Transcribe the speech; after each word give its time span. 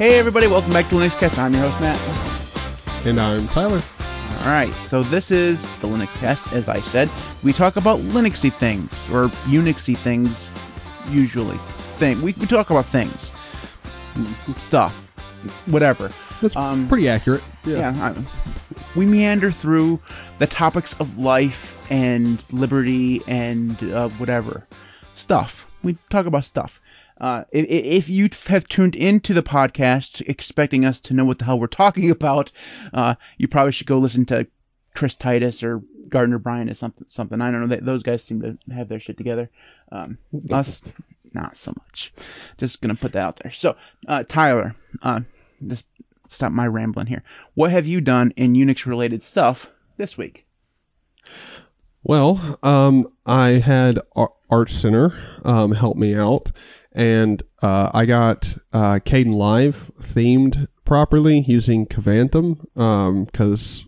Hey 0.00 0.18
everybody, 0.18 0.46
welcome 0.46 0.72
back 0.72 0.88
to 0.88 0.94
Linux 0.94 1.14
Cast. 1.18 1.38
I'm 1.38 1.52
your 1.52 1.68
host 1.68 1.78
Matt. 1.78 3.06
And 3.06 3.20
I'm 3.20 3.46
Tyler. 3.48 3.82
All 4.40 4.46
right, 4.46 4.72
so 4.88 5.02
this 5.02 5.30
is 5.30 5.60
the 5.80 5.88
Linux 5.88 6.08
Cast. 6.14 6.50
As 6.54 6.70
I 6.70 6.80
said, 6.80 7.10
we 7.44 7.52
talk 7.52 7.76
about 7.76 8.00
Linuxy 8.00 8.50
things 8.50 8.90
or 9.10 9.24
Unixy 9.44 9.94
things. 9.94 10.34
Usually, 11.10 11.58
thing 11.98 12.22
we, 12.22 12.32
we 12.32 12.46
talk 12.46 12.70
about 12.70 12.86
things, 12.86 13.30
stuff, 14.56 14.94
whatever. 15.66 16.10
That's 16.40 16.56
Um, 16.56 16.88
pretty 16.88 17.06
accurate. 17.10 17.42
Yeah, 17.66 17.92
I, 17.98 18.24
we 18.98 19.04
meander 19.04 19.52
through 19.52 20.00
the 20.38 20.46
topics 20.46 20.94
of 20.94 21.18
life 21.18 21.76
and 21.90 22.42
liberty 22.50 23.22
and 23.26 23.82
uh, 23.92 24.08
whatever 24.08 24.66
stuff. 25.14 25.68
We 25.82 25.98
talk 26.08 26.24
about 26.24 26.46
stuff. 26.46 26.80
Uh, 27.20 27.44
if 27.52 28.08
you 28.08 28.28
have 28.46 28.66
tuned 28.66 28.96
into 28.96 29.34
the 29.34 29.42
podcast 29.42 30.22
expecting 30.26 30.84
us 30.84 31.00
to 31.02 31.14
know 31.14 31.24
what 31.24 31.38
the 31.38 31.44
hell 31.44 31.58
we're 31.60 31.66
talking 31.66 32.10
about, 32.10 32.50
uh, 32.94 33.14
you 33.36 33.48
probably 33.48 33.72
should 33.72 33.86
go 33.86 33.98
listen 33.98 34.24
to 34.26 34.46
Chris 34.94 35.16
Titus 35.16 35.62
or 35.62 35.82
Gardiner 36.08 36.38
Bryant 36.38 36.70
or 36.70 36.74
something. 36.74 37.06
Something 37.08 37.40
I 37.40 37.50
don't 37.50 37.60
know. 37.60 37.66
They, 37.66 37.80
those 37.80 38.02
guys 38.02 38.24
seem 38.24 38.40
to 38.42 38.58
have 38.72 38.88
their 38.88 39.00
shit 39.00 39.16
together. 39.16 39.50
Um, 39.92 40.18
us, 40.50 40.80
not 41.32 41.56
so 41.56 41.72
much. 41.76 42.12
Just 42.58 42.80
gonna 42.80 42.94
put 42.94 43.12
that 43.12 43.22
out 43.22 43.40
there. 43.42 43.52
So, 43.52 43.76
uh, 44.08 44.24
Tyler, 44.26 44.74
uh, 45.02 45.20
just 45.66 45.84
stop 46.28 46.52
my 46.52 46.66
rambling 46.66 47.06
here. 47.06 47.22
What 47.54 47.70
have 47.70 47.86
you 47.86 48.00
done 48.00 48.32
in 48.36 48.54
Unix 48.54 48.86
related 48.86 49.22
stuff 49.22 49.68
this 49.96 50.16
week? 50.16 50.46
Well, 52.02 52.58
um, 52.62 53.12
I 53.26 53.50
had 53.50 54.00
Ar- 54.16 54.32
Art 54.48 54.70
Center 54.70 55.12
um, 55.44 55.72
help 55.72 55.96
me 55.96 56.14
out, 56.14 56.50
and 56.92 57.42
uh, 57.62 57.90
I 57.92 58.06
got 58.06 58.54
uh, 58.72 59.00
Kdenlive 59.00 59.76
themed 60.00 60.66
properly 60.84 61.44
using 61.46 61.86
Kvantum 61.86 63.26
because 63.26 63.84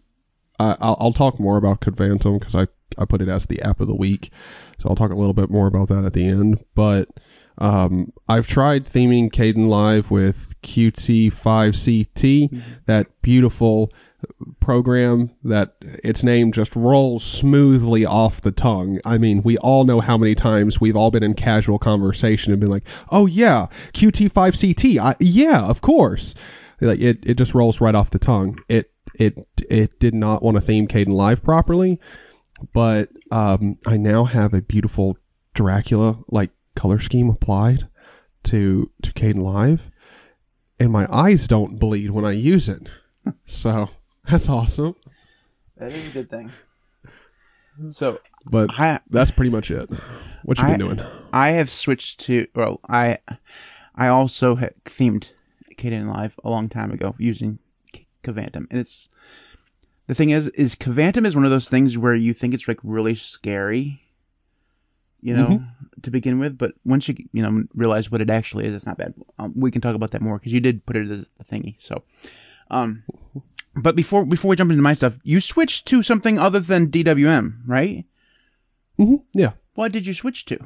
I 0.58 0.76
I'll, 0.80 0.96
I'll 1.00 1.12
talk 1.12 1.40
more 1.40 1.56
about 1.56 1.80
Kvantum 1.80 2.38
because 2.38 2.54
I, 2.54 2.68
I 2.96 3.04
put 3.04 3.22
it 3.22 3.28
as 3.28 3.46
the 3.46 3.62
app 3.62 3.80
of 3.80 3.88
the 3.88 3.94
week, 3.94 4.30
so 4.80 4.88
I'll 4.88 4.96
talk 4.96 5.10
a 5.10 5.16
little 5.16 5.34
bit 5.34 5.50
more 5.50 5.66
about 5.66 5.88
that 5.88 6.04
at 6.04 6.12
the 6.12 6.26
end. 6.26 6.64
But 6.74 7.08
um, 7.58 8.12
I've 8.28 8.46
tried 8.46 8.86
theming 8.86 9.32
Kdenlive 9.32 10.10
with 10.10 10.51
Qt5CT, 10.62 12.62
that 12.86 13.06
beautiful 13.22 13.90
program 14.60 15.30
that 15.44 15.74
its 16.04 16.22
name 16.22 16.52
just 16.52 16.74
rolls 16.76 17.24
smoothly 17.24 18.04
off 18.04 18.40
the 18.40 18.52
tongue. 18.52 19.00
I 19.04 19.18
mean, 19.18 19.42
we 19.42 19.58
all 19.58 19.84
know 19.84 20.00
how 20.00 20.16
many 20.16 20.34
times 20.34 20.80
we've 20.80 20.96
all 20.96 21.10
been 21.10 21.22
in 21.22 21.34
casual 21.34 21.78
conversation 21.78 22.52
and 22.52 22.60
been 22.60 22.70
like, 22.70 22.84
"Oh 23.10 23.26
yeah, 23.26 23.68
Qt5CT. 23.94 24.98
I, 24.98 25.16
yeah, 25.20 25.62
of 25.62 25.80
course." 25.80 26.34
Like 26.80 27.00
it, 27.00 27.18
it 27.22 27.34
just 27.34 27.54
rolls 27.54 27.80
right 27.80 27.94
off 27.94 28.10
the 28.10 28.18
tongue. 28.18 28.58
It 28.68 28.90
it 29.14 29.46
it 29.68 29.98
did 30.00 30.14
not 30.14 30.42
want 30.42 30.56
to 30.56 30.60
theme 30.60 30.88
Kdenlive 30.88 31.42
properly, 31.42 32.00
but 32.72 33.08
um, 33.30 33.78
I 33.86 33.96
now 33.96 34.24
have 34.24 34.54
a 34.54 34.62
beautiful 34.62 35.16
Dracula 35.54 36.18
like 36.28 36.50
color 36.74 37.00
scheme 37.00 37.28
applied 37.28 37.88
to 38.44 38.90
to 39.02 39.12
Kdenlive, 39.12 39.80
and 40.82 40.92
my 40.92 41.06
eyes 41.10 41.46
don't 41.46 41.78
bleed 41.78 42.10
when 42.10 42.24
I 42.24 42.32
use 42.32 42.68
it. 42.68 42.88
so 43.46 43.88
that's 44.28 44.48
awesome. 44.48 44.94
That 45.76 45.92
is 45.92 46.08
a 46.08 46.10
good 46.12 46.30
thing. 46.30 46.50
So 47.92 48.18
But 48.44 48.68
I 48.78 49.00
that's 49.08 49.30
pretty 49.30 49.50
much 49.50 49.70
it. 49.70 49.88
What 50.42 50.58
you 50.58 50.64
I- 50.64 50.76
been 50.76 50.80
doing? 50.80 51.00
I 51.32 51.52
have 51.52 51.70
switched 51.70 52.20
to 52.26 52.46
well 52.54 52.80
I 52.86 53.18
I 53.94 54.08
also 54.08 54.54
had 54.54 54.74
themed 54.84 55.28
Kdenlive 55.78 56.32
a 56.44 56.50
long 56.50 56.68
time 56.68 56.90
ago 56.92 57.14
using 57.18 57.58
K- 57.92 58.06
Kvantum 58.24 58.66
and 58.70 58.78
it's 58.80 59.08
the 60.06 60.14
thing 60.14 60.30
is 60.30 60.48
is 60.48 60.74
Kvantum 60.74 61.24
is 61.26 61.34
one 61.34 61.46
of 61.46 61.50
those 61.50 61.66
things 61.68 61.96
where 61.96 62.14
you 62.14 62.34
think 62.34 62.52
it's 62.52 62.68
like 62.68 62.78
really 62.82 63.14
scary 63.14 64.02
you 65.22 65.34
know 65.34 65.46
Mhm. 65.48 66.02
to 66.02 66.10
begin 66.10 66.38
with 66.40 66.58
but 66.58 66.72
once 66.84 67.08
you 67.08 67.14
you 67.32 67.42
know 67.42 67.64
realize 67.74 68.10
what 68.10 68.20
it 68.20 68.28
actually 68.30 68.66
is 68.66 68.74
it's 68.74 68.86
not 68.86 68.98
bad 68.98 69.14
um, 69.38 69.52
we 69.56 69.70
can 69.70 69.80
talk 69.80 69.94
about 69.94 70.10
that 70.10 70.20
more 70.22 70.38
because 70.38 70.52
you 70.52 70.60
did 70.60 70.84
put 70.84 70.96
it 70.96 71.10
as 71.10 71.24
a 71.40 71.44
thingy 71.44 71.76
so 71.78 72.02
um 72.70 73.02
but 73.76 73.94
before 73.96 74.24
before 74.26 74.48
we 74.48 74.56
jump 74.56 74.70
into 74.70 74.82
my 74.82 74.94
stuff 74.94 75.14
you 75.22 75.40
switched 75.40 75.86
to 75.86 76.02
something 76.02 76.38
other 76.38 76.60
than 76.60 76.88
DWM 76.90 77.62
right 77.66 78.04
hmm 78.96 79.16
Yeah. 79.32 79.52
what 79.74 79.92
did 79.92 80.06
you 80.06 80.14
switch 80.14 80.44
to 80.46 80.58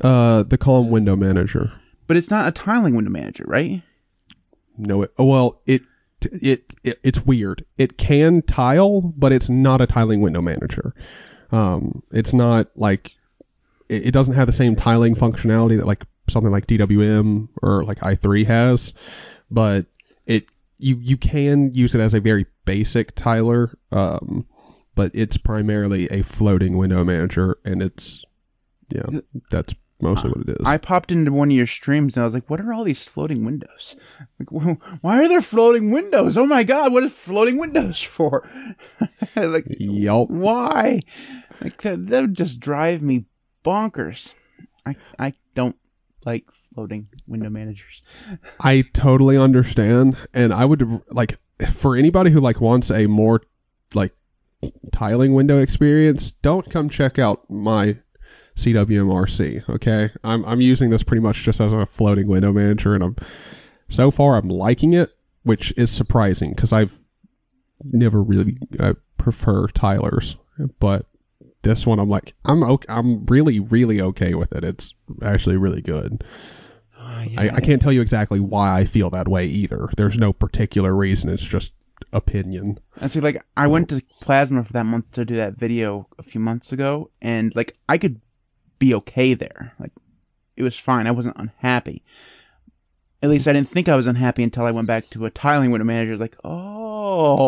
Uh, 0.00 0.42
the 0.44 0.56
calm 0.58 0.90
window 0.90 1.16
manager. 1.16 1.70
but 2.06 2.16
it's 2.16 2.30
not 2.30 2.48
a 2.48 2.52
tiling 2.52 2.94
window 2.94 3.10
manager 3.10 3.44
right 3.46 3.82
No, 4.78 5.02
it. 5.02 5.12
oh, 5.18 5.24
Well, 5.26 5.60
it, 5.66 5.82
it 6.22 6.64
it 6.82 6.98
it's 7.02 7.20
weird. 7.26 7.64
It 7.76 7.98
can 7.98 8.40
tile, 8.42 9.00
but 9.16 9.32
it's 9.32 9.48
not 9.50 9.80
a 9.82 9.86
tiling 9.86 10.20
window 10.22 10.40
manager. 10.40 10.94
Um, 11.50 12.02
it's 12.10 12.32
not 12.32 12.68
like 12.76 13.12
it, 13.92 14.06
it 14.06 14.10
doesn't 14.12 14.34
have 14.34 14.46
the 14.46 14.52
same 14.52 14.74
tiling 14.74 15.14
functionality 15.14 15.76
that 15.76 15.86
like 15.86 16.04
something 16.28 16.50
like 16.50 16.66
DWM 16.66 17.48
or 17.62 17.84
like 17.84 17.98
i3 18.00 18.46
has, 18.46 18.94
but 19.50 19.86
it 20.26 20.46
you 20.78 20.96
you 21.00 21.16
can 21.16 21.72
use 21.74 21.94
it 21.94 22.00
as 22.00 22.14
a 22.14 22.20
very 22.20 22.46
basic 22.64 23.14
tiler. 23.14 23.76
Um, 23.92 24.46
but 24.94 25.10
it's 25.14 25.36
primarily 25.36 26.06
a 26.10 26.22
floating 26.22 26.76
window 26.76 27.04
manager, 27.04 27.58
and 27.64 27.82
it's 27.82 28.24
yeah, 28.90 29.20
that's 29.50 29.74
mostly 30.00 30.30
what 30.30 30.48
it 30.48 30.60
is. 30.60 30.66
I 30.66 30.76
popped 30.76 31.12
into 31.12 31.32
one 31.32 31.50
of 31.50 31.56
your 31.56 31.66
streams 31.66 32.16
and 32.16 32.22
I 32.22 32.26
was 32.26 32.34
like, 32.34 32.50
"What 32.50 32.60
are 32.60 32.72
all 32.72 32.84
these 32.84 33.04
floating 33.04 33.44
windows? 33.44 33.96
Like, 34.38 34.50
why 35.00 35.22
are 35.22 35.28
there 35.28 35.40
floating 35.40 35.90
windows? 35.90 36.36
Oh 36.36 36.46
my 36.46 36.64
God, 36.64 36.92
what 36.92 37.04
is 37.04 37.12
floating 37.12 37.58
windows 37.58 38.02
for? 38.02 38.48
like, 39.36 39.66
why? 39.78 41.00
Like 41.60 41.80
that, 41.82 42.06
that 42.08 42.20
would 42.22 42.34
just 42.34 42.60
drive 42.60 43.02
me 43.02 43.24
bonkers. 43.64 44.32
I 44.86 44.96
I 45.18 45.34
don't 45.54 45.76
like 46.24 46.44
floating 46.74 47.08
window 47.26 47.50
managers. 47.50 48.02
I 48.60 48.82
totally 48.92 49.36
understand, 49.36 50.16
and 50.32 50.52
I 50.52 50.64
would 50.64 51.02
like 51.10 51.38
for 51.72 51.96
anybody 51.96 52.30
who 52.30 52.40
like 52.40 52.60
wants 52.60 52.90
a 52.90 53.06
more 53.06 53.42
like 53.94 54.12
tiling 54.92 55.34
window 55.34 55.60
experience, 55.60 56.30
don't 56.42 56.68
come 56.70 56.88
check 56.88 57.18
out 57.18 57.48
my 57.50 57.96
CWMRC. 58.56 59.68
Okay, 59.68 60.10
I'm 60.24 60.44
I'm 60.44 60.60
using 60.60 60.90
this 60.90 61.02
pretty 61.02 61.20
much 61.22 61.42
just 61.42 61.60
as 61.60 61.72
a 61.72 61.86
floating 61.86 62.26
window 62.28 62.52
manager, 62.52 62.94
and 62.94 63.02
I'm 63.04 63.16
so 63.88 64.10
far 64.10 64.36
I'm 64.36 64.48
liking 64.48 64.94
it, 64.94 65.10
which 65.42 65.72
is 65.76 65.90
surprising 65.90 66.50
because 66.50 66.72
I've 66.72 66.98
never 67.84 68.22
really 68.22 68.58
I 68.80 68.94
prefer 69.18 69.68
tilers, 69.68 70.36
but 70.78 71.06
this 71.62 71.86
one 71.86 71.98
I'm 71.98 72.08
like 72.08 72.34
I'm 72.44 72.62
okay, 72.62 72.86
I'm 72.88 73.24
really 73.26 73.60
really 73.60 74.00
okay 74.00 74.34
with 74.34 74.52
it. 74.52 74.64
It's 74.64 74.94
actually 75.22 75.56
really 75.56 75.82
good. 75.82 76.24
Ah, 76.98 77.24
I, 77.36 77.50
I 77.54 77.60
can't 77.60 77.82
tell 77.82 77.92
you 77.92 78.00
exactly 78.00 78.40
why 78.40 78.78
I 78.78 78.84
feel 78.84 79.10
that 79.10 79.28
way 79.28 79.46
either. 79.46 79.88
There's 79.96 80.16
no 80.16 80.32
particular 80.32 80.94
reason. 80.94 81.30
It's 81.30 81.42
just 81.42 81.72
opinion. 82.12 82.78
And 83.00 83.10
see, 83.10 83.20
like, 83.20 83.42
I 83.56 83.66
went 83.66 83.88
to 83.90 84.02
Plasma 84.20 84.64
for 84.64 84.72
that 84.72 84.86
month 84.86 85.10
to 85.12 85.24
do 85.24 85.36
that 85.36 85.56
video 85.56 86.06
a 86.18 86.22
few 86.22 86.40
months 86.40 86.72
ago, 86.72 87.10
and 87.20 87.54
like, 87.54 87.76
I 87.88 87.98
could 87.98 88.20
be 88.78 88.94
okay 88.94 89.34
there. 89.34 89.72
Like, 89.78 89.92
it 90.56 90.62
was 90.62 90.76
fine. 90.76 91.06
I 91.06 91.12
wasn't 91.12 91.36
unhappy. 91.38 92.02
At 93.22 93.30
least 93.30 93.46
I 93.46 93.52
didn't 93.52 93.70
think 93.70 93.88
I 93.88 93.96
was 93.96 94.06
unhappy 94.06 94.42
until 94.42 94.64
I 94.64 94.72
went 94.72 94.88
back 94.88 95.08
to 95.10 95.26
a 95.26 95.30
tiling 95.30 95.70
window 95.70 95.84
manager. 95.84 96.16
Like, 96.16 96.36
oh 96.44 96.81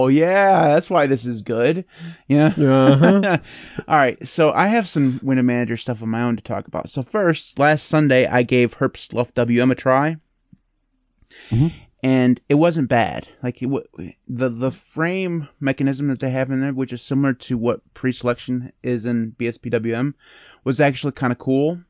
yeah, 0.08 0.68
that's 0.68 0.88
why 0.90 1.06
this 1.06 1.24
is 1.26 1.42
good. 1.42 1.84
Yeah. 2.28 2.46
Uh-huh. 2.56 3.38
All 3.88 3.96
right, 3.96 4.26
so 4.26 4.52
I 4.52 4.68
have 4.68 4.88
some 4.88 5.20
window 5.22 5.42
manager 5.42 5.76
stuff 5.76 6.02
of 6.02 6.08
my 6.08 6.22
own 6.22 6.36
to 6.36 6.42
talk 6.42 6.66
about. 6.66 6.90
So 6.90 7.02
first, 7.02 7.58
last 7.58 7.86
Sunday 7.86 8.26
I 8.26 8.42
gave 8.42 8.74
herbstluftwm 8.76 9.70
a 9.70 9.74
try, 9.74 10.16
Mhm. 11.50 11.72
and 12.02 12.40
it 12.48 12.54
wasn't 12.54 12.88
bad. 12.88 13.28
Like 13.42 13.62
it, 13.62 13.66
w- 13.66 14.12
the 14.28 14.48
the 14.48 14.70
frame 14.70 15.48
mechanism 15.60 16.08
that 16.08 16.20
they 16.20 16.30
have 16.30 16.50
in 16.50 16.60
there, 16.60 16.72
which 16.72 16.92
is 16.92 17.02
similar 17.02 17.34
to 17.34 17.58
what 17.58 17.80
pre-selection 17.94 18.72
is 18.82 19.04
in 19.04 19.32
BSPWM, 19.38 20.14
was 20.64 20.80
actually 20.80 21.12
kind 21.12 21.32
of 21.32 21.38
cool. 21.38 21.80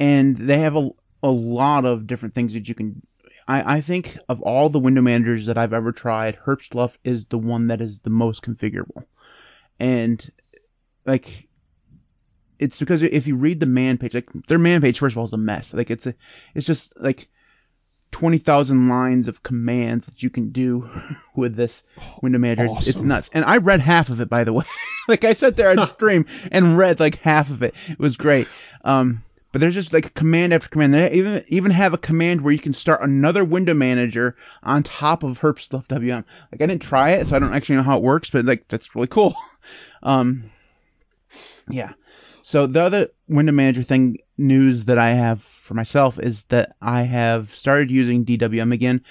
And 0.00 0.36
they 0.36 0.58
have 0.58 0.76
a 0.76 0.90
a 1.22 1.28
lot 1.30 1.84
of 1.84 2.06
different 2.06 2.34
things 2.34 2.52
that 2.52 2.68
you 2.68 2.74
can. 2.74 3.02
I, 3.48 3.76
I 3.76 3.80
think 3.80 4.18
of 4.28 4.42
all 4.42 4.68
the 4.68 4.78
window 4.78 5.00
managers 5.00 5.46
that 5.46 5.56
I've 5.58 5.72
ever 5.72 5.90
tried, 5.90 6.38
herbstluft 6.44 6.96
is 7.02 7.24
the 7.26 7.38
one 7.38 7.68
that 7.68 7.80
is 7.80 7.98
the 8.00 8.10
most 8.10 8.42
configurable. 8.42 9.04
And 9.80 10.30
like 11.06 11.48
it's 12.58 12.78
because 12.78 13.02
if 13.02 13.26
you 13.26 13.36
read 13.36 13.60
the 13.60 13.66
man 13.66 13.98
page, 13.98 14.14
like 14.14 14.28
their 14.48 14.58
man 14.58 14.80
page, 14.80 14.98
first 14.98 15.14
of 15.14 15.18
all, 15.18 15.24
is 15.24 15.32
a 15.32 15.36
mess. 15.38 15.72
Like 15.72 15.90
it's 15.90 16.06
a, 16.06 16.14
it's 16.54 16.66
just 16.66 16.92
like 17.00 17.28
twenty 18.10 18.38
thousand 18.38 18.88
lines 18.88 19.28
of 19.28 19.42
commands 19.42 20.06
that 20.06 20.22
you 20.22 20.30
can 20.30 20.50
do 20.50 20.88
with 21.36 21.54
this 21.56 21.84
window 22.22 22.38
manager. 22.38 22.64
It's- 22.66 22.88
It's 22.88 23.00
nuts. 23.00 23.30
And 23.32 23.44
I 23.44 23.58
read 23.58 23.80
half 23.80 24.08
of 24.10 24.20
it, 24.20 24.28
by 24.28 24.44
the 24.44 24.52
way. 24.52 24.64
like 25.08 25.24
I 25.24 25.34
sat 25.34 25.56
there 25.56 25.70
on 25.70 25.86
stream 25.94 26.26
and 26.50 26.76
read 26.76 27.00
like 27.00 27.16
half 27.16 27.48
of 27.50 27.62
it. 27.62 27.74
It 27.88 27.98
was 27.98 28.16
great. 28.16 28.48
Um, 28.84 29.22
but 29.52 29.60
there's 29.60 29.74
just 29.74 29.92
like 29.92 30.14
command 30.14 30.52
after 30.52 30.68
command. 30.68 30.94
They 30.94 31.10
even 31.12 31.44
even 31.48 31.70
have 31.70 31.94
a 31.94 31.98
command 31.98 32.40
where 32.40 32.52
you 32.52 32.58
can 32.58 32.74
start 32.74 33.02
another 33.02 33.44
window 33.44 33.74
manager 33.74 34.36
on 34.62 34.82
top 34.82 35.22
of 35.22 35.40
herbstluftwm. 35.40 36.24
Like 36.52 36.62
I 36.62 36.66
didn't 36.66 36.82
try 36.82 37.10
it, 37.10 37.26
so 37.26 37.36
I 37.36 37.38
don't 37.38 37.54
actually 37.54 37.76
know 37.76 37.82
how 37.82 37.98
it 37.98 38.02
works, 38.02 38.30
but 38.30 38.44
like 38.44 38.68
that's 38.68 38.94
really 38.94 39.08
cool. 39.08 39.34
Um, 40.00 40.52
yeah. 41.68 41.94
So 42.42 42.68
the 42.68 42.80
other 42.80 43.08
window 43.28 43.52
manager 43.52 43.82
thing 43.82 44.18
news 44.38 44.84
that 44.84 44.96
I 44.96 45.10
have 45.10 45.42
for 45.42 45.74
myself 45.74 46.18
is 46.18 46.44
that 46.44 46.76
I 46.80 47.02
have 47.02 47.54
started 47.54 47.90
using 47.90 48.24
DWM 48.24 48.72
again. 48.72 49.02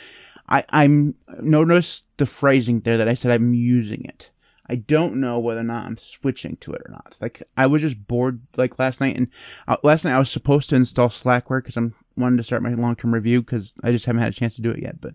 I 0.50 0.64
I'm 0.70 1.14
noticed 1.42 2.06
the 2.18 2.26
phrasing 2.26 2.80
there 2.80 2.98
that 2.98 3.10
I 3.10 3.16
said 3.16 3.32
I'm 3.32 3.54
using 3.54 4.06
it. 4.06 4.32
I 4.70 4.76
don't 4.76 5.16
know 5.16 5.40
whether 5.40 5.62
or 5.62 5.64
not 5.64 5.86
I'm 5.86 5.98
switching 5.98 6.58
to 6.58 6.74
it 6.74 6.82
or 6.86 6.92
not. 6.92 7.18
Like 7.22 7.44
I 7.56 7.68
was 7.68 7.82
just 7.82 8.08
bored 8.08 8.42
like 8.58 8.80
last 8.80 9.00
night, 9.00 9.16
and 9.16 9.30
uh, 9.68 9.78
last 9.84 10.04
night 10.04 10.14
I 10.14 10.20
was 10.20 10.30
supposed 10.30 10.70
to 10.70 10.76
install 10.76 11.10
Slackware 11.10 11.60
because 11.62 11.78
I'm 11.78 11.94
wanting 12.18 12.38
to 12.38 12.44
start 12.44 12.64
my 12.64 12.74
long-term 12.74 13.14
review 13.14 13.42
because 13.42 13.74
I 13.84 13.92
just 13.92 14.06
haven't 14.06 14.22
had 14.22 14.32
a 14.32 14.36
chance 14.36 14.56
to 14.56 14.62
do 14.62 14.72
it 14.72 14.82
yet. 14.82 15.00
But 15.00 15.14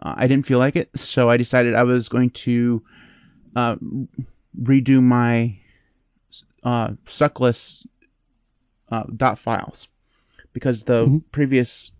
uh, 0.00 0.14
I 0.16 0.26
didn't 0.26 0.46
feel 0.46 0.58
like 0.58 0.76
it, 0.76 0.90
so 0.96 1.30
I 1.30 1.36
decided 1.36 1.74
I 1.74 1.84
was 1.84 2.08
going 2.08 2.30
to 2.30 2.82
uh, 3.56 3.76
redo 4.60 5.02
my 5.02 5.58
uh, 6.62 6.90
suckless 7.06 7.86
uh, 8.90 9.04
dot 9.16 9.38
files 9.38 9.88
because 10.52 10.84
the 10.84 11.06
Mhm. 11.06 11.22
previous 11.32 11.92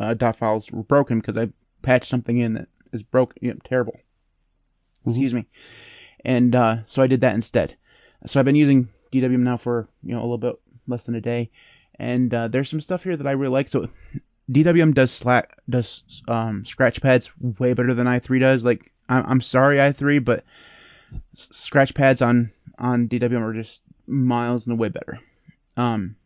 uh, 0.00 0.14
dot 0.14 0.36
files 0.36 0.70
were 0.70 0.82
broken 0.82 1.20
because 1.20 1.36
I 1.36 1.52
patched 1.82 2.08
something 2.08 2.38
in 2.38 2.54
that 2.54 2.68
is 2.92 3.02
broken, 3.02 3.36
you 3.42 3.52
know, 3.52 3.60
terrible. 3.64 3.94
Mhm. 5.04 5.10
Excuse 5.10 5.34
me. 5.34 5.46
And 6.24 6.54
uh, 6.54 6.78
so 6.86 7.02
I 7.02 7.06
did 7.06 7.20
that 7.22 7.34
instead. 7.34 7.76
So 8.26 8.38
I've 8.38 8.46
been 8.46 8.56
using 8.56 8.88
DWM 9.12 9.40
now 9.40 9.56
for 9.56 9.88
you 10.02 10.14
know 10.14 10.20
a 10.20 10.22
little 10.22 10.38
bit 10.38 10.56
less 10.86 11.04
than 11.04 11.14
a 11.14 11.20
day, 11.20 11.50
and 11.98 12.32
uh, 12.32 12.48
there's 12.48 12.68
some 12.68 12.80
stuff 12.80 13.04
here 13.04 13.16
that 13.16 13.26
I 13.26 13.32
really 13.32 13.52
like. 13.52 13.68
So 13.68 13.88
DWM 14.50 14.94
does 14.94 15.12
slack 15.12 15.56
does 15.68 16.02
um, 16.26 16.64
scratch 16.64 17.00
pads 17.00 17.30
way 17.40 17.74
better 17.74 17.94
than 17.94 18.06
i3 18.06 18.40
does. 18.40 18.62
Like 18.62 18.90
I'm, 19.08 19.24
I'm 19.26 19.40
sorry 19.40 19.78
i3, 19.78 20.24
but 20.24 20.44
scratch 21.34 21.94
pads 21.94 22.22
on 22.22 22.50
on 22.78 23.08
DWM 23.08 23.42
are 23.42 23.54
just 23.54 23.80
miles 24.06 24.66
and 24.66 24.78
way 24.78 24.88
better. 24.88 25.20
Um, 25.76 26.16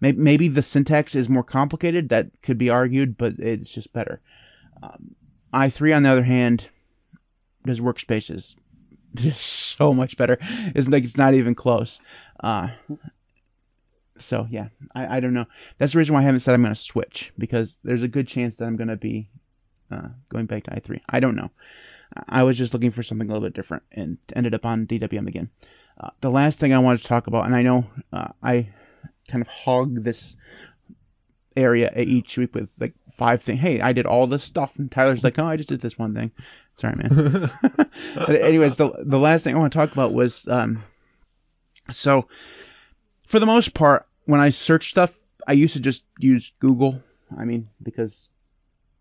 maybe, 0.00 0.18
maybe 0.18 0.48
the 0.48 0.62
syntax 0.62 1.14
is 1.14 1.28
more 1.28 1.44
complicated. 1.44 2.08
That 2.08 2.30
could 2.42 2.58
be 2.58 2.70
argued, 2.70 3.16
but 3.16 3.38
it's 3.38 3.70
just 3.70 3.92
better. 3.92 4.20
Um, 4.82 5.14
i3, 5.52 5.96
on 5.96 6.02
the 6.02 6.10
other 6.10 6.22
hand, 6.22 6.68
does 7.64 7.80
workspaces 7.80 8.54
just 9.22 9.76
so 9.76 9.92
much 9.92 10.16
better. 10.16 10.38
It's 10.40 10.88
like 10.88 11.04
it's 11.04 11.16
not 11.16 11.34
even 11.34 11.54
close. 11.54 12.00
Uh, 12.40 12.68
so 14.18 14.46
yeah, 14.50 14.68
I, 14.94 15.16
I 15.16 15.20
don't 15.20 15.34
know. 15.34 15.46
That's 15.78 15.92
the 15.92 15.98
reason 15.98 16.14
why 16.14 16.20
I 16.20 16.24
haven't 16.24 16.40
said 16.40 16.54
I'm 16.54 16.62
going 16.62 16.74
to 16.74 16.80
switch 16.80 17.32
because 17.38 17.76
there's 17.84 18.02
a 18.02 18.08
good 18.08 18.28
chance 18.28 18.56
that 18.56 18.64
I'm 18.64 18.76
going 18.76 18.88
to 18.88 18.96
be 18.96 19.28
uh, 19.90 20.08
going 20.28 20.46
back 20.46 20.64
to 20.64 20.70
i3. 20.70 21.00
I 21.08 21.20
don't 21.20 21.36
know. 21.36 21.50
I 22.28 22.44
was 22.44 22.56
just 22.56 22.72
looking 22.72 22.92
for 22.92 23.02
something 23.02 23.28
a 23.28 23.32
little 23.32 23.46
bit 23.46 23.54
different 23.54 23.82
and 23.92 24.18
ended 24.34 24.54
up 24.54 24.64
on 24.64 24.86
DWM 24.86 25.26
again. 25.26 25.50
Uh, 25.98 26.10
the 26.20 26.30
last 26.30 26.58
thing 26.58 26.72
I 26.72 26.78
wanted 26.78 27.02
to 27.02 27.08
talk 27.08 27.26
about, 27.26 27.46
and 27.46 27.56
I 27.56 27.62
know 27.62 27.86
uh, 28.12 28.28
I 28.42 28.68
kind 29.28 29.42
of 29.42 29.48
hog 29.48 30.02
this 30.04 30.36
area 31.56 31.92
each 31.96 32.36
week 32.36 32.54
with 32.54 32.68
like 32.78 32.94
five 33.12 33.42
things. 33.42 33.60
Hey, 33.60 33.80
I 33.80 33.92
did 33.92 34.06
all 34.06 34.26
this 34.26 34.44
stuff, 34.44 34.78
and 34.78 34.90
Tyler's 34.90 35.24
like, 35.24 35.38
oh, 35.38 35.46
I 35.46 35.56
just 35.56 35.68
did 35.68 35.80
this 35.80 35.98
one 35.98 36.14
thing. 36.14 36.32
Sorry, 36.76 36.94
man. 36.94 37.50
anyways, 38.28 38.76
the 38.76 38.92
the 39.04 39.18
last 39.18 39.42
thing 39.42 39.54
I 39.54 39.58
want 39.58 39.72
to 39.72 39.78
talk 39.78 39.92
about 39.92 40.12
was 40.12 40.46
um, 40.46 40.82
so 41.90 42.28
for 43.26 43.40
the 43.40 43.46
most 43.46 43.72
part, 43.74 44.06
when 44.26 44.40
I 44.40 44.50
search 44.50 44.90
stuff, 44.90 45.12
I 45.46 45.52
used 45.52 45.74
to 45.74 45.80
just 45.80 46.02
use 46.18 46.52
Google. 46.60 47.02
I 47.36 47.44
mean, 47.44 47.68
because 47.82 48.28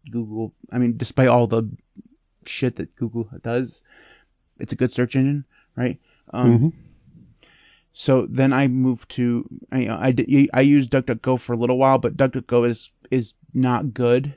Google, 0.10 0.54
I 0.72 0.78
mean, 0.78 0.96
despite 0.98 1.28
all 1.28 1.48
the 1.48 1.70
shit 2.46 2.78
that 2.78 2.96
Google 2.96 3.28
does, 3.44 3.82
it's 4.58 4.72
a 4.72 4.76
good 4.78 4.92
search 4.92 5.16
engine, 5.16 5.46
right? 5.76 6.00
Um, 6.34 6.60
Mhm. 6.60 6.74
So 7.98 8.28
then 8.30 8.52
I 8.52 8.68
moved 8.68 9.10
to 9.12 9.48
I 9.72 9.88
I, 9.90 10.12
did, 10.12 10.50
I 10.54 10.62
used 10.62 10.92
DuckDuckGo 10.92 11.40
for 11.40 11.54
a 11.54 11.58
little 11.58 11.78
while, 11.78 11.98
but 11.98 12.18
DuckDuckGo 12.18 12.70
is 12.70 12.90
is 13.12 13.34
not 13.54 13.94
good, 13.94 14.36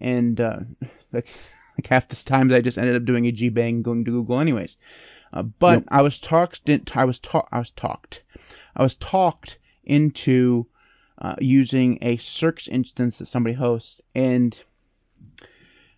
and 0.00 0.40
uh, 0.40 0.60
like 1.12 1.28
like 1.82 1.88
half 1.88 2.08
the 2.08 2.16
times 2.16 2.52
I 2.52 2.60
just 2.60 2.78
ended 2.78 2.96
up 2.96 3.04
doing 3.04 3.26
a 3.26 3.32
G 3.32 3.48
bang 3.48 3.82
going 3.82 4.04
to 4.04 4.10
Google 4.10 4.40
anyways. 4.40 4.76
Uh, 5.32 5.42
but 5.42 5.80
Yep. 5.80 5.84
I 5.88 6.02
was 6.02 6.18
talked 6.18 6.64
didn't 6.64 6.96
I 6.96 7.04
was 7.04 7.18
taught 7.18 7.48
I 7.50 7.58
was 7.58 7.70
talked 7.70 8.22
I 8.76 8.82
was 8.82 8.96
talked 8.96 9.58
into 9.84 10.66
uh, 11.18 11.36
using 11.40 11.98
a 12.02 12.16
SearX 12.16 12.68
instance 12.68 13.18
that 13.18 13.26
somebody 13.26 13.54
hosts, 13.54 14.00
and 14.14 14.58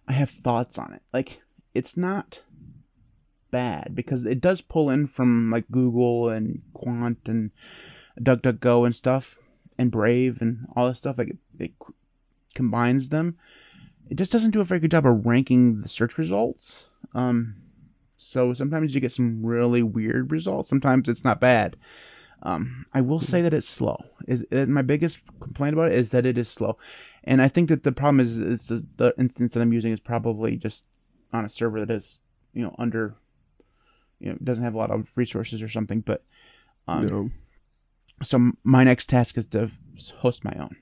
I 0.09 0.13
have 0.13 0.31
thoughts 0.31 0.79
on 0.79 0.93
it. 0.93 1.03
Like 1.13 1.41
it's 1.75 1.97
not 1.97 2.41
bad 3.51 3.95
because 3.95 4.25
it 4.25 4.41
does 4.41 4.61
pull 4.61 4.91
in 4.91 5.07
from 5.07 5.51
like 5.51 5.71
Google 5.71 6.31
and 6.31 6.63
Qwant 6.75 7.17
and 7.27 7.51
DuckDuckGo 8.21 8.87
and 8.87 8.95
stuff 8.95 9.37
and 9.79 9.91
Brave 9.91 10.43
and 10.43 10.67
all 10.77 10.89
this 10.89 10.99
stuff. 10.99 11.19
Like 11.19 11.31
it, 11.31 11.39
it 11.59 11.73
combines 12.55 13.09
them. 13.09 13.39
It 14.11 14.17
just 14.17 14.33
doesn't 14.33 14.51
do 14.51 14.61
a 14.61 14.65
very 14.65 14.81
good 14.81 14.91
job 14.91 15.07
of 15.07 15.27
ranking 15.27 15.81
the 15.81 15.89
search 15.89 16.19
results. 16.19 16.85
Um, 17.15 17.57
so 18.17 18.55
sometimes 18.55 18.95
you 18.95 19.01
get 19.01 19.13
some 19.13 19.45
really 19.45 19.83
weird 19.83 20.31
results. 20.31 20.69
Sometimes 20.69 21.09
it's 21.09 21.25
not 21.25 21.41
bad. 21.41 21.77
Um, 22.43 22.87
I 22.93 23.01
will 23.01 23.21
say 23.21 23.43
that 23.43 23.55
it's 23.55 23.69
slow. 23.69 24.05
Is 24.29 24.45
is 24.51 24.69
my 24.69 24.83
biggest 24.83 25.19
complaint 25.41 25.75
about 25.75 25.93
it 25.93 25.99
is 25.99 26.11
that 26.11 26.27
it 26.27 26.37
is 26.37 26.49
slow, 26.49 26.79
and 27.25 27.41
I 27.41 27.49
think 27.49 27.71
that 27.71 27.83
the 27.83 27.93
problem 27.93 28.21
is 28.21 28.39
is 28.39 28.67
the, 28.67 28.85
the 28.97 29.15
instance 29.19 29.55
that 29.55 29.61
I'm 29.61 29.73
using 29.73 29.93
is 29.93 30.01
probably 30.01 30.57
just 30.57 30.85
on 31.33 31.47
a 31.47 31.49
server 31.49 31.81
that 31.81 31.91
is 31.91 32.19
you 32.53 32.63
know 32.63 32.75
under 32.79 33.15
you 34.21 34.31
know 34.31 34.39
doesn't 34.45 34.65
have 34.65 34.75
a 34.75 34.79
lot 34.79 34.91
of 34.91 35.09
resources 35.17 35.63
or 35.63 35.69
something. 35.69 36.01
But 36.01 36.23
um, 36.87 37.09
No. 37.09 37.31
so 38.23 38.51
my 38.63 38.85
next 38.85 39.09
task 39.09 39.39
is 39.39 39.47
to 39.47 39.71
host 40.19 40.45
my 40.45 40.55
own. 40.59 40.77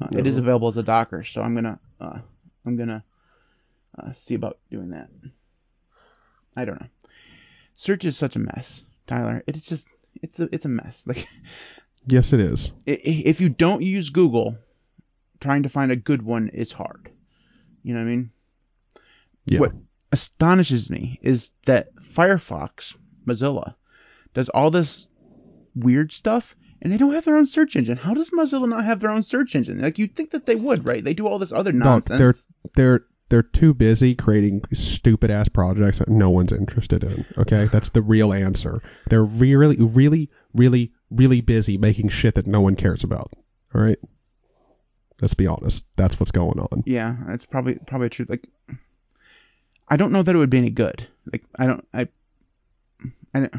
Uh, 0.00 0.08
It 0.12 0.26
is 0.26 0.36
available 0.36 0.68
as 0.68 0.76
a 0.76 0.82
Docker, 0.82 1.24
so 1.24 1.40
I'm 1.42 1.54
gonna 1.54 1.78
uh, 2.00 2.18
I'm 2.64 2.76
gonna 2.76 3.02
uh, 3.98 4.12
see 4.12 4.34
about 4.34 4.58
doing 4.70 4.90
that. 4.90 5.08
I 6.56 6.64
don't 6.64 6.80
know. 6.80 6.88
Search 7.74 8.04
is 8.04 8.16
such 8.16 8.36
a 8.36 8.38
mess, 8.38 8.82
Tyler. 9.06 9.42
It's 9.46 9.62
just 9.62 9.86
it's 10.22 10.38
a 10.40 10.48
it's 10.52 10.64
a 10.64 10.68
mess. 10.68 11.04
Like 11.06 11.26
Yes, 12.06 12.32
it 12.32 12.40
is. 12.40 12.70
if 12.86 13.40
you 13.40 13.48
don't 13.48 13.82
use 13.82 14.10
Google, 14.10 14.56
trying 15.40 15.64
to 15.64 15.68
find 15.68 15.90
a 15.90 15.96
good 15.96 16.22
one 16.22 16.48
is 16.50 16.70
hard. 16.70 17.10
You 17.82 17.94
know 17.94 18.00
what 18.00 18.06
I 18.06 18.10
mean? 18.10 18.30
Yeah. 19.46 19.58
What 19.60 19.72
astonishes 20.12 20.88
me 20.88 21.18
is 21.22 21.50
that 21.66 21.94
Firefox, 21.96 22.96
Mozilla, 23.26 23.74
does 24.34 24.48
all 24.50 24.70
this 24.70 25.08
weird 25.74 26.12
stuff 26.12 26.54
and 26.86 26.92
they 26.92 26.98
don't 26.98 27.14
have 27.14 27.24
their 27.24 27.36
own 27.36 27.46
search 27.46 27.74
engine. 27.74 27.96
How 27.96 28.14
does 28.14 28.30
Mozilla 28.30 28.68
not 28.68 28.84
have 28.84 29.00
their 29.00 29.10
own 29.10 29.24
search 29.24 29.56
engine? 29.56 29.80
Like 29.80 29.98
you'd 29.98 30.14
think 30.14 30.30
that 30.30 30.46
they 30.46 30.54
would, 30.54 30.86
right? 30.86 31.02
They 31.02 31.14
do 31.14 31.26
all 31.26 31.40
this 31.40 31.50
other 31.50 31.72
nonsense. 31.72 32.16
they're 32.16 32.34
they're 32.76 33.04
they're 33.28 33.42
too 33.42 33.74
busy 33.74 34.14
creating 34.14 34.62
stupid 34.72 35.28
ass 35.28 35.48
projects 35.48 35.98
that 35.98 36.06
no 36.06 36.30
one's 36.30 36.52
interested 36.52 37.02
in. 37.02 37.26
Okay, 37.36 37.68
that's 37.72 37.88
the 37.88 38.02
real 38.02 38.32
answer. 38.32 38.82
They're 39.10 39.24
really, 39.24 39.74
really, 39.74 40.30
really, 40.54 40.92
really 41.10 41.40
busy 41.40 41.76
making 41.76 42.10
shit 42.10 42.36
that 42.36 42.46
no 42.46 42.60
one 42.60 42.76
cares 42.76 43.02
about. 43.02 43.32
All 43.74 43.80
right, 43.80 43.98
let's 45.20 45.34
be 45.34 45.48
honest. 45.48 45.82
That's 45.96 46.20
what's 46.20 46.30
going 46.30 46.60
on. 46.60 46.84
Yeah, 46.86 47.16
that's 47.26 47.46
probably 47.46 47.80
probably 47.84 48.10
true. 48.10 48.26
Like, 48.28 48.46
I 49.88 49.96
don't 49.96 50.12
know 50.12 50.22
that 50.22 50.36
it 50.36 50.38
would 50.38 50.50
be 50.50 50.58
any 50.58 50.70
good. 50.70 51.08
Like, 51.32 51.42
I 51.58 51.66
don't, 51.66 51.84
I, 51.92 52.06
I 53.34 53.40
don't. 53.40 53.54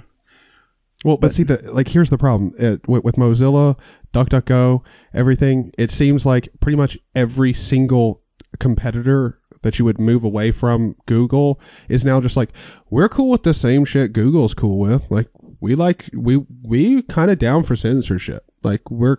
Well, 1.06 1.18
but 1.18 1.28
But- 1.28 1.36
see, 1.36 1.44
the 1.44 1.72
like 1.72 1.88
here's 1.88 2.10
the 2.10 2.18
problem 2.18 2.54
uh, 2.60 2.78
with, 2.88 3.04
with 3.04 3.16
Mozilla, 3.16 3.78
DuckDuckGo, 4.14 4.82
everything. 5.14 5.72
It 5.78 5.92
seems 5.92 6.26
like 6.26 6.50
pretty 6.60 6.76
much 6.76 6.98
every 7.16 7.54
single 7.54 8.22
competitor 8.60 9.40
that 9.62 9.80
you 9.80 9.86
would 9.86 10.00
move 10.00 10.24
away 10.24 10.52
from 10.52 10.96
Google 11.08 11.60
is 11.90 12.06
now 12.06 12.22
just 12.22 12.38
like 12.38 12.50
we're 12.90 13.10
cool 13.10 13.30
with 13.30 13.44
the 13.44 13.54
same 13.54 13.86
shit 13.86 14.14
Google's 14.14 14.54
cool 14.54 14.80
with. 14.80 15.10
Like 15.12 15.28
we 15.60 15.76
like 15.76 16.10
we 16.14 16.38
we 16.64 17.02
kind 17.04 17.30
of 17.32 17.38
down 17.40 17.64
for 17.64 17.76
censorship. 17.76 18.44
Like 18.64 18.90
we're 18.90 19.18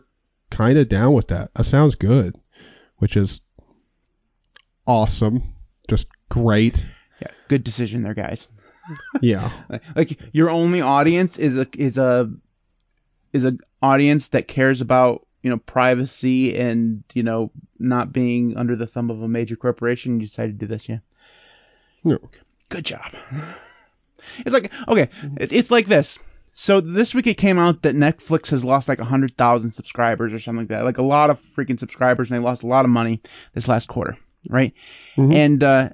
kind 0.51 0.79
of 0.79 0.89
down 0.89 1.13
with 1.13 1.29
that. 1.29 1.53
That 1.55 1.65
sounds 1.65 1.95
good, 1.95 2.35
which 2.97 3.17
is 3.17 3.41
awesome, 4.87 5.55
just 5.89 6.07
great. 6.29 6.87
Yeah, 7.21 7.29
good 7.49 7.65
decision 7.65 8.03
there, 8.03 8.15
guys. 8.15 8.49
Yeah. 9.21 9.51
Like, 9.69 9.83
like 9.97 10.19
your 10.33 10.51
only 10.51 10.81
audience 10.81 11.39
is 11.39 11.57
a 11.59 11.67
is 11.75 11.99
a 11.99 12.31
is 13.33 13.45
a 13.45 13.57
audience 13.83 14.29
that 14.31 14.49
cares 14.49 14.81
about 14.81 15.27
you 15.43 15.51
know 15.51 15.59
privacy 15.59 16.57
and 16.59 17.05
you 17.15 17.23
know 17.23 17.51
not 17.79 18.13
being 18.13 18.57
under 18.57 18.77
the 18.77 18.87
thumb 18.87 19.11
of 19.11 19.23
a 19.23 19.29
major 19.29 19.57
corporation. 19.57 20.21
You 20.21 20.27
decided 20.27 20.59
to 20.59 20.67
do 20.67 20.73
this, 20.73 20.89
yeah. 20.89 20.99
No. 22.05 22.19
Good 22.69 22.85
job. 22.85 23.13
It's 24.39 24.53
like 24.53 24.73
okay, 24.89 25.09
it's, 25.37 25.53
it's 25.53 25.71
like 25.71 25.87
this. 25.87 26.19
So 26.55 26.81
this 26.81 27.15
week 27.15 27.29
it 27.29 27.35
came 27.35 27.59
out 27.59 27.83
that 27.83 27.95
Netflix 27.95 28.51
has 28.51 28.65
lost 28.65 28.89
like 28.89 28.99
100,000 28.99 29.71
subscribers 29.71 30.33
or 30.33 30.41
something 30.41 30.63
like 30.63 30.69
that. 30.69 30.85
Like 30.85 30.99
a 30.99 31.03
lot 31.03 31.31
of 31.31 31.39
freaking 31.57 31.79
subscribers 31.79 32.29
and 32.29 32.37
they 32.37 32.45
lost 32.45 32.65
a 32.65 32.67
lot 32.67 32.85
of 32.85 32.91
money 32.91 33.23
this 33.55 33.69
last 33.69 33.87
quarter, 33.89 34.19
right? 34.49 34.75
Mhm. 35.17 35.35
And 35.35 35.63
uh 35.63 35.91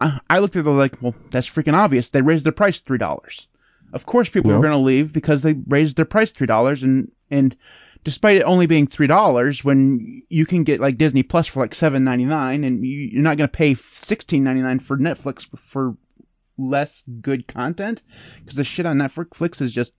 I 0.00 0.20
I 0.28 0.38
looked 0.38 0.56
at 0.56 0.66
it 0.66 0.70
like, 0.70 1.00
well, 1.02 1.14
that's 1.30 1.48
freaking 1.48 1.74
obvious. 1.74 2.10
They 2.10 2.22
raised 2.22 2.44
their 2.44 2.52
price 2.52 2.80
$3. 2.80 3.46
Of 3.92 4.06
course 4.06 4.28
people 4.28 4.52
are 4.52 4.60
going 4.60 4.70
to 4.70 4.76
leave 4.78 5.12
because 5.12 5.42
they 5.42 5.54
raised 5.66 5.96
their 5.96 6.04
price 6.04 6.32
$3 6.32 6.82
and 6.82 7.10
and 7.30 7.56
despite 8.04 8.36
it 8.36 8.42
only 8.44 8.66
being 8.66 8.86
$3 8.86 9.64
when 9.64 10.22
you 10.28 10.46
can 10.46 10.64
get 10.64 10.80
like 10.80 10.96
Disney 10.96 11.22
Plus 11.22 11.46
for 11.48 11.60
like 11.60 11.72
7.99 11.72 12.66
and 12.66 12.86
you, 12.86 12.98
you're 13.12 13.22
not 13.22 13.36
going 13.36 13.48
to 13.48 13.56
pay 13.56 13.74
16.99 13.74 14.82
for 14.82 14.96
Netflix 14.96 15.46
for 15.66 15.96
less 16.56 17.02
good 17.20 17.46
content 17.46 18.02
because 18.38 18.56
the 18.56 18.64
shit 18.64 18.86
on 18.86 18.98
Netflix 18.98 19.60
is 19.60 19.72
just 19.72 19.92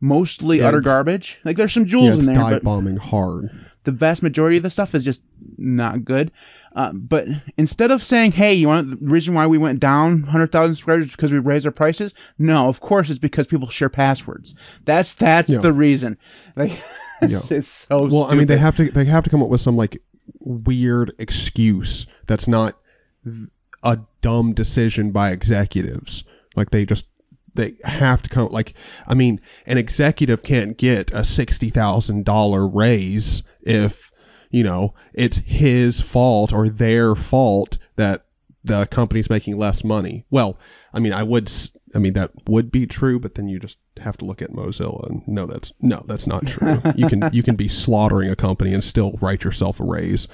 mostly 0.00 0.58
Yeah, 0.58 0.68
utter 0.68 0.80
garbage. 0.80 1.38
Like 1.44 1.56
there's 1.56 1.72
some 1.72 1.86
jewels 1.86 2.06
yeah, 2.06 2.14
it's 2.14 2.26
in 2.26 2.34
there, 2.34 2.42
dive 2.42 2.52
but 2.52 2.62
bombing 2.62 2.96
hard. 2.96 3.50
The 3.86 3.92
vast 3.92 4.22
majority 4.22 4.58
of 4.58 4.62
the 4.62 4.68
stuff 4.70 4.94
is 4.94 5.02
just 5.04 5.22
not 5.56 6.04
good. 6.04 6.30
Uh, 6.74 6.92
but 6.92 7.26
instead 7.56 7.90
of 7.90 8.02
saying, 8.02 8.32
"Hey, 8.32 8.52
you 8.52 8.68
want 8.68 8.90
the 8.90 8.96
reason 9.06 9.32
why 9.32 9.46
we 9.46 9.56
went 9.56 9.80
down 9.80 10.20
100,000 10.22 10.74
subscribers 10.76 11.06
is 11.06 11.12
because 11.12 11.32
we 11.32 11.38
raised 11.38 11.64
our 11.64 11.72
prices?" 11.72 12.12
No, 12.38 12.68
of 12.68 12.80
course 12.80 13.08
it's 13.08 13.18
because 13.18 13.46
people 13.46 13.70
share 13.70 13.88
passwords. 13.88 14.54
That's 14.84 15.14
that's 15.14 15.48
Yeah. 15.48 15.60
the 15.60 15.72
reason. 15.72 16.18
Like 16.56 16.72
it's, 17.22 17.50
Yeah. 17.50 17.56
it's 17.58 17.68
so. 17.68 18.06
Well, 18.06 18.24
I 18.24 18.34
mean, 18.34 18.46
they 18.46 18.58
have 18.58 18.76
to 18.76 18.90
they 18.90 19.06
have 19.06 19.24
to 19.24 19.30
come 19.30 19.42
up 19.42 19.48
with 19.48 19.62
some 19.62 19.76
like 19.76 20.02
weird 20.40 21.12
excuse 21.18 22.06
that's 22.26 22.46
not 22.46 22.76
a 23.82 23.98
dumb 24.20 24.52
decision 24.52 25.12
by 25.12 25.30
executives. 25.30 26.24
Like 26.56 26.70
they 26.70 26.84
just 26.84 27.06
they 27.56 27.74
have 27.84 28.22
to 28.22 28.28
come 28.30 28.50
like 28.52 28.74
I 29.06 29.14
mean, 29.14 29.40
an 29.66 29.78
executive 29.78 30.42
can't 30.42 30.76
get 30.76 31.10
a 31.12 31.24
sixty 31.24 31.70
thousand 31.70 32.24
dollar 32.24 32.66
raise 32.66 33.42
if 33.62 34.10
you 34.50 34.62
know 34.62 34.94
it's 35.14 35.38
his 35.38 36.00
fault 36.00 36.52
or 36.52 36.68
their 36.68 37.14
fault 37.14 37.78
that 37.96 38.24
the 38.64 38.86
company's 38.86 39.30
making 39.30 39.56
less 39.56 39.84
money. 39.84 40.24
Well, 40.30 40.58
I 40.92 40.98
mean, 41.00 41.12
I 41.12 41.22
would 41.22 41.48
s- 41.48 41.70
I 41.94 41.98
mean 41.98 42.14
that 42.14 42.32
would 42.48 42.70
be 42.70 42.86
true, 42.86 43.18
but 43.18 43.34
then 43.34 43.48
you 43.48 43.58
just 43.58 43.76
have 43.96 44.16
to 44.18 44.24
look 44.24 44.42
at 44.42 44.52
Mozilla 44.52 45.08
and 45.08 45.26
no, 45.26 45.46
that's 45.46 45.72
no, 45.80 46.04
that's 46.06 46.26
not 46.26 46.46
true. 46.46 46.80
you 46.96 47.08
can 47.08 47.30
you 47.32 47.42
can 47.42 47.56
be 47.56 47.68
slaughtering 47.68 48.30
a 48.30 48.36
company 48.36 48.74
and 48.74 48.82
still 48.84 49.18
write 49.20 49.44
yourself 49.44 49.80
a 49.80 49.84
raise. 49.84 50.28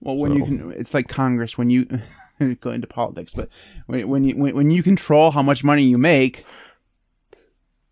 Well, 0.00 0.16
when 0.16 0.32
you 0.34 0.44
can, 0.44 0.72
it's 0.72 0.94
like 0.94 1.08
Congress 1.08 1.58
when 1.58 1.70
you 1.70 1.86
go 2.60 2.70
into 2.70 2.86
politics, 2.86 3.32
but 3.34 3.48
when, 3.86 4.08
when 4.08 4.24
you 4.24 4.36
when, 4.36 4.54
when 4.54 4.70
you 4.70 4.82
control 4.82 5.30
how 5.30 5.42
much 5.42 5.64
money 5.64 5.82
you 5.82 5.98
make, 5.98 6.44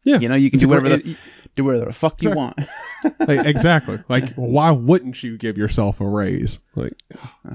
Yeah, 0.04 0.18
you 0.18 0.28
know, 0.28 0.36
you 0.36 0.50
can 0.50 0.58
do 0.58 0.68
whatever 0.68 0.96
the 0.96 1.16
do 1.56 1.64
whatever 1.64 1.86
the 1.86 1.92
fuck 1.92 2.22
you 2.22 2.30
want. 2.30 2.58
like, 3.20 3.46
exactly. 3.46 3.98
Like, 4.08 4.34
why 4.34 4.70
wouldn't 4.70 5.22
you 5.22 5.38
give 5.38 5.56
yourself 5.56 6.00
a 6.00 6.06
raise? 6.06 6.58
Like, 6.74 6.92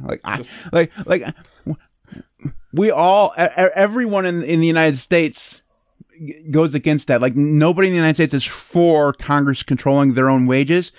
like 0.04 0.22
I, 0.24 0.44
like 0.72 0.92
like 1.06 1.36
we 2.74 2.92
all 2.92 3.34
everyone 3.38 4.26
in 4.26 4.44
in 4.44 4.60
the 4.60 4.68
United 4.68 5.00
States 5.00 5.62
goes 6.52 6.74
against 6.76 7.08
that 7.08 7.22
like 7.22 7.36
nobody 7.36 7.88
in 7.88 7.94
the 7.94 7.98
United 7.98 8.16
States 8.16 8.34
is 8.34 8.44
for 8.44 9.14
Congress 9.14 9.64
controlling 9.64 10.14
their 10.14 10.30
own 10.30 10.46
wages 10.46 10.92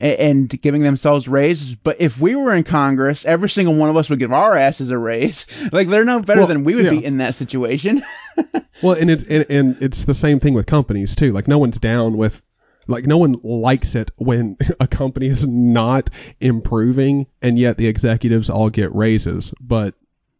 a- 0.00 0.20
and 0.20 0.48
giving 0.60 0.82
themselves 0.82 1.26
raises 1.28 1.74
but 1.74 1.96
if 2.00 2.18
we 2.20 2.34
were 2.34 2.54
in 2.54 2.64
Congress 2.64 3.24
every 3.24 3.48
single 3.48 3.74
one 3.74 3.90
of 3.90 3.96
us 3.96 4.10
would 4.10 4.18
give 4.18 4.32
our 4.32 4.54
asses 4.56 4.90
a 4.90 4.98
raise 4.98 5.46
like 5.72 5.88
they're 5.88 6.04
no 6.04 6.20
better 6.20 6.40
Well, 6.40 6.48
than 6.48 6.64
we 6.64 6.74
would 6.74 6.90
be 6.90 7.04
in 7.04 7.18
that 7.18 7.34
situation 7.34 8.02
well, 8.82 8.92
and 8.92 9.10
it's 9.10 9.24
and, 9.24 9.46
and 9.48 9.82
it's 9.82 10.04
the 10.04 10.14
same 10.14 10.40
thing 10.40 10.52
with 10.52 10.66
companies 10.66 11.16
too. 11.16 11.32
Like, 11.32 11.48
no 11.48 11.56
one's 11.58 11.78
down 11.78 12.18
with. 12.18 12.42
Like 12.88 13.04
no 13.06 13.16
one 13.18 13.40
likes 13.42 13.94
it 13.96 14.10
when 14.16 14.58
a 14.80 14.86
company 14.86 15.26
is 15.26 15.44
not 15.46 16.08
improving 16.38 17.26
and 17.42 17.58
yet 17.58 17.78
the 17.78 17.88
executives 17.88 18.48
all 18.48 18.70
get 18.70 18.94
raises. 18.94 19.52
But 19.60 19.94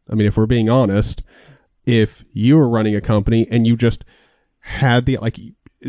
I 0.08 0.14
mean, 0.14 0.28
if 0.28 0.36
we're 0.36 0.46
being 0.46 0.68
honest, 0.70 1.22
if 1.86 2.24
you 2.32 2.56
were 2.56 2.68
running 2.68 2.94
a 2.94 3.00
company 3.00 3.48
and 3.50 3.66
you 3.66 3.76
just 3.76 4.04
had 4.60 5.06
the 5.06 5.16
like 5.16 5.38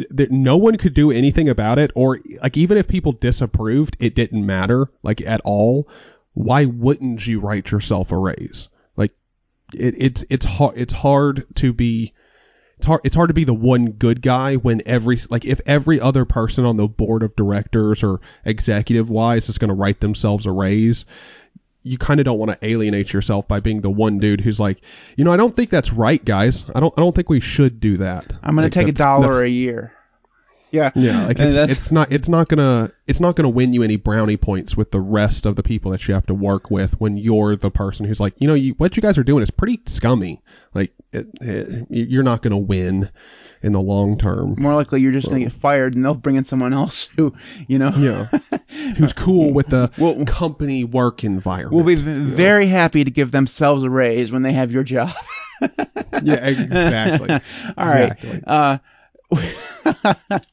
that 0.09 0.31
no 0.31 0.57
one 0.57 0.77
could 0.77 0.93
do 0.93 1.11
anything 1.11 1.49
about 1.49 1.79
it 1.79 1.91
or 1.95 2.19
like 2.41 2.57
even 2.57 2.77
if 2.77 2.87
people 2.87 3.11
disapproved 3.11 3.95
it 3.99 4.15
didn't 4.15 4.45
matter 4.45 4.89
like 5.03 5.21
at 5.21 5.41
all. 5.43 5.87
Why 6.33 6.65
wouldn't 6.65 7.25
you 7.25 7.39
write 7.39 7.71
yourself 7.71 8.11
a 8.11 8.17
raise? 8.17 8.69
Like 8.95 9.11
it, 9.73 9.95
it's 9.97 10.25
it's 10.29 10.45
hard 10.45 10.77
it's 10.77 10.93
hard 10.93 11.45
to 11.55 11.73
be 11.73 12.13
it's 12.77 12.85
hard 12.85 13.01
it's 13.03 13.15
hard 13.15 13.29
to 13.29 13.33
be 13.33 13.43
the 13.43 13.53
one 13.53 13.91
good 13.91 14.21
guy 14.21 14.55
when 14.55 14.83
every 14.85 15.19
like 15.29 15.45
if 15.45 15.59
every 15.65 15.99
other 15.99 16.25
person 16.25 16.63
on 16.65 16.77
the 16.77 16.87
board 16.87 17.23
of 17.23 17.35
directors 17.35 18.03
or 18.03 18.21
executive 18.45 19.09
wise 19.09 19.49
is 19.49 19.57
going 19.57 19.69
to 19.69 19.73
write 19.73 19.99
themselves 19.99 20.45
a 20.45 20.51
raise 20.51 21.05
you 21.87 21.97
kind 21.97 22.19
of 22.19 22.25
don't 22.25 22.39
want 22.39 22.51
to 22.51 22.67
alienate 22.67 23.13
yourself 23.13 23.47
by 23.47 23.59
being 23.59 23.81
the 23.81 23.89
one 23.89 24.19
dude 24.19 24.41
who's 24.41 24.59
like, 24.59 24.81
you 25.15 25.23
know, 25.23 25.31
I 25.33 25.37
don't 25.37 25.55
think 25.55 25.69
that's 25.69 25.91
right, 25.91 26.23
guys. 26.23 26.63
I 26.75 26.79
don't 26.79 26.93
I 26.97 27.01
don't 27.01 27.15
think 27.15 27.29
we 27.29 27.39
should 27.39 27.79
do 27.79 27.97
that. 27.97 28.31
I'm 28.43 28.55
gonna 28.55 28.63
Like, 28.63 28.71
take 28.71 28.87
a 28.87 28.91
dollar 28.91 29.43
a 29.43 29.47
year 29.47 29.93
yeah 30.69 30.91
yeah, 30.95 31.27
like 31.27 31.39
it's, 31.39 31.55
it's 31.55 31.91
not 31.91 32.11
it's 32.11 32.27
not 32.27 32.49
gonna 32.49 32.91
it's 33.07 33.21
not 33.21 33.35
gonna 33.37 33.49
win 33.49 33.71
you 33.71 33.83
any 33.83 33.95
brownie 33.95 34.35
points 34.35 34.75
with 34.75 34.91
the 34.91 34.99
rest 34.99 35.45
of 35.45 35.55
the 35.55 35.63
people 35.63 35.91
that 35.91 36.05
you 36.07 36.13
have 36.13 36.25
to 36.25 36.33
work 36.33 36.69
with 36.69 36.91
when 36.99 37.15
you're 37.15 37.55
the 37.55 37.71
person 37.71 38.05
who's 38.05 38.19
like, 38.19 38.33
you 38.37 38.47
know, 38.47 38.53
you, 38.53 38.73
what 38.73 38.97
you 38.97 39.01
guys 39.01 39.17
are 39.17 39.23
doing 39.23 39.41
is 39.41 39.49
pretty 39.49 39.79
scummy. 39.85 40.41
Like 40.73 40.93
it, 41.13 41.27
it, 41.39 41.87
you're 41.89 42.23
not 42.23 42.41
gonna 42.41 42.57
win 42.57 43.09
in 43.63 43.71
the 43.73 43.81
long 43.81 44.17
term. 44.17 44.55
more 44.57 44.75
likely 44.75 45.01
you're 45.01 45.11
just 45.11 45.27
gonna 45.27 45.39
get 45.39 45.51
fired 45.53 45.95
and 45.95 46.03
they'll 46.05 46.13
bring 46.13 46.35
in 46.35 46.43
someone 46.43 46.73
else 46.73 47.09
who 47.17 47.33
you 47.67 47.79
know 47.79 47.91
Yeah, 47.97 48.57
who's 48.97 49.13
cool 49.13 49.51
with 49.53 49.67
the 49.67 49.91
Well- 49.97 50.23
company 50.25 50.83
work 50.83 51.23
environment. 51.23 51.73
will 51.75 51.83
be 51.83 51.95
v- 51.95 52.29
very 52.31 52.67
happy 52.67 53.03
to 53.03 53.11
give 53.11 53.31
themselves 53.31 53.83
a 53.83 53.89
raise 53.89 54.31
when 54.31 54.41
they 54.43 54.53
have 54.53 54.71
your 54.71 54.83
job. 54.83 55.11
Yeah, 56.23 56.35
exactly. 56.45 57.29
All 57.77 57.87
right. 57.87 58.11
Exactly. 58.11 58.43
Uh, 58.45 58.77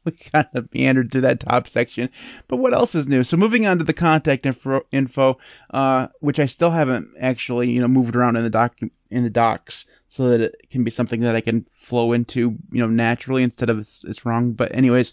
we 0.04 0.12
kind 0.12 0.46
of 0.54 0.73
meandered 0.75 1.12
to 1.12 1.20
that 1.23 1.40
top 1.40 1.68
section, 1.68 2.08
but 2.49 2.56
what 2.56 2.73
else 2.75 2.94
is 2.94 3.06
new? 3.06 3.23
So 3.25 3.37
moving 3.37 3.66
on 3.66 3.78
to 3.78 3.84
the 3.84 3.92
contact 3.92 4.46
info, 4.46 4.82
info 4.92 5.38
uh, 5.70 6.08
which 6.20 6.38
I 6.38 6.46
still 6.46 6.70
haven't 6.70 7.08
actually, 7.20 7.70
you 7.70 7.80
know, 7.80 7.88
moved 7.88 8.16
around 8.16 8.37
in 8.37 8.42
the 8.44 8.50
doc 8.50 8.76
in 9.11 9.23
the 9.25 9.30
docs, 9.30 9.87
so 10.14 10.28
that 10.28 10.40
it 10.40 10.71
can 10.71 10.85
be 10.85 10.92
something 10.92 11.23
that 11.23 11.35
I 11.35 11.40
can 11.40 11.66
flow 11.75 12.12
into, 12.12 12.56
you 12.71 12.80
know, 12.80 12.87
naturally 12.87 13.42
instead 13.42 13.68
of 13.68 13.80
it's, 13.80 14.04
it's 14.04 14.25
wrong. 14.25 14.52
But 14.52 14.73
anyways, 14.73 15.12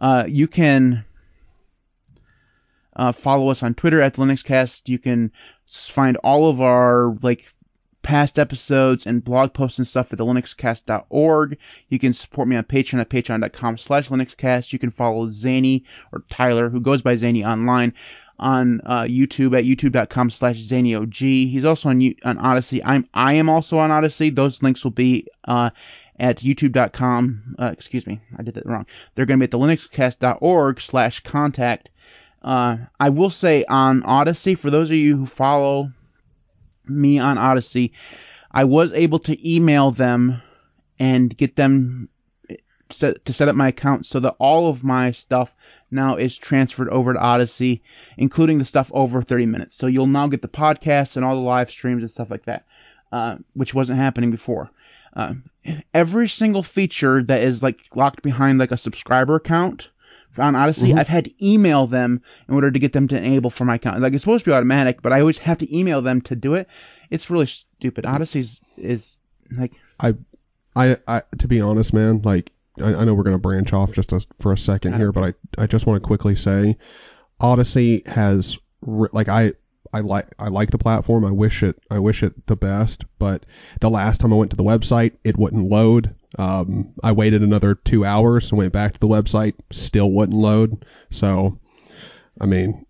uh, 0.00 0.22
you 0.28 0.46
can 0.46 1.04
uh, 2.94 3.10
follow 3.10 3.50
us 3.50 3.64
on 3.64 3.74
Twitter 3.74 4.00
at 4.00 4.14
LinuxCast. 4.14 4.88
You 4.88 5.00
can 5.00 5.32
find 5.66 6.16
all 6.18 6.48
of 6.48 6.60
our 6.60 7.16
like 7.22 7.44
past 8.02 8.38
episodes 8.38 9.04
and 9.04 9.24
blog 9.24 9.52
posts 9.52 9.78
and 9.78 9.88
stuff 9.88 10.12
at 10.12 10.18
the 10.18 10.24
linuxcast.org. 10.24 11.58
You 11.88 11.98
can 11.98 12.14
support 12.14 12.46
me 12.46 12.54
on 12.54 12.62
Patreon 12.62 13.00
at 13.00 13.10
patreon.com 13.10 13.78
slash 13.78 14.10
linuxcast. 14.10 14.72
You 14.72 14.78
can 14.78 14.92
follow 14.92 15.26
Zaney 15.26 15.82
or 16.12 16.22
Tyler, 16.30 16.70
who 16.70 16.80
goes 16.80 17.02
by 17.02 17.16
Zaney 17.16 17.44
online, 17.44 17.94
on 18.38 18.80
uh, 18.84 19.02
YouTube 19.02 19.56
at 19.56 19.64
youtube.com 19.64 20.30
slash 20.30 20.60
zaneyog. 20.60 21.14
He's 21.14 21.64
also 21.64 21.88
on, 21.88 22.14
on 22.24 22.38
Odysee. 22.38 22.82
I'm 22.84 23.08
I 23.14 23.34
am 23.34 23.48
also 23.48 23.78
on 23.78 23.90
Odysee. 23.90 24.30
Those 24.30 24.62
links 24.62 24.84
will 24.84 24.90
be 24.90 25.26
uh, 25.44 25.70
at 26.18 26.38
youtube.com. 26.38 27.56
Uh, 27.58 27.70
excuse 27.72 28.06
me, 28.06 28.20
I 28.38 28.42
did 28.42 28.54
that 28.54 28.66
wrong. 28.66 28.86
They're 29.14 29.26
going 29.26 29.38
to 29.40 29.46
be 29.46 29.46
at 29.46 29.50
the 29.50 29.58
linuxcast.org 29.58 30.80
slash 30.80 31.20
contact. 31.20 31.88
Uh, 32.42 32.78
I 33.00 33.08
will 33.08 33.30
say 33.30 33.64
on 33.64 34.02
Odysee, 34.04 34.54
for 34.54 34.70
those 34.70 34.90
of 34.90 34.96
you 34.96 35.16
who 35.16 35.26
follow 35.26 35.90
me 36.86 37.18
on 37.18 37.38
Odysee, 37.38 37.92
I 38.50 38.64
was 38.64 38.92
able 38.92 39.18
to 39.20 39.54
email 39.54 39.90
them 39.90 40.42
and 40.98 41.36
get 41.36 41.56
them 41.56 42.08
set, 42.90 43.24
to 43.24 43.32
set 43.32 43.48
up 43.48 43.56
my 43.56 43.68
account 43.68 44.06
so 44.06 44.20
that 44.20 44.36
all 44.38 44.68
of 44.68 44.82
my 44.84 45.12
stuff 45.12 45.54
now 45.90 46.16
is 46.16 46.36
transferred 46.36 46.88
over 46.88 47.12
to 47.12 47.18
Odysee, 47.18 47.82
including 48.16 48.58
the 48.58 48.64
stuff 48.64 48.90
over 48.92 49.22
30 49.22 49.46
minutes. 49.46 49.76
So 49.76 49.86
you'll 49.86 50.06
now 50.06 50.26
get 50.28 50.42
the 50.42 50.48
podcasts 50.48 51.16
and 51.16 51.24
all 51.24 51.34
the 51.34 51.40
live 51.40 51.70
streams 51.70 52.02
and 52.02 52.10
stuff 52.10 52.30
like 52.30 52.44
that, 52.46 52.64
uh, 53.12 53.36
which 53.54 53.74
wasn't 53.74 53.98
happening 53.98 54.30
before. 54.30 54.70
Uh, 55.14 55.34
every 55.94 56.28
single 56.28 56.62
feature 56.62 57.22
that 57.22 57.42
is 57.42 57.62
like 57.62 57.80
locked 57.94 58.22
behind 58.22 58.58
like 58.58 58.72
a 58.72 58.76
subscriber 58.76 59.36
account 59.36 59.88
on 60.38 60.54
Odysee, 60.54 60.92
Mhm. 60.92 60.98
I've 60.98 61.08
had 61.08 61.24
to 61.24 61.46
email 61.46 61.86
them 61.86 62.20
in 62.46 62.54
order 62.54 62.70
to 62.70 62.78
get 62.78 62.92
them 62.92 63.08
to 63.08 63.16
enable 63.16 63.48
for 63.48 63.64
my 63.64 63.76
account. 63.76 64.00
Like 64.00 64.12
it's 64.12 64.22
supposed 64.22 64.44
to 64.44 64.50
be 64.50 64.54
automatic, 64.54 65.00
but 65.00 65.12
I 65.14 65.20
always 65.20 65.38
have 65.38 65.58
to 65.58 65.76
email 65.76 66.02
them 66.02 66.20
to 66.22 66.36
do 66.36 66.54
it. 66.54 66.68
It's 67.08 67.30
really 67.30 67.46
stupid. 67.46 68.04
Odysee's 68.04 68.60
is 68.76 69.16
like 69.50 69.72
I, 69.98 70.14
I, 70.74 70.98
I, 71.08 71.22
to 71.38 71.48
be 71.48 71.62
honest, 71.62 71.94
man, 71.94 72.20
like 72.22 72.50
I, 72.80 72.94
I 72.94 73.04
know 73.04 73.14
we're 73.14 73.22
gonna 73.22 73.38
branch 73.38 73.72
off 73.72 73.92
just 73.92 74.12
a, 74.12 74.24
for 74.40 74.52
a 74.52 74.58
second 74.58 74.94
here, 74.94 75.12
but 75.12 75.34
I, 75.58 75.62
I 75.62 75.66
just 75.66 75.86
want 75.86 76.02
to 76.02 76.06
quickly 76.06 76.36
say, 76.36 76.76
Odysee 77.40 78.02
has 78.06 78.56
re- 78.80 79.08
like 79.12 79.28
I, 79.28 79.52
I 79.92 80.00
like 80.00 80.26
I 80.38 80.48
like 80.48 80.70
the 80.70 80.78
platform. 80.78 81.24
I 81.24 81.30
wish 81.30 81.62
it 81.62 81.76
I 81.90 81.98
wish 81.98 82.22
it 82.22 82.46
the 82.46 82.56
best, 82.56 83.04
but 83.18 83.46
the 83.80 83.90
last 83.90 84.20
time 84.20 84.32
I 84.32 84.36
went 84.36 84.50
to 84.50 84.56
the 84.56 84.64
website, 84.64 85.12
it 85.24 85.38
wouldn't 85.38 85.70
load 85.70 86.14
Um, 86.38 86.92
I 87.02 87.12
waited 87.12 87.42
another 87.42 87.74
two 87.74 88.04
hours 88.04 88.50
and 88.50 88.58
went 88.58 88.72
back 88.72 88.92
to 88.92 89.00
the 89.00 89.08
website, 89.08 89.54
still 89.70 90.10
wouldn't 90.10 90.36
load. 90.38 90.84
So, 91.10 91.58
I 92.40 92.46
mean, 92.46 92.84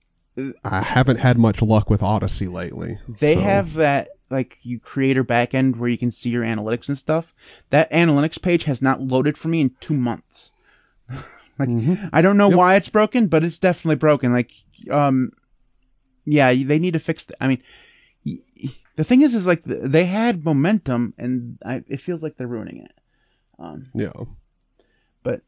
I 0.64 0.82
haven't 0.82 1.18
had 1.18 1.38
much 1.38 1.62
luck 1.62 1.88
with 1.88 2.02
Odysee 2.02 2.48
lately. 2.48 2.98
They 3.08 3.34
so. 3.34 3.40
have 3.40 3.74
that 3.74 4.08
like 4.30 4.58
you 4.62 4.80
creator 4.80 5.24
backend 5.24 5.76
where 5.76 5.88
you 5.88 5.98
can 5.98 6.10
see 6.12 6.30
your 6.30 6.44
analytics 6.44 6.88
and 6.88 6.98
stuff. 6.98 7.32
That 7.70 7.90
analytics 7.92 8.40
page 8.40 8.64
has 8.64 8.82
not 8.82 9.00
loaded 9.00 9.38
for 9.38 9.48
me 9.48 9.60
in 9.60 9.70
two 9.80 9.94
months. 9.94 10.52
like 11.58 11.68
Mhm. 11.68 12.10
I 12.12 12.22
don't 12.22 12.36
know 12.36 12.48
Yep. 12.48 12.56
why 12.58 12.74
it's 12.76 12.88
broken, 12.88 13.28
but 13.28 13.44
it's 13.44 13.58
definitely 13.58 13.96
broken. 13.96 14.32
Like 14.32 14.50
um, 14.90 15.30
yeah, 16.24 16.52
they 16.52 16.78
need 16.78 16.94
to 16.94 16.98
fix. 16.98 17.26
The, 17.26 17.42
I 17.42 17.48
mean, 17.48 17.62
the 18.96 19.04
thing 19.04 19.22
is, 19.22 19.34
is 19.34 19.46
like 19.46 19.64
th- 19.64 19.80
they 19.84 20.04
had 20.04 20.44
momentum, 20.44 21.14
and 21.18 21.58
I, 21.64 21.82
it 21.86 22.00
feels 22.00 22.22
like 22.22 22.36
they're 22.36 22.46
ruining 22.46 22.82
it. 22.84 22.92
Um, 23.58 23.90
Yeah. 23.94 24.12
but 25.22 25.42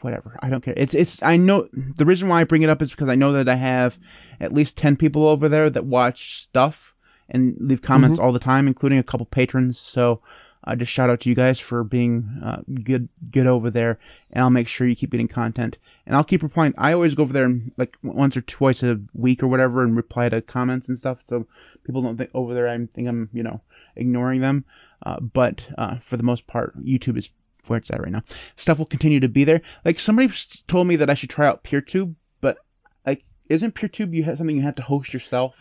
whatever. 0.00 0.38
I 0.40 0.48
don't 0.50 0.62
care. 0.62 0.74
It's 0.76 0.94
it's 0.94 1.22
I 1.22 1.36
know 1.36 1.68
the 1.72 2.06
reason 2.06 2.28
why 2.28 2.40
I 2.40 2.44
bring 2.44 2.62
it 2.62 2.70
up 2.70 2.80
is 2.80 2.90
because 2.90 3.08
I 3.08 3.16
know 3.16 3.32
that 3.32 3.48
I 3.48 3.56
have 3.56 3.98
at 4.40 4.54
least 4.54 4.76
10 4.78 4.96
people 4.96 5.26
over 5.26 5.48
there 5.48 5.68
that 5.68 5.84
watch 5.84 6.42
stuff 6.42 6.93
and 7.28 7.56
leave 7.60 7.82
comments 7.82 8.18
all 8.18 8.32
the 8.32 8.38
time 8.38 8.66
including 8.66 8.98
a 8.98 9.02
couple 9.02 9.26
patrons. 9.26 9.78
So 9.78 10.20
I 10.62 10.76
just 10.76 10.92
shout 10.92 11.10
out 11.10 11.20
to 11.20 11.28
you 11.28 11.34
guys 11.34 11.60
for 11.60 11.84
being 11.84 12.40
uh, 12.42 12.62
good 12.82 13.08
good 13.30 13.46
over 13.46 13.70
there 13.70 13.98
and 14.30 14.42
I'll 14.42 14.50
make 14.50 14.68
sure 14.68 14.86
you 14.86 14.96
keep 14.96 15.10
getting 15.10 15.28
content. 15.28 15.76
And 16.06 16.16
I'll 16.16 16.24
keep 16.24 16.42
replying. 16.42 16.74
I 16.78 16.92
always 16.92 17.14
go 17.14 17.22
over 17.22 17.32
there 17.32 17.44
and 17.44 17.72
like 17.76 17.96
once 18.02 18.36
or 18.36 18.42
twice 18.42 18.82
a 18.82 19.00
week 19.12 19.42
or 19.42 19.48
whatever 19.48 19.82
and 19.82 19.96
reply 19.96 20.28
to 20.28 20.40
comments 20.40 20.88
and 20.88 20.98
stuff 20.98 21.22
so 21.28 21.46
people 21.84 22.02
don't 22.02 22.16
think 22.16 22.30
over 22.34 22.54
there 22.54 22.68
I 22.68 22.76
think 22.94 23.08
I'm, 23.08 23.28
you 23.32 23.42
know, 23.42 23.60
ignoring 23.96 24.40
them. 24.40 24.64
Uh, 25.04 25.20
but 25.20 25.66
uh, 25.76 25.98
for 25.98 26.16
the 26.16 26.22
most 26.22 26.46
part, 26.46 26.82
YouTube 26.82 27.18
is 27.18 27.28
where 27.66 27.78
it's 27.78 27.90
at 27.90 28.00
right 28.00 28.12
now. 28.12 28.22
Stuff 28.56 28.78
will 28.78 28.86
continue 28.86 29.20
to 29.20 29.28
be 29.28 29.44
there. 29.44 29.60
Like 29.84 30.00
somebody 30.00 30.32
told 30.66 30.86
me 30.86 30.96
that 30.96 31.10
I 31.10 31.14
should 31.14 31.30
try 31.30 31.46
out 31.46 31.64
PeerTube, 31.64 32.14
but 32.40 32.58
like 33.06 33.24
isn't 33.48 33.74
PeerTube 33.74 34.14
you 34.14 34.24
have 34.24 34.38
something 34.38 34.56
you 34.56 34.62
have 34.62 34.76
to 34.76 34.82
host 34.82 35.12
yourself? 35.12 35.54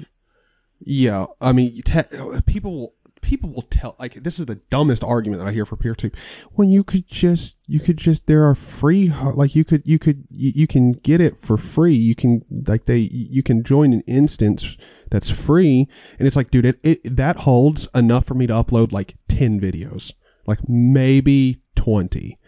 Yeah, 0.85 1.27
I 1.41 1.53
mean, 1.53 1.81
te- 1.81 2.41
people 2.45 2.79
will 2.79 2.93
people 3.21 3.49
will 3.49 3.63
tell 3.63 3.95
like 3.99 4.21
this 4.21 4.37
is 4.37 4.45
the 4.45 4.55
dumbest 4.69 5.03
argument 5.03 5.41
that 5.41 5.47
I 5.47 5.53
hear 5.53 5.65
for 5.65 5.77
PeerTube. 5.77 6.13
When 6.51 6.69
you 6.69 6.83
could 6.83 7.07
just 7.07 7.55
you 7.67 7.79
could 7.79 7.97
just 7.97 8.25
there 8.27 8.47
are 8.49 8.55
free 8.55 9.11
like 9.33 9.55
you 9.55 9.63
could 9.63 9.81
you 9.85 9.97
could 9.97 10.25
you, 10.29 10.51
you 10.55 10.67
can 10.67 10.91
get 10.91 11.21
it 11.21 11.37
for 11.41 11.57
free. 11.57 11.95
You 11.95 12.15
can 12.15 12.43
like 12.67 12.85
they 12.85 12.97
you 12.99 13.41
can 13.41 13.63
join 13.63 13.93
an 13.93 14.01
instance 14.01 14.77
that's 15.09 15.29
free, 15.29 15.87
and 16.17 16.27
it's 16.27 16.35
like, 16.35 16.51
dude, 16.51 16.65
it, 16.65 16.79
it 16.83 17.15
that 17.15 17.37
holds 17.37 17.87
enough 17.95 18.25
for 18.25 18.33
me 18.33 18.47
to 18.47 18.53
upload 18.53 18.91
like 18.91 19.15
ten 19.27 19.59
videos, 19.59 20.11
like 20.45 20.67
maybe 20.67 21.61
twenty, 21.75 22.39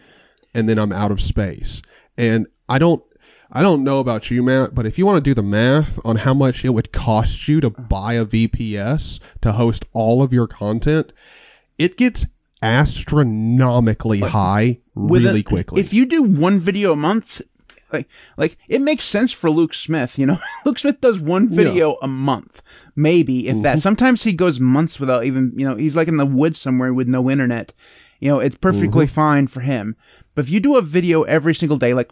and 0.54 0.68
then 0.68 0.78
I'm 0.78 0.92
out 0.92 1.10
of 1.10 1.22
space. 1.22 1.80
And 2.16 2.46
I 2.68 2.78
don't 2.78 3.02
I 3.50 3.62
don't 3.62 3.84
know 3.84 4.00
about 4.00 4.30
you, 4.30 4.42
Matt, 4.42 4.74
but 4.74 4.86
if 4.86 4.98
you 4.98 5.06
want 5.06 5.16
to 5.16 5.30
do 5.30 5.34
the 5.34 5.42
math 5.42 5.98
on 6.04 6.16
how 6.16 6.34
much 6.34 6.64
it 6.64 6.70
would 6.70 6.92
cost 6.92 7.46
you 7.46 7.60
to 7.60 7.68
uh-huh. 7.68 7.82
buy 7.82 8.14
a 8.14 8.26
VPS 8.26 9.20
to 9.42 9.52
host 9.52 9.84
all 9.92 10.22
of 10.22 10.32
your 10.32 10.46
content, 10.46 11.12
it 11.78 11.96
gets 11.96 12.26
astronomically 12.62 14.20
high 14.20 14.78
really 14.94 15.40
a- 15.40 15.44
quickly. 15.44 15.80
If 15.80 15.92
you 15.92 16.06
do 16.06 16.22
one 16.22 16.60
video 16.60 16.92
a 16.92 16.96
month, 16.96 17.40
like 17.92 18.08
like 18.36 18.58
it 18.68 18.80
makes 18.80 19.04
sense 19.04 19.30
for 19.30 19.50
Luke 19.50 19.74
Smith. 19.74 20.18
You 20.18 20.26
know, 20.26 20.38
Luke 20.64 20.78
Smith 20.78 21.00
does 21.00 21.20
one 21.20 21.48
video 21.48 21.96
a 22.02 22.08
month, 22.08 22.62
maybe 22.96 23.48
if 23.48 23.62
that. 23.62 23.76
Mm-hmm. 23.76 23.80
Sometimes 23.80 24.22
he 24.22 24.32
goes 24.32 24.58
months 24.58 24.98
without 24.98 25.24
even. 25.24 25.52
You 25.56 25.68
know, 25.68 25.76
he's 25.76 25.94
like 25.94 26.08
in 26.08 26.16
the 26.16 26.26
woods 26.26 26.60
somewhere 26.60 26.92
with 26.92 27.08
no 27.08 27.30
internet. 27.30 27.72
You 28.18 28.30
know, 28.30 28.40
it's 28.40 28.56
perfectly 28.56 29.06
mm-hmm. 29.06 29.14
fine 29.14 29.46
for 29.46 29.60
him. 29.60 29.94
But 30.34 30.46
if 30.46 30.50
you 30.50 30.60
do 30.60 30.76
a 30.76 30.82
video 30.82 31.22
every 31.22 31.54
single 31.54 31.78
day, 31.78 31.94
like 31.94 32.10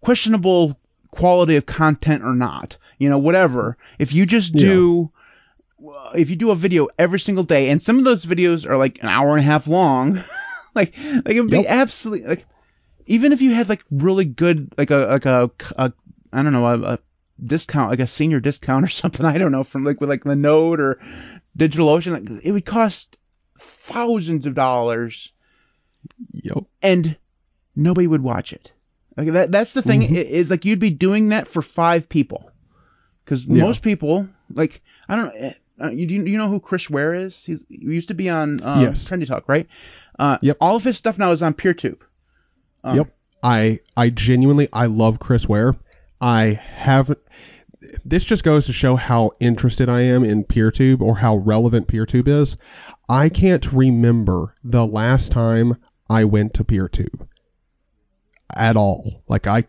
questionable 0.00 0.78
quality 1.10 1.56
of 1.56 1.66
content 1.66 2.22
or 2.24 2.34
not, 2.34 2.76
you 2.98 3.08
know, 3.08 3.18
whatever. 3.18 3.76
If 3.98 4.12
you 4.12 4.26
just 4.26 4.56
do, 4.56 5.10
uh, 5.84 6.12
if 6.16 6.30
you 6.30 6.36
do 6.36 6.50
a 6.50 6.54
video 6.54 6.88
every 6.98 7.20
single 7.20 7.44
day, 7.44 7.70
and 7.70 7.80
some 7.82 7.98
of 7.98 8.04
those 8.04 8.24
videos 8.24 8.66
are 8.68 8.76
like 8.76 8.98
an 9.02 9.08
hour 9.08 9.30
and 9.30 9.40
a 9.40 9.42
half 9.42 9.66
long, 9.66 10.22
like 10.74 10.94
like 10.98 11.34
it 11.34 11.40
would 11.40 11.50
Yep. 11.50 11.62
be 11.62 11.66
absolutely 11.66 12.26
like, 12.28 12.46
even 13.06 13.32
if 13.32 13.40
you 13.40 13.54
had 13.54 13.68
like 13.68 13.84
really 13.90 14.24
good 14.24 14.72
like 14.76 14.90
a 14.90 14.96
like 14.98 15.26
a, 15.26 15.50
a 15.76 15.92
I 16.32 16.42
don't 16.42 16.52
know 16.52 16.66
a, 16.66 16.80
a 16.94 16.98
discount 17.44 17.90
like 17.90 18.00
a 18.00 18.06
senior 18.06 18.40
discount 18.40 18.84
or 18.84 18.88
something 18.90 19.24
I 19.24 19.38
don't 19.38 19.52
know 19.52 19.64
from 19.64 19.84
like 19.84 20.00
with 20.00 20.10
like 20.10 20.24
the 20.24 20.36
Node 20.36 20.80
or 20.80 21.00
DigitalOcean, 21.56 22.12
like 22.12 22.44
it 22.44 22.52
would 22.52 22.66
cost 22.66 23.16
thousands 23.58 24.46
of 24.46 24.54
dollars 24.54 25.32
Yep. 26.32 26.64
and 26.82 27.16
nobody 27.74 28.06
would 28.06 28.22
watch 28.22 28.52
it. 28.52 28.72
Like 29.18 29.32
that 29.32 29.52
that's 29.52 29.72
the 29.72 29.82
thing 29.82 30.02
Mhm. 30.02 30.16
i- 30.16 30.20
is 30.20 30.48
like 30.50 30.64
you'd 30.64 30.78
be 30.78 30.90
doing 30.90 31.28
that 31.30 31.48
for 31.48 31.60
five 31.60 32.08
people, 32.08 32.50
because 33.24 33.44
Yeah. 33.44 33.62
most 33.64 33.82
people 33.82 34.28
like 34.54 34.80
I 35.08 35.16
don't 35.16 35.34
know. 35.34 35.52
Uh, 35.80 35.90
you 35.90 36.06
you 36.06 36.38
know 36.38 36.48
who 36.48 36.60
Chris 36.60 36.88
Were 36.88 37.14
is? 37.14 37.36
He's, 37.44 37.62
he 37.68 37.78
used 37.94 38.08
to 38.08 38.14
be 38.14 38.28
on 38.28 38.62
um, 38.62 38.80
Yes. 38.82 39.06
Trendy 39.08 39.26
Talk, 39.26 39.48
right? 39.48 39.66
Uh, 40.18 40.38
Yep. 40.42 40.56
All 40.60 40.76
of 40.76 40.84
his 40.84 40.96
stuff 40.96 41.18
now 41.18 41.32
is 41.32 41.42
on 41.42 41.52
PeerTube. 41.54 41.98
Um, 42.84 42.96
Yep. 42.96 43.14
I 43.42 43.80
I 43.96 44.10
genuinely 44.10 44.68
I 44.72 44.86
love 44.86 45.18
Chris 45.20 45.48
Were. 45.48 45.76
I 46.20 46.58
haven't. 46.74 47.18
This 48.04 48.24
just 48.24 48.42
goes 48.44 48.66
to 48.66 48.72
show 48.72 48.96
how 48.96 49.32
interested 49.40 49.88
I 49.88 50.00
am 50.02 50.24
in 50.24 50.42
PeerTube 50.44 51.00
or 51.00 51.16
how 51.16 51.36
relevant 51.36 51.86
PeerTube 51.86 52.26
is. 52.28 52.56
I 53.08 53.28
can't 53.28 53.72
remember 53.72 54.54
the 54.64 54.84
last 54.86 55.30
time 55.32 55.76
I 56.10 56.24
went 56.24 56.54
to 56.54 56.64
PeerTube 56.64 57.26
at 58.54 58.76
all. 58.76 59.22
Like 59.28 59.46
I 59.46 59.64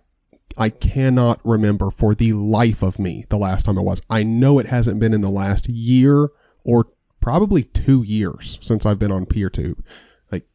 I 0.58 0.70
cannot 0.70 1.40
remember 1.46 1.90
for 1.92 2.16
the 2.16 2.34
life 2.34 2.82
of 2.84 3.00
me 3.00 3.26
the 3.30 3.38
last 3.38 3.66
time 3.66 3.78
it 3.78 3.84
was. 3.84 4.02
I 4.10 4.24
know 4.24 4.60
it 4.60 4.66
hasn't 4.66 5.00
been 5.00 5.14
in 5.14 5.22
the 5.22 5.30
last 5.30 5.70
year 5.70 6.30
or 6.64 6.88
probably 7.22 7.64
2 7.64 8.04
years 8.04 8.58
since 8.62 8.86
I've 8.86 9.00
been 9.00 9.12
on 9.12 9.26
PeerTube. 9.26 9.78
Like 10.32 10.46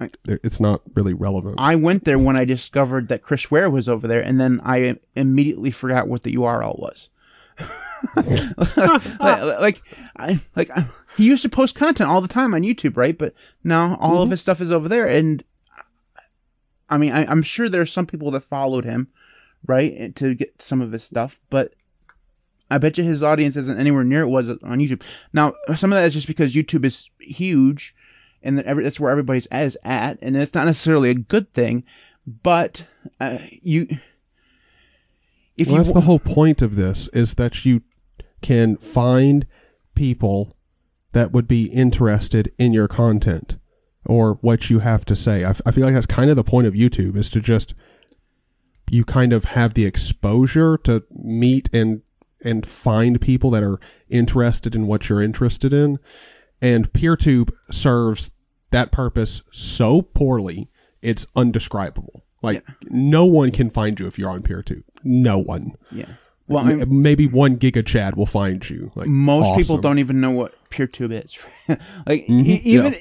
I- 0.00 0.08
it's 0.26 0.60
not 0.60 0.82
really 0.94 1.14
relevant. 1.14 1.56
I 1.58 1.76
went 1.76 2.04
there 2.04 2.18
when 2.18 2.36
I 2.36 2.44
discovered 2.44 3.08
that 3.08 3.22
Chris 3.22 3.50
Were 3.50 3.70
was 3.70 3.88
over 3.88 4.08
there, 4.08 4.20
and 4.22 4.40
then 4.40 4.60
I 4.64 4.98
immediately 5.14 5.70
forgot 5.70 6.08
what 6.08 6.22
the 6.22 6.34
URL 6.36 6.78
was. 6.78 7.08
like, 8.16 9.60
like, 9.60 9.82
I, 10.16 10.40
like 10.56 10.70
I, 10.70 10.86
he 11.16 11.24
used 11.26 11.42
to 11.42 11.48
post 11.48 11.74
content 11.74 12.10
all 12.10 12.20
the 12.20 12.28
time 12.28 12.54
on 12.54 12.62
YouTube, 12.62 12.96
right? 12.96 13.16
But 13.16 13.34
now 13.62 13.96
all 14.00 14.22
of 14.22 14.28
Mhm. 14.28 14.32
his 14.32 14.42
stuff 14.42 14.60
is 14.60 14.70
over 14.72 14.88
there, 14.88 15.06
and 15.06 15.42
I 16.88 16.98
mean, 16.98 17.12
I, 17.12 17.24
I'm 17.26 17.42
sure 17.42 17.68
there 17.68 17.82
are 17.82 17.86
some 17.86 18.06
people 18.06 18.30
that 18.32 18.44
followed 18.44 18.84
him, 18.84 19.08
right, 19.66 20.14
to 20.16 20.34
get 20.34 20.60
some 20.60 20.80
of 20.80 20.92
his 20.92 21.04
stuff, 21.04 21.38
but 21.50 21.74
I 22.70 22.78
bet 22.78 22.98
you 22.98 23.04
his 23.04 23.22
audience 23.22 23.56
isn't 23.56 23.78
anywhere 23.78 24.04
near 24.04 24.22
it 24.22 24.28
was 24.28 24.48
on 24.48 24.78
YouTube. 24.78 25.02
Now, 25.32 25.54
some 25.76 25.92
of 25.92 25.96
that 25.96 26.06
is 26.06 26.14
just 26.14 26.26
because 26.26 26.54
YouTube 26.54 26.84
is 26.84 27.08
huge, 27.20 27.94
and 28.42 28.58
that 28.58 28.66
every, 28.66 28.84
that's 28.84 29.00
where 29.00 29.10
everybody's 29.10 29.46
as 29.46 29.76
at, 29.84 30.18
and 30.22 30.36
it's 30.36 30.54
not 30.54 30.66
necessarily 30.66 31.10
a 31.10 31.14
good 31.14 31.52
thing, 31.52 31.84
but 32.42 32.82
uh, 33.20 33.38
you. 33.50 33.86
If 35.56 35.68
well, 35.68 35.76
you 35.76 35.82
that's 35.84 35.94
the 35.94 36.00
whole 36.00 36.18
point 36.18 36.62
of 36.62 36.74
this 36.74 37.08
is 37.12 37.34
that 37.34 37.64
you 37.64 37.82
can 38.42 38.76
find 38.76 39.46
people 39.94 40.56
that 41.12 41.32
would 41.32 41.46
be 41.46 41.66
interested 41.66 42.52
in 42.58 42.72
your 42.72 42.88
content 42.88 43.56
or 44.06 44.34
what 44.42 44.68
you 44.70 44.78
have 44.78 45.04
to 45.06 45.16
say. 45.16 45.44
I, 45.44 45.50
f- 45.50 45.60
I 45.66 45.70
feel 45.70 45.84
like 45.84 45.94
that's 45.94 46.06
kind 46.06 46.30
of 46.30 46.36
the 46.36 46.44
point 46.44 46.66
of 46.66 46.74
YouTube 46.74 47.16
is 47.16 47.30
to 47.30 47.40
just 47.40 47.74
you 48.90 49.04
kind 49.04 49.32
of 49.32 49.44
have 49.44 49.74
the 49.74 49.86
exposure 49.86 50.76
to 50.84 51.02
meet 51.10 51.68
and 51.72 52.02
and 52.42 52.66
find 52.66 53.20
people 53.20 53.50
that 53.52 53.62
are 53.62 53.80
interested 54.10 54.74
in 54.74 54.86
what 54.86 55.08
you're 55.08 55.22
interested 55.22 55.72
in. 55.72 55.98
And 56.60 56.90
PeerTube 56.92 57.50
serves 57.70 58.30
that 58.70 58.92
purpose 58.92 59.40
so 59.52 60.02
poorly, 60.02 60.68
it's 61.00 61.26
undescribable. 61.34 62.22
Like 62.42 62.62
no 62.82 63.24
one 63.24 63.50
can 63.52 63.70
find 63.70 63.98
you 63.98 64.06
if 64.06 64.18
you're 64.18 64.28
on 64.30 64.42
PeerTube. 64.42 64.82
No 65.02 65.38
one. 65.38 65.72
yeah. 65.90 66.06
Well, 66.46 66.62
I 66.66 66.72
M- 66.72 66.78
mean, 66.80 67.02
maybe 67.02 67.26
one 67.26 67.56
Giga 67.56 67.84
Chad 67.86 68.16
will 68.16 68.26
find 68.26 68.68
you. 68.68 68.92
Like 68.94 69.06
most 69.06 69.56
people 69.56 69.78
don't 69.78 69.98
even 69.98 70.20
know 70.20 70.32
what 70.32 70.52
PeerTube 70.68 71.24
is. 71.24 71.38
like 72.06 72.26
Mhm, 72.26 72.46
e- 72.46 72.60
even 72.64 72.96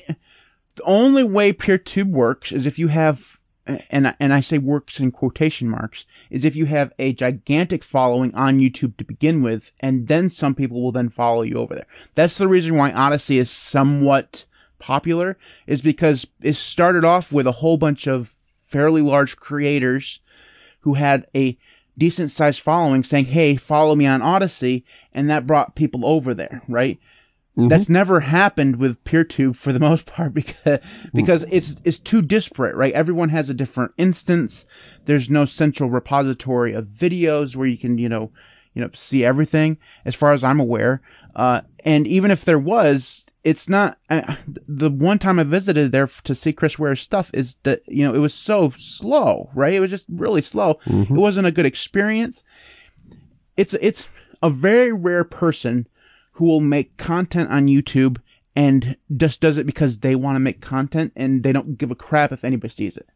the 0.75 0.83
only 0.83 1.23
way 1.23 1.53
PeerTube 1.53 2.09
works 2.09 2.51
is 2.51 2.65
if 2.65 2.79
you 2.79 2.87
have 2.87 3.39
and 3.65 4.13
and 4.19 4.33
I 4.33 4.41
say 4.41 4.57
works 4.57 4.99
in 4.99 5.11
quotation 5.11 5.69
marks 5.69 6.05
is 6.29 6.43
if 6.43 6.55
you 6.55 6.65
have 6.65 6.91
a 6.99 7.13
gigantic 7.13 7.83
following 7.83 8.35
on 8.35 8.59
YouTube 8.59 8.97
to 8.97 9.05
begin 9.05 9.41
with, 9.41 9.71
and 9.79 10.07
then 10.07 10.29
some 10.29 10.53
people 10.53 10.81
will 10.81 10.91
then 10.91 11.09
follow 11.09 11.43
you 11.43 11.55
over 11.57 11.75
there. 11.75 11.87
That's 12.15 12.37
the 12.37 12.47
reason 12.47 12.75
why 12.75 12.91
Odysee 12.91 13.37
is 13.37 13.49
somewhat 13.49 14.43
popular, 14.79 15.37
is 15.65 15.81
because 15.81 16.27
it 16.41 16.55
started 16.55 17.05
off 17.05 17.31
with 17.31 17.47
a 17.47 17.53
whole 17.53 17.77
bunch 17.77 18.07
of 18.07 18.33
fairly 18.65 19.01
large 19.01 19.37
creators 19.37 20.19
who 20.81 20.93
had 20.93 21.27
a 21.33 21.57
decent 21.97 22.31
sized 22.31 22.59
following 22.59 23.03
saying, 23.03 23.25
"Hey, 23.25 23.55
follow 23.55 23.95
me 23.95 24.07
on 24.07 24.21
Odysee," 24.21 24.83
and 25.13 25.29
that 25.29 25.47
brought 25.47 25.75
people 25.75 26.05
over 26.05 26.33
there, 26.33 26.63
right? 26.67 26.99
Mhm. 27.57 27.69
That's 27.69 27.87
never 27.89 28.19
happened 28.19 28.77
with 28.77 29.03
PeerTube 29.03 29.55
for 29.55 29.71
the 29.71 29.79
most 29.89 30.05
part 30.07 30.33
because 30.33 30.79
because 31.13 31.45
it's 31.51 31.75
it's 31.83 31.99
too 31.99 32.21
disparate, 32.21 32.75
right? 32.75 32.93
Everyone 32.93 33.29
has 33.29 33.49
a 33.49 33.53
different 33.53 33.91
instance. 33.97 34.65
There's 35.05 35.29
no 35.29 35.45
central 35.45 35.89
repository 35.89 36.73
of 36.73 36.85
videos 36.85 37.55
where 37.55 37.67
you 37.67 37.77
can, 37.77 37.97
you 37.97 38.09
know, 38.09 38.31
you 38.73 38.81
know, 38.81 38.89
see 38.93 39.23
everything 39.23 39.77
as 40.05 40.15
far 40.15 40.33
as 40.33 40.43
I'm 40.43 40.59
aware. 40.59 41.01
Uh, 41.35 41.61
and 41.85 42.07
even 42.07 42.31
if 42.31 42.43
there 42.45 42.59
was, 42.59 43.25
it's 43.43 43.69
not. 43.69 43.99
Uh, 44.09 44.35
the 44.67 44.89
one 44.89 45.19
time 45.19 45.37
I 45.37 45.43
visited 45.43 45.91
there 45.91 46.09
to 46.23 46.33
see 46.33 46.53
Chris 46.53 46.79
Were's 46.79 47.01
stuff 47.01 47.29
is 47.35 47.57
that 47.63 47.81
you 47.87 48.03
know 48.07 48.15
it 48.15 48.19
was 48.19 48.33
so 48.33 48.73
slow, 48.77 49.51
right? 49.53 49.73
It 49.73 49.79
was 49.79 49.91
just 49.91 50.07
really 50.09 50.41
slow. 50.41 50.79
Mhm. 50.85 51.11
It 51.11 51.19
wasn't 51.19 51.47
a 51.47 51.51
good 51.51 51.67
experience. 51.67 52.43
It's 53.57 53.73
it's 53.75 54.07
a 54.41 54.49
very 54.49 54.91
rare 54.91 55.23
person 55.23 55.87
who 56.33 56.45
will 56.45 56.59
make 56.59 56.97
content 56.97 57.49
on 57.49 57.67
YouTube 57.67 58.17
and 58.55 58.95
just 59.17 59.41
does 59.41 59.57
it 59.57 59.65
because 59.65 59.99
they 59.99 60.15
want 60.15 60.35
to 60.35 60.39
make 60.39 60.61
content 60.61 61.13
and 61.15 61.41
they 61.41 61.51
don't 61.51 61.77
give 61.77 61.91
a 61.91 61.95
crap 61.95 62.31
if 62.31 62.43
anybody 62.43 62.71
sees 62.73 62.97
it. 62.97 63.07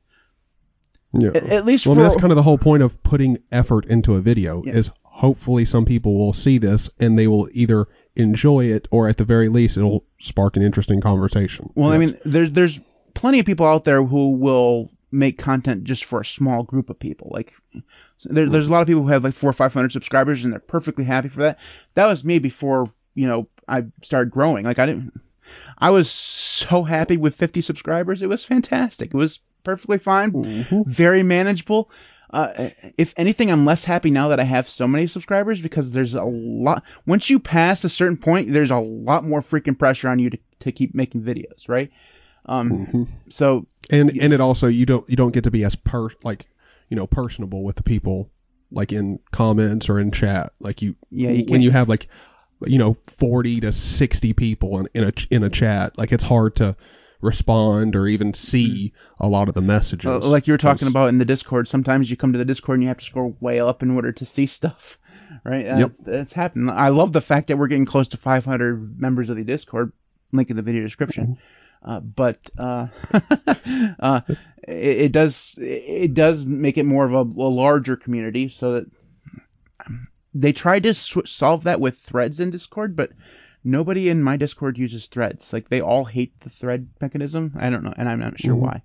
Yeah. 1.14 1.30
At, 1.30 1.44
at 1.50 1.66
least 1.66 1.86
well, 1.86 1.96
for 1.96 2.02
that's 2.02 2.16
kind 2.16 2.32
of 2.32 2.36
the 2.36 2.44
whole 2.44 2.58
point 2.58 2.84
of 2.84 3.02
putting 3.04 3.38
effort 3.52 3.86
into 3.86 4.16
a 4.16 4.22
video 4.22 4.64
Yeah. 4.66 4.74
is 4.74 4.92
hopefully 5.04 5.66
some 5.66 5.86
people 5.86 6.18
will 6.18 6.34
see 6.34 6.58
this 6.58 6.90
and 7.00 7.18
they 7.18 7.28
will 7.28 7.50
either 7.52 7.88
enjoy 8.16 8.66
it 8.66 8.88
or 8.92 9.08
at 9.08 9.18
the 9.18 9.24
very 9.24 9.50
least 9.50 9.78
it'll 9.78 10.04
spark 10.20 10.56
an 10.56 10.64
interesting 10.64 11.02
conversation. 11.02 11.72
Well, 11.76 11.92
I 11.92 11.98
mean, 11.98 12.18
there's 12.26 12.52
there's 12.52 12.80
plenty 13.14 13.40
of 13.40 13.46
people 13.46 13.66
out 13.66 13.84
there 13.84 14.04
who 14.04 14.32
will 14.32 14.92
make 15.12 15.38
content 15.38 15.86
just 15.86 16.04
for 16.06 16.22
a 16.22 16.26
small 16.26 16.64
group 16.64 16.90
of 16.90 17.00
people. 17.00 17.30
Like, 17.32 17.54
there, 18.26 18.50
there's 18.50 18.68
a 18.68 18.72
lot 18.72 18.82
of 18.82 18.88
people 18.88 19.04
who 19.04 19.08
have 19.10 19.24
like 19.24 19.34
four 19.34 19.50
or 19.50 19.54
five 19.54 19.74
hundred 19.74 19.92
subscribers, 19.94 20.44
and 20.44 20.52
they're 20.52 20.60
perfectly 20.60 21.06
happy 21.06 21.30
for 21.30 21.40
that. 21.42 21.60
That 21.96 22.08
was 22.08 22.24
me 22.24 22.40
before 22.40 22.92
you 23.18 23.28
know 23.28 23.48
I 23.68 23.86
started 24.04 24.32
growing. 24.32 24.64
Like, 24.66 24.80
I 24.80 24.86
didn't. 24.86 25.12
I 25.78 25.92
was 25.92 26.10
so 26.10 26.84
happy 26.84 27.18
with 27.18 27.36
50 27.36 27.62
subscribers. 27.62 28.22
It 28.22 28.30
was 28.30 28.44
fantastic. 28.46 29.14
It 29.14 29.18
was 29.18 29.40
perfectly 29.64 29.98
fine, 29.98 30.32
Mhm. 30.32 30.86
very 30.86 31.24
manageable. 31.24 31.90
Uh, 32.30 32.70
if 32.98 33.14
anything, 33.16 33.50
I'm 33.52 33.66
less 33.66 33.86
happy 33.86 34.10
now 34.10 34.28
that 34.30 34.40
I 34.40 34.44
have 34.44 34.68
so 34.70 34.88
many 34.88 35.08
subscribers 35.08 35.62
because 35.62 35.92
there's 35.92 36.14
a 36.14 36.24
lot. 36.24 36.84
Once 37.06 37.30
you 37.30 37.40
pass 37.40 37.84
a 37.86 37.90
certain 37.90 38.18
point, 38.18 38.52
there's 38.52 38.72
a 38.72 38.78
lot 38.80 39.24
more 39.24 39.42
freaking 39.42 39.78
pressure 39.80 40.10
on 40.10 40.20
you 40.20 40.30
to, 40.32 40.38
to 40.62 40.72
keep 40.74 40.94
making 40.94 41.22
videos, 41.22 41.68
right? 41.70 41.90
Um, 42.46 42.70
Mhm. 42.70 43.08
so 43.30 43.66
and 43.90 44.10
and 44.22 44.34
it 44.34 44.42
also 44.42 44.68
you 44.68 44.86
don't 44.86 45.10
you 45.10 45.16
don't 45.16 45.32
get 45.34 45.46
to 45.46 45.52
be 45.52 45.64
as 45.64 45.76
per 45.76 46.10
like 46.24 46.48
you 46.90 46.96
know 46.98 47.08
personable 47.08 47.64
with 47.64 47.78
the 47.78 47.84
people 47.84 48.30
like 48.72 48.92
in 48.92 49.20
comments 49.32 49.88
or 49.90 50.00
in 50.00 50.12
chat 50.12 50.52
like 50.60 50.82
you 50.82 50.96
Yeah, 51.10 51.32
you 51.32 51.46
when 51.46 51.62
you 51.62 51.72
have 51.72 51.88
like 51.88 52.08
you 52.66 52.78
know 52.78 52.98
40 53.08 53.62
to 53.62 53.72
60 53.72 54.34
people 54.34 54.80
in, 54.80 54.90
in 54.94 55.04
a 55.04 55.14
in 55.30 55.44
a 55.44 55.50
chat 55.50 55.98
like 55.98 56.12
it's 56.12 56.24
hard 56.24 56.56
to 56.58 56.76
respond 57.22 57.96
or 57.96 58.08
even 58.08 58.34
see 58.34 58.94
a 59.20 59.28
lot 59.28 59.48
of 59.48 59.56
the 59.56 59.62
messages 59.62 60.06
uh, 60.06 60.20
like 60.20 60.48
you 60.48 60.54
were 60.54 60.58
talking 60.58 60.88
about 60.88 61.10
in 61.10 61.18
the 61.18 61.26
Discord, 61.26 61.68
sometimes 61.68 62.10
you 62.10 62.18
come 62.18 62.34
to 62.34 62.38
the 62.38 62.46
Discord 62.46 62.78
and 62.78 62.84
you 62.84 62.90
have 62.90 63.00
to 63.00 63.06
scroll 63.06 63.36
way 63.40 63.60
up 63.60 63.82
in 63.82 63.92
order 63.92 64.12
to 64.12 64.26
see 64.26 64.46
stuff, 64.46 64.98
right? 65.44 65.66
Yep. 65.66 65.92
That's, 66.00 66.34
happened. 66.34 66.70
I 66.70 66.90
love 66.90 67.14
the 67.14 67.22
fact 67.22 67.48
that 67.48 67.58
we're 67.58 67.68
getting 67.68 67.86
close 67.86 68.10
to 68.10 68.18
500 68.18 69.00
members 69.00 69.30
of 69.30 69.36
the 69.36 69.44
Discord. 69.44 69.92
Link 70.32 70.50
in 70.50 70.58
the 70.58 70.62
video 70.62 70.84
description. 70.84 71.38
Uh, 71.84 72.02
but 72.02 72.38
uh, 72.58 72.88
uh, 74.00 74.22
it, 74.68 74.98
it 75.02 75.12
does 75.12 75.58
it 75.62 76.14
does 76.14 76.46
make 76.46 76.78
it 76.78 76.84
more 76.84 77.06
of 77.06 77.14
a, 77.14 77.22
a 77.22 77.50
larger 77.50 77.96
community, 77.96 78.50
so 78.50 78.74
that 78.74 78.86
they 80.42 80.54
tried 80.54 80.84
to 80.84 80.94
sw- 80.94 81.18
solve 81.26 81.64
that 81.64 81.80
with 81.80 81.98
threads 81.98 82.40
in 82.40 82.50
Discord, 82.52 82.96
but 82.96 83.12
nobody 83.64 84.10
in 84.10 84.22
my 84.24 84.38
Discord 84.38 84.78
uses 84.78 85.08
threads. 85.08 85.52
Like 85.52 85.70
they 85.70 85.82
all 85.82 86.06
hate 86.06 86.40
the 86.42 86.50
thread 86.50 86.88
mechanism. 87.02 87.54
I 87.58 87.70
don't 87.70 87.84
know, 87.84 87.94
and 87.98 88.08
I'm 88.08 88.20
not 88.20 88.40
sure 88.40 88.56
Mhm. 88.56 88.60
why. 88.60 88.82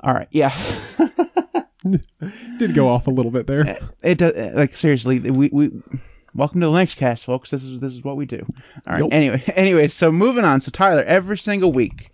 All 0.00 0.14
right, 0.14 0.28
yeah. 0.30 0.54
did 2.58 2.74
go 2.74 2.88
off 2.88 3.06
a 3.06 3.10
little 3.10 3.30
bit 3.30 3.46
there 3.46 3.78
it 4.02 4.18
does 4.18 4.34
like 4.54 4.74
seriously 4.74 5.20
we, 5.20 5.48
we 5.52 5.70
welcome 6.34 6.60
to 6.60 6.66
the 6.66 6.72
next 6.72 6.96
cast 6.96 7.24
folks 7.24 7.50
this 7.50 7.62
is 7.62 7.78
this 7.78 7.92
is 7.92 8.02
what 8.02 8.16
we 8.16 8.26
do 8.26 8.44
all 8.86 8.94
right 8.94 8.98
Yup. 8.98 9.12
anyway 9.12 9.42
anyway 9.54 9.86
so 9.88 10.10
moving 10.10 10.44
on 10.44 10.60
so 10.60 10.70
tyler 10.72 11.04
every 11.04 11.38
single 11.38 11.72
week 11.72 12.10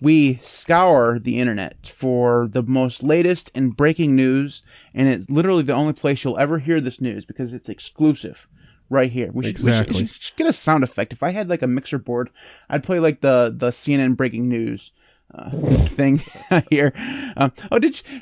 we 0.00 0.40
scour 0.44 1.18
the 1.18 1.38
internet 1.38 1.86
for 1.86 2.48
the 2.52 2.62
most 2.62 3.02
latest 3.02 3.50
and 3.54 3.76
breaking 3.76 4.14
news 4.14 4.62
and 4.94 5.08
it's 5.08 5.30
literally 5.30 5.62
the 5.62 5.72
only 5.72 5.92
place 5.92 6.22
you'll 6.22 6.38
ever 6.38 6.58
hear 6.58 6.80
this 6.80 7.00
news 7.00 7.24
because 7.24 7.52
it's 7.52 7.68
exclusive 7.68 8.46
right 8.90 9.10
here 9.10 9.30
we 9.32 9.44
should, 9.46 9.58
we 9.58 9.72
should- 9.72 9.80
Exactly. 9.80 10.02
we 10.02 10.08
should 10.08 10.36
get 10.36 10.46
a 10.46 10.52
sound 10.52 10.84
effect 10.84 11.12
if 11.12 11.22
i 11.22 11.30
had 11.30 11.48
like 11.48 11.62
a 11.62 11.66
mixer 11.66 11.98
board 11.98 12.30
i'd 12.68 12.84
play 12.84 12.98
like 13.00 13.20
the 13.20 13.54
the 13.56 13.70
cnn 13.70 14.16
breaking 14.16 14.48
news 14.48 14.90
uh, 15.34 15.50
thing 15.96 16.20
here 16.70 16.92
um, 17.36 17.52
oh 17.72 17.78
did 17.78 18.00
you 18.10 18.20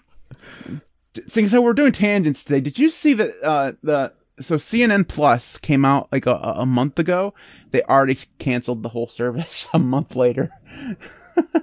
Seeing 1.28 1.48
so 1.48 1.62
we're 1.62 1.74
doing 1.74 1.92
tangents 1.92 2.42
today. 2.42 2.60
Did 2.60 2.76
you 2.76 2.90
see 2.90 3.14
that 3.14 3.34
uh, 3.40 3.72
the 3.84 4.12
so 4.40 4.56
CNN 4.56 5.06
Plus 5.06 5.58
came 5.58 5.84
out 5.84 6.08
like 6.10 6.26
a, 6.26 6.34
a 6.34 6.66
month 6.66 6.98
ago? 6.98 7.34
They 7.70 7.82
already 7.82 8.18
canceled 8.40 8.82
the 8.82 8.88
whole 8.88 9.06
service 9.06 9.68
a 9.72 9.78
month 9.78 10.16
later. 10.16 10.50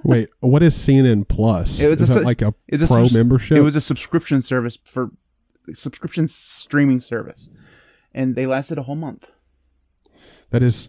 Wait 0.04 0.28
what 0.40 0.62
is 0.62 0.74
CNN 0.76 1.26
Plus? 1.28 1.80
It 1.80 1.88
was 1.88 2.00
is 2.00 2.10
a 2.10 2.14
that 2.14 2.24
like 2.24 2.42
a 2.42 2.54
It's 2.68 2.82
a 2.82 2.86
pro 2.86 3.04
subs- 3.04 3.14
membership? 3.14 3.56
It 3.58 3.62
was 3.62 3.76
a 3.76 3.80
subscription 3.80 4.42
service 4.42 4.78
for 4.84 5.10
subscription 5.74 6.28
streaming 6.28 7.00
service, 7.00 7.48
and 8.12 8.34
they 8.34 8.46
lasted 8.46 8.78
a 8.78 8.82
whole 8.82 8.96
month. 8.96 9.26
that 10.50 10.62
is 10.62 10.88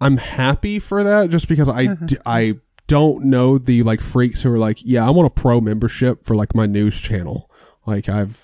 I'm 0.00 0.16
happy 0.16 0.78
for 0.78 1.04
that 1.04 1.30
just 1.30 1.48
because 1.48 1.68
I 1.68 1.72
I, 1.80 1.86
d- 2.06 2.18
I 2.26 2.54
don't 2.88 3.26
know 3.26 3.58
the 3.58 3.82
like 3.84 4.00
freaks 4.00 4.42
who 4.42 4.52
are 4.52 4.58
like 4.58 4.78
yeah 4.84 5.06
I 5.06 5.10
want 5.10 5.26
a 5.26 5.30
pro 5.40 5.60
membership 5.60 6.24
for 6.24 6.34
like 6.34 6.54
my 6.54 6.66
news 6.66 6.98
channel. 6.98 7.48
Like 7.86 8.08
I've 8.08 8.38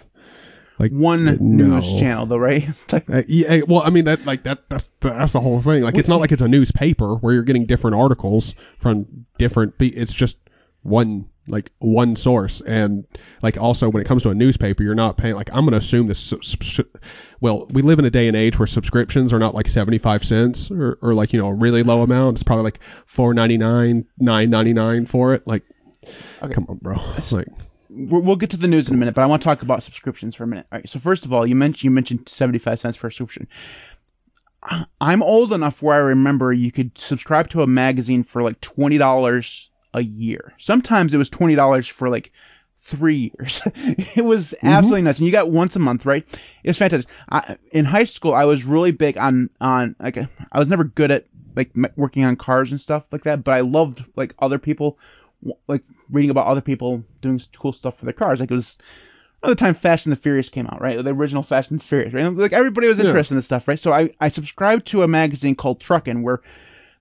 like 0.78 0.92
One 0.92 1.24
no. 1.24 1.34
news 1.78 1.86
channel 2.00 2.26
though, 2.26 2.36
right? 2.38 2.68
Like, 2.92 3.08
uh, 3.10 3.22
yeah 3.28 3.60
well 3.66 3.82
I 3.82 3.90
mean 3.90 4.04
that 4.06 4.24
like 4.24 4.44
that 4.44 4.68
that's 4.68 4.88
that's 5.00 5.32
the 5.32 5.40
whole 5.40 5.60
thing 5.60 5.82
like 5.82 5.96
it's 5.96 6.08
not 6.08 6.20
like 6.20 6.32
it's 6.32 6.42
a 6.42 6.48
newspaper 6.48 7.14
where 7.16 7.34
you're 7.34 7.42
getting 7.42 7.66
different 7.66 7.96
articles 7.96 8.54
from 8.78 9.26
different 9.38 9.74
it's 9.80 10.12
just 10.12 10.36
one 10.82 11.28
like 11.50 11.70
one 11.78 12.14
source 12.14 12.60
and 12.60 13.06
like 13.42 13.56
also 13.56 13.88
when 13.90 14.02
it 14.02 14.06
comes 14.06 14.22
to 14.22 14.28
a 14.30 14.34
newspaper 14.34 14.82
you're 14.82 14.94
not 14.94 15.16
paying 15.16 15.34
like 15.34 15.48
i'm 15.52 15.60
going 15.64 15.72
to 15.72 15.78
assume 15.78 16.06
this 16.06 16.18
sub- 16.18 16.86
well 17.40 17.66
we 17.70 17.80
live 17.82 17.98
in 17.98 18.04
a 18.04 18.10
day 18.10 18.28
and 18.28 18.36
age 18.36 18.58
where 18.58 18.66
subscriptions 18.66 19.32
are 19.32 19.38
not 19.38 19.54
like 19.54 19.66
75 19.68 20.24
cents 20.24 20.70
or, 20.70 20.98
or 21.02 21.14
like 21.14 21.32
you 21.32 21.40
know 21.40 21.48
a 21.48 21.54
really 21.54 21.82
low 21.82 22.02
amount 22.02 22.36
it's 22.36 22.42
probably 22.42 22.64
like 22.64 22.80
4.99 23.14 24.04
9.99 24.20 25.08
for 25.08 25.34
it 25.34 25.46
like 25.46 25.62
Okay. 26.42 26.54
come 26.54 26.66
on 26.68 26.76
bro 26.76 26.96
It's 27.16 27.32
like 27.32 27.48
we'll 27.98 28.36
get 28.36 28.50
to 28.50 28.56
the 28.56 28.68
news 28.68 28.88
in 28.88 28.94
a 28.94 28.96
minute, 28.96 29.14
but 29.14 29.22
I 29.22 29.26
want 29.26 29.42
to 29.42 29.44
talk 29.44 29.62
about 29.62 29.82
subscriptions 29.82 30.34
for 30.34 30.44
a 30.44 30.46
minute. 30.46 30.66
All 30.70 30.78
right. 30.78 30.88
So 30.88 30.98
first 30.98 31.24
of 31.24 31.32
all, 31.32 31.46
you 31.46 31.54
mentioned 31.54 31.84
you 31.84 31.90
mentioned 31.90 32.28
seventy 32.28 32.58
five 32.58 32.78
cents 32.78 32.96
for 32.96 33.08
a 33.08 33.12
subscription. 33.12 33.48
I'm 35.00 35.22
old 35.22 35.52
enough 35.52 35.82
where 35.82 35.94
I 35.94 35.98
remember 35.98 36.52
you 36.52 36.72
could 36.72 36.96
subscribe 36.98 37.48
to 37.50 37.62
a 37.62 37.66
magazine 37.66 38.24
for 38.24 38.42
like 38.42 38.60
twenty 38.60 38.98
dollars 38.98 39.70
a 39.94 40.02
year. 40.02 40.54
Sometimes 40.58 41.12
it 41.12 41.18
was 41.18 41.28
twenty 41.28 41.54
dollars 41.54 41.88
for 41.88 42.08
like 42.08 42.32
three 42.82 43.32
years. 43.36 43.62
it 43.74 44.24
was 44.24 44.48
mm-hmm. 44.48 44.66
absolutely 44.66 45.02
nuts, 45.02 45.18
and 45.18 45.26
you 45.26 45.32
got 45.32 45.50
once 45.50 45.76
a 45.76 45.80
month, 45.80 46.06
right? 46.06 46.26
It 46.62 46.68
was 46.68 46.78
fantastic. 46.78 47.10
I, 47.30 47.56
in 47.72 47.84
high 47.84 48.04
school, 48.04 48.34
I 48.34 48.44
was 48.44 48.64
really 48.64 48.92
big 48.92 49.18
on 49.18 49.50
on 49.60 49.96
like 49.98 50.18
I 50.18 50.58
was 50.58 50.68
never 50.68 50.84
good 50.84 51.10
at 51.10 51.26
like 51.56 51.70
working 51.96 52.24
on 52.24 52.36
cars 52.36 52.70
and 52.70 52.80
stuff 52.80 53.04
like 53.10 53.24
that, 53.24 53.42
but 53.42 53.52
I 53.52 53.60
loved 53.60 54.04
like 54.16 54.34
other 54.38 54.58
people 54.58 54.98
like 55.66 55.82
reading 56.10 56.30
about 56.30 56.46
other 56.46 56.60
people 56.60 57.04
doing 57.20 57.40
cool 57.56 57.72
stuff 57.72 57.98
for 57.98 58.04
their 58.04 58.14
cars. 58.14 58.40
Like 58.40 58.50
it 58.50 58.54
was 58.54 58.76
another 59.42 59.54
time 59.54 59.74
Fast 59.74 60.06
and 60.06 60.12
the 60.12 60.16
Furious 60.16 60.48
came 60.48 60.66
out, 60.66 60.80
right? 60.80 61.02
The 61.02 61.10
original 61.10 61.42
Fast 61.42 61.70
and 61.70 61.80
the 61.80 61.84
Furious, 61.84 62.12
right? 62.12 62.26
Like 62.26 62.52
everybody 62.52 62.88
was 62.88 62.98
Yeah. 62.98 63.04
interested 63.06 63.34
in 63.34 63.38
this 63.38 63.46
stuff, 63.46 63.68
right? 63.68 63.78
So 63.78 63.92
I, 63.92 64.10
I 64.20 64.28
subscribed 64.28 64.86
to 64.88 65.02
a 65.02 65.08
magazine 65.08 65.54
called 65.54 65.80
Truckin' 65.80 66.22
where 66.22 66.40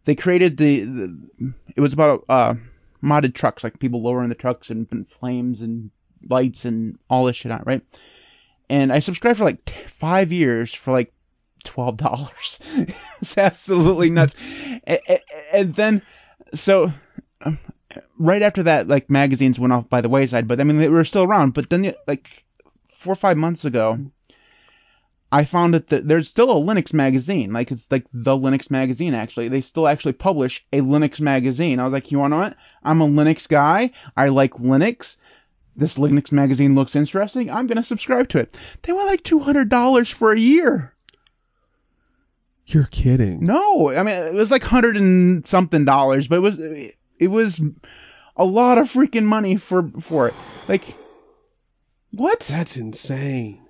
they 0.06 0.16
created 0.16 0.58
the, 0.58 0.82
the 0.82 1.54
it 1.76 1.82
was 1.82 1.94
about 1.94 2.26
uh 2.30 2.56
modded 3.04 3.34
trucks, 3.34 3.64
like 3.64 3.80
people 3.80 4.02
lowering 4.02 4.30
the 4.30 4.36
trucks 4.36 4.70
and, 4.70 4.88
and 4.92 5.08
flames 5.10 5.62
and 5.62 5.90
lights 6.30 6.66
and 6.66 6.98
all 7.10 7.26
this 7.26 7.36
shit 7.36 7.52
on, 7.52 7.64
right? 7.66 7.82
And 8.70 8.92
I 8.92 9.00
subscribed 9.00 9.38
for 9.38 9.46
like 9.46 9.64
t- 9.66 9.74
five 9.88 10.32
years 10.32 10.74
for 10.74 10.92
like 10.92 11.14
twelve 11.64 11.98
dollars. 11.98 12.60
it's 13.22 13.38
absolutely 13.38 14.10
nuts. 14.10 14.36
and, 14.86 15.00
and 15.52 15.76
then 15.76 16.02
so 16.54 16.92
right 18.18 18.42
after 18.42 18.64
that, 18.64 18.88
like 18.88 19.10
magazines 19.10 19.60
went 19.60 19.74
off 19.74 19.90
by 19.90 20.02
the 20.02 20.10
wayside, 20.10 20.48
but 20.48 20.60
I 20.60 20.64
mean 20.64 20.78
they 20.78 20.90
were 20.90 21.06
still 21.06 21.24
around. 21.24 21.54
But 21.54 21.70
then 21.70 21.94
like 22.08 22.46
four 22.90 23.14
or 23.14 23.16
five 23.18 23.38
months 23.38 23.66
ago, 23.66 24.00
I 25.32 25.44
found 25.44 25.74
that 25.74 25.88
the, 25.90 26.02
there's 26.02 26.28
still 26.28 26.52
a 26.52 26.56
Linux 26.56 26.94
magazine. 26.94 27.52
Like 27.52 27.72
it's 27.72 27.92
like 27.92 28.06
the 28.14 28.32
Linux 28.32 28.72
magazine. 28.72 29.14
Actually, 29.14 29.50
they 29.50 29.62
still 29.62 29.88
actually 29.88 30.14
publish 30.14 30.66
a 30.72 30.82
Linux 30.82 31.20
magazine. 31.20 31.80
I 31.80 31.84
was 31.84 31.94
like, 31.94 32.12
you 32.12 32.20
want 32.20 32.32
to 32.32 32.38
know 32.38 32.44
what? 32.44 32.58
I'm 32.84 33.02
a 33.02 33.08
Linux 33.08 33.48
guy. 33.48 33.92
I 34.16 34.30
like 34.30 34.54
Linux. 34.54 35.18
This 35.76 35.96
Linux 35.96 36.32
magazine 36.32 36.76
looks 36.76 36.96
interesting. 36.96 37.52
I'm 37.52 37.68
gonna 37.68 37.84
subscribe 37.84 38.30
to 38.30 38.40
it. 38.40 38.56
They 38.82 38.94
were 38.94 39.04
like 39.04 39.24
two 39.24 39.40
hundred 39.40 39.70
dollars 39.70 40.10
for 40.10 40.32
a 40.32 40.40
year. 40.40 40.94
You're 42.66 42.90
kidding. 42.92 43.46
No, 43.46 43.92
I 43.92 44.04
mean 44.04 44.16
it 44.16 44.34
was 44.34 44.52
like 44.52 44.64
hundred 44.64 44.98
and 44.98 45.48
something 45.48 45.86
dollars, 45.86 46.28
but 46.28 46.38
it 46.38 46.40
was 46.40 46.58
it 47.20 47.28
was 47.28 47.62
a 48.36 48.46
lot 48.46 48.78
of 48.78 48.92
freaking 48.92 49.26
money 49.26 49.58
for 49.58 49.90
for 50.02 50.28
it. 50.28 50.34
Like 50.68 50.84
what? 52.12 52.40
That's 52.42 52.78
insane. 52.78 53.68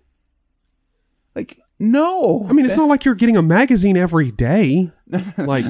Like 1.36 1.60
no. 1.80 2.46
I 2.50 2.54
mean, 2.54 2.66
it's 2.66 2.76
not 2.76 2.90
like 2.90 3.06
you're 3.06 3.16
getting 3.16 3.38
a 3.38 3.42
magazine 3.42 3.98
every 3.98 4.32
day. 4.32 4.92
Like 5.38 5.66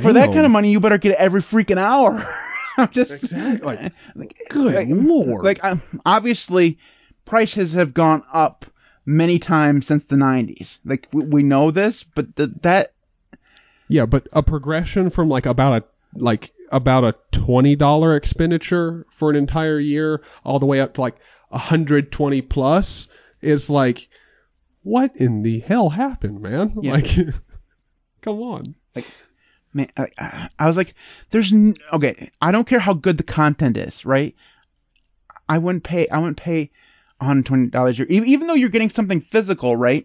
for 0.00 0.12
that 0.12 0.32
kind 0.32 0.44
of 0.44 0.50
money, 0.52 0.70
you 0.70 0.78
better 0.78 0.98
get 0.98 1.12
it 1.12 1.18
every 1.18 1.42
freaking 1.42 1.78
hour. 1.78 2.24
I'm 2.76 2.90
just 2.90 3.10
Exactly. 3.10 3.66
Like, 3.66 3.92
like, 4.14 4.36
good 4.50 4.74
like, 4.74 4.88
lord. 4.90 5.44
Like 5.44 5.64
um, 5.64 5.82
obviously, 6.04 6.78
prices 7.24 7.72
have 7.72 7.94
gone 7.94 8.22
up 8.32 8.66
many 9.04 9.38
times 9.38 9.86
since 9.86 10.04
the 10.04 10.16
90s. 10.16 10.78
Like 10.84 11.08
we, 11.12 11.24
we 11.24 11.42
know 11.42 11.70
this, 11.70 12.04
but 12.04 12.36
the, 12.36 12.48
that 12.62 12.92
Yeah, 13.88 14.06
but 14.06 14.28
a 14.32 14.42
progression 14.42 15.10
from 15.10 15.28
like 15.28 15.46
about 15.46 15.82
a 15.82 16.18
like 16.18 16.52
about 16.72 17.04
a 17.04 17.14
twenty 17.32 17.76
dollar 17.76 18.16
expenditure 18.16 19.06
for 19.10 19.30
an 19.30 19.36
entire 19.36 19.78
year 19.78 20.22
all 20.44 20.58
the 20.58 20.66
way 20.66 20.80
up 20.80 20.94
to 20.94 21.00
like 21.00 21.16
a 21.50 21.58
hundred 21.58 22.10
twenty 22.12 22.42
plus 22.42 23.08
is 23.40 23.70
like 23.70 24.08
what 24.82 25.16
in 25.16 25.42
the 25.42 25.60
hell 25.60 25.88
happened, 25.90 26.40
man? 26.40 26.76
Yeah. 26.82 26.92
Like 26.92 27.06
come 28.22 28.40
on. 28.40 28.74
Like 28.94 29.06
man, 29.74 29.88
I- 29.96 30.48
I, 30.58 30.66
was 30.66 30.76
like, 30.76 30.94
there's 31.30 31.52
n- 31.52 31.76
okay. 31.92 32.30
I 32.40 32.52
don't 32.52 32.66
care 32.66 32.78
how 32.80 32.94
good 32.94 33.18
the 33.18 33.22
content 33.24 33.76
is, 33.76 34.04
right? 34.06 34.34
I 35.48 35.58
wouldn't 35.58 35.84
pay. 35.84 36.08
I 36.08 36.18
wouldn't 36.18 36.36
pay 36.38 36.70
120 37.18 37.68
dollars. 37.68 38.00
Even 38.00 38.28
even 38.28 38.46
though 38.46 38.54
you're 38.54 38.68
getting 38.68 38.90
something 38.90 39.20
physical, 39.20 39.76
right? 39.76 40.04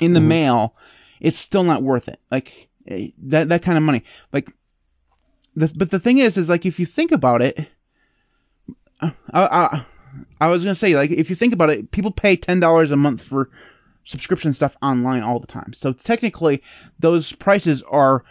In 0.00 0.12
the 0.12 0.20
Mhm. 0.20 0.26
mail, 0.28 0.74
it's 1.20 1.38
still 1.38 1.64
not 1.64 1.82
worth 1.82 2.08
it. 2.08 2.20
Like 2.30 2.68
eh, 2.86 3.08
that 3.24 3.48
that 3.48 3.62
kind 3.62 3.76
of 3.76 3.82
money. 3.84 4.04
Like, 4.32 4.50
the, 5.56 5.72
but 5.74 5.90
the 5.90 6.00
thing 6.00 6.18
is, 6.18 6.36
is 6.36 6.48
like 6.48 6.66
if 6.66 6.78
you 6.78 6.86
think 6.86 7.12
about 7.12 7.42
it, 7.42 7.68
I, 9.00 9.12
I 9.32 9.84
I 10.40 10.48
was 10.48 10.64
gonna 10.64 10.74
say 10.74 10.94
like 10.94 11.10
if 11.10 11.30
you 11.30 11.36
think 11.36 11.52
about 11.52 11.70
it, 11.70 11.90
people 11.90 12.10
pay 12.10 12.36
ten 12.36 12.60
dollars 12.60 12.90
a 12.90 12.96
month 12.96 13.22
for 13.22 13.50
subscription 14.04 14.54
stuff 14.54 14.76
online 14.82 15.22
all 15.22 15.38
the 15.38 15.46
time. 15.46 15.72
So 15.74 15.92
technically, 15.92 16.62
those 16.98 17.32
prices 17.32 17.82
are 17.82 18.24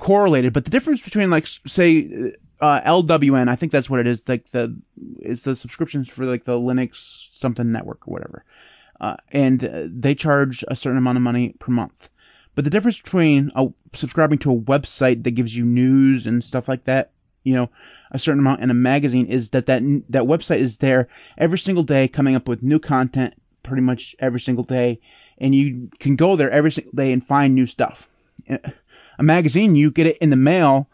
correlated. 0.00 0.52
But 0.52 0.64
the 0.64 0.70
difference 0.70 1.02
between 1.02 1.30
like 1.30 1.46
say 1.66 2.32
uh, 2.60 2.80
LWN, 2.80 3.48
I 3.48 3.56
think 3.56 3.72
that's 3.72 3.90
what 3.90 4.00
it 4.00 4.06
is. 4.06 4.22
Like 4.26 4.50
the 4.50 4.76
it's 5.20 5.42
the 5.42 5.56
subscriptions 5.56 6.08
for 6.08 6.24
like 6.24 6.44
the 6.44 6.52
Linux 6.52 7.28
something 7.32 7.70
network 7.70 8.06
or 8.08 8.12
whatever, 8.12 8.44
uh, 9.00 9.16
and 9.30 9.64
uh, 9.64 9.84
they 9.86 10.14
charge 10.14 10.64
a 10.68 10.76
certain 10.76 10.98
amount 10.98 11.18
of 11.18 11.22
money 11.22 11.54
per 11.58 11.72
month. 11.72 12.08
But 12.58 12.64
the 12.64 12.70
difference 12.70 13.00
between 13.00 13.52
uh, 13.54 13.68
subscribing 13.94 14.38
to 14.40 14.50
a 14.50 14.56
website 14.58 15.22
that 15.22 15.30
gives 15.30 15.54
you 15.54 15.64
news 15.64 16.26
and 16.26 16.42
stuff 16.42 16.66
like 16.66 16.82
that, 16.86 17.12
you 17.44 17.54
know, 17.54 17.70
a 18.10 18.18
certain 18.18 18.40
amount, 18.40 18.62
and 18.62 18.70
a 18.72 18.74
magazine 18.74 19.26
is 19.26 19.50
that 19.50 19.66
that 19.66 19.80
that 20.08 20.24
website 20.24 20.58
is 20.58 20.78
there 20.78 21.06
every 21.36 21.60
single 21.60 21.84
day, 21.84 22.08
coming 22.08 22.34
up 22.34 22.48
with 22.48 22.64
new 22.64 22.80
content 22.80 23.34
pretty 23.62 23.82
much 23.82 24.16
every 24.18 24.40
single 24.40 24.64
day, 24.64 24.98
and 25.38 25.54
you 25.54 25.88
can 26.00 26.16
go 26.16 26.34
there 26.34 26.50
every 26.50 26.72
single 26.72 26.90
day 26.96 27.12
and 27.12 27.24
find 27.24 27.54
new 27.54 27.68
stuff. 27.68 28.08
A 28.48 29.22
magazine, 29.22 29.76
you 29.76 29.92
get 29.92 30.08
it 30.08 30.18
in 30.18 30.30
the 30.30 30.34
mail, 30.34 30.88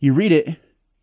you 0.00 0.12
read 0.14 0.32
it, 0.32 0.56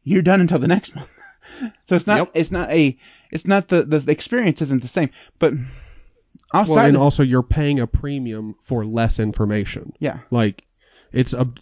you're 0.04 0.22
done 0.22 0.42
until 0.42 0.60
the 0.60 0.68
next 0.68 0.94
month. 0.94 1.08
so 1.88 1.96
it's 1.96 2.06
not 2.06 2.18
Yep. 2.18 2.32
it's 2.34 2.52
not 2.52 2.70
a 2.70 2.98
it's 3.32 3.48
not 3.48 3.70
the 3.70 3.84
the 3.84 4.12
experience 4.12 4.62
isn't 4.62 4.82
the 4.82 4.90
same. 4.90 5.12
But 5.40 5.54
outside, 6.56 6.74
Well, 6.76 6.86
and 6.86 6.96
of- 6.98 7.02
also 7.04 7.24
you're 7.24 7.44
paying 7.44 7.80
a 7.80 7.88
premium 7.88 8.56
for 8.64 8.86
less 8.86 9.20
information. 9.20 9.94
yeah, 10.00 10.20
Like 10.32 10.64
it's 11.12 11.34
ob- 11.34 11.60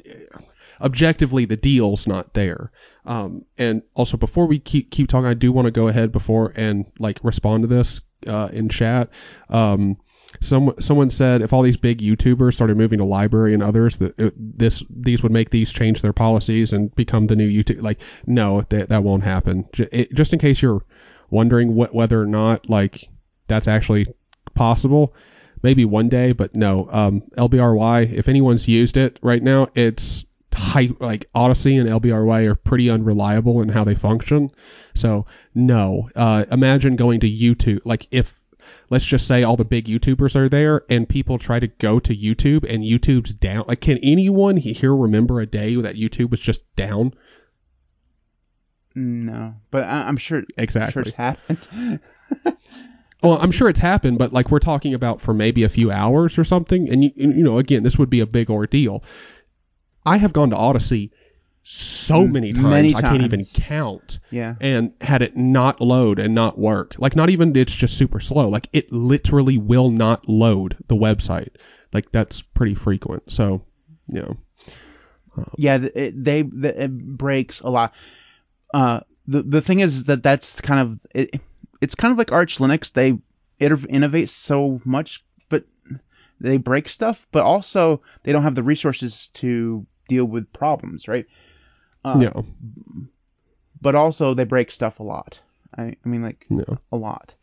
objectively 0.81 1.45
the 1.45 1.57
deal's 1.57 2.07
not 2.07 2.33
there. 2.33 2.71
Um, 3.05 3.45
and 3.57 3.81
also 3.95 4.17
before 4.17 4.47
we 4.47 4.59
keep 4.59 4.91
keep 4.91 5.09
talking, 5.09 5.25
I 5.27 5.33
do 5.33 5.51
want 5.51 5.65
to 5.65 5.71
go 5.71 5.87
ahead 5.87 6.11
before 6.11 6.53
and 6.55 6.85
like 6.99 7.19
respond 7.23 7.63
to 7.63 7.67
this 7.67 8.01
uh, 8.27 8.49
in 8.53 8.69
chat. 8.69 9.09
Um, 9.49 9.97
some 10.41 10.73
someone 10.79 11.09
said 11.11 11.41
if 11.41 11.53
all 11.53 11.61
these 11.61 11.77
big 11.77 11.99
YouTubers 11.99 12.53
started 12.55 12.75
moving 12.77 12.99
to 12.99 13.05
LBRY 13.05 13.53
and 13.53 13.61
others 13.61 13.97
that 13.97 14.17
it, 14.17 14.33
this 14.57 14.81
these 14.89 15.21
would 15.21 15.31
make 15.31 15.51
these 15.51 15.71
change 15.71 16.01
their 16.01 16.13
policies 16.13 16.73
and 16.73 16.93
become 16.95 17.27
the 17.27 17.35
new 17.35 17.47
YouTube. 17.47 17.81
Like 17.81 17.99
no, 18.25 18.63
that 18.69 18.89
that 18.89 19.03
won't 19.03 19.23
happen. 19.23 19.65
J- 19.73 19.89
it- 19.91 20.13
just 20.13 20.33
in 20.33 20.39
case 20.39 20.61
you're 20.61 20.83
wondering 21.29 21.73
wh- 21.73 21.93
whether 21.93 22.21
or 22.21 22.25
not 22.25 22.67
like 22.69 23.07
that's 23.47 23.67
actually 23.67 24.07
possible 24.53 25.13
maybe 25.61 25.85
one 25.85 26.09
day, 26.09 26.33
but 26.33 26.53
no. 26.53 26.89
Um, 26.91 27.21
LBRY, 27.37 28.11
if 28.11 28.27
anyone's 28.27 28.67
used 28.67 28.97
it 28.97 29.17
right 29.21 29.41
now, 29.41 29.69
it's 29.75 30.25
high, 30.53 30.89
like 30.99 31.29
Odysee 31.33 31.77
and 31.77 31.89
LBRY 31.89 32.45
are 32.47 32.55
pretty 32.55 32.89
unreliable 32.89 33.61
in 33.61 33.69
how 33.69 33.83
they 33.85 33.95
function. 33.95 34.51
So 34.93 35.25
no. 35.55 36.09
Uh, 36.15 36.45
imagine 36.51 36.95
going 36.97 37.21
to 37.21 37.29
YouTube, 37.29 37.79
like 37.85 38.07
if 38.11 38.33
let's 38.89 39.05
just 39.05 39.25
say 39.25 39.43
all 39.43 39.55
the 39.55 39.63
big 39.65 39.85
YouTubers 39.85 40.35
are 40.35 40.49
there 40.49 40.83
and 40.89 41.07
people 41.07 41.39
try 41.39 41.59
to 41.59 41.67
go 41.67 41.99
to 42.01 42.15
YouTube 42.15 42.69
and 42.71 42.83
YouTube's 42.83 43.33
down. 43.33 43.63
Like, 43.67 43.79
can 43.81 43.97
anyone 43.99 44.57
here 44.57 44.93
remember 44.95 45.39
a 45.39 45.45
day 45.45 45.75
that 45.81 45.95
YouTube 45.95 46.29
was 46.29 46.39
just 46.41 46.61
down? 46.75 47.13
no, 48.95 49.55
but 49.71 49.85
I, 49.85 50.03
I'm 50.07 50.17
sure 50.17 50.39
I'm 50.39 50.43
sure 50.45 50.53
Exactly. 50.63 51.01
it's 51.07 51.15
happened. 51.15 51.99
Well, 53.23 53.39
I'm 53.39 53.51
sure 53.51 53.69
it's 53.69 53.79
happened, 53.79 54.17
but 54.17 54.33
like 54.33 54.51
we're 54.51 54.59
talking 54.59 54.93
about 54.93 55.21
for 55.21 55.33
maybe 55.33 55.63
a 55.63 55.69
few 55.69 55.89
hours 55.89 56.37
or 56.37 56.43
something, 56.43 56.89
and 56.89 57.03
you, 57.03 57.11
you 57.15 57.43
know, 57.43 57.57
again, 57.57 57.81
this 57.81 57.97
would 57.97 58.09
be 58.09 58.19
a 58.19 58.25
big 58.25 58.49
ordeal. 58.49 59.03
I 60.05 60.17
have 60.17 60.33
gone 60.33 60.49
to 60.49 60.57
Odysee 60.57 61.11
so 61.63 62.27
many 62.27 62.51
times 62.51 62.67
many 62.67 62.93
I 62.93 62.99
can't 62.99 63.23
even 63.23 63.45
count, 63.45 64.19
yeah, 64.29 64.55
and 64.59 64.91
had 64.99 65.21
it 65.21 65.37
not 65.37 65.79
load 65.79 66.19
and 66.19 66.35
not 66.35 66.57
work. 66.57 66.95
Like 66.97 67.15
not 67.15 67.29
even 67.29 67.55
it's 67.55 67.73
just 67.73 67.97
super 67.97 68.19
slow. 68.19 68.49
Like 68.49 68.67
it 68.73 68.91
literally 68.91 69.57
will 69.57 69.89
not 69.89 70.27
load 70.27 70.75
the 70.87 70.95
website. 70.95 71.55
Like 71.93 72.11
that's 72.11 72.41
pretty 72.41 72.75
frequent. 72.75 73.31
So, 73.31 73.61
you 74.07 74.21
know, 74.21 74.37
yeah, 75.57 75.77
it, 75.95 76.21
they 76.21 76.41
the, 76.41 76.83
it 76.83 76.91
breaks 76.91 77.61
a 77.61 77.69
lot. 77.69 77.93
Uh, 78.73 78.99
the 79.27 79.43
the 79.43 79.61
thing 79.61 79.79
is 79.79 80.03
that 80.05 80.23
that's 80.23 80.59
kind 80.59 80.79
of 80.81 80.99
it, 81.15 81.41
it's 81.83 81.95
kind 81.95 82.11
of 82.11 82.17
like 82.17 82.31
Arch 82.31 82.57
Linux. 82.59 82.91
They 82.93 83.17
innovate 83.59 84.29
so 84.29 84.81
much, 84.85 85.23
but 85.49 85.65
they 86.39 86.57
break 86.57 86.89
stuff, 86.89 87.27
but 87.31 87.43
also 87.43 88.01
they 88.23 88.31
don't 88.31 88.43
have 88.43 88.55
the 88.55 88.63
resources 88.63 89.29
to 89.35 89.85
deal 90.09 90.25
with 90.25 90.51
problems, 90.53 91.07
right? 91.07 91.25
Uh, 92.05 92.17
yeah, 92.19 92.41
But 93.81 93.95
also 93.95 94.33
they 94.33 94.43
break 94.45 94.71
stuff 94.71 94.99
a 94.99 95.03
lot. 95.03 95.39
I, 95.77 95.83
I 95.83 96.09
mean, 96.09 96.21
like 96.21 96.45
yeah. 96.49 96.75
a 96.91 96.97
lot. 96.97 97.33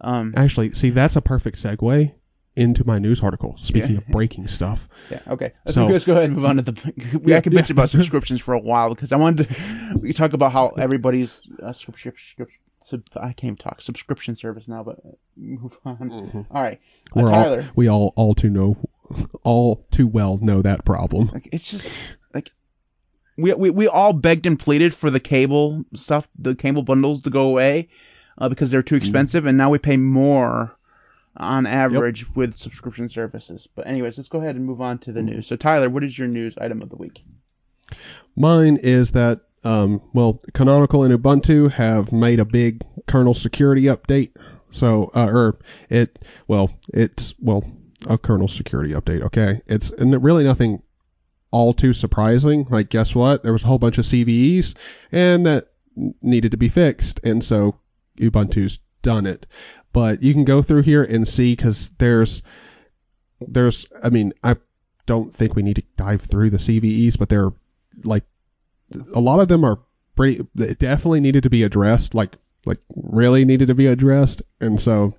Um, 0.00 0.34
Actually, 0.36 0.74
see, 0.74 0.90
that's 0.90 1.16
a 1.16 1.20
perfect 1.20 1.56
segue 1.62 2.12
into 2.56 2.84
my 2.86 2.98
news 2.98 3.20
article. 3.20 3.56
Speaking 3.62 3.92
Yeah. 3.92 3.98
of 3.98 4.06
breaking 4.08 4.48
stuff. 4.48 4.88
Yeah. 5.10 5.20
Okay. 5.28 5.52
Let's, 5.64 5.74
So- 5.74 5.86
let's 5.86 6.04
go 6.04 6.12
ahead 6.12 6.24
and 6.24 6.34
move 6.36 6.44
on 6.44 6.56
to 6.56 6.62
the. 6.62 6.92
We, 7.22 7.30
Yeah, 7.32 7.38
I 7.38 7.40
could 7.40 7.52
bitch 7.52 7.68
yeah. 7.68 7.74
about 7.74 7.90
subscriptions 7.96 8.40
for 8.40 8.52
a 8.54 8.58
while 8.60 8.90
because 8.94 9.12
I 9.12 9.16
wanted 9.16 9.48
to. 9.48 9.98
We 9.98 10.12
talk 10.12 10.32
about 10.34 10.52
how 10.52 10.68
everybody's 10.70 11.40
uh, 11.62 11.72
subscription. 11.72 12.46
Sub, 12.88 13.02
I 13.16 13.28
can't 13.32 13.44
even 13.44 13.56
talk 13.56 13.82
subscription 13.82 14.34
service 14.36 14.66
now, 14.66 14.82
but 14.82 14.98
uh, 15.04 15.10
move 15.36 15.76
on. 15.84 16.46
All 16.50 16.62
right, 16.62 16.80
uh, 17.16 17.20
We're 17.20 17.32
all 17.32 17.64
we 17.76 17.88
all 17.88 18.12
all 18.16 18.34
too 18.34 18.50
know 18.50 18.76
all 19.42 19.84
too 19.90 20.06
well 20.06 20.38
know 20.38 20.62
that 20.62 20.84
problem. 20.84 21.30
Like 21.32 21.48
it's 21.52 21.70
just 21.70 21.86
like 22.34 22.50
we, 23.36 23.52
we 23.54 23.70
we 23.70 23.88
all 23.88 24.12
begged 24.12 24.46
and 24.46 24.58
pleaded 24.58 24.94
for 24.94 25.10
the 25.10 25.20
cable 25.20 25.84
stuff, 25.94 26.26
the 26.38 26.54
cable 26.54 26.82
bundles 26.82 27.22
to 27.22 27.30
go 27.30 27.42
away 27.42 27.88
uh, 28.38 28.48
because 28.48 28.70
they're 28.70 28.82
too 28.82 28.96
Mm-hmm. 28.96 29.04
expensive, 29.04 29.46
and 29.46 29.58
now 29.58 29.70
we 29.70 29.78
pay 29.78 29.96
more 29.96 30.74
on 31.36 31.66
average 31.66 32.26
with 32.34 32.56
subscription 32.56 33.08
services. 33.08 33.68
But 33.74 33.86
anyways, 33.86 34.16
let's 34.16 34.28
go 34.28 34.40
ahead 34.40 34.56
and 34.56 34.64
move 34.64 34.80
on 34.80 34.98
to 35.00 35.12
the 35.12 35.22
news. 35.22 35.46
So 35.46 35.56
Tyler, 35.56 35.88
what 35.90 36.02
is 36.04 36.18
your 36.18 36.26
news 36.28 36.54
item 36.60 36.82
of 36.82 36.88
the 36.88 36.96
week? 36.96 37.22
Mine 38.36 38.76
is 38.82 39.12
that 39.12 39.40
um, 39.64 40.00
well, 40.12 40.40
Canonical 40.54 41.04
and 41.04 41.16
Ubuntu 41.16 41.70
have 41.70 42.12
made 42.12 42.40
a 42.40 42.44
big 42.44 42.82
kernel 43.06 43.34
security 43.34 43.84
update. 43.84 44.30
So, 44.70 45.10
uh, 45.14 45.28
or 45.28 45.58
it, 45.88 46.18
well, 46.46 46.70
it's 46.92 47.34
well 47.40 47.64
a 48.06 48.18
kernel 48.18 48.48
security 48.48 48.92
update. 48.94 49.22
Okay, 49.22 49.62
it's 49.66 49.90
really 49.98 50.44
nothing 50.44 50.82
all 51.50 51.72
too 51.72 51.92
surprising. 51.92 52.66
Like, 52.70 52.90
guess 52.90 53.14
what? 53.14 53.42
There 53.42 53.52
was 53.52 53.62
a 53.62 53.66
whole 53.66 53.78
bunch 53.78 53.98
of 53.98 54.04
CVEs, 54.04 54.74
and 55.10 55.46
that 55.46 55.68
needed 56.22 56.52
to 56.52 56.56
be 56.56 56.68
fixed, 56.68 57.20
and 57.24 57.42
so 57.42 57.76
Ubuntu's 58.18 58.78
done 59.02 59.26
it. 59.26 59.46
But 59.92 60.22
you 60.22 60.34
can 60.34 60.44
go 60.44 60.62
through 60.62 60.82
here 60.82 61.02
and 61.02 61.26
see 61.26 61.56
because 61.56 61.90
there's 61.98 62.42
there's 63.40 63.86
I 64.02 64.10
mean 64.10 64.32
I 64.42 64.56
don't 65.06 65.34
think 65.34 65.54
we 65.54 65.62
need 65.62 65.76
to 65.76 65.82
dive 65.96 66.22
through 66.22 66.50
the 66.50 66.58
CVEs, 66.58 67.18
but 67.18 67.28
they're 67.28 67.52
like 68.04 68.24
a 69.14 69.20
lot 69.20 69.40
of 69.40 69.48
them 69.48 69.64
are 69.64 69.78
pretty 70.16 70.44
definitely 70.56 71.20
needed 71.20 71.42
to 71.42 71.50
be 71.50 71.62
addressed 71.62 72.14
like 72.14 72.36
like 72.66 72.80
really 72.96 73.44
needed 73.44 73.68
to 73.68 73.74
be 73.74 73.86
addressed 73.86 74.42
and 74.60 74.80
so 74.80 75.14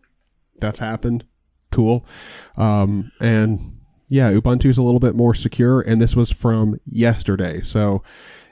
that's 0.60 0.80
happened 0.80 1.24
cool 1.72 2.06
um 2.58 3.12
and 3.22 3.80
yeah, 4.10 4.32
Ubuntu's 4.32 4.80
a 4.80 4.82
little 4.82 5.00
bit 5.00 5.16
more 5.16 5.36
secure, 5.36 5.82
and 5.82 6.02
this 6.02 6.16
was 6.16 6.32
from 6.32 6.80
yesterday. 6.88 7.62
So 7.62 8.04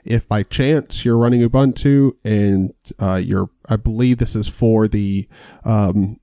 if 0.04 0.26
by 0.28 0.44
chance 0.44 1.04
you're 1.04 1.18
running 1.18 1.46
Ubuntu 1.46 2.12
and 2.24 2.72
uh, 2.98 3.16
you're, 3.16 3.50
I 3.68 3.76
believe 3.76 4.18
this 4.18 4.36
is 4.36 4.46
for 4.46 4.86
the, 4.86 5.28
um, 5.64 6.20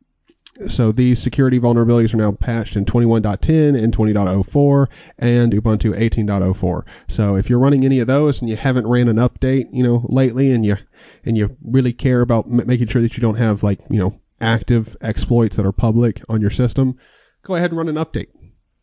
so 0.70 0.92
these 0.92 1.22
security 1.22 1.60
vulnerabilities 1.60 2.14
are 2.14 2.18
now 2.18 2.32
patched 2.32 2.76
in 2.76 2.86
21.10 2.86 3.82
and 3.82 3.96
20.04 3.96 4.88
and 5.20 5.52
Ubuntu 5.54 5.94
18.04. 5.94 6.84
So 7.10 7.36
if 7.36 7.50
you're 7.50 7.60
running 7.60 7.84
any 7.86 8.00
of 8.00 8.08
those 8.08 8.40
and 8.42 8.50
you 8.50 8.56
haven't 8.56 8.88
ran 8.88 9.08
an 9.08 9.18
update, 9.18 9.66
you 9.72 9.84
know, 9.84 10.06
lately, 10.10 10.52
and 10.52 10.66
you 10.66 10.78
and 11.26 11.36
you 11.38 11.56
really 11.64 11.94
care 11.94 12.22
about 12.22 12.46
m- 12.46 12.66
making 12.66 12.88
sure 12.88 13.02
that 13.02 13.16
you 13.18 13.22
don't 13.22 13.36
have 13.36 13.64
like 13.64 13.80
you 13.90 14.00
know 14.00 14.20
active 14.42 14.96
exploits 15.02 15.56
that 15.58 15.66
are 15.66 15.72
public 15.72 16.22
on 16.30 16.42
your 16.42 16.52
system, 16.52 16.98
go 17.44 17.56
ahead 17.56 17.72
and 17.72 17.78
run 17.78 17.90
an 17.90 17.96
update. 17.96 18.28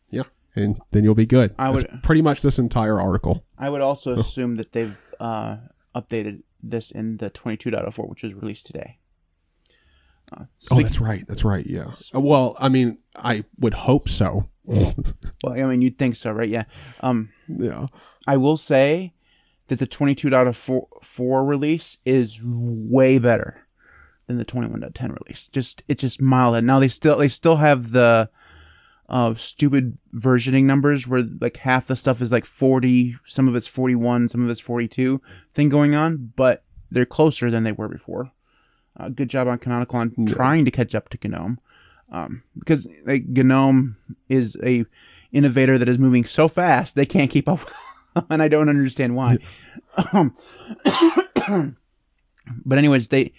Yeah, 0.09 0.23
and 0.55 0.79
then 0.91 1.03
you'll 1.03 1.15
be 1.15 1.25
good. 1.25 1.53
I 1.57 1.69
would- 1.69 1.87
That's 1.89 2.01
pretty 2.05 2.21
much 2.21 2.41
this 2.41 2.59
entire 2.59 2.99
article. 3.01 3.43
I 3.57 3.69
would 3.69 3.81
also 3.81 4.17
assume 4.19 4.57
that 4.57 4.71
they've 4.73 4.95
uh, 5.19 5.57
updated 5.95 6.43
this 6.61 6.91
in 6.91 7.17
the 7.17 7.29
22.04, 7.29 8.09
which 8.09 8.23
was 8.23 8.33
released 8.33 8.65
today. 8.67 8.97
Oh, 10.71 10.81
that's 10.81 10.99
right. 10.99 11.25
That's 11.27 11.43
right. 11.43 11.65
Yeah. 11.65 11.91
Uh, 12.13 12.19
Well, 12.19 12.55
I 12.59 12.69
mean, 12.69 12.97
I 13.15 13.43
would 13.59 13.73
hope 13.73 14.09
so. 14.09 14.47
well, 14.65 14.93
I 15.45 15.63
mean, 15.63 15.81
you'd 15.81 15.97
think 15.97 16.15
so, 16.15 16.31
right? 16.31 16.49
Yeah. 16.49 16.63
Um, 17.01 17.29
yeah. 17.47 17.87
I 18.25 18.37
will 18.37 18.57
say 18.57 19.13
that 19.67 19.79
the 19.79 19.87
22.04 19.87 21.47
release 21.47 21.97
is 22.05 22.39
way 22.43 23.17
better 23.19 23.57
than 24.27 24.37
the 24.37 24.45
21.10 24.45 25.17
release. 25.19 25.47
Just 25.51 25.83
it's 25.87 26.01
just 26.01 26.21
mild. 26.21 26.55
And 26.55 26.67
now 26.67 26.79
they 26.79 26.87
still 26.87 27.17
they 27.17 27.29
still 27.29 27.57
have 27.57 27.91
the 27.91 28.29
uh, 29.09 29.35
stupid 29.35 29.97
versioning 30.15 30.63
numbers 30.63 31.05
where 31.07 31.23
like 31.41 31.57
half 31.57 31.87
the 31.87 31.95
stuff 31.95 32.21
is 32.21 32.31
like 32.31 32.45
40, 32.45 33.17
some 33.27 33.47
of 33.47 33.55
it's 33.55 33.67
41, 33.67 34.29
some 34.29 34.43
of 34.43 34.49
it's 34.49 34.61
42 34.61 35.21
thing 35.53 35.69
going 35.69 35.93
on, 35.93 36.31
but 36.35 36.63
they're 36.89 37.05
closer 37.05 37.51
than 37.51 37.63
they 37.63 37.73
were 37.73 37.89
before. 37.89 38.31
Uh, 38.97 39.09
good 39.09 39.29
job 39.29 39.47
on 39.47 39.57
Canonical 39.57 39.99
on 39.99 40.13
Yeah. 40.17 40.33
trying 40.33 40.65
to 40.65 40.71
catch 40.71 40.93
up 40.95 41.09
to 41.09 41.17
GNOME, 41.27 41.59
um, 42.11 42.43
because 42.57 42.85
like, 43.05 43.25
GNOME 43.27 43.95
is 44.29 44.55
a 44.63 44.85
innovator 45.31 45.79
that 45.79 45.89
is 45.89 45.97
moving 45.97 46.25
so 46.25 46.47
fast 46.47 46.93
they 46.95 47.05
can't 47.05 47.31
keep 47.31 47.49
up, 47.49 47.59
and 48.29 48.41
I 48.41 48.47
don't 48.47 48.69
understand 48.69 49.15
why. 49.15 49.39
Um, 50.13 50.35
but 52.65 52.77
anyways, 52.77 53.07
they 53.07 53.33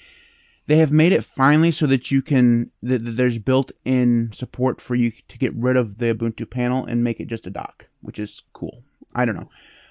they 0.66 0.78
have 0.78 0.90
made 0.90 1.12
it 1.12 1.24
finally 1.24 1.70
so 1.72 1.86
that 1.86 2.10
you 2.10 2.22
can 2.22 2.70
that 2.82 3.04
that 3.04 3.16
there's 3.16 3.38
built-in 3.38 4.32
support 4.32 4.80
for 4.80 4.94
you 4.94 5.12
to 5.28 5.38
get 5.38 5.54
rid 5.54 5.76
of 5.76 5.98
the 5.98 6.14
Ubuntu 6.14 6.48
panel 6.50 6.84
and 6.86 7.04
make 7.04 7.20
it 7.20 7.28
just 7.28 7.46
a 7.46 7.50
dock, 7.50 7.86
which 8.00 8.18
is 8.18 8.42
cool. 8.54 8.82
I 9.14 9.24
don't 9.24 9.36
know. 9.36 9.50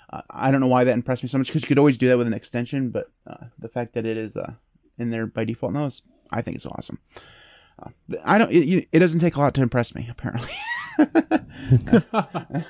Uh, 0.10 0.22
I 0.30 0.52
don't 0.52 0.62
know 0.62 0.68
why 0.68 0.84
that 0.84 0.94
impressed 0.94 1.24
me 1.24 1.30
so 1.30 1.38
much 1.38 1.48
because 1.48 1.62
you 1.62 1.68
could 1.68 1.78
always 1.80 1.98
do 1.98 2.08
that 2.10 2.18
with 2.18 2.28
an 2.28 2.34
extension, 2.34 2.90
but 2.90 3.10
uh, 3.26 3.46
the 3.60 3.70
fact 3.70 3.94
that 3.94 4.06
it 4.06 4.18
is 4.18 4.36
uh, 4.36 4.52
in 4.98 5.10
there 5.10 5.26
by 5.26 5.46
default 5.46 5.74
now 5.74 5.90
I 6.34 6.42
think, 6.42 6.58
it's 6.58 6.66
awesome. 6.66 6.98
Uh, 7.82 7.90
I 8.24 8.38
don't. 8.38 8.52
It, 8.52 8.88
it 8.92 9.00
doesn't 9.00 9.20
take 9.20 9.36
a 9.36 9.40
lot 9.40 9.54
to 9.56 9.62
impress 9.62 9.94
me, 9.94 10.08
apparently. 10.12 10.50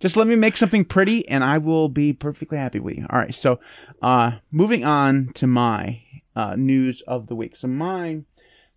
Just 0.00 0.16
let 0.16 0.26
me 0.26 0.34
make 0.36 0.56
something 0.56 0.84
pretty, 0.84 1.28
and 1.28 1.44
I 1.44 1.58
will 1.58 1.88
be 1.88 2.12
perfectly 2.12 2.58
happy 2.58 2.80
with 2.80 2.96
you. 2.96 3.06
All 3.08 3.18
right. 3.18 3.34
So, 3.34 3.60
uh, 4.02 4.32
moving 4.50 4.84
on 4.84 5.30
to 5.34 5.46
my 5.46 6.02
uh, 6.34 6.56
news 6.56 7.02
of 7.02 7.26
the 7.26 7.34
week. 7.34 7.56
So 7.56 7.68
mine. 7.68 8.26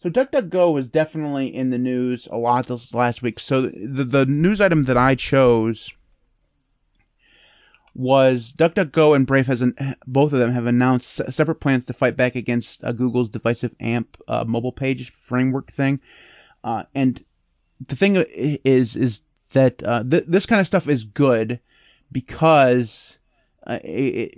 So 0.02 0.10
DuckDuckGo 0.10 0.74
was 0.74 0.90
definitely 0.90 1.56
in 1.56 1.70
the 1.70 1.78
news 1.78 2.28
a 2.30 2.36
lot 2.36 2.68
this 2.68 2.94
last 2.94 3.22
week. 3.22 3.40
So 3.40 3.62
the 3.62 4.04
the 4.04 4.26
news 4.26 4.60
item 4.60 4.84
that 4.84 4.98
I 4.98 5.16
chose 5.16 5.92
was 7.96 8.54
DuckDuckGo 8.54 9.16
and 9.16 9.28
Brave 9.28 9.48
has 9.48 9.62
an, 9.62 9.96
both 10.08 10.34
of 10.34 10.40
them 10.40 10.52
have 10.52 10.66
announced 10.66 11.22
separate 11.30 11.60
plans 11.60 11.86
to 11.86 11.94
fight 11.94 12.18
back 12.18 12.36
against 12.36 12.84
uh, 12.84 12.92
Google's 12.92 13.30
divisive 13.30 13.76
AMP 13.80 14.18
uh, 14.28 14.44
mobile 14.46 14.72
page 14.72 15.12
framework 15.12 15.72
thing. 15.72 16.00
Uh, 16.64 16.84
and 16.96 17.24
the 17.88 17.96
thing 17.96 18.16
is 18.16 18.96
is 18.96 19.22
that 19.52 19.84
uh, 19.84 20.04
th- 20.04 20.26
this 20.28 20.46
kind 20.46 20.62
of 20.62 20.68
stuff 20.68 20.88
is 20.88 21.04
good 21.04 21.60
because 22.12 23.18
uh, 23.68 23.80
it, 23.84 24.34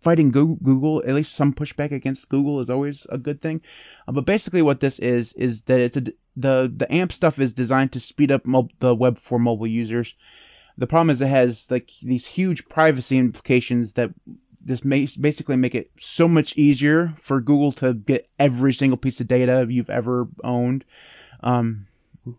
fighting 0.00 0.30
Goo- 0.30 0.58
Google, 0.62 1.02
at 1.06 1.14
least 1.14 1.34
some 1.34 1.52
pushback 1.52 1.92
against 1.92 2.28
Google 2.28 2.60
is 2.60 2.70
always 2.70 3.06
a 3.08 3.18
good 3.18 3.40
thing. 3.40 3.62
Uh, 4.06 4.12
but 4.12 4.24
basically, 4.24 4.62
what 4.62 4.80
this 4.80 4.98
is 4.98 5.32
is 5.32 5.62
that 5.62 5.80
it's 5.80 5.96
a 5.96 6.02
the 6.36 6.72
the 6.76 6.86
AMP 6.92 7.12
stuff 7.12 7.38
is 7.38 7.54
designed 7.54 7.92
to 7.92 8.00
speed 8.00 8.30
up 8.30 8.42
the 8.78 8.94
web 8.94 9.18
for 9.18 9.38
mobile 9.38 9.66
users. 9.66 10.14
The 10.78 10.86
problem 10.86 11.10
is 11.10 11.20
it 11.20 11.28
has 11.28 11.66
like 11.70 11.90
these 12.02 12.26
huge 12.26 12.68
privacy 12.68 13.18
implications 13.18 13.92
that 13.94 14.10
just 14.66 14.84
makes 14.84 15.16
basically 15.16 15.56
make 15.56 15.74
it 15.74 15.90
so 16.00 16.26
much 16.28 16.56
easier 16.56 17.14
for 17.22 17.40
Google 17.40 17.72
to 17.72 17.94
get 17.94 18.28
every 18.38 18.72
single 18.72 18.96
piece 18.96 19.20
of 19.20 19.28
data 19.28 19.66
you've 19.68 19.90
ever 19.90 20.28
owned. 20.44 20.84
Um, 21.40 21.86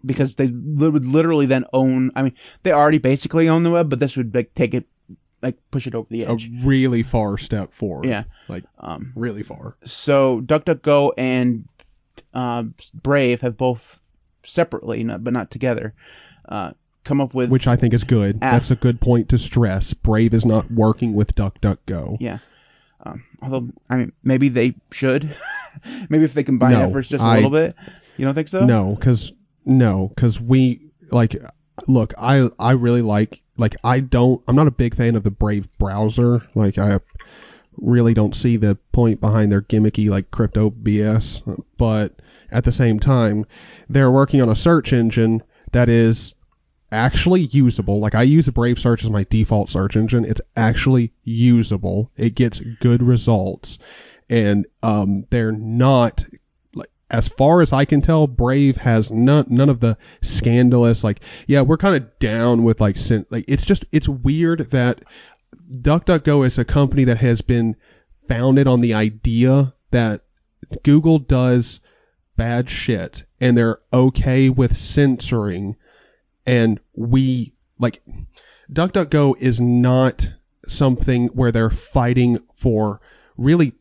because 0.06 0.36
they 0.36 0.48
would 0.48 1.06
literally 1.06 1.46
then 1.46 1.64
own. 1.72 2.12
I 2.16 2.22
mean, 2.24 2.34
they 2.64 2.74
already 2.74 2.98
basically 2.98 3.48
own 3.48 3.64
the 3.64 3.72
web, 3.72 3.90
but 3.90 4.00
this 4.00 4.18
would 4.18 4.36
like 4.36 4.54
take 4.54 4.74
it, 4.74 4.86
like 5.42 5.56
push 5.72 5.88
it 5.88 5.96
over 5.96 6.08
the 6.10 6.26
edge. 6.26 6.48
A 6.48 6.68
really 6.68 7.04
far 7.04 7.38
step 7.38 7.74
forward. 7.74 8.06
Yeah. 8.06 8.26
Like 8.50 8.66
Um, 8.80 9.14
really 9.16 9.44
far. 9.44 9.78
so 9.86 10.42
DuckDuckGo 10.42 11.14
and 11.18 11.70
uh, 12.34 12.64
Brave 12.94 13.40
have 13.42 13.56
both 13.56 14.00
separately, 14.44 15.04
not, 15.06 15.24
but 15.24 15.32
not 15.32 15.52
together, 15.52 15.94
uh, 16.50 16.72
come 17.08 17.22
up 17.22 17.34
with 17.34 17.50
Which 17.50 17.68
I 17.68 17.76
think 17.76 17.94
is 17.94 18.04
good. 18.04 18.40
Ah. 18.42 18.52
That's 18.52 18.72
a 18.72 18.76
good 18.76 19.00
point 19.02 19.30
to 19.30 19.38
stress. 19.38 19.94
Brave 19.94 20.34
is 20.34 20.46
not 20.46 20.70
working 20.72 21.14
with 21.14 21.34
DuckDuckGo. 21.36 22.18
yeah. 22.20 22.40
Um, 23.06 23.24
although 23.42 23.70
I 23.90 23.96
mean, 23.98 24.12
maybe 24.24 24.50
they 24.50 24.76
should. 24.92 25.36
maybe 26.10 26.26
if 26.26 26.34
they 26.34 26.44
combine 26.44 26.72
No, 26.72 26.82
efforts 26.90 27.08
just 27.10 27.22
a 27.24 27.26
I- 27.26 27.36
little 27.36 27.52
bit. 27.52 27.76
You 28.18 28.26
don't 28.26 28.34
think 28.36 28.48
so? 28.50 28.66
No, 28.66 28.96
because 28.96 29.32
no, 29.66 30.08
because 30.10 30.40
we 30.42 30.90
like 31.12 31.36
look. 31.88 32.14
I 32.18 32.50
I 32.58 32.72
really 32.72 33.04
like 33.04 33.42
like 33.58 33.76
I 33.84 34.00
don't. 34.00 34.42
I'm 34.48 34.56
not 34.56 34.68
a 34.68 34.72
big 34.72 34.96
fan 34.96 35.16
of 35.16 35.24
the 35.24 35.30
Brave 35.32 35.70
browser. 35.78 36.42
Like 36.56 36.80
I 36.80 37.00
really 37.78 38.16
don't 38.16 38.36
see 38.36 38.58
the 38.58 38.76
point 38.92 39.22
behind 39.22 39.52
their 39.52 39.62
gimmicky 39.62 40.10
like 40.10 40.32
crypto 40.32 40.72
BS. 40.72 41.44
But 41.78 42.16
at 42.52 42.64
the 42.64 42.72
same 42.72 43.00
time, 43.00 43.46
they're 43.88 44.12
working 44.12 44.42
on 44.42 44.50
a 44.50 44.56
search 44.56 44.94
engine 44.94 45.44
that 45.74 45.88
is 45.90 46.34
actually 46.92 47.42
usable. 47.42 48.00
Like 48.00 48.16
I 48.16 48.24
use 48.24 48.48
Brave 48.50 48.80
Search 48.80 49.04
as 49.04 49.10
my 49.10 49.26
default 49.30 49.70
search 49.70 49.96
engine. 49.96 50.26
It's 50.26 50.42
actually 50.56 51.14
usable. 51.24 52.12
It 52.16 52.36
gets 52.36 52.60
good 52.60 53.04
results, 53.04 53.78
and 54.30 54.66
um, 54.84 55.26
they're 55.30 55.52
not 55.52 56.24
like 56.74 56.90
as 57.10 57.28
far 57.28 57.62
as 57.62 57.74
I 57.74 57.86
can 57.86 58.02
tell, 58.02 58.28
Brave 58.28 58.78
has 58.78 59.12
none 59.12 59.46
none 59.50 59.70
of 59.70 59.80
the 59.80 59.98
scandalous 60.22 61.04
like 61.04 61.22
yeah 61.48 61.62
we're 61.62 61.78
kind 61.78 61.96
of 61.96 62.20
down 62.20 62.64
with 62.64 62.82
like 62.82 62.98
sin- 62.98 63.26
like 63.30 63.46
it's 63.48 63.66
just 63.66 63.86
it's 63.92 64.08
weird 64.08 64.72
that 64.72 65.04
DuckDuckGo 65.72 66.46
is 66.46 66.58
a 66.58 66.66
company 66.66 67.06
that 67.06 67.18
has 67.18 67.42
been 67.42 67.76
founded 68.28 68.68
on 68.68 68.82
the 68.82 68.94
idea 68.94 69.74
that 69.92 70.22
Google 70.84 71.20
does 71.20 71.80
bad 72.36 72.70
shit 72.70 73.24
and 73.40 73.58
they're 73.58 73.80
okay 73.92 74.50
with 74.50 74.78
censoring 74.78 75.76
and 76.48 76.80
we 76.96 77.54
like 77.78 78.02
DuckDuckGo 78.72 79.38
is 79.38 79.60
not 79.62 80.28
something 80.68 81.28
where 81.28 81.52
they're 81.52 81.70
fighting 81.70 82.40
for 82.56 83.02
really 83.38 83.74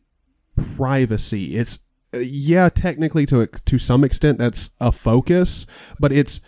privacy. 0.75 1.55
It's 1.55 1.79
yeah, 2.13 2.69
technically 2.69 3.25
to 3.27 3.47
to 3.47 3.79
some 3.79 4.03
extent 4.03 4.37
that's 4.37 4.69
a 4.79 4.91
focus, 4.91 5.65
but 5.99 6.11
it's 6.11 6.41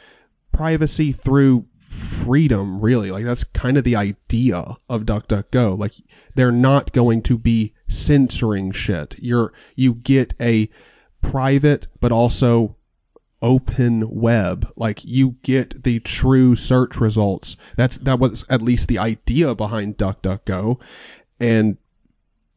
privacy 0.52 1.14
through 1.14 1.66
freedom 2.24 2.82
really. 2.82 3.12
Like 3.12 3.26
that's 3.26 3.46
kind 3.46 3.78
of 3.78 3.84
the 3.84 3.96
idea 3.96 4.76
of 4.90 5.04
DuckDuckGo. 5.04 5.78
Like 5.78 5.94
they're 6.36 6.52
not 6.52 6.94
going 6.94 7.24
to 7.24 7.38
be 7.38 7.74
censoring 7.88 8.72
shit. 8.72 9.16
You're 9.20 9.54
you 9.76 9.94
get 9.94 10.34
a 10.40 10.70
private 11.22 11.88
but 12.00 12.12
also 12.12 12.76
open 13.42 14.10
web. 14.10 14.72
Like 14.76 15.04
you 15.06 15.36
get 15.44 15.84
the 15.84 16.00
true 16.00 16.56
search 16.56 16.98
results. 16.98 17.58
That's 17.78 17.98
that 18.00 18.20
was 18.20 18.46
at 18.50 18.62
least 18.62 18.88
the 18.88 19.00
idea 19.00 19.56
behind 19.56 19.98
DuckDuckGo, 19.98 20.80
and 21.40 21.78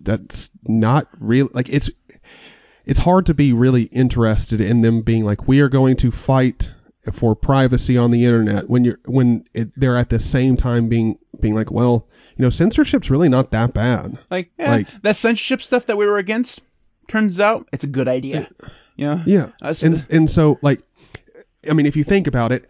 that's 0.01 0.51
not 0.66 1.09
real. 1.18 1.49
Like 1.53 1.68
it's 1.68 1.91
it's 2.85 2.99
hard 2.99 3.26
to 3.26 3.35
be 3.35 3.53
really 3.53 3.85
interested 3.85 4.61
in 4.61 4.80
them 4.80 5.03
being 5.03 5.24
like 5.24 5.47
we 5.47 5.61
are 5.61 5.68
going 5.68 5.97
to 5.99 6.11
fight 6.11 6.70
for 7.12 7.35
privacy 7.35 7.97
on 7.97 8.11
the 8.11 8.24
internet 8.24 8.68
when 8.70 8.85
you're 8.85 8.99
when 9.07 9.45
it, 9.55 9.70
they're 9.76 9.97
at 9.97 10.09
the 10.09 10.20
same 10.20 10.57
time 10.57 10.89
being 10.89 11.18
being 11.41 11.55
like 11.55 11.68
well 11.70 12.07
you 12.37 12.45
know 12.45 12.51
censorship's 12.51 13.11
really 13.11 13.28
not 13.28 13.51
that 13.51 13.74
bad 13.74 14.16
Like, 14.30 14.51
yeah, 14.57 14.70
Like- 14.70 15.03
that 15.03 15.16
censorship 15.16 15.62
stuff 15.62 15.87
that 15.87 15.97
we 15.97 16.07
were 16.07 16.18
against. 16.18 16.61
Turns 17.09 17.41
out 17.41 17.68
it's 17.72 17.83
a 17.85 17.89
good 17.89 18.07
idea. 18.09 18.49
You 18.61 18.68
Yeah, 19.26 19.50
Uh, 19.61 19.74
and 19.82 20.07
and 20.11 20.30
so 20.30 20.59
like, 20.62 20.80
I 21.68 21.72
mean, 21.74 21.86
if 21.86 21.96
you 21.96 22.05
think 22.05 22.26
about 22.26 22.53
it, 22.53 22.68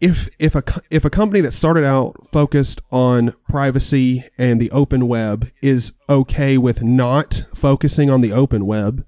if 0.00 0.28
if 0.38 0.54
a 0.54 0.62
if 0.90 1.04
a 1.04 1.10
company 1.10 1.40
that 1.42 1.52
started 1.54 1.84
out 1.84 2.28
focused 2.32 2.80
on 2.90 3.32
privacy 3.48 4.24
and 4.38 4.60
the 4.60 4.70
open 4.72 5.08
web 5.08 5.48
is 5.62 5.92
okay 6.08 6.58
with 6.58 6.82
not 6.82 7.42
focusing 7.54 8.10
on 8.10 8.20
the 8.20 8.32
open 8.32 8.66
web, 8.66 9.04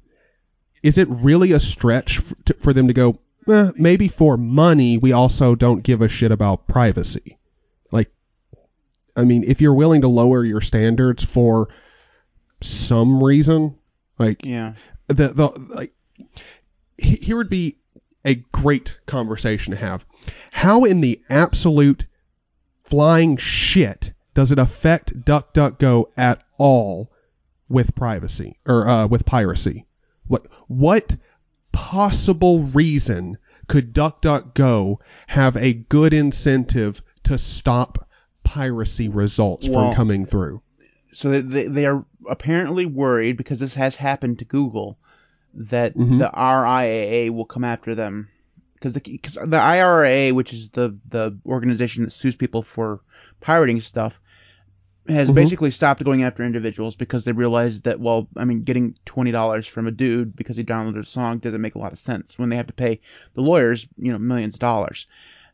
is 0.82 0.96
it 0.98 1.08
really 1.08 1.52
a 1.52 1.60
stretch 1.60 2.18
f- 2.18 2.34
to, 2.46 2.54
for 2.54 2.72
them 2.72 2.88
to 2.88 2.94
go? 2.94 3.18
Eh, 3.48 3.70
maybe 3.76 4.08
for 4.08 4.36
money, 4.36 4.98
we 4.98 5.12
also 5.12 5.54
don't 5.54 5.82
give 5.82 6.02
a 6.02 6.08
shit 6.08 6.30
about 6.32 6.66
privacy. 6.66 7.38
Like, 7.90 8.10
I 9.16 9.24
mean, 9.24 9.42
if 9.44 9.60
you're 9.60 9.74
willing 9.74 10.02
to 10.02 10.08
lower 10.08 10.44
your 10.44 10.60
standards 10.60 11.24
for 11.24 11.68
some 12.62 13.22
reason, 13.22 13.76
like 14.18 14.44
Yeah. 14.44 14.74
the 15.08 15.28
the 15.28 15.48
like 15.74 15.92
here 16.96 17.36
would 17.36 17.48
be 17.50 17.76
a 18.24 18.34
great 18.52 18.96
conversation 19.06 19.70
to 19.72 19.76
have. 19.78 20.04
How 20.50 20.84
in 20.84 21.00
the 21.00 21.20
absolute 21.30 22.06
flying 22.84 23.36
shit 23.36 24.12
does 24.34 24.50
it 24.52 24.58
affect 24.58 25.18
DuckDuckGo 25.24 26.06
at 26.16 26.42
all 26.58 27.10
with 27.68 27.94
privacy 27.94 28.58
or 28.66 28.88
uh, 28.88 29.06
with 29.06 29.24
piracy? 29.24 29.86
What 30.26 30.46
what 30.66 31.16
possible 31.72 32.60
reason 32.60 33.38
could 33.68 33.94
DuckDuckGo 33.94 34.96
have 35.28 35.56
a 35.56 35.74
good 35.74 36.12
incentive 36.12 37.02
to 37.24 37.38
stop 37.38 38.08
piracy 38.42 39.08
results 39.08 39.68
Well, 39.68 39.88
from 39.88 39.94
coming 39.94 40.26
through? 40.26 40.62
So 41.12 41.30
they- 41.30 41.40
they, 41.40 41.66
they 41.66 41.86
are 41.86 42.04
apparently 42.28 42.86
worried 42.86 43.36
because 43.36 43.60
this 43.60 43.74
has 43.74 43.96
happened 43.96 44.38
to 44.40 44.44
Google 44.44 44.98
that 45.54 45.94
Mhm. 45.96 46.18
the 46.18 46.30
RIAA 46.34 47.30
will 47.30 47.44
come 47.44 47.64
after 47.64 47.94
them 47.94 48.28
because 48.74 48.94
the, 48.94 49.18
'cause 49.18 49.38
the 49.44 49.60
IRA, 49.60 50.30
which 50.32 50.52
is 50.52 50.70
the 50.70 50.96
the 51.08 51.36
organization 51.46 52.04
that 52.04 52.12
sues 52.12 52.36
people 52.36 52.62
for 52.62 53.00
pirating 53.40 53.80
stuff, 53.80 54.20
has 55.08 55.30
Mhm. 55.30 55.34
basically 55.34 55.70
stopped 55.70 56.04
going 56.04 56.22
after 56.22 56.44
individuals 56.44 56.94
because 56.94 57.24
they 57.24 57.32
realized 57.32 57.84
that 57.84 57.98
well, 57.98 58.28
I 58.36 58.44
mean, 58.44 58.62
getting 58.62 58.94
twenty 59.04 59.32
dollars 59.32 59.66
from 59.66 59.86
a 59.86 59.90
dude 59.90 60.36
because 60.36 60.56
he 60.56 60.64
downloaded 60.64 61.00
a 61.00 61.04
song 61.04 61.38
doesn't 61.38 61.60
make 61.60 61.74
a 61.74 61.78
lot 61.78 61.92
of 61.92 61.98
sense 61.98 62.38
when 62.38 62.50
they 62.50 62.56
have 62.56 62.66
to 62.68 62.72
pay 62.72 63.00
the 63.34 63.40
lawyers, 63.42 63.88
you 63.96 64.12
know, 64.12 64.18
millions 64.18 64.54
of 64.54 64.60
dollars. 64.60 65.06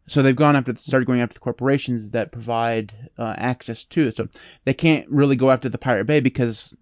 So 0.07 0.23
they've 0.23 0.37
gone 0.37 0.55
after 0.55 0.77
started 0.83 1.07
going 1.07 1.21
after 1.23 1.35
the 1.35 1.41
corporations 1.41 2.11
that 2.11 2.31
provide 2.33 2.93
uh, 3.17 3.35
access 3.39 3.85
to 3.85 4.09
it. 4.09 4.17
So 4.17 4.29
they 4.67 4.75
can't 4.75 5.09
really 5.09 5.37
go 5.37 5.51
after 5.51 5.71
the 5.71 5.79
Pirate 5.79 6.05
Bay 6.07 6.21
because 6.21 6.75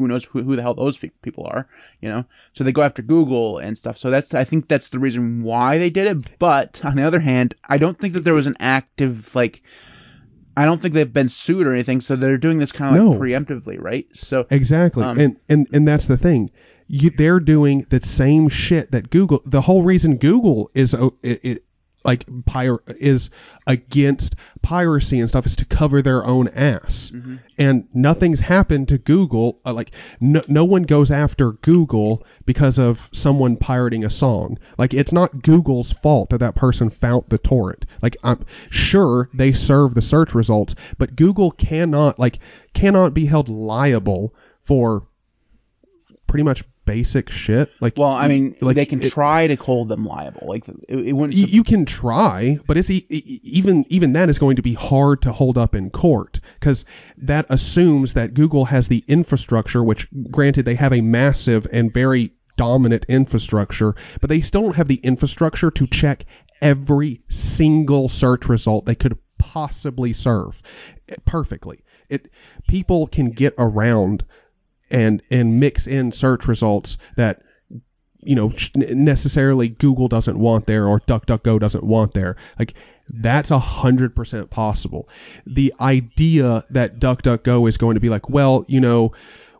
who 0.00 0.08
knows 0.08 0.24
who, 0.24 0.42
who 0.42 0.56
the 0.56 0.62
hell 0.62 0.74
those 0.74 0.96
people 0.96 1.46
are, 1.46 1.68
you 2.00 2.08
know? 2.08 2.24
So 2.54 2.64
they 2.64 2.72
go 2.72 2.82
after 2.82 3.02
Google 3.02 3.58
and 3.58 3.78
stuff. 3.78 3.98
So 3.98 4.10
that's 4.10 4.34
I 4.34 4.44
think 4.44 4.68
that's 4.68 4.88
the 4.88 4.98
reason 4.98 5.42
why 5.42 5.78
they 5.78 5.90
did 5.90 6.06
it. 6.08 6.38
But 6.38 6.84
on 6.84 6.96
the 6.96 7.04
other 7.04 7.20
hand, 7.20 7.54
I 7.68 7.78
don't 7.78 7.98
think 7.98 8.14
that 8.14 8.24
there 8.24 8.34
was 8.34 8.46
an 8.46 8.56
active 8.58 9.34
like. 9.34 9.62
I 10.56 10.64
don't 10.64 10.82
think 10.82 10.94
they've 10.94 11.10
been 11.10 11.28
sued 11.28 11.66
or 11.66 11.72
anything, 11.72 12.00
so 12.00 12.16
they're 12.16 12.36
doing 12.36 12.58
this 12.58 12.72
kind 12.72 12.96
of 12.96 13.06
like 13.06 13.20
preemptively, 13.20 13.80
right? 13.80 14.06
So 14.14 14.46
Exactly, 14.50 15.04
Um, 15.04 15.18
and 15.18 15.36
and 15.48 15.66
and 15.72 15.88
that's 15.88 16.06
the 16.06 16.16
thing. 16.16 16.50
You, 16.88 17.10
they're 17.10 17.38
doing 17.38 17.86
the 17.88 18.00
same 18.00 18.48
shit 18.48 18.90
that 18.90 19.10
Google. 19.10 19.42
The 19.46 19.60
whole 19.60 19.84
reason 19.84 20.16
Google 20.16 20.70
is 20.74 20.92
o- 20.92 21.14
it, 21.22 21.40
it, 21.44 21.64
like 22.04 22.26
pir- 22.46 22.82
is 22.88 23.30
against 23.66 24.34
piracy 24.62 25.20
and 25.20 25.28
stuff 25.28 25.46
is 25.46 25.56
to 25.56 25.64
cover 25.64 26.02
their 26.02 26.24
own 26.24 26.48
ass. 26.48 27.10
And 27.58 27.88
nothing's 27.92 28.40
happened 28.40 28.88
to 28.88 28.98
Google. 28.98 29.60
Uh, 29.64 29.74
like 29.74 29.92
no, 30.20 30.40
no 30.48 30.64
one 30.64 30.84
goes 30.84 31.10
after 31.10 31.52
Google 31.52 32.24
because 32.46 32.78
of 32.78 33.08
someone 33.12 33.56
pirating 33.56 34.04
a 34.04 34.10
song. 34.10 34.58
Like 34.78 34.94
it's 34.94 35.12
not 35.12 35.42
Google's 35.42 35.92
fault 35.92 36.30
that 36.30 36.38
that 36.38 36.54
person 36.54 36.90
found 36.90 37.24
the 37.28 37.38
torrent. 37.38 37.84
Like 38.02 38.16
I'm 38.22 38.46
sure 38.70 39.28
they 39.34 39.52
serve 39.52 39.94
the 39.94 40.02
search 40.02 40.34
results, 40.34 40.74
but 40.98 41.16
Google 41.16 41.50
cannot 41.50 42.18
like 42.18 42.38
cannot 42.72 43.14
be 43.14 43.26
held 43.26 43.48
liable 43.48 44.34
for 44.64 45.06
pretty 46.26 46.44
much 46.44 46.64
basic 46.84 47.30
shit. 47.30 47.70
Like 47.80 47.96
well, 47.96 48.10
I 48.10 48.28
mean, 48.28 48.56
like 48.60 48.76
they 48.76 48.86
can 48.86 49.02
it- 49.02 49.12
try 49.12 49.46
to 49.46 49.56
hold 49.56 49.88
them 49.88 50.04
liable. 50.04 50.46
Like 50.48 50.68
it, 50.68 50.76
it 50.88 51.12
wouldn't. 51.12 51.38
y- 51.38 51.46
you 51.48 51.64
can 51.64 51.84
try, 51.84 52.58
but 52.66 52.76
it's 52.76 52.90
e- 52.90 53.06
even 53.08 53.84
even 53.88 54.12
that 54.14 54.28
is 54.28 54.38
going 54.38 54.56
to 54.56 54.62
be 54.62 54.74
hard 54.74 55.22
to 55.22 55.32
hold 55.32 55.56
up 55.58 55.74
in 55.74 55.90
court 55.90 56.40
because 56.58 56.84
that 57.18 57.46
assumes 57.48 58.14
that 58.14 58.34
Google 58.34 58.64
has 58.66 58.88
the 58.88 59.04
infrastructure. 59.08 59.82
Which, 59.82 60.08
granted, 60.30 60.64
they 60.64 60.74
have 60.74 60.92
a 60.92 61.00
massive 61.00 61.66
and 61.72 61.92
very 61.92 62.32
dominant 62.56 63.06
infrastructure, 63.08 63.94
but 64.20 64.28
they 64.28 64.40
still 64.40 64.62
don't 64.62 64.76
have 64.76 64.88
the 64.88 64.96
infrastructure 64.96 65.70
to 65.70 65.86
check 65.86 66.24
every 66.60 67.22
single 67.30 68.08
search 68.08 68.48
result 68.48 68.84
they 68.84 68.94
could 68.94 69.16
possibly 69.38 70.12
serve 70.12 70.60
perfectly. 71.24 71.82
It 72.08 72.30
people 72.68 73.06
can 73.06 73.30
get 73.30 73.54
around 73.56 74.24
and 74.90 75.22
and 75.30 75.60
mix 75.60 75.86
in 75.86 76.12
search 76.12 76.46
results 76.48 76.98
that 77.16 77.42
you 78.20 78.34
know 78.34 78.52
necessarily 78.74 79.68
Google 79.68 80.08
doesn't 80.08 80.38
want 80.38 80.66
there 80.66 80.86
or 80.86 81.00
DuckDuckGo 81.00 81.58
doesn't 81.58 81.84
want 81.84 82.14
there. 82.14 82.36
Like 82.58 82.74
that's 83.08 83.50
a 83.50 83.58
hundred 83.58 84.14
percent 84.14 84.50
possible. 84.50 85.08
The 85.46 85.74
idea 85.80 86.64
that 86.70 87.00
DuckDuckGo 87.00 87.68
is 87.68 87.76
going 87.76 87.94
to 87.94 88.00
be 88.00 88.08
like, 88.08 88.28
well, 88.28 88.64
you 88.68 88.80
know, 88.80 89.12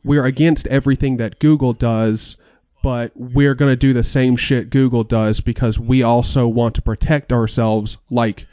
we're 0.04 0.24
against 0.24 0.66
everything 0.66 1.18
that 1.18 1.38
Google 1.38 1.72
does, 1.72 2.36
but 2.82 3.12
we're 3.14 3.54
going 3.54 3.72
to 3.72 3.76
do 3.76 3.92
the 3.92 4.04
same 4.04 4.36
shit 4.36 4.70
Google 4.70 5.04
does 5.04 5.40
because 5.40 5.78
we 5.78 6.02
also 6.02 6.48
want 6.48 6.76
to 6.76 6.82
protect 6.82 7.32
ourselves 7.32 7.98
like 8.10 8.46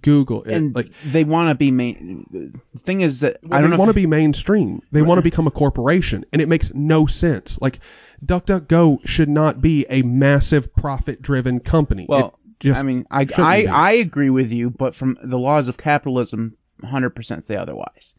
Google. 0.00 0.44
and 0.44 0.74
like 0.74 0.90
they 1.04 1.24
want 1.24 1.50
to 1.50 1.54
be 1.54 1.70
main. 1.70 2.26
The 2.72 2.78
thing 2.80 3.00
is 3.00 3.20
that 3.20 3.38
I 3.50 3.60
don't 3.60 3.70
they 3.70 3.76
want 3.76 3.88
to 3.88 3.94
be 3.94 4.06
mainstream. 4.06 4.82
They 4.92 5.02
want 5.02 5.18
to 5.18 5.22
become 5.22 5.46
a 5.46 5.50
corporation, 5.50 6.24
and 6.32 6.42
it 6.42 6.48
makes 6.48 6.72
no 6.72 7.06
sense. 7.06 7.58
Like 7.60 7.80
DuckDuckGo 8.24 9.06
should 9.06 9.28
not 9.28 9.60
be 9.60 9.86
a 9.88 10.02
massive 10.02 10.74
profit-driven 10.74 11.60
company. 11.60 12.06
Well, 12.08 12.38
just 12.60 12.78
I 12.78 12.82
mean, 12.82 13.06
I 13.10 13.26
I. 13.36 13.66
I 13.66 13.92
agree 13.92 14.30
with 14.30 14.52
you, 14.52 14.70
but 14.70 14.94
from 14.94 15.18
the 15.22 15.38
laws 15.38 15.68
of 15.68 15.76
capitalism, 15.76 16.56
100% 16.82 17.44
say 17.44 17.56
otherwise. 17.56 18.14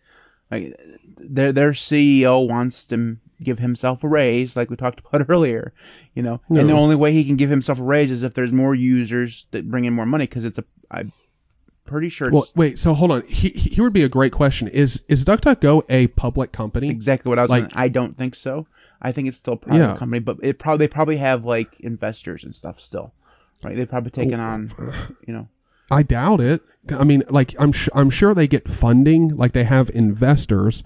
Like 0.52 0.80
their 1.18 1.52
their 1.52 1.72
CEO 1.72 2.48
wants 2.48 2.86
to 2.88 3.18
give 3.42 3.60
himself 3.60 4.04
a 4.04 4.08
raise, 4.08 4.56
like 4.56 4.70
we 4.70 4.76
talked 4.76 5.00
about 5.00 5.26
earlier, 5.30 5.74
you 6.14 6.24
know, 6.24 6.42
and 6.50 6.70
the 6.70 6.74
only 6.74 6.96
way 6.96 7.14
he 7.14 7.26
can 7.26 7.36
give 7.36 7.50
himself 7.50 7.80
a 7.80 7.84
raise 7.84 8.12
is 8.12 8.24
if 8.24 8.34
there's 8.34 8.52
more 8.52 8.76
users 8.76 9.48
that 9.52 9.70
bring 9.70 9.86
in 9.86 9.94
more 9.94 10.06
money, 10.06 10.26
because 10.26 10.46
it's 10.46 10.58
a 10.58 10.64
I'm 10.92 11.12
pretty 11.86 12.10
sure 12.10 12.28
it's, 12.30 12.34
well, 12.34 12.48
wait. 12.56 12.80
So 12.80 12.94
hold 12.94 13.12
on. 13.12 13.24
He, 13.28 13.50
he- 13.50 13.70
here 13.72 13.84
would 13.84 13.94
be 13.94 14.04
a 14.04 14.10
great 14.10 14.32
question: 14.32 14.68
Is 14.68 15.02
is 15.08 15.24
DuckDuckGo 15.26 15.84
a 15.90 16.08
public 16.08 16.52
company? 16.52 16.90
exactly 16.90 17.30
what 17.30 17.40
I 17.40 17.44
was. 17.44 17.50
like- 17.50 17.70
gonna- 17.70 17.82
I 17.84 17.88
don't 17.90 18.18
think 18.18 18.36
so. 18.36 18.68
I 19.02 19.12
think 19.12 19.28
it's 19.28 19.38
still 19.38 19.54
a 19.54 19.58
private 19.58 19.80
Yeah. 19.80 19.98
company, 19.98 20.20
but 20.20 20.38
it 20.44 20.60
probably 20.60 20.86
they 20.86 20.90
probably 20.92 21.18
have 21.18 21.44
like 21.46 21.80
investors 21.82 22.44
and 22.46 22.56
stuff 22.56 22.80
still, 22.80 23.14
right? 23.64 23.76
They've 23.76 23.90
probably 23.90 24.12
taken 24.12 24.40
oh. 24.40 24.44
on, 24.44 24.74
you 25.28 25.34
know. 25.34 25.48
I 25.92 26.04
doubt 26.04 26.40
it. 26.40 26.62
I 26.90 27.04
mean, 27.04 27.24
like 27.30 27.54
I'm 27.60 27.72
sh- 27.74 27.90
I'm 27.94 28.10
sure 28.10 28.34
they 28.34 28.48
get 28.48 28.68
funding, 28.70 29.36
like 29.36 29.52
they 29.52 29.66
have 29.66 29.90
investors, 29.90 30.84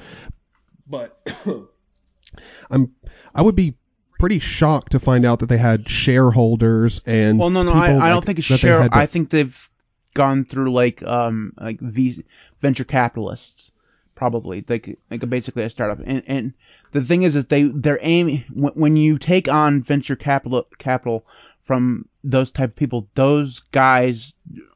but 0.87 1.17
I'm 2.71 2.91
I 3.33 3.41
would 3.41 3.55
be 3.55 3.75
pretty 4.19 4.39
shocked 4.39 4.93
to 4.93 4.99
find 4.99 5.25
out 5.25 5.39
that 5.39 5.45
they 5.49 5.57
had 5.57 5.87
shareholders 5.87 7.01
and 7.05 7.37
Well, 7.37 7.51
no, 7.51 7.61
no, 7.63 7.73
I, 7.73 7.87
people, 7.87 8.01
I 8.01 8.09
don't 8.09 8.25
think 8.25 8.39
it's 8.39 8.47
that 8.47 8.55
they 8.55 8.67
share. 8.67 8.81
had 8.81 8.91
to- 8.91 8.97
I 8.97 9.05
think 9.05 9.29
they've 9.29 9.69
gone 10.17 10.43
through 10.43 10.71
like 10.71 11.03
um 11.03 11.53
like 11.61 11.79
v, 11.79 12.25
venture 12.59 12.83
capitalists 12.83 13.71
probably 14.15 14.65
like 14.67 14.97
like 15.11 15.29
basically 15.29 15.63
a 15.63 15.69
startup 15.69 15.99
and 16.03 16.23
and 16.25 16.53
the 16.91 17.03
thing 17.03 17.21
is 17.21 17.35
that 17.35 17.49
they 17.49 17.63
they're 17.63 17.99
aiming 18.01 18.43
when, 18.51 18.97
you 18.97 19.19
take 19.19 19.47
on 19.47 19.83
venture 19.83 20.15
capital 20.15 20.65
capital 20.79 21.23
from 21.65 22.07
those 22.23 22.49
type 22.49 22.71
of 22.71 22.75
people 22.75 23.07
those 23.13 23.59
guys 23.71 24.33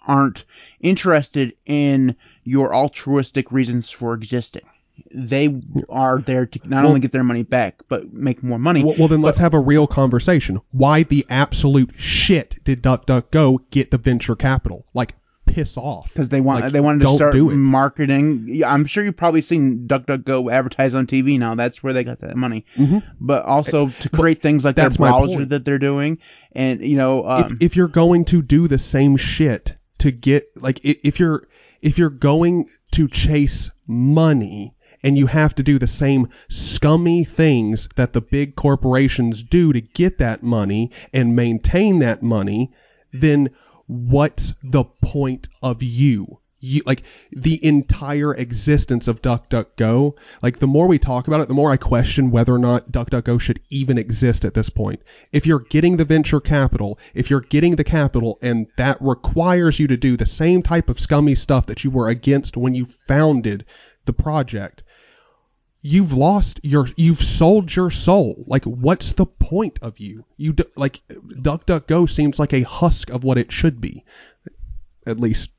aren't 0.08 0.46
interested 0.80 1.54
in 1.66 2.16
your 2.44 2.76
altruistic 2.76 3.52
reasons 3.52 3.90
for 3.90 4.14
existing 4.14 4.62
they 5.12 5.60
are 5.90 6.22
there 6.22 6.46
to 6.46 6.60
not 6.66 6.84
Well- 6.84 6.90
only 6.90 7.00
get 7.00 7.12
their 7.12 7.24
money 7.24 7.42
back 7.42 7.82
but 7.90 8.14
make 8.14 8.44
more 8.44 8.60
money 8.60 8.84
Well, 8.84 8.96
well, 9.00 9.08
then 9.08 9.24
let's 9.24 9.40
have 9.40 9.56
a 9.56 9.60
real 9.60 9.88
conversation. 9.88 10.62
Why 10.72 11.02
the 11.02 11.26
absolute 11.30 11.90
shit 11.98 12.58
did 12.64 12.84
DuckDuckGo 12.84 13.60
get 13.72 13.90
the 13.90 13.98
venture 13.98 14.36
capital? 14.36 14.86
Like, 14.94 15.16
piss 15.54 15.78
off. 15.78 16.10
because 16.14 16.30
they 16.30 16.42
want 16.42 16.64
Like, 16.64 16.74
they 16.74 16.80
wanted 16.80 17.04
to 17.06 17.16
start 17.16 17.36
marketing. 17.36 18.46
Yeah, 18.48 18.72
I'm 18.72 18.86
sure 18.86 19.04
you've 19.04 19.18
probably 19.18 19.42
seen 19.42 19.88
DuckDuckGo 19.88 20.52
advertise 20.52 20.94
on 20.94 21.08
TV 21.08 21.38
now. 21.40 21.56
That's 21.56 21.82
where 21.84 21.94
they 21.94 22.04
got 22.04 22.22
that 22.22 22.36
money. 22.36 22.66
Mhm. 22.78 23.04
But 23.20 23.46
also 23.46 23.90
to 24.00 24.10
create 24.10 24.42
things 24.42 24.64
like 24.64 24.76
their 24.76 24.90
browser 24.90 25.46
that 25.46 25.66
they're 25.66 25.80
doing, 25.80 26.18
and 26.54 26.82
you 26.82 26.98
know, 26.98 27.28
um, 27.28 27.58
if, 27.60 27.72
if 27.72 27.76
you're 27.76 27.88
going 27.88 28.26
to 28.26 28.42
do 28.42 28.68
the 28.68 28.78
same 28.78 29.18
shit 29.18 29.76
to 30.00 30.12
get 30.12 30.46
like 30.56 30.80
if 30.84 31.20
you're 31.20 31.48
if 31.82 31.98
you're 31.98 32.10
going 32.10 32.66
to 32.92 33.08
chase 33.08 33.72
money 33.88 34.74
and 35.04 35.18
you 35.18 35.26
have 35.28 35.56
to 35.56 35.64
do 35.64 35.80
the 35.80 35.88
same 35.88 36.28
scummy 36.50 37.24
things 37.24 37.90
that 37.96 38.14
the 38.14 38.22
big 38.22 38.56
corporations 38.56 39.44
do 39.44 39.74
to 39.74 39.82
get 39.82 40.18
that 40.20 40.44
money 40.44 40.92
and 41.14 41.36
maintain 41.36 42.00
that 42.00 42.22
money 42.22 42.72
then 43.14 43.50
what's 43.92 44.54
the 44.64 44.86
point 44.86 45.50
of 45.62 45.84
you? 45.84 46.40
You, 46.62 46.82
like 46.86 47.04
the 47.32 47.64
entire 47.66 48.34
existence 48.34 49.10
of 49.10 49.22
DuckDuckGo. 49.22 50.14
Like 50.42 50.60
the 50.60 50.68
more 50.68 50.88
we 50.88 50.98
talk 50.98 51.28
about 51.28 51.42
it, 51.42 51.50
the 51.50 51.56
more 51.56 51.72
I 51.72 51.78
question 51.78 52.32
whether 52.32 52.54
or 52.54 52.60
not 52.60 52.92
DuckDuckGo 52.92 53.42
should 53.42 53.60
even 53.70 53.98
exist 53.98 54.46
at 54.46 54.54
this 54.54 54.70
point. 54.70 55.02
If 55.34 55.46
you're 55.46 55.60
getting 55.60 55.98
the 55.98 56.06
venture 56.06 56.40
capital, 56.40 57.00
if 57.14 57.30
you're 57.30 57.42
getting 57.42 57.76
the 57.76 57.84
capital, 57.84 58.40
and 58.42 58.68
that 58.78 58.98
requires 59.02 59.78
you 59.78 59.88
to 59.88 59.98
do 59.98 60.16
the 60.16 60.26
same 60.26 60.62
type 60.62 60.88
of 60.88 61.00
scummy 61.00 61.36
stuff 61.36 61.66
that 61.66 61.84
you 61.84 61.90
were 61.90 62.08
against 62.08 62.56
when 62.56 62.76
you 62.76 62.88
founded 63.08 63.66
the 64.06 64.14
project, 64.14 64.84
you've 65.82 66.14
lost 66.14 66.60
your 66.64 66.88
you've 66.96 67.24
sold 67.24 67.76
your 67.76 67.90
soul 67.90 68.44
like 68.48 68.64
what's 68.66 69.14
the 69.14 69.26
point 69.26 69.80
of 69.82 69.98
you 70.00 70.24
you 70.38 70.54
do, 70.54 70.64
like 70.76 71.02
duckduckgo 71.10 72.10
seems 72.10 72.38
like 72.38 72.54
a 72.54 72.62
husk 72.62 73.10
of 73.10 73.24
what 73.24 73.38
it 73.38 73.52
should 73.52 73.82
be 73.82 74.04
at 75.08 75.20
least 75.20 75.50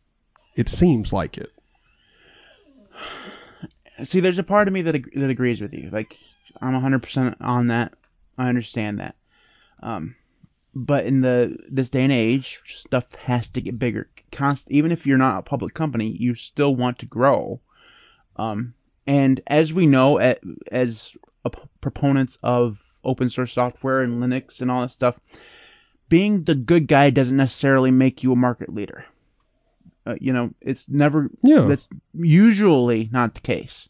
it 0.55 0.69
seems 0.69 1.13
like 1.13 1.39
it 1.39 1.51
See, 4.05 4.21
there's 4.21 4.39
a 4.39 4.43
part 4.43 4.69
of 4.69 4.75
me 4.75 4.83
that 4.83 4.95
ag- 4.95 5.13
that 5.15 5.31
agrees 5.31 5.61
with 5.61 5.73
you. 5.73 5.91
Like, 5.91 6.17
I'm 6.61 6.75
100% 6.75 7.37
on 7.41 7.69
that. 7.69 7.93
I 8.39 8.49
understand 8.49 8.99
that. 9.01 9.15
Um, 9.83 10.17
but 10.75 11.05
in 11.05 11.21
the 11.21 11.57
this 11.69 11.91
day 11.91 12.03
and 12.03 12.13
age, 12.13 12.61
stuff 12.65 13.13
has 13.15 13.49
to 13.51 13.61
get 13.61 13.79
bigger. 13.79 14.09
Const- 14.31 14.71
even 14.71 14.91
if 14.91 15.07
you're 15.07 15.19
not 15.19 15.39
a 15.39 15.43
public 15.43 15.75
company, 15.75 16.09
you 16.09 16.35
still 16.35 16.75
want 16.75 17.01
to 17.01 17.07
grow. 17.07 17.61
Um, 18.37 18.75
and 19.07 19.41
as 19.47 19.73
we 19.73 19.87
know, 19.87 20.19
as 20.71 21.17
a 21.45 21.51
p- 21.51 21.61
proponents 21.81 22.39
of 22.43 22.79
open 23.05 23.31
source 23.31 23.53
software 23.53 24.03
and 24.03 24.23
Linux 24.23 24.61
and 24.61 24.71
all 24.71 24.83
that 24.83 24.91
stuff, 24.93 25.19
being 26.09 26.45
the 26.45 26.55
good 26.55 26.87
guy 26.87 27.11
doesn't 27.11 27.37
necessarily 27.37 27.91
make 27.91 28.23
you 28.23 28.33
a 28.33 28.37
market 28.37 28.73
leader. 28.73 29.05
Uh, 30.07 30.17
you 30.21 30.33
know, 30.33 30.53
it's 30.61 30.89
never 30.89 31.31
yeah 31.43 31.61
that's 31.63 31.89
usually 32.15 33.09
not 33.13 33.35
the 33.35 33.41
case. 33.41 33.89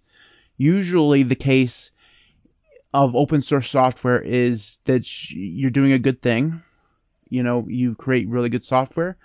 Usually, 0.58 1.22
the 1.22 1.34
case 1.34 1.90
of 2.94 3.16
open 3.16 3.42
source 3.42 3.70
software 3.70 4.20
is 4.20 4.78
that 4.84 5.30
you're 5.30 5.70
doing 5.70 5.92
a 5.92 5.98
good 5.98 6.20
thing. 6.20 6.62
You 7.30 7.42
know, 7.42 7.64
you 7.66 7.94
create 7.94 8.28
really 8.28 8.50
good 8.50 8.64
software, 8.64 9.16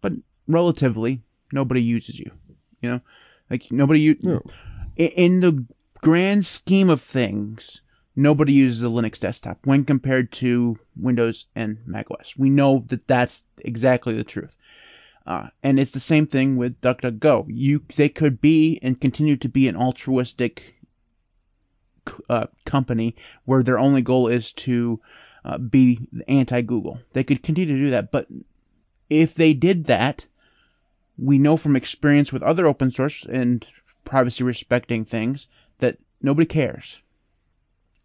but 0.00 0.12
relatively, 0.46 1.20
nobody 1.52 1.82
uses 1.82 2.18
you. 2.18 2.30
You 2.80 2.90
know, 2.90 3.00
like 3.50 3.70
nobody 3.72 4.00
u- 4.00 4.16
No. 4.22 4.42
In 4.96 5.40
the 5.40 5.64
grand 6.00 6.46
scheme 6.46 6.90
of 6.90 7.02
things, 7.02 7.80
nobody 8.14 8.52
uses 8.52 8.82
a 8.82 8.86
Linux 8.86 9.18
desktop 9.18 9.58
when 9.64 9.84
compared 9.84 10.32
to 10.32 10.78
Windows 10.96 11.46
and 11.54 11.78
macOS. 11.86 12.34
We 12.36 12.50
know 12.50 12.84
that 12.88 13.06
that's 13.06 13.42
exactly 13.58 14.14
the 14.14 14.24
truth. 14.24 14.54
Uh, 15.26 15.48
and 15.62 15.80
it's 15.80 15.90
the 15.90 16.00
same 16.00 16.26
thing 16.26 16.56
with 16.56 16.80
DuckDuckGo. 16.80 17.46
You, 17.48 17.82
they 17.96 18.08
could 18.08 18.40
be 18.40 18.78
and 18.82 19.00
continue 19.00 19.36
to 19.38 19.48
be 19.48 19.66
an 19.68 19.76
altruistic 19.76 20.62
uh, 22.30 22.46
company 22.64 23.16
where 23.44 23.64
their 23.64 23.78
only 23.78 24.02
goal 24.02 24.28
is 24.28 24.52
to 24.52 25.00
uh, 25.44 25.58
be 25.58 26.08
anti-Google. 26.28 27.00
They 27.12 27.24
could 27.24 27.42
continue 27.42 27.74
to 27.74 27.84
do 27.84 27.90
that, 27.90 28.12
but 28.12 28.28
if 29.10 29.34
they 29.34 29.52
did 29.52 29.86
that, 29.86 30.24
we 31.18 31.38
know 31.38 31.56
from 31.56 31.76
experience 31.76 32.32
with 32.32 32.42
other 32.42 32.66
open 32.66 32.92
source 32.92 33.24
and 33.28 33.66
privacy 34.06 34.42
respecting 34.42 35.04
things 35.04 35.46
that 35.78 35.98
nobody 36.22 36.46
cares. 36.46 36.98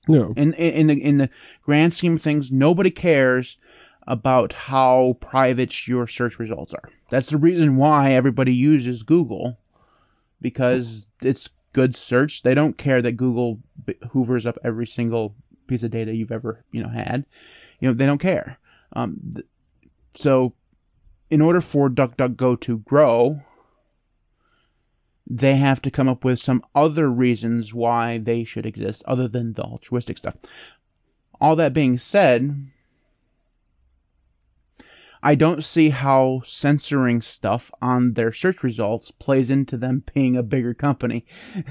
no 0.07 0.33
In, 0.35 0.53
in 0.53 0.73
in 0.73 0.87
the 0.87 1.03
in 1.03 1.17
the 1.17 1.29
grand 1.63 1.93
scheme 1.93 2.17
of 2.17 2.21
things, 2.21 2.51
nobody 2.51 2.91
cares 2.91 3.57
about 4.07 4.51
how 4.51 5.15
private 5.21 5.87
your 5.87 6.07
search 6.07 6.39
results 6.39 6.73
are. 6.73 6.89
That's 7.09 7.29
the 7.29 7.37
reason 7.37 7.77
why 7.77 8.11
everybody 8.11 8.53
uses 8.53 9.03
Google 9.03 9.57
because 10.41 11.05
it's 11.21 11.49
good 11.73 11.95
search. 11.95 12.41
They 12.41 12.53
don't 12.53 12.77
care 12.77 13.01
that 13.01 13.13
Google 13.13 13.59
hoovers 14.09 14.45
up 14.45 14.57
every 14.63 14.87
single 14.87 15.35
piece 15.67 15.83
of 15.83 15.91
data 15.91 16.13
you've 16.13 16.31
ever 16.31 16.63
you 16.71 16.83
know 16.83 16.89
had. 16.89 17.25
You 17.79 17.87
know 17.87 17.93
they 17.93 18.05
don't 18.05 18.17
care. 18.17 18.57
Um, 18.93 19.35
so, 20.15 20.53
in 21.29 21.39
order 21.41 21.61
for 21.61 21.89
DuckDuckGo 21.89 22.59
to 22.61 22.79
grow, 22.79 23.41
they 25.33 25.55
have 25.55 25.81
to 25.81 25.91
come 25.91 26.09
up 26.09 26.25
with 26.25 26.41
some 26.41 26.63
other 26.75 27.09
reasons 27.09 27.73
why 27.73 28.17
they 28.17 28.43
should 28.43 28.65
exist 28.65 29.01
other 29.05 29.29
than 29.29 29.53
the 29.53 29.63
altruistic 29.63 30.17
stuff. 30.17 30.35
All 31.39 31.55
that 31.55 31.73
being 31.73 31.97
said, 31.97 32.67
I 35.23 35.35
don't 35.35 35.63
see 35.63 35.89
how 35.89 36.41
censoring 36.45 37.21
stuff 37.21 37.71
on 37.81 38.13
their 38.13 38.33
search 38.33 38.61
results 38.61 39.09
plays 39.11 39.49
into 39.49 39.77
them 39.77 40.03
being 40.13 40.35
a 40.35 40.43
bigger 40.43 40.73
company. 40.73 41.25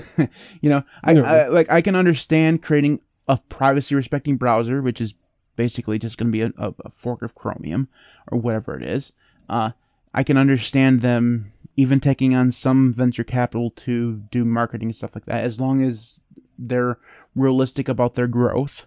you 0.62 0.70
know, 0.70 0.82
I, 1.04 1.12
No. 1.12 1.24
I 1.24 1.48
like 1.48 1.70
I 1.70 1.82
can 1.82 1.96
understand 1.96 2.62
creating 2.62 3.00
a 3.28 3.36
privacy 3.36 3.94
respecting 3.94 4.36
browser, 4.36 4.80
which 4.80 5.02
is 5.02 5.12
basically 5.56 5.98
just 5.98 6.16
going 6.16 6.28
to 6.28 6.32
be 6.32 6.42
a, 6.42 6.52
a, 6.56 6.74
a 6.86 6.90
fork 6.90 7.20
of 7.20 7.34
Chromium 7.34 7.88
or 8.32 8.38
whatever 8.38 8.74
it 8.74 8.82
is. 8.82 9.12
Uh, 9.50 9.72
I 10.14 10.22
can 10.22 10.38
understand 10.38 11.02
them 11.02 11.52
even 11.76 12.00
taking 12.00 12.34
on 12.34 12.52
some 12.52 12.92
venture 12.92 13.24
capital 13.24 13.70
to 13.70 14.16
do 14.30 14.44
marketing 14.44 14.88
and 14.88 14.96
stuff 14.96 15.14
like 15.14 15.26
that, 15.26 15.44
as 15.44 15.58
long 15.58 15.82
as 15.82 16.20
they're 16.58 16.98
realistic 17.34 17.88
about 17.88 18.14
their 18.14 18.26
growth. 18.26 18.86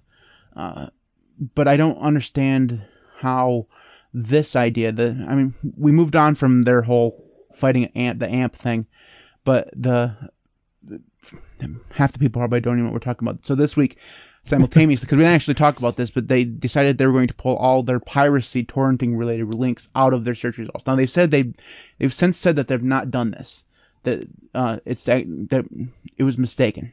Uh, 0.56 0.88
but 1.56 1.68
I 1.68 1.78
don't 1.78 1.98
understand 1.98 2.84
how 3.18 3.68
this 4.14 4.56
idea, 4.56 4.92
the 4.92 5.26
I 5.28 5.36
mean, 5.36 5.54
we 5.78 5.92
moved 5.92 6.16
on 6.16 6.36
from 6.36 6.64
their 6.64 6.82
whole 6.82 7.24
fighting 7.56 7.86
amp, 7.96 8.20
the 8.20 8.30
amp 8.30 8.56
thing, 8.56 8.86
but 9.44 9.70
the, 9.76 10.16
the 10.84 11.02
half 11.92 12.12
the 12.12 12.20
people 12.20 12.40
probably 12.40 12.60
don't 12.60 12.76
even 12.76 12.86
know 12.86 12.92
what 12.92 12.94
we're 12.94 13.00
talking 13.00 13.28
about. 13.28 13.46
So 13.46 13.56
this 13.56 13.76
week, 13.76 13.98
simultaneously, 14.46 15.06
because 15.06 15.18
we 15.18 15.24
didn't 15.24 15.36
actually 15.36 15.54
talk 15.54 15.78
about 15.78 15.96
this, 15.96 16.10
but 16.10 16.28
they 16.28 16.44
decided 16.44 16.98
they 16.98 17.06
were 17.06 17.14
going 17.14 17.28
to 17.28 17.34
pull 17.34 17.56
all 17.56 17.84
their 17.84 18.00
piracy 18.00 18.64
torrenting 18.64 19.18
related 19.18 19.48
links 19.48 19.88
out 19.96 20.14
of 20.14 20.24
their 20.24 20.36
search 20.36 20.58
results. 20.58 20.86
Now 20.86 20.96
they've 20.96 21.10
said 21.10 21.32
they 21.32 21.54
they've 21.98 22.14
since 22.14 22.38
said 22.38 22.58
that 22.58 22.68
they've 22.68 22.84
not 22.84 23.12
done 23.12 23.32
this, 23.32 23.64
that 24.04 24.28
uh, 24.54 24.80
it's 24.86 25.06
that, 25.06 25.24
that 25.50 25.66
it 26.18 26.24
was 26.24 26.38
mistaken. 26.38 26.92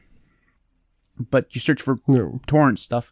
But 1.29 1.53
you 1.53 1.61
search 1.61 1.81
for 1.81 1.99
no 2.07 2.39
torrent 2.47 2.79
stuff, 2.79 3.11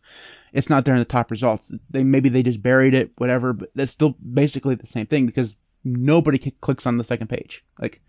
it's 0.54 0.70
not 0.70 0.86
there 0.86 0.96
in 0.96 1.00
the 1.00 1.06
top 1.06 1.32
results. 1.32 1.72
They 1.90 2.04
maybe 2.04 2.30
they 2.30 2.44
just 2.44 2.62
buried 2.62 2.94
it, 2.94 3.12
whatever. 3.18 3.54
But 3.54 3.72
that's 3.76 3.92
still 3.92 4.16
basically 4.34 4.76
the 4.76 4.88
same 4.88 5.06
thing 5.06 5.26
because 5.26 5.56
nobody 5.84 6.40
clicks 6.62 6.86
on 6.86 6.98
the 6.98 7.04
second 7.04 7.28
page. 7.28 7.64
Like 7.80 8.02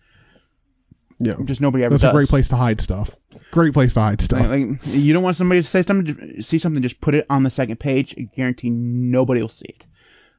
yeah 1.21 1.37
just 1.45 1.61
nobody 1.61 1.85
ever 1.85 1.95
that's 1.95 2.03
does. 2.03 2.11
a 2.11 2.15
great 2.15 2.29
place 2.29 2.49
to 2.49 2.57
hide 2.57 2.81
stuff 2.81 3.15
great 3.51 3.73
place 3.73 3.95
to 3.95 4.01
hide 4.01 4.21
stuff 4.21 4.41
Like, 4.41 4.67
like, 4.69 4.79
you 4.87 5.13
don't 5.13 5.23
want 5.23 5.37
somebody 5.37 5.63
to 5.63 5.69
say 5.69 5.83
something, 5.83 6.43
see 6.43 6.59
something, 6.59 6.83
just 6.83 7.01
put 7.01 7.15
it 7.15 7.27
on 7.29 7.43
the 7.43 7.51
second 7.51 7.79
page. 7.79 8.15
I 8.19 8.23
guarantee 8.23 8.71
nobody 8.71 9.41
will 9.41 9.49
see 9.49 9.69
it. 9.69 9.87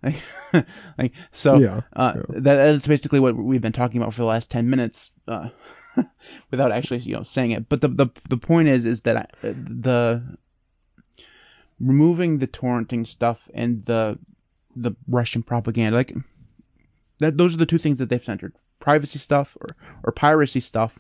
Like, 0.54 0.66
like 0.98 1.14
so, 1.32 1.60
Yeah, 1.60 1.82
uh, 1.94 2.14
yeah. 2.16 2.22
That, 2.30 2.56
that's 2.56 2.88
basically 2.88 3.20
what 3.20 3.36
we've 3.36 3.62
been 3.62 3.72
talking 3.72 4.02
about 4.02 4.16
for 4.16 4.22
the 4.22 4.28
last 4.28 4.50
ten 4.50 4.68
minutes, 4.68 5.12
uh, 5.28 5.50
without 6.52 6.72
actually 6.72 7.02
you 7.02 7.16
know 7.16 7.24
saying 7.24 7.52
it. 7.52 7.70
But 7.70 7.82
the 7.82 7.88
the 7.88 8.08
the 8.28 8.38
point 8.38 8.68
is 8.68 8.88
is 8.88 9.02
that 9.02 9.16
I, 9.16 9.28
the 9.44 10.24
removing 11.80 12.40
the 12.40 12.48
torrenting 12.48 13.08
stuff 13.08 13.48
and 13.54 13.86
the 13.86 14.18
the 14.76 14.94
Russian 15.08 15.44
propaganda, 15.44 15.96
like 15.96 16.16
that, 17.20 17.38
those 17.38 17.54
are 17.54 17.58
the 17.58 17.68
two 17.68 17.78
things 17.78 18.00
that 18.00 18.10
they've 18.10 18.24
centered: 18.24 18.56
privacy 18.82 19.20
stuff 19.20 19.56
or 19.62 19.76
or 20.04 20.12
piracy 20.12 20.60
stuff 20.60 21.00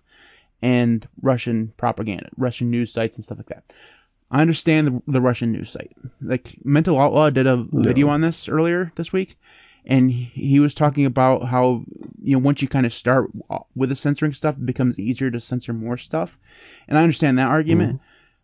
and 0.61 1.07
Russian 1.21 1.73
propaganda, 1.77 2.29
Russian 2.37 2.69
news 2.71 2.93
sites 2.93 3.15
and 3.17 3.23
stuff 3.25 3.39
like 3.39 3.47
that. 3.49 3.63
I 4.29 4.41
understand 4.41 4.87
the, 4.87 5.11
the 5.11 5.21
Russian 5.21 5.51
news 5.51 5.69
site. 5.71 5.91
Like 6.21 6.55
Mental 6.63 6.97
Outlaw 6.99 7.29
did 7.31 7.47
a 7.47 7.65
video 7.71 8.07
on 8.07 8.21
this 8.21 8.47
earlier 8.47 8.91
this 8.95 9.11
week, 9.11 9.37
and 9.85 10.09
he- 10.11 10.59
was 10.61 10.73
talking 10.73 11.05
about 11.05 11.45
how 11.45 11.83
you 12.21 12.33
know 12.37 12.39
once 12.39 12.61
you 12.61 12.67
kind 12.67 12.85
of 12.85 12.93
start 12.93 13.29
with 13.75 13.89
the 13.89 13.95
censoring 13.95 14.33
stuff, 14.33 14.55
it 14.55 14.65
becomes 14.65 14.99
easier 14.99 15.29
to 15.31 15.41
censor 15.41 15.73
more 15.73 15.97
stuff. 15.97 16.37
And 16.87 16.97
I 16.97 17.03
understand 17.03 17.37
that 17.37 17.49
argument, 17.49 17.99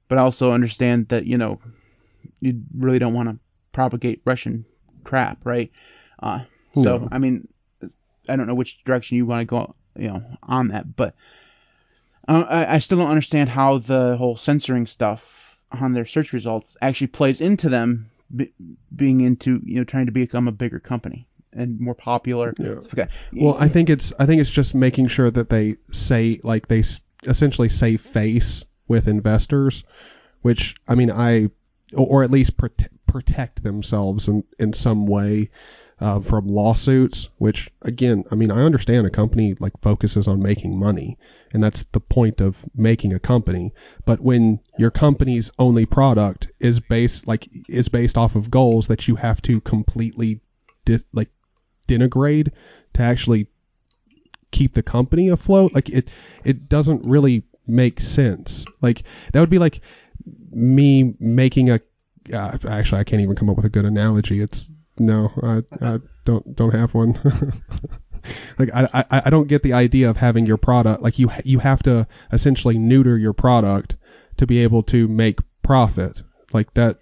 but 0.09 0.17
I 0.17 0.21
also 0.21 0.51
understand 0.51 1.07
that 1.09 1.25
you 1.25 1.37
know 1.37 1.59
you 2.41 2.61
really 2.75 2.99
don't 2.99 3.13
want 3.13 3.29
to 3.29 3.39
propagate 3.71 4.21
Russian 4.25 4.65
crap, 5.03 5.45
right? 5.45 5.71
Uh, 6.21 6.39
so 6.73 6.97
No. 6.97 7.09
I 7.11 7.19
mean, 7.19 7.47
I 8.29 8.35
don't 8.35 8.47
know 8.47 8.55
which 8.55 8.83
direction 8.83 9.17
you 9.17 9.25
want 9.25 9.41
to 9.41 9.45
go, 9.45 9.75
you 9.97 10.09
know, 10.09 10.23
on 10.43 10.69
that, 10.69 10.95
but 10.95 11.15
uh, 12.27 12.45
I, 12.47 12.75
I 12.75 12.79
still 12.79 12.97
don't 12.97 13.09
understand 13.09 13.49
how 13.49 13.79
the 13.79 14.17
whole 14.17 14.37
censoring 14.37 14.87
stuff 14.87 15.59
on 15.71 15.93
their 15.93 16.05
search 16.05 16.33
results 16.33 16.77
actually 16.81 17.07
plays 17.07 17.41
into 17.41 17.69
them 17.69 18.09
be, 18.33 18.53
being 18.95 19.21
into 19.21 19.61
you 19.63 19.75
know 19.75 19.83
trying 19.83 20.05
to 20.05 20.11
become 20.11 20.47
a 20.47 20.51
bigger 20.51 20.79
company 20.79 21.27
and 21.53 21.79
more 21.79 21.95
popular. 21.95 22.53
Yeah. 22.57 22.75
that. 22.93 23.09
Well, 23.33 23.57
I 23.59 23.67
think 23.67 23.89
it's 23.89 24.13
I 24.19 24.25
think 24.25 24.41
it's 24.41 24.49
just 24.49 24.75
making 24.75 25.07
sure 25.07 25.31
that 25.31 25.49
they 25.49 25.77
say 25.91 26.39
like 26.43 26.67
they 26.67 26.83
essentially 27.23 27.69
save 27.69 28.01
face 28.01 28.63
with 28.87 29.07
investors, 29.07 29.83
which 30.41 30.75
I 30.87 30.95
mean 30.95 31.11
I 31.11 31.49
or, 31.93 32.07
or 32.07 32.23
at 32.23 32.31
least 32.31 32.57
prote- 32.57 32.89
protect 33.07 33.63
themselves 33.63 34.27
in 34.27 34.43
in 34.59 34.73
some 34.73 35.07
way. 35.07 35.49
Uh, 35.99 36.19
from 36.19 36.47
lawsuits. 36.47 37.29
Which 37.37 37.69
again, 37.81 38.23
I 38.31 38.35
mean, 38.35 38.51
I 38.51 38.63
understand 38.63 39.07
a 39.07 39.11
company 39.11 39.55
like 39.59 39.73
focuses 39.81 40.27
on 40.27 40.41
making 40.41 40.77
money, 40.77 41.17
and 41.53 41.63
that's 41.63 41.85
the 41.91 41.99
point 41.99 42.41
of 42.41 42.57
making 42.75 43.13
a 43.13 43.19
company. 43.19 43.73
But 44.05 44.21
when 44.21 44.59
your 44.77 44.91
company's 44.91 45.51
only 45.59 45.85
product 45.85 46.49
is 46.59 46.79
based 46.79 47.27
like 47.27 47.47
is 47.67 47.87
based 47.87 48.17
off 48.17 48.35
of 48.35 48.51
goals 48.51 48.87
that 48.87 49.07
you 49.07 49.15
have 49.15 49.41
to 49.43 49.61
completely 49.61 50.41
di- 50.85 51.03
like 51.13 51.29
denigrate 51.87 52.51
to 52.93 53.01
actually 53.01 53.47
keep 54.51 54.73
the 54.73 54.83
company 54.83 55.29
afloat, 55.29 55.73
like 55.73 55.89
it 55.89 56.09
it 56.43 56.69
doesn't 56.69 57.05
really 57.05 57.43
make 57.65 57.99
sense. 57.99 58.65
Like 58.81 59.03
that 59.33 59.39
would 59.39 59.49
be 59.49 59.59
like 59.59 59.81
me 60.51 61.15
making 61.19 61.69
a 61.69 61.81
uh, 62.33 62.57
actually 62.67 62.99
I 62.99 63.03
can't 63.03 63.21
even 63.21 63.35
come 63.35 63.49
up 63.49 63.55
with 63.55 63.65
a 63.65 63.69
good 63.69 63.85
analogy. 63.85 64.41
It's 64.41 64.69
no, 64.99 65.31
I, 65.43 65.63
I 65.85 65.99
don't 66.25 66.55
don't 66.55 66.73
have 66.73 66.93
one. 66.93 67.19
like 68.59 68.69
I, 68.73 69.05
I 69.09 69.21
I 69.25 69.29
don't 69.29 69.47
get 69.47 69.63
the 69.63 69.73
idea 69.73 70.09
of 70.09 70.17
having 70.17 70.45
your 70.45 70.57
product 70.57 71.01
like 71.01 71.19
you 71.19 71.29
you 71.43 71.59
have 71.59 71.83
to 71.83 72.07
essentially 72.31 72.77
neuter 72.77 73.17
your 73.17 73.33
product 73.33 73.95
to 74.37 74.47
be 74.47 74.59
able 74.63 74.83
to 74.83 75.07
make 75.07 75.39
profit. 75.63 76.21
Like 76.53 76.73
that 76.75 76.99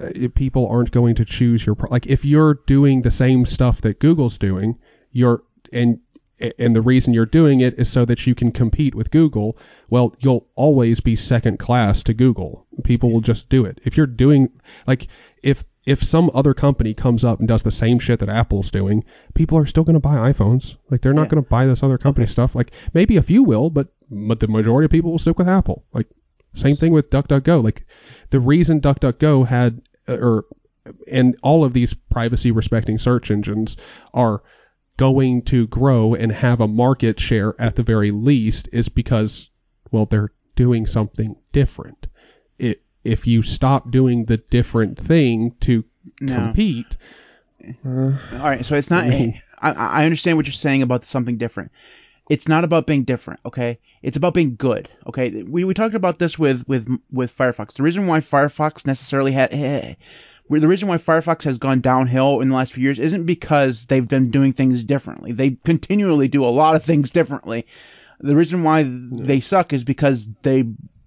eh, 0.00 0.12
if 0.14 0.34
people 0.34 0.68
aren't 0.68 0.90
going 0.90 1.14
to 1.16 1.24
choose 1.24 1.64
your 1.64 1.74
pro- 1.74 1.90
like 1.90 2.06
if 2.06 2.24
you're 2.24 2.54
doing 2.66 3.02
the 3.02 3.10
same 3.10 3.46
stuff 3.46 3.80
that 3.82 4.00
Google's 4.00 4.38
doing, 4.38 4.78
you're 5.12 5.42
and 5.72 6.00
and 6.58 6.74
the 6.74 6.82
reason 6.82 7.12
you're 7.12 7.26
doing 7.26 7.60
it 7.60 7.78
is 7.78 7.90
so 7.90 8.04
that 8.06 8.26
you 8.26 8.34
can 8.34 8.50
compete 8.50 8.94
with 8.94 9.10
Google. 9.10 9.58
Well, 9.90 10.14
you'll 10.20 10.46
always 10.54 11.00
be 11.00 11.16
second 11.16 11.58
class 11.58 12.02
to 12.04 12.14
Google. 12.14 12.66
People 12.82 13.12
will 13.12 13.20
just 13.20 13.48
do 13.48 13.64
it. 13.66 13.80
If 13.84 13.96
you're 13.96 14.06
doing 14.06 14.50
like 14.86 15.08
if 15.42 15.64
if 15.86 16.02
some 16.02 16.30
other 16.34 16.52
company 16.54 16.92
comes 16.94 17.24
up 17.24 17.38
and 17.38 17.48
does 17.48 17.62
the 17.62 17.70
same 17.70 17.98
shit 17.98 18.20
that 18.20 18.28
Apple's 18.28 18.70
doing, 18.70 19.02
people 19.34 19.56
are 19.58 19.66
still 19.66 19.84
going 19.84 19.94
to 19.94 20.00
buy 20.00 20.32
iPhones. 20.32 20.76
Like 20.90 21.00
they're 21.00 21.14
not 21.14 21.22
Yeah. 21.24 21.28
going 21.28 21.44
to 21.44 21.48
buy 21.50 21.66
this 21.66 21.82
other 21.82 21.98
company 21.98 22.24
Okay. 22.24 22.32
stuff. 22.32 22.54
Like 22.54 22.70
maybe 22.92 23.16
a 23.16 23.22
few 23.22 23.42
will, 23.42 23.70
but 23.70 23.88
but 24.10 24.40
the 24.40 24.48
majority 24.48 24.84
of 24.84 24.90
people 24.90 25.10
will 25.12 25.18
stick 25.18 25.38
with 25.38 25.48
Apple. 25.48 25.84
Like 25.94 26.08
same 26.54 26.76
thing 26.76 26.92
with 26.92 27.10
DuckDuckGo. 27.10 27.62
Like 27.62 27.86
the 28.30 28.40
reason 28.40 28.80
DuckDuckGo 28.80 29.46
had 29.46 29.80
uh, 30.08 30.18
or 30.20 30.44
and 31.10 31.36
all 31.42 31.64
of 31.64 31.72
these 31.72 31.94
privacy 31.94 32.50
respecting 32.50 32.98
search 32.98 33.30
engines 33.30 33.76
are 34.12 34.42
going 34.96 35.40
to 35.42 35.66
grow 35.68 36.14
and 36.14 36.30
have 36.32 36.60
a 36.60 36.68
market 36.68 37.18
share 37.20 37.54
at 37.60 37.76
the 37.76 37.82
very 37.82 38.10
least 38.10 38.68
is 38.72 38.88
because 38.88 39.48
well 39.90 40.06
they're 40.06 40.32
doing 40.56 40.86
something 40.86 41.36
different. 41.52 42.06
It 42.58 42.82
if 43.04 43.26
you 43.26 43.42
stop 43.42 43.90
doing 43.90 44.24
the 44.26 44.36
different 44.36 44.98
thing 44.98 45.54
to 45.60 45.84
No. 46.20 46.34
compete, 46.34 46.96
uh, 47.84 47.88
All 47.88 48.38
right, 48.38 48.64
so 48.64 48.74
it's 48.76 48.90
not. 48.90 49.04
I 49.04 49.08
mean- 49.10 49.42
I, 49.62 49.72
I 49.72 50.04
understand 50.04 50.36
what 50.38 50.46
you're 50.46 50.52
saying 50.54 50.80
about 50.82 51.04
something 51.04 51.36
different. 51.36 51.70
It's 52.30 52.48
not 52.48 52.64
about 52.64 52.86
being 52.86 53.04
different, 53.04 53.40
okay? 53.44 53.78
It's 54.02 54.16
about 54.16 54.32
being 54.34 54.54
good, 54.56 54.88
okay? 55.06 55.42
We, 55.42 55.64
we 55.64 55.74
talked 55.74 55.94
about 55.94 56.18
this 56.18 56.38
with 56.38 56.66
with 56.66 56.88
with 57.12 57.36
Firefox. 57.36 57.74
The 57.74 57.82
reason 57.82 58.06
why 58.06 58.20
Firefox 58.20 58.86
necessarily 58.86 59.32
had 59.32 59.50
the 60.58 60.68
reason 60.68 60.88
why 60.88 60.98
Firefox 60.98 61.42
has 61.44 61.58
gone 61.58 61.80
downhill 61.80 62.40
in 62.40 62.48
the 62.48 62.54
last 62.56 62.72
few 62.72 62.82
years 62.82 62.98
isn't 62.98 63.24
because 63.26 63.86
they've 63.86 64.06
been 64.08 64.30
doing 64.30 64.52
things 64.52 64.82
differently. 64.82 65.32
They 65.32 65.50
continually 65.64 66.26
do 66.28 66.44
a 66.44 66.46
lot 66.50 66.74
of 66.74 66.84
things 66.84 67.10
differently. 67.10 67.66
The 68.18 68.34
reason 68.34 68.64
why 68.64 68.84
they 68.86 69.40
suck 69.40 69.72
is 69.72 69.84
because 69.84 70.28
they 70.42 70.64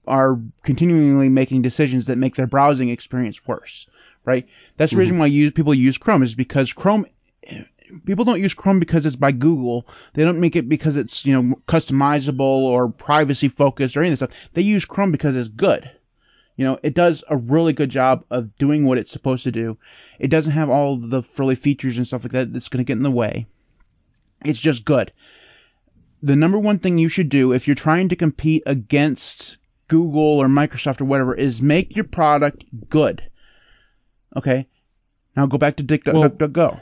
are 0.08 0.40
continually 0.64 1.30
making 1.30 1.62
decisions 1.62 2.08
that 2.08 2.18
make 2.18 2.36
their 2.36 2.48
browsing 2.48 2.90
experience 2.90 3.46
worse, 3.48 3.88
right? 4.26 4.48
That's 4.78 4.92
the 4.92 4.98
reason 4.98 5.14
mm-hmm. 5.14 5.22
why 5.22 5.28
use, 5.28 5.52
people 5.52 5.74
use 5.74 5.98
Chrome 5.98 6.24
is 6.24 6.36
because 6.36 6.74
Chrome 6.74 7.06
people 8.06 8.26
don't 8.26 8.42
use 8.42 8.54
Chrome 8.54 8.80
because 8.80 9.06
it's 9.06 9.16
by 9.16 9.32
Google. 9.32 9.88
They 10.14 10.24
don't 10.24 10.40
make 10.40 10.56
it 10.56 10.68
because 10.68 10.96
it's 10.96 11.26
you 11.26 11.34
know 11.34 11.56
customizable 11.68 12.40
or 12.40 12.90
privacy 12.90 13.48
focused 13.48 13.96
or 13.96 14.02
any 14.02 14.14
of 14.14 14.20
this 14.20 14.30
stuff. 14.30 14.50
They 14.54 14.62
use 14.62 14.86
Chrome 14.86 15.12
because 15.12 15.36
it's 15.36 15.50
good. 15.50 15.90
You 16.56 16.66
know, 16.66 16.80
it 16.84 16.94
does 16.94 17.24
a 17.30 17.36
really 17.36 17.74
good 17.74 17.90
job 17.90 18.26
of 18.30 18.56
doing 18.58 18.86
what 18.86 19.00
it's 19.00 19.12
supposed 19.12 19.44
to 19.46 19.52
do. 19.52 19.78
It 20.20 20.28
doesn't 20.28 20.52
have 20.52 20.70
all 20.70 20.98
the 20.98 21.24
frilly 21.24 21.56
features 21.56 21.98
and 21.98 22.06
stuff 22.06 22.24
like 22.24 22.34
that 22.34 22.54
that's 22.54 22.70
going 22.70 22.84
to 22.84 22.88
get 22.88 22.98
in 22.98 23.04
the 23.04 23.10
way. 23.10 23.48
It's 24.46 24.60
just 24.60 24.86
good. 24.86 25.12
The 26.22 26.36
number 26.36 26.60
one 26.60 26.80
thing 26.80 26.98
you 26.98 27.10
should 27.10 27.30
do 27.30 27.54
if 27.54 27.68
you're 27.68 27.76
trying 27.76 28.10
to 28.10 28.16
compete 28.16 28.64
against 28.66 29.43
Google 29.94 30.40
or 30.42 30.48
Microsoft 30.48 31.02
or 31.02 31.06
whatever 31.06 31.36
is 31.36 31.62
make 31.62 31.96
your 31.96 32.06
product 32.06 32.64
good. 32.90 33.22
Okay? 34.36 34.68
Now 35.36 35.46
go 35.46 35.60
back 35.60 35.76
to 35.76 35.84
Dick 35.84 36.02
Well- 36.08 36.30
Go. 36.30 36.80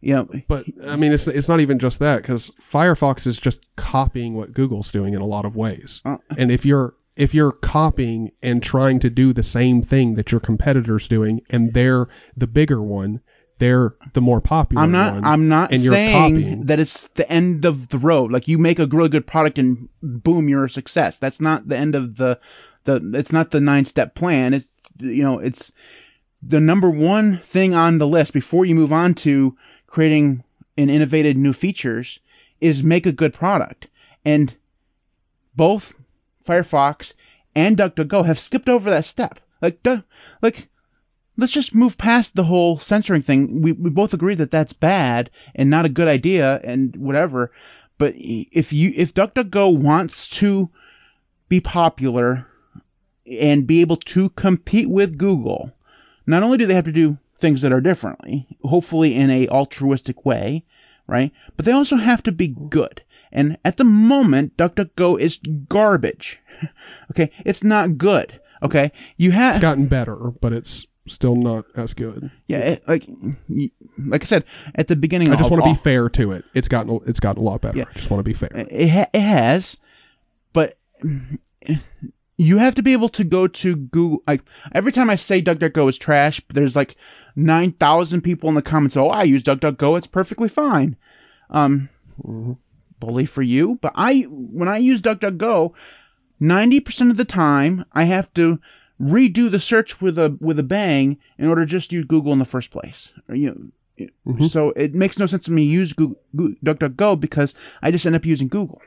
You 0.00 0.14
know, 0.14 0.28
but 0.48 0.64
I 0.86 0.96
mean 0.96 1.12
it's 1.12 1.26
it's 1.26 1.48
not 1.48 1.60
even 1.60 1.78
just 1.78 1.98
that 1.98 2.22
because 2.22 2.50
Firefox 2.72 3.26
is 3.26 3.38
just 3.38 3.60
copying 3.76 4.34
what 4.34 4.52
Google's 4.54 4.90
doing 4.90 5.14
in 5.14 5.20
a 5.20 5.26
lot 5.26 5.44
of 5.44 5.56
ways. 5.56 6.00
uh, 6.04 6.16
And 6.38 6.50
if 6.50 6.64
you're 6.64 6.94
if 7.16 7.34
you're 7.34 7.52
copying 7.52 8.30
and 8.42 8.62
trying 8.62 9.00
to 9.00 9.10
do 9.10 9.32
the 9.32 9.42
same 9.42 9.82
thing 9.82 10.14
that 10.14 10.30
your 10.32 10.40
competitors 10.40 11.08
doing, 11.08 11.40
and 11.50 11.72
they're 11.74 12.08
the 12.36 12.46
bigger 12.46 12.80
one, 12.82 13.20
they're 13.58 13.94
the 14.12 14.20
more 14.20 14.40
popular 14.40 14.82
I'm 14.82 14.92
not. 14.92 15.14
one. 15.14 15.24
I'm 15.24 15.48
not 15.48 15.72
and 15.72 15.82
saying 15.82 16.66
that 16.66 16.78
it's 16.78 17.08
the 17.08 17.30
end 17.30 17.64
of 17.64 17.88
the 17.88 17.98
road. 17.98 18.30
Like 18.30 18.48
you 18.48 18.58
make 18.58 18.78
a 18.78 18.86
really 18.86 19.08
good 19.08 19.26
product 19.26 19.58
and 19.58 19.88
boom, 20.02 20.48
you're 20.48 20.66
a 20.66 20.70
success. 20.70 21.18
That's 21.18 21.40
not 21.40 21.68
the 21.68 21.76
end 21.76 21.94
of 21.94 22.16
the 22.16 22.38
the. 22.84 23.12
It's 23.14 23.32
not 23.32 23.50
the 23.50 23.60
nine 23.60 23.84
step 23.84 24.14
plan. 24.14 24.54
It's 24.54 24.68
you 24.98 25.22
know 25.22 25.38
it's 25.38 25.72
the 26.42 26.60
number 26.60 26.90
one 26.90 27.38
thing 27.38 27.74
on 27.74 27.98
the 27.98 28.06
list 28.06 28.32
before 28.32 28.66
you 28.66 28.74
move 28.74 28.92
on 28.92 29.14
to 29.14 29.56
creating 29.86 30.44
an 30.76 30.90
innovative 30.90 31.36
new 31.36 31.52
features 31.52 32.20
is 32.60 32.82
make 32.82 33.06
a 33.06 33.12
good 33.12 33.32
product. 33.32 33.88
And 34.24 34.54
both 35.54 35.94
Firefox 36.46 37.14
and 37.54 37.76
DuckDuckGo 37.76 38.26
have 38.26 38.38
skipped 38.38 38.68
over 38.68 38.90
that 38.90 39.04
step. 39.04 39.40
Like, 39.62 39.84
like 40.42 40.68
let's 41.36 41.52
just 41.52 41.74
move 41.74 41.98
past 41.98 42.34
the 42.34 42.44
whole 42.44 42.78
censoring 42.78 43.22
thing. 43.22 43.62
We, 43.62 43.72
we 43.72 43.90
both 43.90 44.14
agree 44.14 44.34
that 44.36 44.50
that's 44.50 44.72
bad 44.72 45.30
and 45.54 45.68
not 45.68 45.84
a 45.84 45.90
good 45.90 46.08
idea 46.08 46.60
and 46.64 46.94
whatever. 46.96 47.52
But 47.98 48.14
if 48.16 48.72
you 48.72 48.92
if 48.94 49.14
DuckDuckGo 49.14 49.76
wants 49.76 50.28
to 50.28 50.70
be 51.48 51.60
popular 51.60 52.46
and 53.26 53.66
be 53.66 53.80
able 53.80 53.96
to 53.96 54.28
compete 54.30 54.88
with 54.88 55.18
Google, 55.18 55.72
not 56.26 56.42
only 56.42 56.58
do 56.58 56.66
they 56.66 56.74
have 56.74 56.84
to 56.84 56.92
do 56.92 57.18
things 57.38 57.62
that 57.62 57.72
are 57.72 57.80
differently, 57.80 58.46
hopefully 58.62 59.14
in 59.14 59.30
a 59.30 59.48
altruistic 59.48 60.24
way, 60.24 60.64
right? 61.06 61.32
But 61.56 61.64
they 61.64 61.72
also 61.72 61.96
have 61.96 62.22
to 62.24 62.32
be 62.32 62.48
good. 62.48 63.02
And 63.32 63.58
at 63.64 63.76
the 63.76 63.84
moment, 63.84 64.56
DuckDuckGo 64.56 65.20
is 65.20 65.38
garbage. 65.68 66.38
okay, 67.10 67.30
it's 67.44 67.64
not 67.64 67.98
good. 67.98 68.40
Okay, 68.62 68.92
you 69.16 69.30
have 69.32 69.60
gotten 69.60 69.86
better, 69.86 70.16
but 70.16 70.52
it's 70.52 70.86
still 71.08 71.36
not 71.36 71.64
as 71.76 71.94
good. 71.94 72.30
yeah, 72.48 72.58
it, 72.58 72.88
like 72.88 73.06
like 73.98 74.22
I 74.22 74.26
said 74.26 74.44
at 74.74 74.88
the 74.88 74.96
beginning. 74.96 75.30
I 75.30 75.36
just 75.36 75.50
want 75.50 75.64
to 75.64 75.70
be 75.70 75.76
fair 75.76 76.08
to 76.10 76.32
it. 76.32 76.44
It's 76.54 76.68
gotten 76.68 77.00
it's 77.06 77.20
gotten 77.20 77.42
a 77.42 77.44
lot 77.44 77.60
better. 77.60 77.78
Yeah. 77.78 77.84
I 77.88 77.98
just 77.98 78.10
want 78.10 78.20
to 78.20 78.24
be 78.24 78.32
fair. 78.34 78.50
It, 78.54 78.88
ha- 78.88 79.10
it 79.12 79.20
has, 79.20 79.76
but 80.52 80.78
you 82.38 82.58
have 82.58 82.74
to 82.74 82.82
be 82.82 82.92
able 82.92 83.08
to 83.10 83.24
go 83.24 83.46
to 83.48 83.76
Google. 83.76 84.22
Like 84.26 84.42
every 84.72 84.92
time 84.92 85.08
I 85.10 85.16
say 85.16 85.40
DuckDuckGo 85.42 85.88
is 85.88 85.98
trash, 85.98 86.40
there's 86.52 86.76
like 86.76 86.96
nine 87.34 87.72
thousand 87.72 88.22
people 88.22 88.48
in 88.48 88.54
the 88.54 88.62
comments. 88.62 88.96
Oh, 88.96 89.08
I 89.08 89.22
use 89.24 89.42
DuckDuckGo. 89.42 89.98
It's 89.98 90.06
perfectly 90.06 90.48
fine. 90.48 90.96
Um, 91.50 91.88
Mhm. 92.24 92.56
bully 92.98 93.26
for 93.26 93.42
you. 93.42 93.78
But 93.82 93.92
I, 93.94 94.22
when 94.22 94.68
I 94.68 94.78
use 94.78 95.00
DuckDuckGo, 95.00 95.72
ninety 96.40 96.80
percent 96.80 97.10
of 97.10 97.16
the 97.16 97.24
time 97.24 97.84
I 97.92 98.04
have 98.04 98.32
to 98.34 98.58
redo 99.00 99.50
the 99.50 99.60
search 99.60 100.00
with 100.00 100.18
a 100.18 100.36
with 100.40 100.58
a 100.58 100.62
bang 100.62 101.18
in 101.38 101.48
order 101.48 101.64
to 101.64 101.70
just 101.70 101.92
use 101.92 102.04
Google 102.06 102.32
in 102.32 102.38
the 102.38 102.44
first 102.44 102.70
place. 102.70 103.08
Or, 103.28 103.34
you 103.34 103.48
know, 103.98 104.08
Mhm. 104.26 104.50
so 104.50 104.70
it 104.70 104.94
makes 104.94 105.18
no 105.18 105.26
sense 105.26 105.44
to 105.44 105.52
me 105.52 105.62
to 105.64 105.70
use 105.70 105.92
Google, 105.94 106.20
Google, 106.34 106.56
DuckDuckGo 106.64 107.18
because 107.18 107.54
I 107.80 107.90
just 107.90 108.04
end 108.04 108.14
up 108.14 108.26
using 108.26 108.48
Google. 108.48 108.82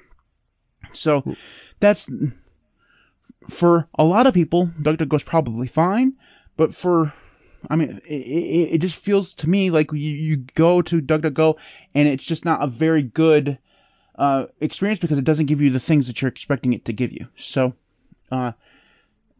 So 0.93 1.35
that's 1.79 2.07
for 3.49 3.87
a 3.95 4.03
lot 4.03 4.27
of 4.27 4.33
people, 4.33 4.67
DuckDuckGo 4.79 5.15
is 5.15 5.23
probably 5.23 5.67
fine, 5.67 6.13
but 6.57 6.75
for 6.75 7.13
I 7.69 7.75
mean, 7.75 8.01
it, 8.05 8.13
it, 8.13 8.73
it 8.75 8.77
just 8.79 8.95
feels 8.95 9.33
to 9.35 9.49
me 9.49 9.69
like 9.69 9.91
you, 9.91 9.97
you 9.97 10.37
go 10.37 10.81
to 10.83 11.01
DuckDuckGo 11.01 11.57
and 11.93 12.07
it's 12.07 12.23
just 12.23 12.45
not 12.45 12.63
a 12.63 12.67
very 12.67 13.03
good 13.03 13.57
uh, 14.15 14.45
experience 14.61 14.99
because 14.99 15.17
it 15.17 15.25
doesn't 15.25 15.47
give 15.47 15.61
you 15.61 15.69
the 15.69 15.79
things 15.79 16.07
that 16.07 16.21
you're 16.21 16.29
expecting 16.29 16.73
it 16.73 16.85
to 16.85 16.93
give 16.93 17.11
you. 17.11 17.27
So, 17.35 17.73
uh, 18.31 18.53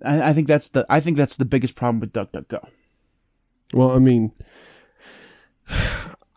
I, 0.03 0.29
I 0.29 0.33
think 0.33 0.47
that's 0.47 0.69
the 0.69 0.85
I 0.89 0.99
think 0.99 1.17
that's 1.17 1.37
the 1.37 1.45
biggest 1.45 1.75
problem 1.75 1.99
with 1.99 2.13
DuckDuckGo. 2.13 2.67
Well, 3.73 3.91
I 3.91 3.99
mean, 3.99 4.31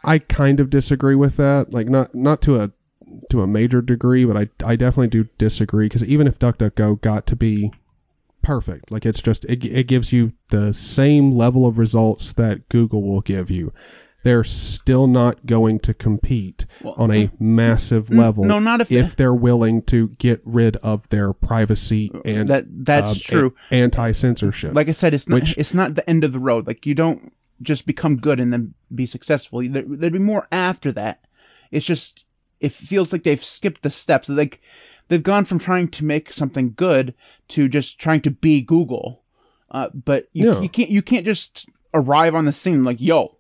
I 0.05 0.19
kind 0.19 0.61
of 0.61 0.71
disagree 0.71 1.15
with 1.15 1.37
that. 1.37 1.73
Like 1.73 1.89
not 1.89 2.15
not 2.15 2.43
to 2.43 2.61
a 2.61 2.71
to 3.31 3.43
a 3.43 3.47
major 3.47 3.83
degree, 3.83 4.25
but 4.25 4.37
I 4.37 4.49
I 4.65 4.77
definitely 4.77 5.09
do 5.09 5.29
disagree 5.39 5.87
because 5.87 6.05
even 6.05 6.27
if 6.27 6.39
DuckDuckGo 6.39 7.01
got 7.01 7.27
to 7.29 7.37
be 7.37 7.73
perfect, 8.43 8.91
like 8.91 9.07
it's 9.07 9.23
just 9.23 9.45
it 9.47 9.65
it 9.65 9.87
gives 9.87 10.13
you 10.13 10.33
the 10.49 10.75
same 10.75 11.33
level 11.33 11.67
of 11.67 11.79
results 11.79 12.33
that 12.35 12.69
Google 12.69 13.03
will 13.03 13.21
give 13.21 13.51
you. 13.51 13.73
They're 14.25 14.45
still 14.45 15.07
not 15.07 15.45
going 15.47 15.81
to 15.81 15.95
compete 15.95 16.65
Well, 16.83 16.95
on 16.97 17.11
a 17.11 17.31
massive 17.41 18.11
level 18.11 18.45
no, 18.45 18.59
not 18.59 18.81
if- 18.81 18.93
if 18.93 19.17
they're 19.17 19.35
willing 19.35 19.83
to 19.83 20.09
get 20.19 20.41
rid 20.45 20.77
of 20.77 21.09
their 21.09 21.33
privacy 21.33 22.11
and 22.25 22.49
that 22.51 22.65
that's 22.69 23.09
um, 23.09 23.15
true. 23.17 23.55
a- 23.71 23.75
anti-censorship. 23.75 24.75
Like 24.75 24.89
I 24.89 24.93
said, 24.93 25.15
it's 25.15 25.29
not 25.29 25.41
Which- 25.41 25.59
it's 25.59 25.75
not 25.75 25.95
the 25.95 26.09
end 26.09 26.25
of 26.25 26.33
the 26.33 26.39
road. 26.39 26.67
Like 26.67 26.87
you 26.87 26.95
don't 26.95 27.33
just 27.63 27.87
become 27.87 28.17
good 28.17 28.41
and 28.41 28.53
then 28.53 28.75
be 28.95 29.07
successful. 29.07 29.61
There, 29.69 29.85
there'd 29.87 30.13
be 30.13 30.19
more 30.19 30.47
after 30.51 30.93
that. 30.93 31.25
It's 31.71 31.87
just 31.87 32.25
it 32.61 32.73
feels 32.73 33.13
like 33.13 33.23
they've 33.25 33.43
skipped 33.43 33.83
the 33.83 33.91
steps. 33.91 34.29
Like 34.29 34.61
they've 35.09 35.23
gone 35.23 35.45
from 35.45 35.59
trying 35.59 35.89
to 35.89 36.05
make 36.05 36.33
something 36.33 36.75
good 36.77 37.15
to 37.49 37.69
just 37.69 37.99
trying 37.99 38.21
to 38.23 38.31
be 38.31 38.63
Google. 38.63 39.23
Uh, 39.71 39.89
but 39.95 40.29
you, 40.33 40.53
Yeah. 40.53 40.61
you 40.61 40.69
can't 40.69 40.91
you 40.91 41.03
can't 41.03 41.25
just 41.25 41.67
arrive 41.95 42.35
on 42.35 42.45
the 42.45 42.53
scene 42.53 42.85
like 42.85 43.01
yo, 43.01 43.37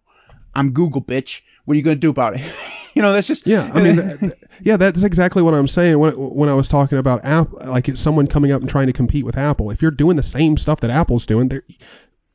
I'm 0.54 0.72
Google 0.72 1.02
bitch. 1.02 1.40
What 1.64 1.74
are 1.74 1.76
you 1.76 1.82
gonna 1.82 1.96
do 1.96 2.10
about 2.10 2.34
it? 2.36 2.42
you 2.94 3.02
know 3.02 3.12
that's 3.12 3.26
just 3.26 3.46
Yeah, 3.46 3.70
I 3.72 3.80
mean, 3.80 3.96
th- 3.96 4.20
th- 4.20 4.32
yeah, 4.62 4.76
that's 4.76 5.02
exactly 5.02 5.42
what 5.42 5.54
I'm 5.54 5.68
saying 5.68 5.98
when 5.98 6.12
when 6.12 6.48
I 6.48 6.54
was 6.54 6.68
talking 6.68 6.98
about 6.98 7.24
Apple, 7.24 7.60
like 7.64 7.88
it's 7.88 8.00
someone 8.00 8.26
coming 8.26 8.52
up 8.52 8.60
and 8.60 8.70
trying 8.70 8.86
to 8.86 8.92
compete 8.92 9.24
with 9.24 9.36
Apple. 9.36 9.70
If 9.70 9.82
you're 9.82 9.90
doing 9.90 10.16
the 10.16 10.22
same 10.22 10.56
stuff 10.56 10.80
that 10.80 10.90
Apple's 10.90 11.26
doing, 11.26 11.48
they're, 11.48 11.64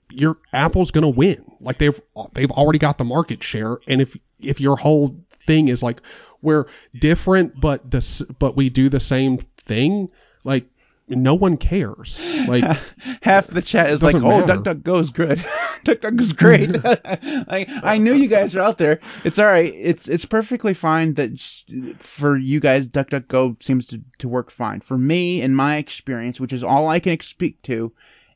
your 0.10 0.38
Apple's 0.54 0.92
gonna 0.92 1.10
win. 1.10 1.44
Like 1.60 1.78
they've 1.78 2.00
they've 2.34 2.52
already 2.52 2.80
got 2.80 2.98
the 2.98 3.04
market 3.04 3.44
share, 3.44 3.78
and 3.88 4.02
if 4.02 4.16
if 4.40 4.60
your 4.60 4.78
whole 4.78 5.16
thing 5.46 5.68
is 5.68 5.84
like 5.84 6.02
we're 6.42 6.66
different, 7.00 7.60
but 7.60 7.90
this 7.90 8.22
but 8.40 8.56
we 8.56 8.70
do 8.70 8.90
the 8.90 9.00
same 9.00 9.40
thing, 9.58 10.10
like 10.44 10.70
no 11.08 11.34
one 11.36 11.58
cares. 11.58 12.20
Like 12.48 12.64
half 13.22 13.48
the 13.48 13.62
chat 13.62 13.90
is 13.90 14.04
like, 14.04 14.16
"Oh, 14.16 14.46
matter. 14.46 14.56
DuckDuckGo's 14.56 15.12
good. 15.12 15.38
DuckDuckGo's 15.86 16.34
great." 16.34 16.72
like, 17.48 17.70
I 17.84 17.98
knew 17.98 18.14
you 18.14 18.28
guys 18.28 18.56
are 18.56 18.62
out 18.62 18.78
there. 18.78 19.00
It's 19.24 19.40
all 19.40 19.46
right. 19.46 19.74
It's 19.74 20.08
it's 20.08 20.26
perfectly 20.26 20.74
fine 20.74 21.14
that 21.16 21.40
sh- 21.40 21.64
for 22.00 22.36
you 22.36 22.60
guys, 22.60 22.88
DuckDuckGo 22.88 23.62
seems 23.64 23.88
to 23.88 24.02
to 24.20 24.28
work 24.28 24.52
fine. 24.52 24.82
For 24.82 24.98
me, 24.98 25.42
in 25.42 25.56
my 25.56 25.78
experience, 25.78 26.40
which 26.40 26.54
is 26.54 26.64
all 26.64 26.88
I 26.88 27.00
can 27.00 27.20
speak 27.22 27.62
to, 27.64 27.94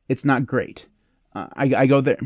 it's 0.07 0.25
not 0.25 0.45
great. 0.45 0.85
Uh, 1.35 1.47
I 1.53 1.73
I 1.75 1.87
go 1.87 2.01
there. 2.01 2.19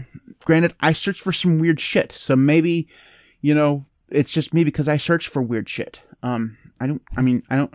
Granted, 0.43 0.75
I 0.79 0.93
search 0.93 1.21
for 1.21 1.33
some 1.33 1.59
weird 1.59 1.79
shit, 1.79 2.11
so 2.11 2.35
maybe, 2.35 2.87
you 3.41 3.55
know, 3.55 3.85
it's 4.09 4.31
just 4.31 4.53
me 4.53 4.63
because 4.63 4.87
I 4.87 4.97
search 4.97 5.27
for 5.27 5.41
weird 5.41 5.67
shit. 5.69 5.99
Um, 6.21 6.57
I 6.79 6.87
don't. 6.87 7.01
I 7.15 7.21
mean, 7.21 7.43
I 7.49 7.55
don't. 7.55 7.73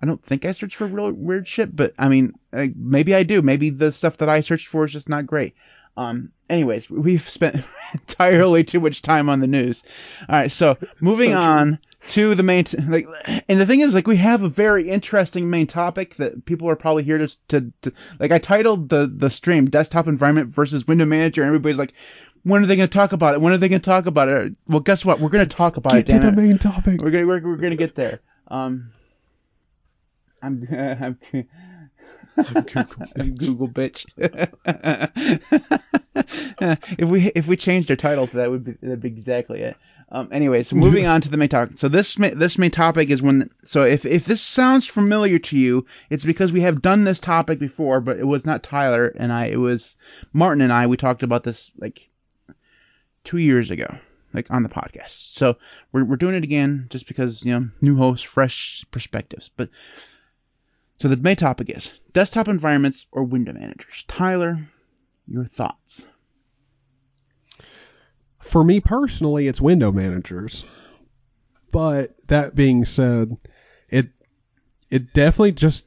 I 0.00 0.06
don't 0.06 0.24
think 0.24 0.44
I 0.44 0.52
search 0.52 0.76
for 0.76 0.86
real 0.86 1.12
weird 1.12 1.46
shit, 1.48 1.74
but 1.74 1.94
I 1.98 2.08
mean, 2.08 2.34
uh, 2.52 2.66
maybe 2.76 3.14
I 3.14 3.22
do. 3.22 3.42
Maybe 3.42 3.70
the 3.70 3.92
stuff 3.92 4.18
that 4.18 4.28
I 4.28 4.40
searched 4.40 4.68
for 4.68 4.84
is 4.84 4.92
just 4.92 5.08
not 5.08 5.26
great. 5.26 5.54
Um, 5.96 6.32
anyways, 6.50 6.90
we've 6.90 7.28
spent 7.28 7.64
entirely 7.92 8.64
too 8.64 8.80
much 8.80 9.02
time 9.02 9.28
on 9.28 9.40
the 9.40 9.46
news. 9.46 9.82
All 10.28 10.36
right, 10.36 10.50
so 10.50 10.76
moving 11.00 11.30
So 11.30 11.36
on 11.38 11.78
to 12.08 12.34
the 12.34 12.42
main, 12.42 12.64
t- 12.64 12.78
like, 12.78 13.06
and 13.48 13.60
the 13.60 13.66
thing 13.66 13.80
is, 13.80 13.94
like, 13.94 14.06
we 14.06 14.16
have 14.16 14.42
a 14.42 14.48
very 14.48 14.90
interesting 14.90 15.48
main 15.50 15.66
topic 15.66 16.16
that 16.16 16.44
people 16.44 16.68
are 16.68 16.76
probably 16.76 17.04
here 17.04 17.18
to, 17.18 17.28
to, 17.48 17.72
to 17.82 17.92
like, 18.18 18.32
I 18.32 18.38
titled 18.38 18.88
the 18.88 19.06
the 19.06 19.30
stream 19.30 19.70
"Desktop 19.70 20.08
Environment 20.08 20.48
versus 20.48 20.86
Window 20.86 21.04
Manager," 21.06 21.42
and 21.42 21.48
everybody's 21.48 21.78
like. 21.78 21.94
When 22.46 22.62
are 22.62 22.66
they 22.66 22.76
going 22.76 22.90
to 22.90 22.92
talk 22.92 23.12
about 23.12 23.32
it? 23.36 23.40
When 23.40 23.54
are 23.54 23.56
they 23.56 23.70
going 23.70 23.80
to 23.80 23.86
talk 23.86 24.04
about 24.04 24.28
it? 24.28 24.54
Well, 24.68 24.80
guess 24.80 25.02
what? 25.02 25.18
We're 25.18 25.30
going 25.30 25.48
to 25.48 25.56
talk 25.56 25.78
about 25.78 25.92
get 25.92 26.10
it. 26.10 26.12
to 26.12 26.18
the 26.20 26.28
it. 26.28 26.34
main 26.34 26.58
topic. 26.58 27.00
We're 27.00 27.10
gonna 27.10 27.26
we're, 27.26 27.40
we're 27.40 27.56
gonna 27.56 27.74
get 27.74 27.94
there. 27.94 28.20
Um, 28.48 28.90
I'm 30.44 30.68
I'm, 30.70 31.18
I'm 33.16 33.34
Google 33.34 33.68
bitch. 33.68 34.04
if 36.98 37.08
we 37.08 37.26
if 37.28 37.46
we 37.46 37.56
changed 37.56 37.90
our 37.90 37.96
title 37.96 38.26
to 38.26 38.36
that, 38.36 38.50
would 38.50 38.64
be 38.64 38.72
that'd 38.72 39.00
be 39.00 39.08
exactly 39.08 39.62
it. 39.62 39.76
Um, 40.10 40.28
anyway, 40.30 40.62
so 40.62 40.76
moving 40.76 41.06
on 41.06 41.22
to 41.22 41.30
the 41.30 41.38
main 41.38 41.48
topic. 41.48 41.78
So 41.78 41.88
this 41.88 42.18
ma- 42.18 42.34
this 42.34 42.58
main 42.58 42.70
topic 42.70 43.10
is 43.10 43.22
when. 43.22 43.50
So 43.64 43.84
if 43.84 44.04
if 44.04 44.26
this 44.26 44.42
sounds 44.42 44.86
familiar 44.86 45.38
to 45.38 45.58
you, 45.58 45.86
it's 46.10 46.24
because 46.24 46.52
we 46.52 46.60
have 46.60 46.82
done 46.82 47.04
this 47.04 47.20
topic 47.20 47.58
before, 47.58 48.00
but 48.00 48.18
it 48.18 48.26
was 48.26 48.44
not 48.44 48.62
Tyler 48.62 49.08
and 49.16 49.32
I. 49.32 49.46
It 49.46 49.56
was 49.56 49.96
Martin 50.32 50.60
and 50.60 50.72
I. 50.72 50.86
We 50.86 50.98
talked 50.98 51.22
about 51.22 51.42
this 51.42 51.72
like 51.78 52.06
two 53.24 53.38
years 53.38 53.70
ago, 53.70 53.96
like 54.34 54.50
on 54.50 54.62
the 54.62 54.68
podcast. 54.68 55.34
So 55.34 55.56
we're 55.92 56.04
we're 56.04 56.16
doing 56.16 56.34
it 56.34 56.44
again 56.44 56.86
just 56.90 57.08
because 57.08 57.42
you 57.42 57.52
know 57.52 57.68
new 57.80 57.96
host, 57.96 58.26
fresh 58.26 58.84
perspectives. 58.90 59.50
But 59.56 59.70
so 60.98 61.08
the 61.08 61.16
main 61.16 61.36
topic 61.36 61.70
is 61.70 61.92
desktop 62.12 62.48
environments 62.48 63.06
or 63.12 63.24
window 63.24 63.52
managers. 63.52 64.04
Tyler, 64.08 64.68
your 65.26 65.44
thoughts? 65.44 66.06
For 68.40 68.62
me 68.62 68.80
personally, 68.80 69.48
it's 69.48 69.60
window 69.60 69.90
managers. 69.90 70.64
But 71.72 72.14
that 72.28 72.54
being 72.54 72.84
said, 72.84 73.36
it 73.88 74.08
it 74.90 75.12
definitely 75.12 75.52
just 75.52 75.84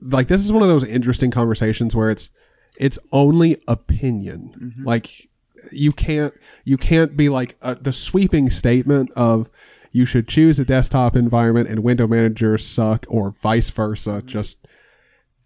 like 0.00 0.28
this 0.28 0.42
is 0.42 0.52
one 0.52 0.62
of 0.62 0.68
those 0.68 0.84
interesting 0.84 1.30
conversations 1.30 1.94
where 1.94 2.10
it's 2.10 2.30
it's 2.76 2.98
only 3.12 3.60
opinion. 3.68 4.72
Like 4.82 5.28
you 5.70 5.92
can't 5.92 6.32
you 6.64 6.78
can't 6.78 7.16
be 7.16 7.28
like 7.28 7.56
uh, 7.60 7.74
the 7.78 7.92
sweeping 7.92 8.48
statement 8.48 9.10
of 9.12 9.50
you 9.92 10.04
should 10.04 10.28
choose 10.28 10.58
a 10.58 10.64
desktop 10.64 11.16
environment 11.16 11.68
and 11.68 11.82
window 11.82 12.06
managers 12.06 12.66
suck 12.66 13.06
or 13.08 13.34
vice 13.42 13.70
versa. 13.70 14.22
Just 14.24 14.56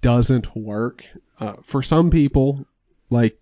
doesn't 0.02 0.54
work. 0.54 1.06
Uh, 1.40 1.54
for 1.62 1.82
some 1.82 2.10
people, 2.10 2.66
like 3.10 3.40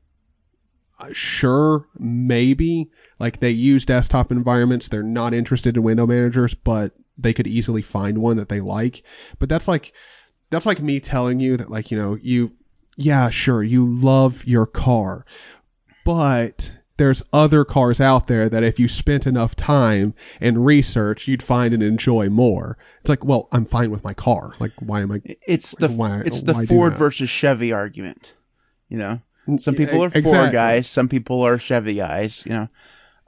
uh, 0.98 1.08
sure 1.12 1.86
maybe 1.98 2.90
like 3.18 3.40
they 3.40 3.50
use 3.50 3.84
desktop 3.84 4.30
environments. 4.30 4.88
They're 4.88 5.02
not 5.02 5.34
interested 5.34 5.76
in 5.76 5.82
window 5.82 6.06
managers 6.06 6.54
but 6.54 6.92
they 7.18 7.32
could 7.32 7.46
easily 7.46 7.82
find 7.82 8.18
one 8.18 8.36
that 8.36 8.48
they 8.48 8.60
like. 8.60 9.02
But 9.38 9.48
that's 9.48 9.68
like 9.68 9.92
that's 10.50 10.66
like 10.66 10.80
me 10.80 11.00
telling 11.00 11.40
you 11.40 11.56
that 11.56 11.70
like 11.70 11.90
you 11.90 11.98
know 11.98 12.16
you 12.20 12.52
yeah 12.96 13.30
sure 13.30 13.62
you 13.62 13.86
love 13.86 14.44
your 14.44 14.66
car 14.66 15.24
but 16.04 16.70
there's 16.98 17.22
other 17.32 17.64
cars 17.64 18.00
out 18.00 18.26
there 18.26 18.48
that 18.48 18.62
if 18.62 18.78
you 18.78 18.86
spent 18.88 19.26
enough 19.26 19.54
time 19.56 20.14
and 20.40 20.64
research 20.64 21.26
you'd 21.26 21.42
find 21.42 21.72
and 21.74 21.82
enjoy 21.82 22.28
more 22.28 22.76
it's 23.00 23.08
like 23.08 23.24
well 23.24 23.48
i'm 23.52 23.64
fine 23.64 23.90
with 23.90 24.04
my 24.04 24.14
car 24.14 24.52
like 24.60 24.72
why 24.80 25.00
am 25.00 25.10
i 25.12 25.20
It's 25.46 25.72
the 25.72 25.88
Why- 25.88 26.20
it's 26.24 26.42
the 26.42 26.54
Ford 26.66 26.96
versus 26.96 27.30
Chevy 27.30 27.72
argument. 27.72 28.32
You 28.88 28.98
know, 28.98 29.20
some 29.58 29.74
people 29.74 30.04
are 30.04 30.10
Ford 30.10 30.52
guys, 30.52 30.88
some 30.88 31.08
people 31.08 31.42
are 31.46 31.58
Chevy 31.58 31.94
guys. 31.94 32.42
You 32.44 32.52
know. 32.52 32.68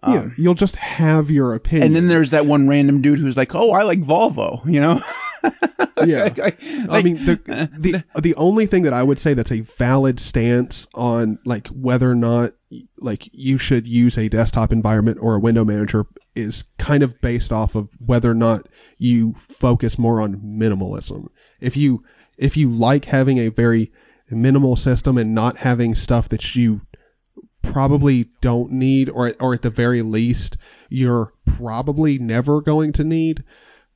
yeah 0.06 0.20
Um, 0.20 0.34
you'll 0.36 0.54
just 0.54 0.76
have 0.76 1.30
your 1.30 1.54
opinion 1.54 1.86
And 1.86 1.96
then 1.96 2.06
there's 2.08 2.30
that 2.30 2.44
one 2.46 2.68
random 2.68 3.00
dude 3.00 3.18
who's 3.18 3.36
like, 3.36 3.54
"Oh, 3.54 3.70
I 3.72 3.82
like 3.84 4.00
Volvo," 4.02 4.64
you 4.70 4.80
know. 4.80 5.00
Yeah. 6.04 6.28
Like- 6.36 6.62
I 6.62 7.02
mean, 7.02 7.24
the, 7.24 7.70
the 7.78 8.04
the 8.20 8.34
only 8.34 8.66
thing 8.66 8.82
that 8.82 8.92
I 8.92 9.02
would 9.02 9.18
say 9.18 9.32
that's 9.34 9.52
a 9.52 9.60
valid 9.60 10.20
stance 10.20 10.86
on 10.94 11.38
like 11.46 11.68
whether 11.68 12.10
or 12.10 12.14
not 12.14 12.52
like 12.98 13.28
you 13.32 13.58
should 13.58 13.86
use 13.86 14.16
a 14.16 14.28
desktop 14.28 14.72
environment 14.72 15.18
or 15.20 15.34
a 15.34 15.40
window 15.40 15.64
manager 15.64 16.06
is 16.34 16.64
kind 16.78 17.02
of 17.02 17.20
based 17.20 17.52
off 17.52 17.74
of 17.74 17.88
whether 17.98 18.30
or 18.30 18.34
not 18.34 18.68
you 18.98 19.34
focus 19.48 19.98
more 19.98 20.20
on 20.20 20.36
minimalism. 20.36 21.28
If 21.60 21.76
you 21.76 22.04
if 22.36 22.56
you 22.56 22.70
like 22.70 23.04
having 23.04 23.38
a 23.38 23.48
very 23.48 23.92
minimal 24.30 24.76
system 24.76 25.18
and 25.18 25.34
not 25.34 25.56
having 25.56 25.94
stuff 25.94 26.28
that 26.30 26.54
you 26.54 26.80
probably 27.62 28.28
don't 28.40 28.72
need 28.72 29.08
or 29.08 29.32
or 29.40 29.54
at 29.54 29.62
the 29.62 29.70
very 29.70 30.02
least 30.02 30.56
you're 30.88 31.32
probably 31.56 32.18
never 32.18 32.60
going 32.60 32.92
to 32.92 33.04
need, 33.04 33.44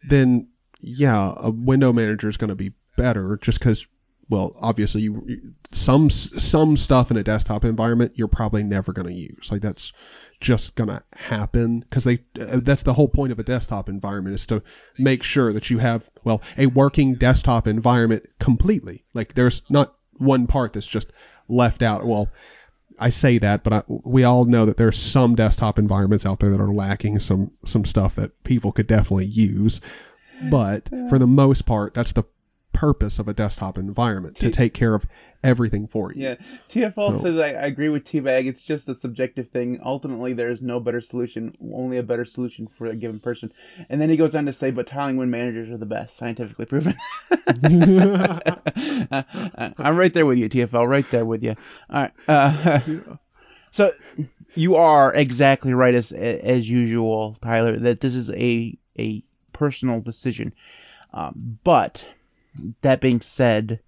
then 0.09 0.49
yeah, 0.81 1.35
a 1.37 1.51
window 1.51 1.93
manager 1.93 2.29
is 2.29 2.37
going 2.37 2.49
to 2.49 2.55
be 2.55 2.72
better 2.97 3.39
just 3.41 3.59
because, 3.59 3.87
well, 4.29 4.55
obviously 4.61 5.03
you 5.03 5.55
some 5.72 6.11
some 6.11 6.76
stuff 6.76 7.11
in 7.11 7.16
a 7.16 7.22
desktop 7.22 7.64
environment 7.64 8.12
you're 8.16 8.29
probably 8.29 8.62
never 8.62 8.93
going 8.93 9.09
to 9.09 9.12
use. 9.12 9.49
Like 9.51 9.62
that's 9.62 9.93
just 10.41 10.74
going 10.76 10.89
to 10.89 11.03
happen 11.14 11.81
because 11.81 12.05
they 12.05 12.20
uh, 12.41 12.61
that's 12.62 12.83
the 12.83 12.95
whole 12.95 13.09
point 13.09 13.33
of 13.33 13.39
a 13.39 13.43
desktop 13.43 13.89
environment 13.89 14.35
is 14.35 14.47
to 14.47 14.62
make 14.99 15.22
sure 15.22 15.53
that 15.53 15.70
you 15.70 15.79
have 15.79 16.09
well 16.24 16.43
a 16.57 16.66
working 16.66 17.14
desktop 17.14 17.66
environment 17.66 18.29
completely. 18.39 19.05
Like 19.14 19.35
there's 19.35 19.62
not 19.68 19.95
one 20.18 20.47
part 20.47 20.74
that's 20.74 20.87
just 20.87 21.09
left 21.49 21.83
out. 21.83 22.07
Well, 22.07 22.29
I 22.99 23.11
say 23.11 23.39
that, 23.39 23.64
but 23.64 23.72
I, 23.72 23.83
we 23.87 24.24
all 24.24 24.45
know 24.45 24.66
that 24.66 24.76
there's 24.76 24.99
some 24.99 25.37
desktop 25.37 25.79
environments 25.79 26.26
out 26.26 26.41
there 26.41 26.51
that 26.51 26.61
are 26.61 26.72
lacking 26.72 27.20
some 27.20 27.53
some 27.64 27.85
stuff 27.85 28.16
that 28.16 28.45
people 28.45 28.72
could 28.72 28.87
definitely 28.87 29.26
use. 29.26 29.81
But 30.51 30.89
for 31.09 31.18
the 31.18 31.26
most 31.26 31.66
part, 31.66 31.95
that's 31.95 32.12
the 32.12 32.24
purpose 32.72 33.18
of 33.18 33.26
a 33.28 33.34
desktop 33.34 33.76
environment 33.78 34.36
to 34.36 34.50
take 34.50 34.72
care 34.74 34.94
of 34.94 35.04
everything 35.42 35.86
for 35.86 36.12
you. 36.12 36.22
Yeah, 36.22 36.34
TFL 36.68 37.16
So- 37.16 37.22
says 37.22 37.36
I, 37.36 37.48
I 37.48 37.66
agree 37.66 37.88
with 37.88 38.04
T-Bag. 38.04 38.46
It's 38.46 38.62
just 38.62 38.88
a 38.88 38.94
subjective 38.94 39.48
thing. 39.48 39.80
Ultimately, 39.84 40.32
there 40.32 40.50
is 40.50 40.60
no 40.62 40.78
better 40.78 41.00
solution, 41.00 41.54
only 41.72 41.96
a 41.98 42.02
better 42.02 42.24
solution 42.24 42.68
for 42.78 42.86
a 42.86 42.94
given 42.96 43.18
person. 43.20 43.52
And 43.88 44.00
then 44.00 44.10
he 44.10 44.16
goes 44.16 44.34
on 44.34 44.46
to 44.46 44.52
say, 44.52 44.70
but 44.70 44.86
tiling 44.86 45.16
wind 45.16 45.30
managers 45.30 45.70
are 45.70 45.76
the 45.76 45.86
best, 45.86 46.16
scientifically 46.16 46.66
proven. 46.66 46.94
I'm 49.78 49.96
right 49.96 50.12
there 50.14 50.26
with 50.26 50.38
you, 50.38 50.48
TFL. 50.48 50.88
Right 50.88 51.08
there 51.10 51.24
with 51.24 51.42
you. 51.42 51.54
All 51.90 52.02
right. 52.02 52.12
Uh, 52.28 52.80
so 53.72 53.92
you 54.54 54.76
are 54.76 55.12
exactly 55.14 55.74
right 55.74 55.94
as 55.94 56.12
as 56.12 56.68
usual, 56.68 57.36
Tyler. 57.42 57.76
That 57.76 58.00
this 58.00 58.14
is 58.14 58.30
a 58.30 58.76
a 58.98 59.22
personal 59.52 60.00
decision. 60.00 60.52
Um, 61.12 61.58
but 61.64 62.04
that 62.82 63.01
being 63.01 63.20
said, 63.20 63.80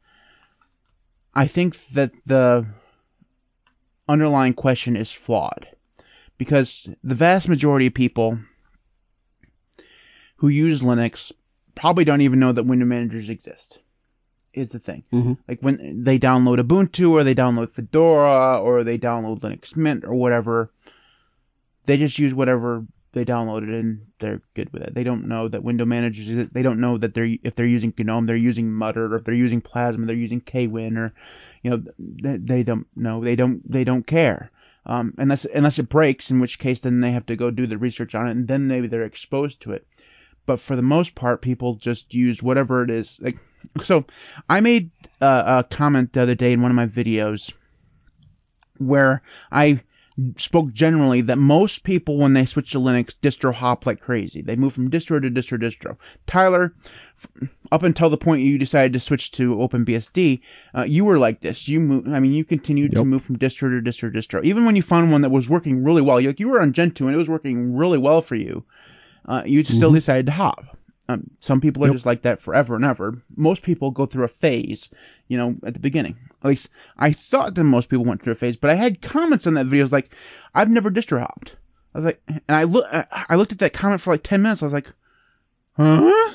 I 1.35 1.47
think 1.47 1.79
that 1.93 2.13
the 2.27 2.67
underlying 4.09 4.55
question 4.55 4.97
is 4.97 5.11
flawed 5.11 5.69
because 6.39 6.89
the 7.05 7.15
vast 7.15 7.49
majority 7.49 7.87
of 7.87 7.95
people 7.95 8.39
who 10.37 10.49
use 10.49 10.81
Linux 10.81 11.33
probably 11.75 12.05
don't 12.05 12.23
even 12.23 12.41
know 12.41 12.53
that 12.53 12.65
window 12.65 12.87
managers 12.87 13.29
exist. 13.29 13.79
Is 14.53 14.71
the 14.71 14.81
thing. 14.81 15.05
Mhm. 15.13 15.39
Like 15.47 15.61
when 15.61 16.03
they 16.03 16.19
download 16.19 16.59
Ubuntu 16.59 17.11
or 17.11 17.23
they 17.23 17.37
download 17.37 17.71
Fedora 17.71 18.61
or 18.61 18.83
they 18.83 18.99
download 18.99 19.41
Linux 19.41 19.77
Mint 19.77 20.05
or 20.05 20.15
whatever, 20.15 20.73
they 21.87 21.97
just 21.97 22.19
use 22.19 22.35
whatever 22.35 22.85
they 23.13 23.25
download 23.25 23.65
it 23.65 23.69
and 23.71 24.07
they're 24.21 24.41
good 24.55 24.73
with 24.73 24.83
it. 24.83 24.95
They 24.95 25.03
don't 25.03 25.27
know 25.27 25.49
that 25.49 25.65
window 25.65 25.85
managers. 25.85 26.49
They 26.53 26.63
don't 26.63 26.81
know 26.81 26.97
that 26.99 27.15
they're 27.15 27.37
if 27.43 27.55
they're 27.55 27.67
using 27.67 27.93
GNOME, 27.97 28.27
they're 28.27 28.37
using 28.37 28.71
Mutter, 28.73 29.07
or 29.07 29.17
if 29.17 29.25
they're 29.25 29.35
using 29.35 29.61
Plasma, 29.61 30.07
they're 30.07 30.15
using 30.15 30.41
KWin, 30.41 30.97
or 30.97 31.13
you 31.63 31.71
know 31.71 31.83
they, 31.99 32.37
they 32.37 32.63
don't 32.63 32.87
know. 32.95 33.23
They 33.23 33.37
don't 33.37 33.69
they 33.71 33.85
don't 33.85 34.07
care. 34.07 34.51
Um, 34.87 35.15
unless 35.19 35.45
unless 35.45 35.79
it 35.79 35.89
breaks, 35.89 36.31
in 36.31 36.41
which 36.41 36.59
case 36.59 36.81
then 36.81 37.01
they 37.01 37.13
have 37.13 37.27
to 37.27 37.37
go 37.37 37.51
do 37.51 37.67
the 37.67 37.79
research 37.79 38.15
on 38.15 38.29
it, 38.29 38.33
and 38.33 38.49
then 38.49 38.67
maybe 38.67 38.87
they're 38.87 39.03
exposed 39.03 39.61
to 39.63 39.73
it. 39.73 39.87
But 40.47 40.61
for 40.61 40.77
the 40.77 40.83
most 40.83 41.15
part, 41.15 41.43
people 41.43 41.75
just 41.75 42.15
use 42.15 42.43
whatever 42.43 42.83
it 42.83 42.91
is. 42.91 43.19
Like 43.21 43.39
so, 43.85 44.05
I 44.49 44.61
made 44.61 44.91
uh, 45.21 45.65
a 45.65 45.75
comment 45.75 46.13
the 46.13 46.23
other 46.23 46.35
day 46.35 46.53
in 46.53 46.63
one 46.63 46.71
of 46.71 46.77
my 46.77 46.87
videos 46.87 47.53
where 48.79 49.23
I 49.53 49.83
spoke 50.37 50.73
generally 50.73 51.21
that 51.23 51.39
most 51.39 51.83
people 51.85 52.19
when 52.19 52.33
they 52.33 52.45
switch 52.45 52.71
to 52.73 52.79
Linux 52.79 53.15
distro 53.23 53.53
hop 53.53 53.87
like 53.87 54.01
crazy. 54.01 54.43
They 54.43 54.57
move 54.57 54.73
from 54.73 54.91
distro 54.91 55.21
to 55.21 55.31
distro 55.31 55.59
distro. 55.61 55.97
Tyler, 56.27 56.75
up 57.73 57.83
until 57.83 58.11
the 58.11 58.17
point 58.17 58.43
you 58.43 58.59
decided 58.59 58.93
to 58.95 59.01
switch 59.01 59.31
to 59.33 59.55
OpenBSD, 59.57 60.41
uh, 60.77 60.83
you 60.83 61.05
were 61.05 61.19
like 61.19 61.41
this. 61.41 61.69
You 61.69 61.81
move, 61.81 62.09
I 62.09 62.21
mean, 62.21 62.33
you 62.33 62.45
continued 62.45 62.93
to 62.93 63.05
move 63.05 63.23
from 63.25 63.39
distro 63.39 63.71
to 63.71 63.91
distro 63.91 64.15
distro. 64.15 64.43
Even 64.45 64.65
when 64.65 64.77
you 64.77 64.83
found 64.83 65.13
one 65.13 65.23
that 65.23 65.31
was 65.31 65.49
working 65.49 65.83
really 65.85 66.03
well, 66.03 66.21
you 66.21 66.29
like 66.29 66.41
you 66.41 66.49
were 66.49 66.61
on 66.61 66.73
Gentoo 66.73 67.07
and 67.07 67.15
it 67.15 67.19
was 67.19 67.29
working 67.29 67.75
really 67.75 67.99
well 67.99 68.23
for 68.23 68.35
you, 68.35 68.65
uh, 69.27 69.43
you 69.47 69.63
still 69.65 69.91
Mhm. 69.91 69.95
decided 69.97 70.27
to 70.27 70.33
hop. 70.33 70.79
Um, 71.11 71.31
some 71.41 71.61
people 71.61 71.83
are 71.85 71.89
Yep. 71.89 71.95
just 71.95 72.07
like 72.07 72.23
that 72.23 72.41
forever 72.41 72.77
and 72.77 72.85
ever. 72.85 73.21
Most 73.37 73.63
people 73.63 73.91
go 73.91 74.07
through 74.07 74.25
a 74.25 74.29
phase, 74.29 74.91
you 75.29 75.37
know, 75.39 75.57
at 75.65 75.75
the 75.75 75.81
beginning. 75.81 76.17
At 76.43 76.49
least 76.49 76.69
I 76.97 77.13
thought 77.13 77.55
that 77.55 77.65
most 77.65 77.89
people 77.89 78.05
went 78.05 78.23
through 78.23 78.35
a 78.35 78.37
phase, 78.37 78.57
but 78.57 78.71
I 78.71 78.75
had 78.75 79.03
comments 79.03 79.47
on 79.47 79.55
that 79.55 79.67
video. 79.67 79.83
I 79.83 79.87
was 79.87 79.93
like, 79.93 80.15
I've 80.55 80.71
never 80.71 80.91
distro 80.91 81.19
hopped. 81.19 81.57
I 81.95 81.99
was 81.99 82.05
like, 82.05 82.23
and 82.29 82.43
I 82.49 82.65
look, 82.65 82.87
I 82.91 83.35
looked 83.35 83.53
at 83.53 83.59
that 83.59 83.73
comment 83.73 84.01
for 84.01 84.13
like 84.15 84.23
ten 84.23 84.43
minutes. 84.43 84.63
I 84.63 84.67
was 84.67 84.73
like, 84.73 84.93
huh? 85.77 86.35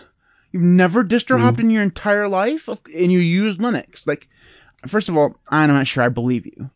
You've 0.51 0.63
never 0.63 1.03
distro 1.03 1.39
hopped 1.39 1.59
in 1.59 1.69
your 1.69 1.83
entire 1.83 2.27
life, 2.27 2.67
and 2.67 3.11
you 3.11 3.19
use 3.19 3.57
Linux? 3.57 4.05
Like, 4.05 4.27
first 4.87 5.09
of 5.09 5.17
all, 5.17 5.37
I'm 5.49 5.69
not 5.69 5.87
sure 5.87 6.03
I 6.03 6.09
believe 6.09 6.45
you, 6.45 6.69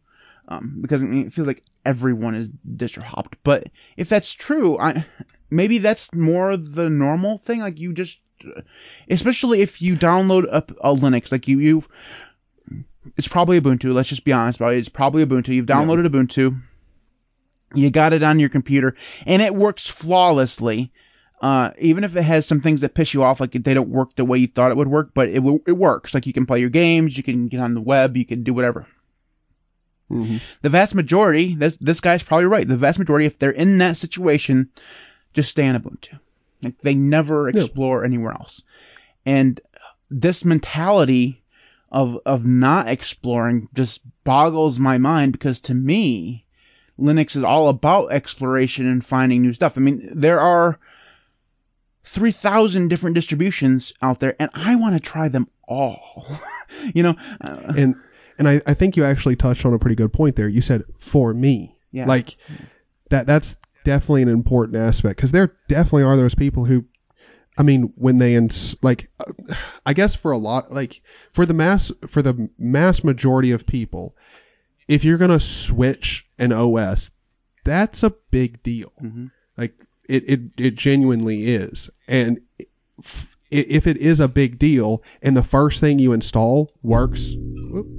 um, 0.47 0.80
because 0.82 1.02
I 1.02 1.06
mean, 1.06 1.28
it 1.28 1.34
feels 1.34 1.47
like 1.47 1.64
everyone 1.86 2.36
is 2.36 2.50
distro 2.50 3.04
hopped. 3.04 3.38
But 3.43 3.68
if 3.97 4.10
that's 4.10 4.32
true, 4.32 4.78
I 4.78 5.06
maybe 5.50 5.78
that's 5.80 6.14
more 6.14 6.58
the 6.58 6.89
normal 6.89 7.38
thing. 7.39 7.60
Like 7.60 7.80
you 7.80 7.93
just, 7.93 8.20
especially 9.10 9.62
if 9.62 9.82
you 9.82 9.95
download 9.95 10.45
a, 10.45 10.64
a 10.82 10.95
Linux, 10.95 11.32
like 11.32 11.47
you 11.47 11.60
you, 11.60 11.84
it's 13.18 13.28
probably 13.28 13.60
Ubuntu. 13.60 13.93
Let's 13.93 14.10
just 14.10 14.24
be 14.24 14.34
honest 14.34 14.60
about 14.60 14.74
it. 14.74 14.80
It's 14.80 14.89
probably 14.89 15.26
Ubuntu. 15.26 15.50
You've 15.50 15.66
downloaded 15.66 16.08
Ubuntu. 16.08 16.62
You 17.76 17.91
got 17.91 18.14
it 18.14 18.24
on 18.24 18.39
your 18.39 18.50
computer, 18.50 18.95
and 19.26 19.41
it 19.41 19.54
works 19.54 19.86
flawlessly. 19.88 20.91
Uh, 21.41 21.72
even 21.80 22.04
if 22.04 22.16
it 22.18 22.24
has 22.24 22.45
some 22.45 22.60
things 22.60 22.82
that 22.82 22.93
piss 22.93 23.14
you 23.14 23.24
off, 23.24 23.39
like 23.39 23.52
they 23.52 23.74
don't 23.74 23.89
work 23.89 24.14
the 24.16 24.26
way 24.26 24.39
you 24.39 24.47
thought 24.47 24.72
it 24.72 24.78
would 24.78 24.89
work, 24.89 25.12
but 25.14 25.30
it 25.30 25.36
w- 25.36 25.62
it 25.66 25.72
works. 25.72 26.14
Like 26.14 26.26
you 26.28 26.34
can 26.34 26.45
play 26.45 26.60
your 26.60 26.70
games, 26.70 27.16
you 27.16 27.24
can 27.24 27.47
get 27.47 27.62
on 27.62 27.76
the 27.76 27.82
web, 27.82 28.18
you 28.18 28.26
can 28.26 28.43
do 28.43 28.54
whatever. 28.54 28.88
Mhm. 30.12 30.41
The 30.64 30.70
vast 30.70 30.95
majority, 30.95 31.56
this 31.56 31.78
this 31.78 32.02
guy's 32.02 32.24
probably 32.24 32.47
right. 32.47 32.68
The 32.68 32.76
vast 32.76 33.00
majority, 33.00 33.26
if 33.26 33.39
they're 33.39 33.52
in 33.52 33.78
that 33.78 33.95
situation, 33.97 34.70
just 35.34 35.50
stay 35.50 35.68
on 35.68 35.80
Ubuntu. 35.80 36.20
Like 36.64 36.78
they 36.82 36.94
never 36.96 37.50
Yeah. 37.50 37.62
explore 37.64 38.04
anywhere 38.04 38.34
else. 38.34 38.62
And 39.26 39.60
this 40.10 40.44
mentality 40.44 41.42
of 41.92 42.20
of 42.26 42.46
not 42.46 42.88
exploring 42.90 43.68
just 43.74 44.02
boggles 44.24 44.78
my 44.80 44.98
mind 44.98 45.32
because 45.32 45.62
to 45.62 45.74
me, 45.74 46.46
Linux 47.00 47.36
is 47.36 47.44
all 47.44 47.70
about 47.70 48.12
exploration 48.12 48.86
and 48.88 49.06
finding 49.06 49.42
new 49.42 49.54
stuff. 49.54 49.74
I 49.78 49.80
mean, 49.82 50.10
there 50.14 50.40
are 50.40 50.78
3,000 52.06 52.88
different 52.88 53.14
distributions 53.16 53.94
out 54.02 54.20
there, 54.20 54.36
and 54.40 54.50
I 54.54 54.76
want 54.76 54.96
to 54.96 55.00
try 55.00 55.30
them 55.30 55.48
all. 55.68 56.26
you 56.94 57.04
know, 57.04 57.16
uh, 57.42 57.74
And 57.78 57.96
and 58.38 58.48
I, 58.48 58.62
I 58.66 58.74
think 58.74 58.96
you 58.98 59.04
actually 59.04 59.36
touched 59.36 59.66
on 59.66 59.74
a 59.74 59.80
pretty 59.80 59.96
good 59.96 60.14
point 60.14 60.36
there. 60.36 60.48
You 60.48 60.62
said 60.62 60.84
for 61.00 61.34
me. 61.34 61.76
Yeah. 61.92 62.06
Like 62.06 62.38
that 63.10 63.26
that's 63.28 63.58
definitely 63.84 64.22
an 64.24 64.30
important 64.30 64.78
aspect 64.78 65.16
because 65.18 65.32
there 65.32 65.56
definitely 65.68 66.04
are 66.04 66.18
those 66.18 66.36
people 66.36 66.66
who 66.66 66.86
I 67.58 67.64
mean 67.64 67.94
when 67.96 68.18
they 68.18 68.36
ins- 68.36 68.76
like 68.82 69.10
I 69.86 69.94
guess 69.94 70.16
for 70.16 70.32
a 70.32 70.38
lot 70.38 70.72
like 70.72 71.02
for 71.32 71.46
the 71.46 71.54
mass 71.54 71.92
for 72.08 72.22
the 72.22 72.50
mass 72.58 73.04
majority 73.04 73.52
of 73.52 73.66
people 73.66 74.16
if 74.88 75.04
you're 75.04 75.18
going 75.18 75.32
to 75.32 75.40
switch 75.40 76.26
an 76.38 76.52
OS 76.52 77.12
that's 77.64 78.04
a 78.04 78.10
big 78.32 78.64
deal. 78.64 78.92
mhm. 79.02 79.32
Like 79.58 79.74
it, 80.08 80.24
it, 80.28 80.40
it 80.58 80.76
genuinely 80.76 81.46
is. 81.46 81.90
And 82.08 82.42
if 83.52 83.88
it 83.88 83.97
is 83.97 84.20
a 84.20 84.28
big 84.28 84.60
deal 84.60 85.04
and 85.22 85.36
the 85.36 85.43
first 85.43 85.80
thing 85.80 86.00
you 86.00 86.14
install 86.14 86.72
works, 86.84 87.34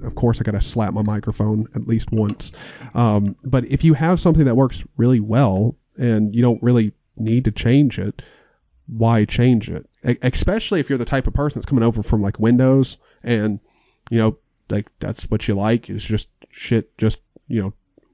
of 0.05 0.15
course 0.15 0.41
I 0.41 0.45
gotta 0.45 0.61
slap 0.61 0.93
my 0.95 1.03
microphone 1.03 1.67
at 1.75 1.87
least 1.87 2.13
once. 2.13 2.53
Um, 2.95 3.37
but 3.45 3.65
if 3.67 3.85
you 3.85 3.95
have 3.95 4.21
something 4.21 4.45
that 4.45 4.57
works 4.57 4.83
really 4.97 5.21
well 5.21 5.77
and 5.99 6.35
you 6.35 6.43
don't 6.43 6.63
really 6.63 6.93
need 7.17 7.45
to 7.45 7.51
change 7.51 7.99
it, 7.99 8.23
why 8.87 9.25
change 9.25 9.69
it? 9.69 9.89
E- 10.07 10.19
especially 10.23 10.81
if 10.81 10.89
you're 10.89 10.99
the 10.99 11.05
type 11.05 11.27
of 11.27 11.35
person 11.35 11.61
that's 11.61 11.69
coming 11.69 11.85
over 11.85 12.03
from 12.03 12.23
like 12.23 12.39
Windows 12.39 12.97
and 13.23 13.61
you 14.11 14.19
know 14.19 14.37
like 14.69 14.87
that's 14.99 15.25
what 15.31 15.47
you 15.49 15.55
like 15.55 15.91
is 15.91 16.03
just 16.03 16.29
shit 16.51 16.97
just 16.99 17.19
you 17.49 17.61
know 17.61 17.73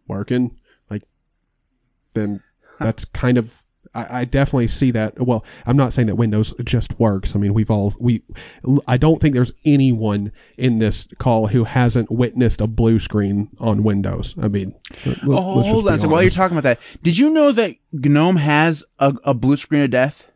working 0.08 0.58
like 0.90 1.02
then 2.14 2.42
that's 2.78 3.04
kind 3.06 3.38
of 3.38 3.52
I, 3.96 4.20
I 4.20 4.24
definitely 4.24 4.68
see 4.68 4.90
that. 4.92 5.18
Well, 5.20 5.44
I'm 5.64 5.76
not 5.76 5.92
saying 5.94 6.06
that 6.08 6.16
Windows 6.16 6.52
just 6.64 6.98
works. 6.98 7.34
I 7.34 7.38
mean, 7.38 7.54
we've 7.54 7.70
all 7.70 7.94
we. 7.98 8.22
I 8.86 8.96
don't 8.96 9.20
think 9.20 9.34
there's 9.34 9.52
anyone 9.64 10.32
in 10.58 10.78
this 10.78 11.06
call 11.18 11.46
who 11.46 11.64
hasn't 11.64 12.10
witnessed 12.10 12.60
a 12.60 12.66
blue 12.66 12.98
screen 12.98 13.48
on 13.58 13.82
Windows. 13.82 14.34
I 14.40 14.48
mean, 14.48 14.74
let- 15.04 15.22
Oh, 15.24 15.62
hold 15.62 15.88
on. 15.88 15.98
So 16.00 16.08
while 16.08 16.22
you're 16.22 16.30
talking 16.30 16.56
about 16.58 16.68
that, 16.78 16.80
did 17.02 17.16
you 17.16 17.30
know 17.30 17.52
that 17.52 17.76
GNOME 17.92 18.36
has 18.36 18.84
a, 18.98 19.14
a 19.24 19.34
blue 19.34 19.56
screen 19.56 19.82
of 19.82 19.90
death? 19.90 20.26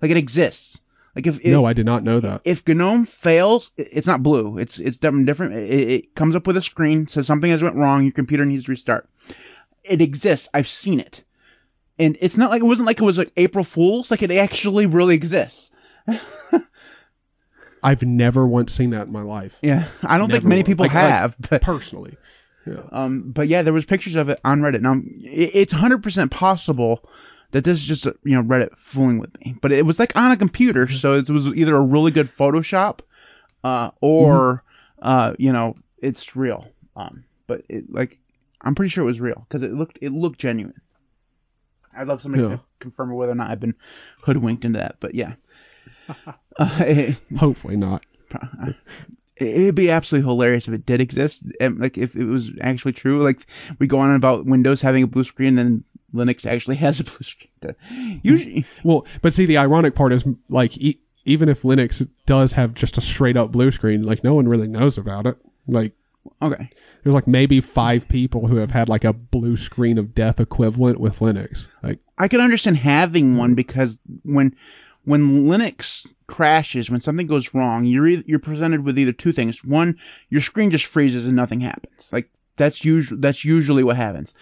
Like 0.00 0.10
it 0.10 0.16
exists. 0.16 0.80
Like 1.14 1.26
if 1.26 1.44
no, 1.44 1.64
I 1.64 1.72
did 1.72 1.86
not 1.86 2.04
know 2.04 2.20
that. 2.20 2.42
if 2.44 2.66
GNOME 2.66 3.04
fails, 3.04 3.72
it's 3.76 4.06
not 4.06 4.22
blue. 4.22 4.58
It's 4.58 4.78
it's 4.78 4.96
different. 4.96 5.26
different. 5.26 5.54
It, 5.54 5.90
it 5.90 6.14
comes 6.14 6.34
up 6.36 6.46
with 6.46 6.56
a 6.56 6.62
screen 6.62 7.08
says 7.08 7.26
something 7.26 7.50
has 7.50 7.62
went 7.62 7.76
wrong. 7.76 8.04
Your 8.04 8.12
computer 8.12 8.44
needs 8.44 8.64
to 8.64 8.70
restart. 8.70 9.08
It 9.82 10.00
exists. 10.00 10.48
I've 10.54 10.68
seen 10.68 11.00
it, 11.00 11.24
and 12.00 12.16
it's 12.20 12.36
not 12.36 12.50
like 12.50 12.62
it 12.62 12.66
wasn't 12.66 12.86
like 12.86 13.00
it 13.00 13.04
was 13.04 13.18
like 13.18 13.32
April 13.36 13.64
Fools. 13.64 14.10
Like 14.10 14.22
it 14.22 14.30
actually 14.32 14.86
really 14.86 15.14
exists. 15.14 15.70
I've 17.82 18.02
never 18.02 18.46
once 18.46 18.74
seen 18.74 18.90
that 18.90 19.06
in 19.06 19.12
my 19.12 19.22
life 19.22 19.56
Yeah, 19.62 19.88
I 20.02 20.18
don't 20.18 20.30
think 20.30 20.44
many 20.44 20.64
people 20.64 20.84
Like- 20.84 20.94
like- 20.94 21.10
have, 21.10 21.36
but 21.48 21.62
personally. 21.62 22.16
Yeah. 22.66 22.82
Um, 22.92 23.30
but 23.32 23.48
yeah, 23.48 23.62
there 23.62 23.72
was 23.72 23.86
pictures 23.86 24.16
of 24.16 24.28
it 24.28 24.38
on 24.44 24.60
Reddit. 24.60 24.82
Now 24.82 24.92
it, 24.94 25.50
it's 25.54 25.72
100% 25.72 26.30
possible 26.30 27.02
that 27.52 27.64
this 27.64 27.78
is 27.80 27.84
just 27.84 28.06
uh, 28.06 28.12
you 28.22 28.36
know 28.36 28.42
Reddit 28.42 28.76
fooling 28.76 29.18
with 29.18 29.34
me, 29.40 29.56
but 29.60 29.72
it 29.72 29.86
was 29.86 29.98
like 29.98 30.14
on 30.14 30.30
a 30.30 30.36
computer, 30.36 30.88
so 30.88 31.14
it 31.14 31.28
was 31.30 31.46
either 31.48 31.74
a 31.74 31.80
really 31.80 32.10
good 32.10 32.30
Photoshop, 32.30 33.00
uh, 33.64 33.90
or 34.00 34.62
uh, 35.00 35.34
you 35.38 35.52
know 35.52 35.76
it's 35.98 36.36
real. 36.36 36.68
Um, 36.96 37.24
but 37.46 37.62
it 37.68 37.92
like 37.92 38.18
I'm 38.60 38.74
pretty 38.74 38.90
sure 38.90 39.04
it 39.04 39.06
was 39.06 39.20
real 39.20 39.46
because 39.48 39.62
it 39.62 39.72
looked 39.72 39.98
it 40.02 40.12
looked 40.12 40.38
genuine. 40.38 40.80
I'd 41.96 42.06
love 42.08 42.22
somebody 42.22 42.44
Yeah. 42.44 42.56
to 42.56 42.60
confirm 42.80 43.12
whether 43.14 43.32
or 43.32 43.36
not 43.36 43.50
I've 43.50 43.60
been 43.60 43.74
hoodwinked 44.22 44.64
into 44.64 44.78
that, 44.78 44.96
but 45.00 45.14
yeah. 45.14 45.34
uh, 46.26 46.32
it, 46.58 47.16
Hopefully 47.36 47.76
not. 47.76 48.04
It'd 49.36 49.74
be 49.74 49.90
absolutely 49.90 50.28
hilarious 50.28 50.68
if 50.68 50.74
it 50.74 50.84
did 50.84 51.00
exist, 51.00 51.42
and 51.60 51.78
like 51.78 51.96
if 51.96 52.14
it 52.14 52.26
was 52.26 52.50
actually 52.60 52.92
true. 52.92 53.22
Like 53.24 53.46
we 53.78 53.86
go 53.86 53.98
on 53.98 54.14
about 54.14 54.44
Windows 54.44 54.82
having 54.82 55.02
a 55.02 55.06
blue 55.06 55.24
screen, 55.24 55.54
then 55.54 55.82
Linux 56.12 56.44
actually 56.44 56.76
has 56.76 57.00
a 57.00 57.04
blue 57.04 57.22
screen. 57.22 58.20
Usually, 58.22 58.66
Well, 58.84 59.06
but 59.22 59.32
see, 59.32 59.46
the 59.46 59.56
ironic 59.56 59.94
part 59.94 60.12
is 60.12 60.24
like 60.50 60.76
e- 60.76 61.00
even 61.24 61.48
if 61.48 61.62
Linux 61.62 62.06
does 62.26 62.52
have 62.52 62.74
just 62.74 62.98
a 62.98 63.00
straight 63.00 63.38
up 63.38 63.50
blue 63.50 63.70
screen, 63.72 64.02
like 64.02 64.22
no 64.22 64.34
one 64.34 64.46
really 64.46 64.68
knows 64.68 64.98
about 64.98 65.26
it. 65.26 65.36
Like 65.66 65.92
Okay. 66.42 66.70
There's 67.02 67.14
like 67.14 67.26
maybe 67.26 67.60
five 67.60 68.08
people 68.08 68.46
who 68.46 68.56
have 68.56 68.70
had 68.70 68.88
like 68.88 69.04
a 69.04 69.12
blue 69.12 69.56
screen 69.56 69.98
of 69.98 70.14
death 70.14 70.40
equivalent 70.40 71.00
with 71.00 71.18
Linux. 71.20 71.66
Like, 71.82 71.98
I 72.18 72.28
can 72.28 72.40
understand 72.40 72.76
having 72.76 73.36
one 73.36 73.54
because 73.54 73.98
when 74.22 74.54
when 75.04 75.46
Linux 75.46 76.06
crashes, 76.26 76.90
when 76.90 77.00
something 77.00 77.26
goes 77.26 77.54
wrong, 77.54 77.84
you're 77.84 78.06
e- 78.06 78.24
you're 78.26 78.38
presented 78.38 78.84
with 78.84 78.98
either 78.98 79.12
two 79.12 79.32
things. 79.32 79.64
One, 79.64 79.98
your 80.28 80.42
screen 80.42 80.70
just 80.70 80.84
freezes 80.84 81.26
and 81.26 81.36
nothing 81.36 81.60
happens. 81.60 82.10
Like 82.12 82.30
that's 82.56 82.84
usually 82.84 83.20
that's 83.20 83.44
usually 83.44 83.82
what 83.82 83.96
happens. 83.96 84.34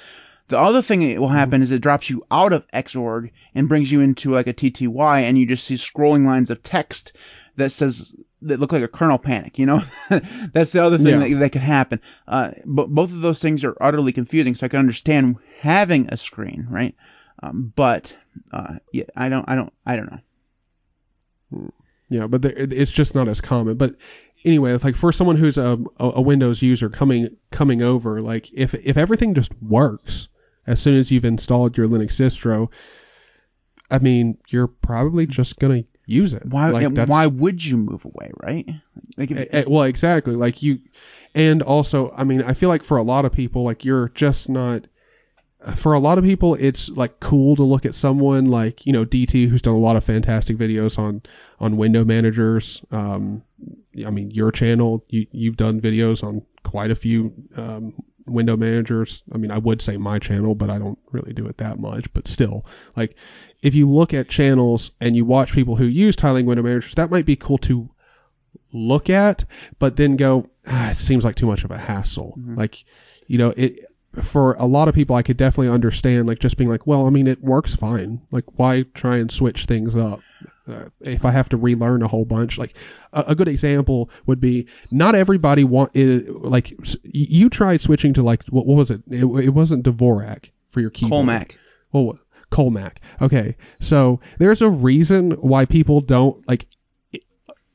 The 0.48 0.58
other 0.58 0.80
thing 0.82 1.00
that 1.08 1.20
will 1.20 1.28
happen 1.28 1.62
is 1.62 1.70
it 1.70 1.80
drops 1.82 2.08
you 2.08 2.24
out 2.30 2.52
of 2.52 2.66
Xorg 2.72 3.30
and 3.54 3.68
brings 3.68 3.92
you 3.92 4.00
into 4.00 4.30
like 4.30 4.46
a 4.46 4.54
TTY, 4.54 5.20
and 5.22 5.38
you 5.38 5.46
just 5.46 5.64
see 5.64 5.74
scrolling 5.74 6.24
lines 6.24 6.48
of 6.50 6.62
text 6.62 7.12
that 7.56 7.70
says 7.72 8.14
that 8.42 8.58
look 8.60 8.72
like 8.72 8.82
a 8.82 8.88
kernel 8.88 9.18
panic. 9.18 9.58
You 9.58 9.66
know, 9.66 9.82
that's 10.52 10.72
the 10.72 10.82
other 10.82 10.96
thing 10.96 11.20
Yeah. 11.20 11.28
that, 11.28 11.38
that 11.40 11.52
could 11.52 11.60
happen. 11.62 12.00
Uh, 12.26 12.52
but 12.64 12.88
both 12.88 13.10
of 13.12 13.20
those 13.20 13.40
things 13.40 13.62
are 13.64 13.76
utterly 13.80 14.12
confusing. 14.12 14.54
So 14.54 14.64
I 14.64 14.68
can 14.68 14.78
understand 14.78 15.36
having 15.60 16.08
a 16.10 16.16
screen, 16.16 16.66
right? 16.70 16.94
Um, 17.42 17.72
but 17.76 18.16
uh, 18.52 18.76
yeah, 18.92 19.04
I 19.16 19.28
don't, 19.28 19.48
I 19.48 19.54
don't, 19.54 19.72
I 19.84 19.96
don't 19.96 20.10
know. 21.52 21.72
yeah, 22.08 22.26
but 22.26 22.42
the, 22.42 22.80
it's 22.80 22.90
just 22.90 23.14
not 23.14 23.28
as 23.28 23.40
common. 23.40 23.76
But 23.76 23.96
anyway, 24.44 24.76
like 24.82 24.96
for 24.96 25.12
someone 25.12 25.36
who's 25.36 25.58
a, 25.58 25.78
a 25.98 26.04
a 26.16 26.20
Windows 26.20 26.62
user 26.62 26.88
coming 26.88 27.36
coming 27.50 27.82
over, 27.82 28.20
like 28.22 28.48
if 28.52 28.74
if 28.74 28.96
everything 28.96 29.34
just 29.34 29.50
works 29.62 30.28
as 30.68 30.80
soon 30.80 30.98
as 30.98 31.10
you've 31.10 31.24
installed 31.24 31.76
your 31.76 31.88
Linux 31.88 32.16
distro, 32.16 32.68
I 33.90 33.98
mean, 33.98 34.36
you're 34.48 34.66
probably 34.66 35.26
just 35.26 35.58
gonna 35.58 35.84
use 36.06 36.34
it. 36.34 36.44
Why, 36.44 36.70
Like, 36.70 37.08
why 37.08 37.26
would 37.26 37.64
you 37.64 37.76
move 37.78 38.04
away, 38.04 38.30
right? 38.42 38.68
Like, 39.16 39.30
if, 39.30 39.38
Eh, 39.38 39.46
eh, 39.50 39.64
well, 39.66 39.84
exactly. 39.84 40.34
Like 40.34 40.62
you, 40.62 40.78
and 41.34 41.62
also, 41.62 42.12
I 42.16 42.24
mean, 42.24 42.42
I 42.42 42.52
feel 42.52 42.68
like 42.68 42.82
for 42.82 42.98
a 42.98 43.02
lot 43.02 43.24
of 43.24 43.32
people, 43.32 43.64
like 43.64 43.84
you're 43.84 44.10
just 44.10 44.48
not. 44.48 44.86
For 45.74 45.92
a 45.92 45.98
lot 45.98 46.18
of 46.18 46.24
people, 46.24 46.54
it's 46.54 46.88
like 46.88 47.18
cool 47.18 47.56
to 47.56 47.64
look 47.64 47.84
at 47.84 47.96
someone 47.96 48.46
like 48.46 48.86
you 48.86 48.92
know 48.92 49.04
DT, 49.04 49.48
who's 49.48 49.60
done 49.60 49.74
a 49.74 49.78
lot 49.78 49.96
of 49.96 50.04
fantastic 50.04 50.56
videos 50.56 50.98
on 50.98 51.20
on 51.58 51.76
window 51.76 52.04
managers. 52.04 52.80
Um, 52.92 53.42
I 54.06 54.10
mean, 54.10 54.30
your 54.30 54.52
channel, 54.52 55.04
you 55.08 55.26
you've 55.32 55.56
done 55.56 55.80
videos 55.80 56.22
on 56.22 56.42
quite 56.62 56.92
a 56.92 56.94
few 56.94 57.32
um, 57.56 57.92
window 58.28 58.56
managers. 58.56 59.22
I 59.32 59.38
mean, 59.38 59.50
I 59.50 59.58
would 59.58 59.82
say 59.82 59.96
my 59.96 60.18
channel, 60.18 60.54
but 60.54 60.70
I 60.70 60.78
don't 60.78 60.98
really 61.12 61.32
do 61.32 61.46
it 61.46 61.58
that 61.58 61.78
much. 61.78 62.12
But 62.12 62.28
still, 62.28 62.66
like 62.96 63.16
if 63.62 63.74
you 63.74 63.90
look 63.90 64.14
at 64.14 64.28
channels 64.28 64.92
and 65.00 65.16
you 65.16 65.24
watch 65.24 65.52
people 65.52 65.76
who 65.76 65.86
use 65.86 66.16
tiling 66.16 66.46
window 66.46 66.62
managers, 66.62 66.94
that 66.94 67.10
might 67.10 67.26
be 67.26 67.36
cool 67.36 67.58
to 67.58 67.88
look 68.72 69.10
at, 69.10 69.44
but 69.78 69.96
then 69.96 70.16
go, 70.16 70.48
ah, 70.66 70.90
it 70.90 70.96
seems 70.96 71.24
like 71.24 71.36
too 71.36 71.46
much 71.46 71.64
of 71.64 71.70
a 71.70 71.78
hassle. 71.78 72.34
Mhm. 72.38 72.56
Like, 72.56 72.84
you 73.26 73.38
know, 73.38 73.52
it 73.56 73.84
for 74.22 74.54
a 74.54 74.64
lot 74.66 74.88
of 74.88 74.94
people, 74.94 75.14
I 75.16 75.22
could 75.22 75.36
definitely 75.36 75.72
understand 75.72 76.26
like 76.26 76.38
just 76.38 76.56
being 76.56 76.70
like, 76.70 76.86
well, 76.86 77.06
I 77.06 77.10
mean, 77.10 77.26
it 77.26 77.42
works 77.42 77.74
fine. 77.74 78.20
Like, 78.30 78.44
why 78.58 78.84
try 78.94 79.18
and 79.18 79.30
switch 79.30 79.66
things 79.66 79.94
up? 79.94 80.20
Uh, 80.68 80.88
if 81.00 81.24
I 81.24 81.30
have 81.30 81.48
to 81.50 81.56
relearn 81.56 82.02
a 82.02 82.08
whole 82.08 82.24
bunch, 82.24 82.58
like 82.58 82.74
a, 83.12 83.24
a 83.28 83.34
good 83.34 83.48
example 83.48 84.10
would 84.26 84.40
be 84.40 84.66
not 84.90 85.14
everybody 85.14 85.64
want 85.64 85.92
is, 85.94 86.28
like 86.28 86.72
you 87.02 87.48
tried 87.48 87.80
switching 87.80 88.12
to 88.14 88.22
like 88.22 88.44
what, 88.50 88.66
what 88.66 88.76
was 88.76 88.90
it? 88.90 89.00
it? 89.10 89.24
It 89.24 89.50
wasn't 89.50 89.84
Dvorak 89.84 90.50
for 90.70 90.80
your 90.80 90.90
keyboard. 90.90 91.26
Colemak. 91.26 91.56
Well, 91.92 92.18
Colemak. 92.50 92.96
Okay, 93.22 93.56
so 93.80 94.20
there's 94.38 94.60
a 94.62 94.68
reason 94.68 95.30
why 95.32 95.64
people 95.64 96.00
don't 96.00 96.46
like 96.46 96.66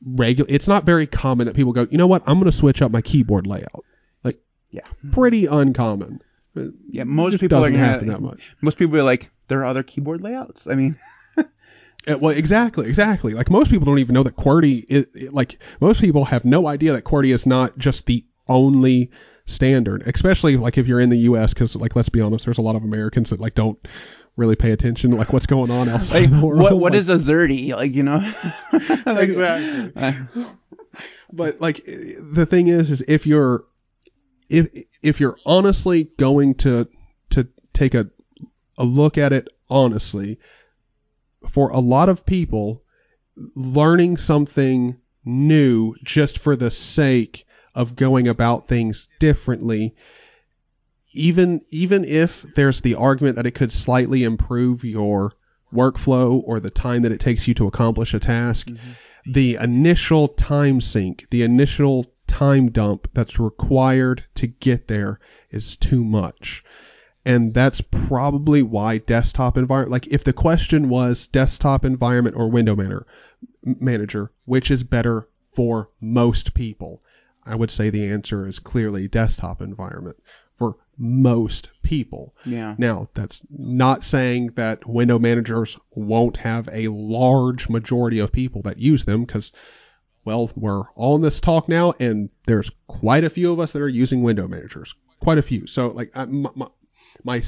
regular. 0.04 0.50
It's 0.50 0.68
not 0.68 0.84
very 0.84 1.06
common 1.06 1.46
that 1.46 1.56
people 1.56 1.72
go, 1.72 1.86
you 1.90 1.98
know 1.98 2.06
what? 2.06 2.22
I'm 2.26 2.38
going 2.38 2.50
to 2.50 2.56
switch 2.56 2.82
up 2.82 2.90
my 2.90 3.00
keyboard 3.02 3.46
layout. 3.46 3.84
Like, 4.22 4.38
Yeah. 4.70 4.86
pretty 5.12 5.46
uncommon. 5.46 6.22
Yeah, 6.90 7.04
most 7.04 7.40
people 7.40 7.64
are 7.64 7.70
gonna- 7.70 7.84
happen 7.84 8.08
that 8.08 8.20
much. 8.20 8.54
Most 8.60 8.78
people 8.78 8.96
are 8.98 9.02
like, 9.02 9.30
there 9.48 9.60
are 9.60 9.64
other 9.64 9.82
keyboard 9.82 10.20
layouts. 10.20 10.66
I 10.66 10.74
mean, 10.74 10.96
well, 12.06 12.28
exactly, 12.30 12.88
exactly. 12.88 13.34
Like 13.34 13.50
most 13.50 13.70
people 13.70 13.86
don't 13.86 13.98
even 13.98 14.14
know 14.14 14.22
that 14.22 14.36
QWERTY 14.36 14.84
is 14.88 15.32
like 15.32 15.58
most 15.80 16.00
people 16.00 16.24
have 16.26 16.44
no 16.44 16.66
idea 16.66 16.92
that 16.92 17.04
QWERTY 17.04 17.32
is 17.32 17.46
not 17.46 17.78
just 17.78 18.06
the 18.06 18.24
only 18.48 19.10
standard, 19.46 20.02
especially 20.06 20.56
like 20.56 20.78
if 20.78 20.86
you're 20.86 21.00
in 21.00 21.10
the 21.10 21.18
U.S. 21.18 21.54
Because 21.54 21.74
like 21.76 21.96
let's 21.96 22.08
be 22.08 22.20
honest, 22.20 22.44
there's 22.44 22.58
a 22.58 22.62
lot 22.62 22.76
of 22.76 22.84
Americans 22.84 23.30
that 23.30 23.40
like 23.40 23.54
don't 23.54 23.78
really 24.36 24.56
pay 24.56 24.72
attention 24.72 25.12
to 25.12 25.16
like 25.16 25.32
what's 25.32 25.46
going 25.46 25.70
on 25.70 25.88
outside 25.88 26.22
like 26.22 26.30
the 26.30 26.46
world. 26.46 26.60
what 26.60 26.78
what 26.78 26.92
Like, 26.92 27.00
is 27.00 27.08
a 27.08 27.14
Zerdy? 27.14 27.74
Like 27.74 27.94
you 27.94 28.02
know. 28.02 28.20
Like, 29.06 29.28
Exactly. 29.28 29.92
uh, 29.96 30.12
but 31.32 31.60
like 31.60 31.84
the 31.86 32.46
thing 32.46 32.68
is 32.68 32.90
is 32.90 33.02
if 33.06 33.26
you're 33.26 33.64
if 34.48 34.68
if 35.02 35.20
you're 35.20 35.36
honestly 35.46 36.04
going 36.18 36.54
to 36.56 36.88
to 37.30 37.48
take 37.72 37.94
a 37.94 38.08
a 38.78 38.84
look 38.84 39.16
at 39.18 39.32
it 39.32 39.48
honestly 39.70 40.38
for 41.48 41.70
a 41.70 41.78
lot 41.78 42.08
of 42.08 42.26
people 42.26 42.82
learning 43.54 44.16
something 44.16 44.96
new 45.24 45.94
just 46.04 46.38
for 46.38 46.56
the 46.56 46.70
sake 46.70 47.46
of 47.74 47.96
going 47.96 48.28
about 48.28 48.68
things 48.68 49.08
differently 49.18 49.94
even 51.12 51.60
even 51.70 52.04
if 52.04 52.44
there's 52.54 52.80
the 52.80 52.96
argument 52.96 53.36
that 53.36 53.46
it 53.46 53.54
could 53.54 53.72
slightly 53.72 54.24
improve 54.24 54.84
your 54.84 55.32
workflow 55.72 56.42
or 56.44 56.60
the 56.60 56.70
time 56.70 57.02
that 57.02 57.12
it 57.12 57.20
takes 57.20 57.48
you 57.48 57.54
to 57.54 57.66
accomplish 57.66 58.14
a 58.14 58.20
task 58.20 58.68
mm-hmm. 58.68 58.92
the 59.32 59.56
initial 59.60 60.28
time 60.28 60.80
sink, 60.80 61.26
the 61.30 61.42
initial 61.42 62.06
time 62.26 62.70
dump 62.70 63.08
that's 63.14 63.38
required 63.38 64.24
to 64.34 64.46
get 64.46 64.88
there 64.88 65.20
is 65.50 65.76
too 65.76 66.02
much. 66.04 66.64
And 67.24 67.54
that's 67.54 67.80
probably 67.80 68.62
why 68.62 68.98
desktop 68.98 69.56
environment, 69.56 69.92
like 69.92 70.06
if 70.08 70.24
the 70.24 70.32
question 70.32 70.88
was 70.88 71.26
desktop 71.28 71.84
environment 71.84 72.36
or 72.36 72.50
window 72.50 72.76
manager, 72.76 73.06
manager, 73.62 74.30
which 74.44 74.70
is 74.70 74.82
better 74.82 75.28
for 75.54 75.88
most 76.00 76.54
people, 76.54 77.02
I 77.46 77.54
would 77.54 77.70
say 77.70 77.90
the 77.90 78.06
answer 78.06 78.46
is 78.46 78.58
clearly 78.58 79.08
desktop 79.08 79.62
environment 79.62 80.16
for 80.58 80.76
most 80.96 81.68
people. 81.82 82.34
yeah. 82.44 82.74
Now, 82.78 83.08
that's 83.14 83.40
not 83.50 84.04
saying 84.04 84.48
that 84.56 84.86
window 84.86 85.18
managers 85.18 85.76
won't 85.90 86.36
have 86.38 86.68
a 86.72 86.88
large 86.88 87.68
majority 87.68 88.18
of 88.20 88.32
people 88.32 88.62
that 88.62 88.78
use 88.78 89.04
them 89.04 89.24
because, 89.24 89.52
well, 90.24 90.50
we're 90.54 90.84
all 90.94 91.16
in 91.16 91.22
this 91.22 91.40
talk 91.40 91.68
now, 91.68 91.94
and 91.98 92.30
there's 92.46 92.70
quite 92.86 93.24
a 93.24 93.30
few 93.30 93.52
of 93.52 93.60
us 93.60 93.72
that 93.72 93.82
are 93.82 93.88
using 93.88 94.22
window 94.22 94.46
managers. 94.46 94.94
Quite 95.20 95.38
a 95.38 95.42
few. 95.42 95.66
So, 95.66 95.88
like, 95.88 96.12
I, 96.14 96.26
my, 96.26 96.68
my, 97.22 97.42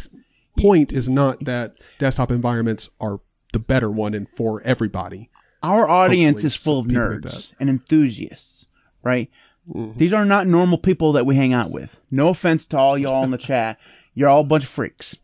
point 0.56 0.92
is 0.92 1.08
not 1.08 1.44
that 1.44 1.76
desktop 1.98 2.30
environments 2.30 2.88
are 3.00 3.20
the 3.52 3.58
better 3.58 3.90
one 3.90 4.14
and 4.14 4.26
for 4.36 4.62
everybody. 4.62 5.28
Our 5.62 5.88
audience 5.88 6.42
Hopefully 6.42 6.46
is 6.46 6.54
full 6.56 6.78
of 6.80 6.86
nerds 6.86 7.52
and 7.60 7.68
enthusiasts, 7.68 8.66
right? 9.02 9.30
Mhm. 9.70 9.96
These 9.98 10.12
are 10.12 10.24
not 10.24 10.46
normal 10.46 10.78
people 10.78 11.12
that 11.14 11.26
we 11.26 11.34
hang 11.36 11.52
out 11.52 11.70
with. 11.70 11.94
No 12.10 12.28
offense 12.28 12.66
to 12.68 12.78
all 12.78 12.96
y'all 12.96 13.24
in 13.24 13.30
the 13.30 13.38
chat. 13.50 13.78
You're 14.14 14.28
all 14.28 14.40
a 14.42 14.44
bunch 14.44 14.64
of 14.64 14.70
freaks. 14.70 15.16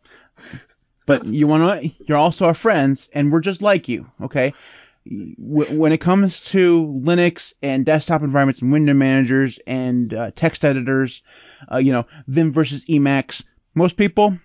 But 1.05 1.25
you 1.25 1.47
want 1.47 1.83
to, 1.83 1.91
you're 2.07 2.17
also 2.17 2.45
our 2.45 2.53
friends, 2.53 3.09
and 3.13 3.31
we're 3.31 3.41
just 3.41 3.61
like 3.61 3.89
you, 3.89 4.05
okay? 4.21 4.53
When 5.05 5.91
it 5.91 5.97
comes 5.99 6.39
to 6.45 6.85
Linux 7.03 7.53
and 7.61 7.85
desktop 7.85 8.21
environments 8.21 8.61
and 8.61 8.71
window 8.71 8.93
managers 8.93 9.59
and 9.67 10.13
uh, 10.13 10.31
text 10.33 10.63
editors, 10.63 11.21
uh, 11.69 11.77
you 11.77 11.91
know, 11.91 12.05
Vim 12.27 12.53
versus 12.53 12.85
Emacs, 12.85 13.43
most 13.75 13.97
people 13.97 14.37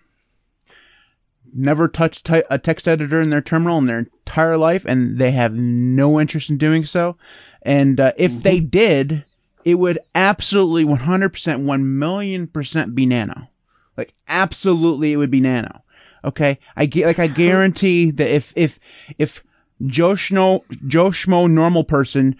never 1.52 1.88
touched 1.88 2.26
ty- 2.26 2.44
a 2.50 2.58
text 2.58 2.86
editor 2.86 3.20
in 3.20 3.30
their 3.30 3.40
terminal 3.40 3.78
in 3.78 3.86
their 3.86 4.00
entire 4.00 4.56
life, 4.56 4.84
and 4.84 5.18
they 5.18 5.30
have 5.30 5.54
no 5.54 6.20
interest 6.20 6.50
in 6.50 6.58
doing 6.58 6.84
so. 6.84 7.16
And 7.62 7.98
uh, 7.98 8.12
if 8.16 8.42
they 8.42 8.60
did, 8.60 9.24
it 9.64 9.74
would 9.74 9.98
absolutely 10.14 10.84
100%, 10.84 11.64
1 11.64 11.98
million 11.98 12.46
percent 12.46 12.94
be 12.94 13.06
Nano. 13.06 13.48
Like 13.96 14.14
absolutely, 14.28 15.12
it 15.12 15.16
would 15.16 15.30
be 15.30 15.40
Nano. 15.40 15.82
Okay, 16.24 16.58
I 16.76 16.86
gu- 16.86 17.04
like 17.04 17.18
I 17.18 17.26
guarantee 17.26 18.10
that 18.12 18.28
if 18.28 18.52
if 18.56 18.78
if 19.18 19.42
Joe 19.86 20.14
Schmo 20.14 20.62
Joe 20.86 21.10
Schmo 21.10 21.50
normal 21.50 21.84
person 21.84 22.36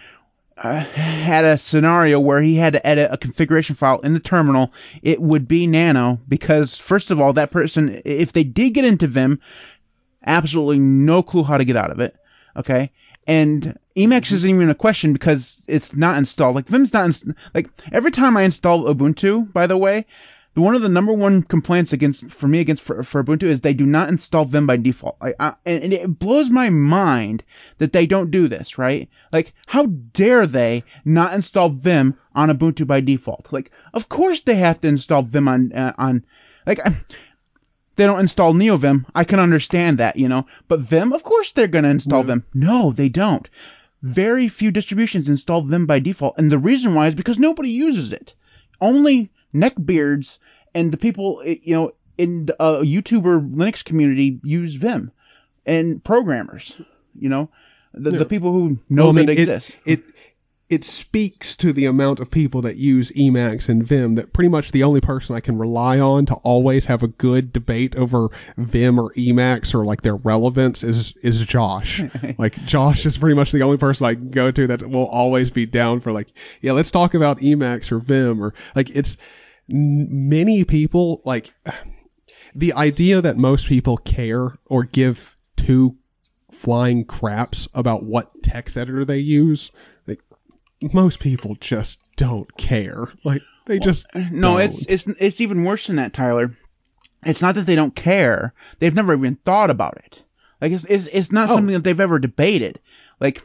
uh, 0.63 0.81
had 0.81 1.45
a 1.45 1.59
scenario 1.59 2.19
where 2.19 2.43
he 2.43 2.57
had 2.57 2.73
to 2.73 2.87
edit 2.87 3.11
a 3.13 3.17
configuration 3.17 3.75
file 3.75 4.01
in 4.01 4.13
the 4.13 4.21
terminal, 4.21 4.73
it 5.03 5.21
would 5.21 5.47
be 5.47 5.67
Nano 5.67 6.21
because 6.29 6.77
first 6.77 7.11
of 7.11 7.21
all, 7.21 7.33
that 7.35 7.51
person 7.51 8.03
if 8.05 8.33
they 8.33 8.45
did 8.45 8.71
get 8.71 8.85
into 8.85 9.07
Vim, 9.07 9.41
absolutely 10.25 10.79
no 10.79 11.23
clue 11.23 11.45
how 11.45 11.59
to 11.59 11.65
get 11.65 11.77
out 11.77 11.91
of 11.91 12.01
it. 12.01 12.17
Okay. 12.57 12.91
And 13.27 13.79
Emacs 13.97 14.33
isn't 14.33 14.49
even 14.49 14.71
a 14.71 14.75
question 14.75 15.13
because 15.13 15.63
it's 15.67 15.95
not 15.95 16.19
installed. 16.19 16.55
Like 16.55 16.67
Vim's 16.67 16.93
not 16.93 17.05
inst- 17.05 17.27
like 17.55 17.69
every 17.93 18.11
time 18.11 18.37
I 18.37 18.43
install 18.43 18.85
Ubuntu, 18.85 19.53
by 19.53 19.67
the 19.67 19.77
way, 19.77 20.07
one 20.59 20.75
of 20.75 20.83
the 20.83 20.89
number 20.89 21.13
one 21.13 21.43
complaints 21.43 21.93
against 21.93 22.31
for 22.31 22.49
me 22.49 22.61
against 22.61 22.83
for, 22.83 23.03
for 23.03 23.23
Ubuntu 23.23 23.45
is 23.45 23.61
they 23.61 23.73
do 23.73 23.85
not 23.85 24.09
install 24.09 24.45
Vim 24.45 24.67
by 24.67 24.77
default. 24.77 25.17
I, 25.21 25.35
I, 25.39 25.55
and 25.65 25.93
it 25.93 26.19
blows 26.19 26.51
my 26.51 26.71
mind 26.71 27.45
that 27.79 27.93
they 27.93 28.07
don't 28.07 28.31
do 28.31 28.49
this, 28.49 28.79
right? 28.79 29.09
Like, 29.33 29.53
how 29.67 29.87
dare 29.87 30.47
they 30.47 30.85
not 31.05 31.35
install 31.35 31.69
Vim 31.69 32.17
on 32.35 32.51
Ubuntu 32.51 32.87
by 32.87 33.01
default? 33.01 33.47
Like, 33.51 33.71
of 33.93 34.09
course 34.09 34.41
they 34.41 34.57
have 34.57 34.81
to 34.81 34.89
install 34.89 35.23
Vim 35.23 35.49
on 35.49 35.73
uh, 35.73 35.93
on 35.99 36.25
like. 36.67 36.81
They 37.97 38.07
don't 38.07 38.21
install 38.21 38.55
NeoVim. 38.55 39.07
I 39.13 39.25
can 39.25 39.41
understand 39.41 39.99
that, 39.99 40.15
you 40.15 40.29
know. 40.29 40.47
But 40.69 40.79
Vim, 40.79 41.13
of 41.13 41.25
course 41.25 41.51
they're 41.51 41.67
going 41.67 41.83
to 41.83 41.91
install 41.91 42.21
Yeah. 42.21 42.27
Vim. 42.27 42.45
No, 42.55 42.93
they 42.93 43.09
don't. 43.09 43.51
Very 44.03 44.47
few 44.47 44.71
distributions 44.71 45.27
install 45.27 45.63
Vim 45.63 45.85
by 45.85 45.99
default, 45.99 46.39
and 46.39 46.49
the 46.49 46.59
reason 46.59 46.95
why 46.95 47.09
is 47.09 47.17
because 47.17 47.41
nobody 47.41 47.71
uses 47.71 48.13
it. 48.13 48.35
Only 48.81 49.33
neckbeards 49.55 50.39
and 50.75 50.93
the 50.93 50.97
people, 50.97 51.43
eh, 51.45 51.57
you 51.63 51.75
know, 51.75 51.93
in 52.17 52.47
the 52.47 52.63
uh, 52.63 52.81
YouTuber 52.83 53.55
Linux 53.55 53.85
community 53.85 54.41
use 54.43 54.75
Vim, 54.75 55.11
and 55.67 56.03
programmers, 56.03 56.77
you 57.19 57.29
know, 57.29 57.49
the, 57.95 58.11
Yeah. 58.11 58.19
the 58.19 58.27
people 58.27 58.53
who 58.53 58.79
know 58.89 59.05
Well, 59.05 59.11
I 59.11 59.13
mean, 59.13 59.27
that 59.27 59.33
it 59.33 59.39
it, 59.39 59.49
exists. 59.49 59.77
It 59.85 60.03
it 60.69 60.85
speaks 60.85 61.57
to 61.57 61.73
the 61.73 61.87
amount 61.87 62.21
of 62.21 62.31
people 62.31 62.63
that 62.63 62.77
use 62.77 63.11
Emacs 63.13 63.71
and 63.71 63.83
Vim 63.83 64.17
that 64.17 64.35
pretty 64.35 64.51
much 64.51 64.71
the 64.71 64.83
only 64.83 65.01
person 65.01 65.35
I 65.35 65.41
can 65.41 65.57
rely 65.57 65.99
on 65.99 66.27
to 66.27 66.35
always 66.35 66.85
have 66.85 67.03
a 67.03 67.09
good 67.09 67.55
debate 67.55 67.97
over 67.97 68.29
Vim 68.59 69.01
or 69.01 69.13
Emacs 69.15 69.75
or 69.75 69.87
like 69.87 70.03
their 70.03 70.17
relevance 70.17 70.85
is 70.85 71.15
is 71.23 71.41
Josh. 71.45 72.03
like 72.39 72.55
Josh 72.67 73.07
is 73.07 73.17
pretty 73.17 73.35
much 73.35 73.51
the 73.51 73.63
only 73.63 73.79
person 73.79 74.07
I 74.07 74.15
can 74.15 74.31
go 74.31 74.51
to 74.51 74.67
that 74.67 74.87
will 74.87 75.07
always 75.07 75.51
be 75.51 75.65
down 75.65 76.01
for 76.01 76.13
like, 76.13 76.29
yeah, 76.61 76.73
let's 76.73 76.91
talk 76.91 77.15
about 77.15 77.41
Emacs 77.41 77.91
or 77.91 77.99
Vim 77.99 78.43
or 78.43 78.53
like 78.77 78.91
it's 78.91 79.17
n- 79.71 80.29
many 80.29 80.65
people 80.65 81.23
like 81.25 81.51
the 82.55 82.75
idea 82.75 83.23
that 83.23 83.39
most 83.39 83.67
people 83.67 83.97
care 83.97 84.59
or 84.67 84.85
give 84.85 85.35
two 85.57 85.97
flying 86.53 87.05
craps 87.05 87.69
about 87.73 88.03
what 88.03 88.43
text 88.43 88.77
editor 88.77 89.05
they 89.05 89.19
use. 89.19 89.71
Most 90.93 91.19
people 91.21 91.57
just 91.61 91.99
don't 92.17 92.55
care. 92.57 93.09
Like 93.25 93.43
they 93.67 93.79
just 93.79 94.07
No, 94.15 94.59
don't. 94.59 94.61
it's 94.61 94.87
it's 94.87 95.07
it's 95.19 95.41
even 95.41 95.65
worse 95.65 95.87
than 95.87 95.97
that, 95.97 96.13
Tyler. 96.13 96.57
It's 97.25 97.43
not 97.43 97.57
that 97.57 97.67
they 97.67 97.75
don't 97.75 97.95
care; 97.97 98.55
they've 98.79 98.95
never 98.95 99.15
even 99.15 99.37
thought 99.45 99.71
about 99.71 99.97
it. 100.05 100.23
Like 100.61 100.73
it's 100.73 100.85
it's, 100.85 101.09
it's 101.09 101.33
not 101.33 101.51
Oh. 101.51 101.57
something 101.57 101.75
that 101.75 101.83
they've 101.85 101.99
ever 102.01 102.19
debated. 102.19 102.79
Like 103.21 103.43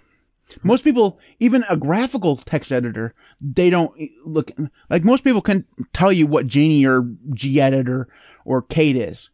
most 0.63 0.83
people, 0.83 1.19
even 1.39 1.65
a 1.67 1.75
graphical 1.75 2.37
text 2.37 2.71
editor, 2.71 3.15
they 3.41 3.69
don't 3.71 3.91
look 4.23 4.51
like 4.89 5.03
most 5.03 5.23
people 5.23 5.41
can 5.41 5.65
tell 5.93 6.11
you 6.11 6.27
what 6.27 6.47
Geany 6.47 6.85
or 6.85 7.01
Gedit 7.33 8.05
or 8.45 8.61
Kate 8.61 8.95
is. 8.97 9.29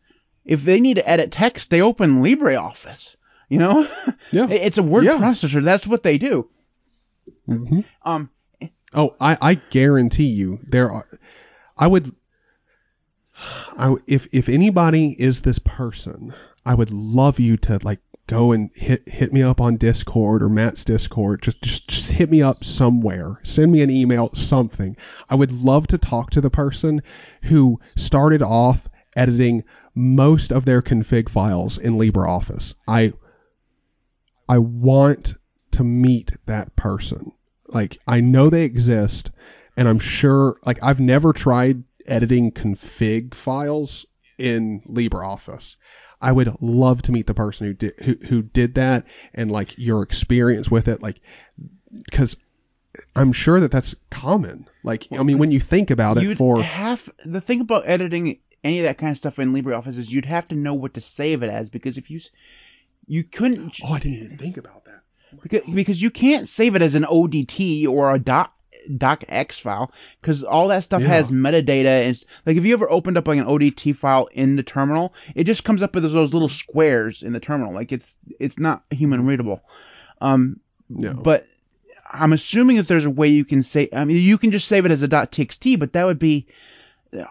If 0.45 0.63
they 0.63 0.79
need 0.79 0.95
to 0.95 1.07
edit 1.09 1.31
text, 1.31 1.69
they 1.69 1.81
open 1.81 2.23
LibreOffice. 2.23 3.17
You 3.49 3.57
know, 3.57 3.87
Yeah. 4.31 4.47
It's 4.49 4.77
a 4.77 4.83
word 4.83 5.03
Yeah. 5.03 5.17
processor. 5.17 5.63
That's 5.63 5.85
what 5.87 6.03
they 6.03 6.17
do. 6.17 6.47
Mhm. 7.47 7.85
Um, 8.03 8.29
Oh, 8.93 9.15
I, 9.19 9.37
I 9.39 9.53
guarantee 9.55 10.25
you 10.25 10.59
there 10.67 10.91
are. 10.91 11.07
I 11.77 11.87
would. 11.87 12.11
I 13.77 13.95
if 14.07 14.27
if 14.31 14.49
anybody 14.49 15.15
is 15.17 15.41
this 15.41 15.59
person, 15.59 16.33
I 16.65 16.73
would 16.73 16.91
love 16.91 17.39
you 17.39 17.55
to 17.57 17.79
like 17.83 17.99
go 18.27 18.51
and 18.51 18.69
hit 18.73 19.07
hit 19.07 19.31
me 19.31 19.43
up 19.43 19.61
on 19.61 19.77
Discord 19.77 20.41
or 20.41 20.49
Matt's 20.49 20.83
Discord. 20.83 21.41
Just 21.43 21.61
just 21.61 21.87
just 21.87 22.09
hit 22.11 22.29
me 22.31 22.41
up 22.41 22.63
somewhere. 22.63 23.39
Send 23.43 23.71
me 23.71 23.81
an 23.81 23.89
email, 23.91 24.31
something. 24.33 24.97
I 25.29 25.35
would 25.35 25.51
love 25.51 25.87
to 25.87 25.97
talk 25.97 26.31
to 26.31 26.41
the 26.41 26.49
person 26.49 27.01
who 27.43 27.79
started 27.95 28.41
off 28.41 28.89
editing 29.15 29.63
most 29.95 30.51
of 30.51 30.65
their 30.65 30.81
config 30.81 31.29
files 31.29 31.77
in 31.77 31.93
LibreOffice. 31.93 32.73
I 32.87 33.13
I 34.47 34.57
want 34.57 35.35
to 35.79 35.83
meet 35.85 36.33
that 36.45 36.75
person. 36.75 37.31
Like 37.65 37.99
I 38.05 38.19
know 38.19 38.49
they 38.49 38.63
exist 38.63 39.31
and 39.77 39.87
I'm 39.87 39.99
sure 39.99 40.57
like 40.65 40.83
I've 40.83 40.99
never 40.99 41.31
tried 41.31 41.83
editing 42.05 42.51
config 42.51 43.33
files 43.33 44.05
in 44.37 44.81
LibreOffice. 44.81 45.77
I 46.21 46.33
would 46.33 46.53
love 46.59 47.01
to 47.03 47.13
meet 47.13 47.27
the 47.27 47.33
person 47.33 47.67
who 47.67 47.73
did 47.73 47.93
who, 47.99 48.17
who 48.27 48.41
did 48.41 48.75
that 48.75 49.05
and 49.33 49.49
like 49.49 49.77
your 49.77 50.01
experience 50.01 50.69
with 50.69 50.89
it 50.89 51.01
like 51.01 51.21
cuz 52.11 52.35
I'm 53.15 53.31
sure 53.31 53.61
that 53.61 53.71
that's 53.71 53.95
common. 54.09 54.67
Like 54.83 55.07
I 55.13 55.23
mean 55.23 55.37
when 55.37 55.51
you 55.51 55.61
think 55.61 55.91
about 55.91 56.17
it 56.17 56.23
you'd 56.23 56.37
for 56.37 56.61
have 56.61 57.09
the 57.23 57.39
thing 57.39 57.61
about 57.61 57.87
editing 57.87 58.39
any 58.65 58.79
of 58.79 58.83
that 58.83 58.97
kind 58.97 59.11
of 59.11 59.17
stuff 59.17 59.39
in 59.39 59.53
LibreOffice 59.53 59.97
is 59.97 60.11
you'd 60.11 60.25
have 60.25 60.49
to 60.49 60.55
know 60.55 60.73
what 60.73 60.95
to 60.95 61.01
save 61.01 61.41
it 61.41 61.49
as 61.49 61.69
because 61.69 61.97
if 61.97 62.11
you 62.11 62.19
you 63.07 63.23
couldn't 63.23 63.79
Oh, 63.81 63.93
I 63.93 63.99
didn't 63.99 64.17
even 64.17 64.37
think 64.37 64.57
about 64.57 64.83
that. 64.83 65.03
Because, 65.43 65.61
because 65.73 66.01
you 66.01 66.09
can't 66.11 66.47
save 66.49 66.75
it 66.75 66.81
as 66.81 66.95
an 66.95 67.03
ODT 67.03 67.87
or 67.87 68.13
a 68.13 68.19
doc 68.19 68.53
docx 68.89 69.53
file 69.59 69.91
because 70.21 70.43
all 70.43 70.69
that 70.69 70.83
stuff 70.83 71.01
Yeah. 71.01 71.09
has 71.09 71.29
metadata 71.29 72.07
and 72.07 72.23
like 72.45 72.55
if 72.57 72.63
you 72.65 72.73
ever 72.73 72.89
opened 72.89 73.17
up 73.17 73.27
like 73.27 73.37
an 73.37 73.45
ODT 73.45 73.95
file 73.95 74.29
in 74.31 74.55
the 74.55 74.63
terminal 74.63 75.13
it 75.35 75.43
just 75.43 75.63
comes 75.63 75.83
up 75.83 75.93
with 75.93 76.03
those 76.03 76.33
little 76.33 76.49
squares 76.49 77.21
in 77.21 77.33
the 77.33 77.39
terminal 77.41 77.73
like 77.73 77.91
it's 77.91 78.15
it's 78.39 78.57
not 78.57 78.83
human 78.89 79.25
readable 79.25 79.61
um 80.21 80.59
No. 80.89 81.13
but 81.13 81.45
I'm 82.09 82.33
assuming 82.33 82.77
that 82.77 82.87
there's 82.87 83.05
a 83.05 83.09
way 83.11 83.27
you 83.27 83.45
can 83.45 83.61
say 83.63 83.89
I 83.93 84.05
mean 84.05 84.17
you 84.17 84.37
can 84.37 84.49
just 84.51 84.67
save 84.67 84.85
it 84.85 84.91
as 84.91 85.03
a 85.03 85.07
.txt 85.09 85.77
but 85.77 85.93
that 85.93 86.05
would 86.05 86.19
be 86.19 86.47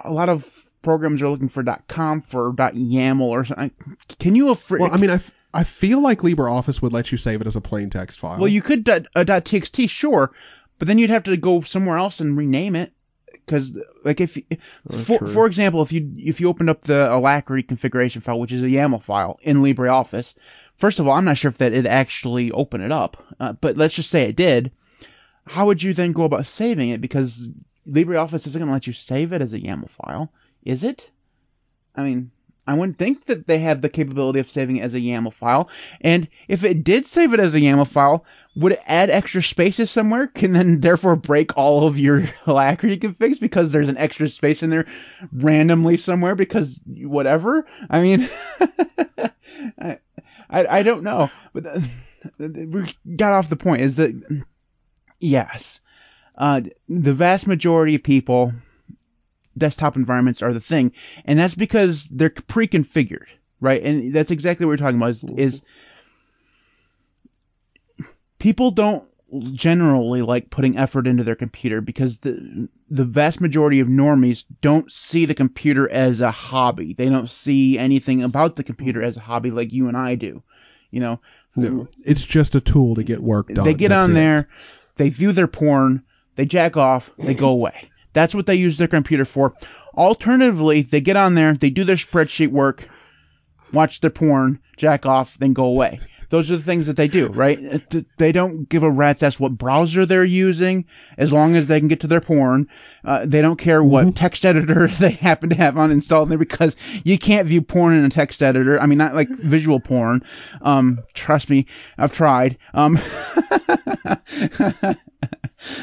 a 0.04 0.12
lot 0.12 0.28
of 0.28 0.44
programs 0.82 1.22
are 1.22 1.28
looking 1.28 1.48
for 1.48 1.64
.conf 1.88 2.34
or 2.34 2.52
.yaml 2.52 3.22
or 3.22 3.44
something 3.46 3.72
can 4.20 4.36
you 4.36 4.50
afford 4.50 4.82
Well, 4.82 4.92
I 4.92 4.98
mean 4.98 5.10
I, 5.10 5.14
f- 5.14 5.34
I 5.54 5.64
feel 5.64 6.00
like 6.02 6.20
LibreOffice 6.20 6.82
would 6.82 6.92
let 6.92 7.10
you 7.10 7.18
save 7.18 7.40
it 7.40 7.46
as 7.46 7.56
a 7.56 7.60
plain 7.60 7.90
text 7.90 8.18
file. 8.18 8.38
Well, 8.38 8.48
you 8.48 8.62
could 8.62 8.84
dot, 8.84 9.06
uh, 9.14 9.24
dot 9.24 9.44
.txt, 9.44 9.88
sure, 9.88 10.32
but 10.78 10.86
then 10.86 10.98
you'd 10.98 11.10
have 11.10 11.24
to 11.24 11.36
go 11.36 11.62
somewhere 11.62 11.96
else 11.96 12.20
and 12.20 12.36
rename 12.36 12.76
it. 12.76 12.92
Because, 13.32 13.70
like, 14.04 14.20
if 14.20 14.36
Oh, 14.90 14.98
for, 15.04 15.18
true. 15.18 15.26
for 15.28 15.46
example, 15.46 15.80
if 15.80 15.90
you 15.90 16.12
if 16.18 16.38
you 16.38 16.48
opened 16.48 16.68
up 16.68 16.82
the 16.82 17.08
Alacritty 17.10 17.66
configuration 17.66 18.20
file, 18.20 18.38
which 18.38 18.52
is 18.52 18.62
a 18.62 18.66
YAML 18.66 19.02
file 19.02 19.38
in 19.40 19.62
LibreOffice, 19.62 20.34
first 20.76 20.98
of 20.98 21.08
all, 21.08 21.14
I'm 21.14 21.24
not 21.24 21.38
sure 21.38 21.48
if 21.48 21.56
that 21.58 21.72
it 21.72 21.86
actually 21.86 22.50
opened 22.52 22.84
it 22.84 22.92
up, 22.92 23.16
uh, 23.40 23.54
but 23.54 23.78
let's 23.78 23.94
just 23.94 24.10
say 24.10 24.24
it 24.24 24.36
did. 24.36 24.70
How 25.46 25.64
would 25.64 25.82
you 25.82 25.94
then 25.94 26.12
go 26.12 26.24
about 26.24 26.46
saving 26.46 26.90
it? 26.90 27.00
Because 27.00 27.48
LibreOffice 27.88 28.46
isn't 28.46 28.58
going 28.60 28.66
to 28.66 28.72
let 28.72 28.86
you 28.86 28.92
save 28.92 29.32
it 29.32 29.40
as 29.40 29.54
a 29.54 29.60
YAML 29.60 29.88
file, 29.88 30.30
is 30.62 30.84
it? 30.84 31.08
I 31.96 32.02
mean, 32.02 32.30
I 32.68 32.74
wouldn't 32.74 32.98
think 32.98 33.24
that 33.26 33.46
they 33.46 33.60
have 33.60 33.80
the 33.80 33.88
capability 33.88 34.40
of 34.40 34.50
saving 34.50 34.76
it 34.76 34.82
as 34.82 34.92
a 34.92 35.00
YAML 35.00 35.32
file. 35.32 35.70
And 36.02 36.28
if 36.48 36.64
it 36.64 36.84
did 36.84 37.06
save 37.06 37.32
it 37.32 37.40
as 37.40 37.54
a 37.54 37.60
YAML 37.60 37.88
file, 37.88 38.26
would 38.56 38.72
it 38.72 38.82
add 38.86 39.08
extra 39.08 39.42
spaces 39.42 39.90
somewhere? 39.90 40.26
Can 40.26 40.52
then 40.52 40.80
therefore 40.82 41.16
break 41.16 41.56
all 41.56 41.86
of 41.86 41.98
your 41.98 42.20
Alacritty 42.44 43.00
configs 43.00 43.40
because 43.40 43.72
there's 43.72 43.88
an 43.88 43.96
extra 43.96 44.28
space 44.28 44.62
in 44.62 44.68
there 44.68 44.84
randomly 45.32 45.96
somewhere 45.96 46.34
because 46.34 46.78
whatever? 46.84 47.66
I 47.88 48.02
mean, 48.02 48.28
I, 49.80 49.98
I 50.50 50.66
I 50.66 50.82
don't 50.82 51.02
know, 51.02 51.30
but 51.54 51.64
we 52.38 52.94
got 53.16 53.32
off 53.32 53.48
the 53.48 53.56
point. 53.56 53.80
Is 53.80 53.96
that 53.96 54.44
yes, 55.20 55.80
uh, 56.36 56.60
the 56.86 57.14
vast 57.14 57.46
majority 57.46 57.94
of 57.94 58.02
people 58.02 58.52
desktop 59.58 59.96
environments 59.96 60.42
are 60.42 60.52
the 60.52 60.60
thing, 60.60 60.92
and 61.24 61.38
that's 61.38 61.54
because 61.54 62.08
they're 62.08 62.30
pre-configured, 62.30 63.26
right? 63.60 63.82
And 63.82 64.14
that's 64.14 64.30
exactly 64.30 64.66
what 64.66 64.70
we're 64.70 64.76
talking 64.76 64.98
about. 64.98 65.10
Is, 65.10 65.22
mm-hmm. 65.22 65.38
is 65.38 65.62
people 68.38 68.70
don't 68.70 69.04
generally 69.52 70.22
like 70.22 70.48
putting 70.48 70.78
effort 70.78 71.06
into 71.06 71.22
their 71.22 71.34
computer 71.34 71.80
because 71.80 72.18
the 72.20 72.68
the 72.88 73.04
vast 73.04 73.40
majority 73.40 73.80
of 73.80 73.88
normies 73.88 74.44
don't 74.62 74.90
see 74.90 75.26
the 75.26 75.34
computer 75.34 75.88
as 75.90 76.20
a 76.20 76.30
hobby. 76.30 76.94
They 76.94 77.08
don't 77.08 77.28
see 77.28 77.78
anything 77.78 78.22
about 78.22 78.56
the 78.56 78.64
computer 78.64 79.02
as 79.02 79.16
a 79.16 79.20
hobby 79.20 79.50
like 79.50 79.72
you 79.72 79.88
and 79.88 79.96
I 79.96 80.14
do. 80.14 80.42
You 80.90 81.00
know, 81.00 81.20
no, 81.54 81.68
mm-hmm. 81.68 82.02
it's 82.04 82.24
just 82.24 82.54
a 82.54 82.60
tool 82.60 82.94
to 82.94 83.02
get 83.02 83.22
work 83.22 83.52
done. 83.52 83.64
they 83.64 83.74
get 83.74 83.90
That's 83.90 84.04
on 84.04 84.12
it. 84.12 84.14
there, 84.14 84.48
they 84.96 85.10
view 85.10 85.32
their 85.32 85.46
porn, 85.46 86.02
they 86.36 86.46
jack 86.46 86.76
off, 86.76 87.10
they 87.18 87.34
go 87.34 87.50
away. 87.50 87.90
That's 88.18 88.34
what 88.34 88.46
they 88.46 88.56
use 88.56 88.78
their 88.78 88.88
computer 88.88 89.24
for. 89.24 89.54
Alternatively, 89.94 90.82
they 90.82 91.00
get 91.00 91.14
on 91.16 91.36
there, 91.36 91.54
they 91.54 91.70
do 91.70 91.84
their 91.84 91.94
spreadsheet 91.94 92.50
work, 92.50 92.88
watch 93.72 94.00
their 94.00 94.10
porn, 94.10 94.58
jack 94.76 95.06
off, 95.06 95.36
then 95.38 95.52
go 95.52 95.66
away. 95.66 96.00
Those 96.30 96.50
are 96.50 96.56
the 96.56 96.64
things 96.64 96.88
that 96.88 96.96
they 96.96 97.06
do, 97.06 97.28
right? 97.28 97.80
They 98.18 98.32
don't 98.32 98.68
give 98.68 98.82
a 98.82 98.90
rat's 98.90 99.22
ass 99.22 99.38
what 99.38 99.56
browser 99.56 100.04
they're 100.04 100.24
using, 100.24 100.84
as 101.16 101.30
long 101.30 101.54
as 101.54 101.68
they 101.68 101.78
can 101.78 101.86
get 101.86 102.00
to 102.00 102.08
their 102.08 102.20
porn. 102.20 102.66
Uh, 103.04 103.24
they 103.24 103.40
don't 103.40 103.56
care 103.56 103.84
what 103.84 104.16
text 104.16 104.44
editor 104.44 104.88
they 104.98 105.12
happen 105.12 105.48
to 105.50 105.54
have 105.54 105.78
on 105.78 105.92
installed 105.92 106.28
there 106.28 106.38
because 106.38 106.74
you 107.04 107.18
can't 107.18 107.46
view 107.46 107.62
porn 107.62 107.94
in 107.94 108.04
a 108.04 108.10
text 108.10 108.42
editor. 108.42 108.80
I 108.80 108.86
mean, 108.86 108.98
not 108.98 109.14
like 109.14 109.28
visual 109.28 109.78
porn. 109.78 110.24
Um, 110.60 111.04
trust 111.14 111.48
me, 111.50 111.66
I've 111.96 112.12
tried. 112.12 112.58
Um, 112.74 112.98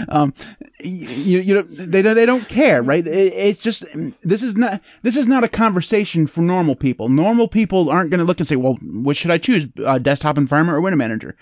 um, 0.10 0.34
you, 0.80 1.40
you 1.40 1.56
know, 1.56 1.62
they 1.62 2.02
they 2.02 2.26
don't 2.26 2.48
care, 2.48 2.82
right? 2.82 3.06
It, 3.06 3.34
it's 3.34 3.62
just 3.62 3.86
this 4.24 4.44
is 4.44 4.56
not 4.56 4.82
this 5.02 5.16
is 5.16 5.28
not 5.28 5.44
a 5.44 5.50
conversation 5.50 6.28
for 6.28 6.42
normal 6.42 6.76
people. 6.76 7.10
Normal 7.10 7.48
people 7.48 7.90
aren't 7.90 8.10
going 8.10 8.20
to 8.20 8.26
look 8.26 8.40
and 8.40 8.48
say, 8.48 8.56
well, 8.56 8.76
what 8.82 9.16
should 9.16 9.32
I 9.32 9.38
choose, 9.38 9.68
uh, 9.84 9.98
desktop 9.98 10.38
environment 10.38 10.78
or 10.78 10.82
window 10.82 10.98
manager? 10.98 11.36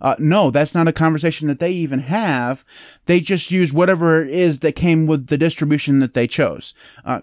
Uh, 0.00 0.14
no, 0.18 0.50
that's 0.50 0.74
not 0.74 0.88
a 0.88 0.92
conversation 0.92 1.48
that 1.48 1.58
they 1.58 1.72
even 1.72 2.00
have. 2.00 2.64
They 3.06 3.20
just 3.20 3.50
use 3.50 3.72
whatever 3.72 4.22
it 4.22 4.30
is 4.30 4.60
that 4.60 4.76
came 4.76 5.06
with 5.06 5.26
the 5.26 5.38
distribution 5.38 6.00
that 6.00 6.14
they 6.14 6.26
chose. 6.26 6.74
Uh, 7.04 7.20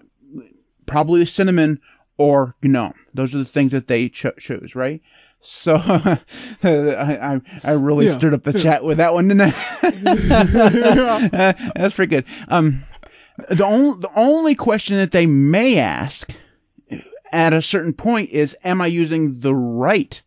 probably 0.84 1.24
cinnamon 1.24 1.80
or 2.18 2.54
GNOME. 2.62 2.94
Those 3.14 3.34
are 3.34 3.38
the 3.38 3.44
things 3.44 3.72
that 3.72 3.88
they 3.88 4.08
cho- 4.08 4.32
chose, 4.32 4.74
right? 4.74 5.02
So 5.40 5.76
I, 5.84 6.18
I, 6.64 7.40
I 7.64 7.70
really 7.72 8.06
Yeah. 8.06 8.16
stirred 8.18 8.34
up 8.34 8.42
the 8.42 8.52
chat 8.52 8.84
with 8.84 8.98
that 8.98 9.14
one, 9.14 9.28
didn't 9.28 9.52
I? 9.54 9.90
That's 11.76 11.94
pretty 11.94 12.10
good. 12.10 12.24
Um, 12.48 12.82
the 13.50 13.64
only 13.64 14.00
the 14.00 14.10
only 14.16 14.54
question 14.54 14.96
that 14.96 15.12
they 15.12 15.26
may 15.26 15.78
ask 15.78 16.30
at 17.32 17.52
a 17.52 17.62
certain 17.62 17.92
point 17.92 18.30
is, 18.30 18.56
am 18.64 18.80
I 18.80 18.86
using 18.86 19.40
the 19.40 19.54
right 19.54 20.20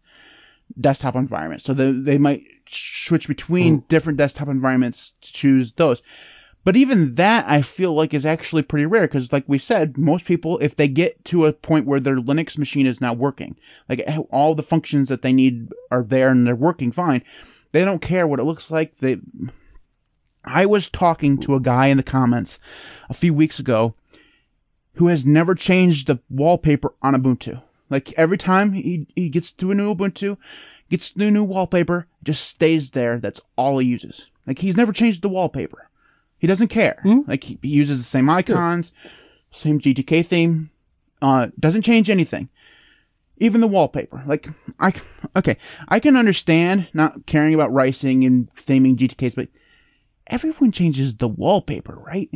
desktop 0.79 1.15
environment? 1.15 1.61
So 1.63 1.73
they 1.73 1.91
they 1.91 2.17
might 2.17 2.43
switch 2.69 3.27
between 3.27 3.79
different 3.89 4.17
desktop 4.17 4.47
environments 4.47 5.13
to 5.21 5.33
choose 5.33 5.73
those. 5.73 6.01
But 6.69 6.77
even 6.77 7.15
that, 7.15 7.49
I 7.49 7.63
feel 7.63 7.95
like 7.95 8.13
is 8.13 8.27
actually 8.27 8.61
pretty 8.61 8.85
rare 8.85 9.07
because, 9.07 9.33
like 9.33 9.45
we 9.47 9.57
said, 9.57 9.97
most 9.97 10.23
people, 10.23 10.59
if 10.59 10.75
they 10.75 10.87
get 10.87 11.25
to 11.25 11.47
a 11.47 11.51
point 11.51 11.87
where 11.87 11.99
their 11.99 12.17
Linux 12.17 12.59
machine 12.59 12.85
is 12.85 13.01
not 13.01 13.17
working, 13.17 13.55
like 13.89 14.03
eh, 14.05 14.17
all 14.29 14.53
the 14.53 14.61
functions 14.61 15.07
that 15.07 15.23
they 15.23 15.33
need 15.33 15.73
are 15.89 16.03
there 16.03 16.29
and 16.29 16.45
they're 16.45 16.55
working 16.55 16.91
fine, 16.91 17.23
they 17.71 17.83
don't 17.83 18.03
care 18.03 18.27
what 18.27 18.39
it 18.39 18.43
looks 18.43 18.69
like. 18.69 18.95
They, 18.99 19.17
I 20.45 20.67
was 20.67 20.91
talking 20.91 21.39
to 21.39 21.55
a 21.55 21.59
guy 21.59 21.87
in 21.87 21.97
the 21.97 22.03
comments 22.03 22.59
a 23.09 23.15
few 23.15 23.33
weeks 23.33 23.57
ago 23.57 23.95
who 24.93 25.07
has 25.07 25.25
never 25.25 25.55
changed 25.55 26.05
the 26.05 26.19
wallpaper 26.29 26.93
on 27.01 27.15
Ubuntu. 27.15 27.59
Like 27.89 28.13
every 28.15 28.37
time 28.37 28.73
he, 28.73 29.07
he 29.15 29.29
gets 29.29 29.53
to 29.53 29.71
a 29.71 29.73
new 29.73 29.95
Ubuntu, 29.95 30.37
gets 30.91 31.13
the 31.13 31.31
new 31.31 31.45
wallpaper, 31.45 32.05
just 32.23 32.43
stays 32.45 32.91
there. 32.91 33.17
That's 33.17 33.41
all 33.55 33.79
he 33.79 33.87
uses. 33.87 34.27
Like 34.45 34.59
he's 34.59 34.77
never 34.77 34.93
changed 34.93 35.23
the 35.23 35.29
wallpaper. 35.29 35.88
He 36.39 36.47
doesn't 36.47 36.69
care. 36.69 36.99
Hmm. 37.03 37.19
Like 37.27 37.43
he, 37.43 37.59
he 37.61 37.69
uses 37.69 37.99
the 37.99 38.05
same 38.05 38.29
icons, 38.29 38.91
same 39.51 39.79
GTK 39.79 40.25
theme. 40.25 40.71
Uh, 41.21 41.47
doesn't 41.59 41.81
change 41.81 42.09
anything. 42.09 42.49
Even 43.37 43.61
the 43.61 43.67
wallpaper. 43.67 44.23
Like 44.25 44.47
I 44.79 44.93
okay, 45.35 45.57
I 45.87 45.99
can 45.99 46.15
understand 46.15 46.87
not 46.93 47.25
caring 47.25 47.53
about 47.53 47.73
ricing 47.73 48.25
and 48.25 48.49
theming 48.65 48.97
GTKs, 48.97 49.35
but 49.35 49.49
everyone 50.27 50.71
changes 50.71 51.15
the 51.15 51.27
wallpaper, 51.27 51.95
right? 51.95 52.29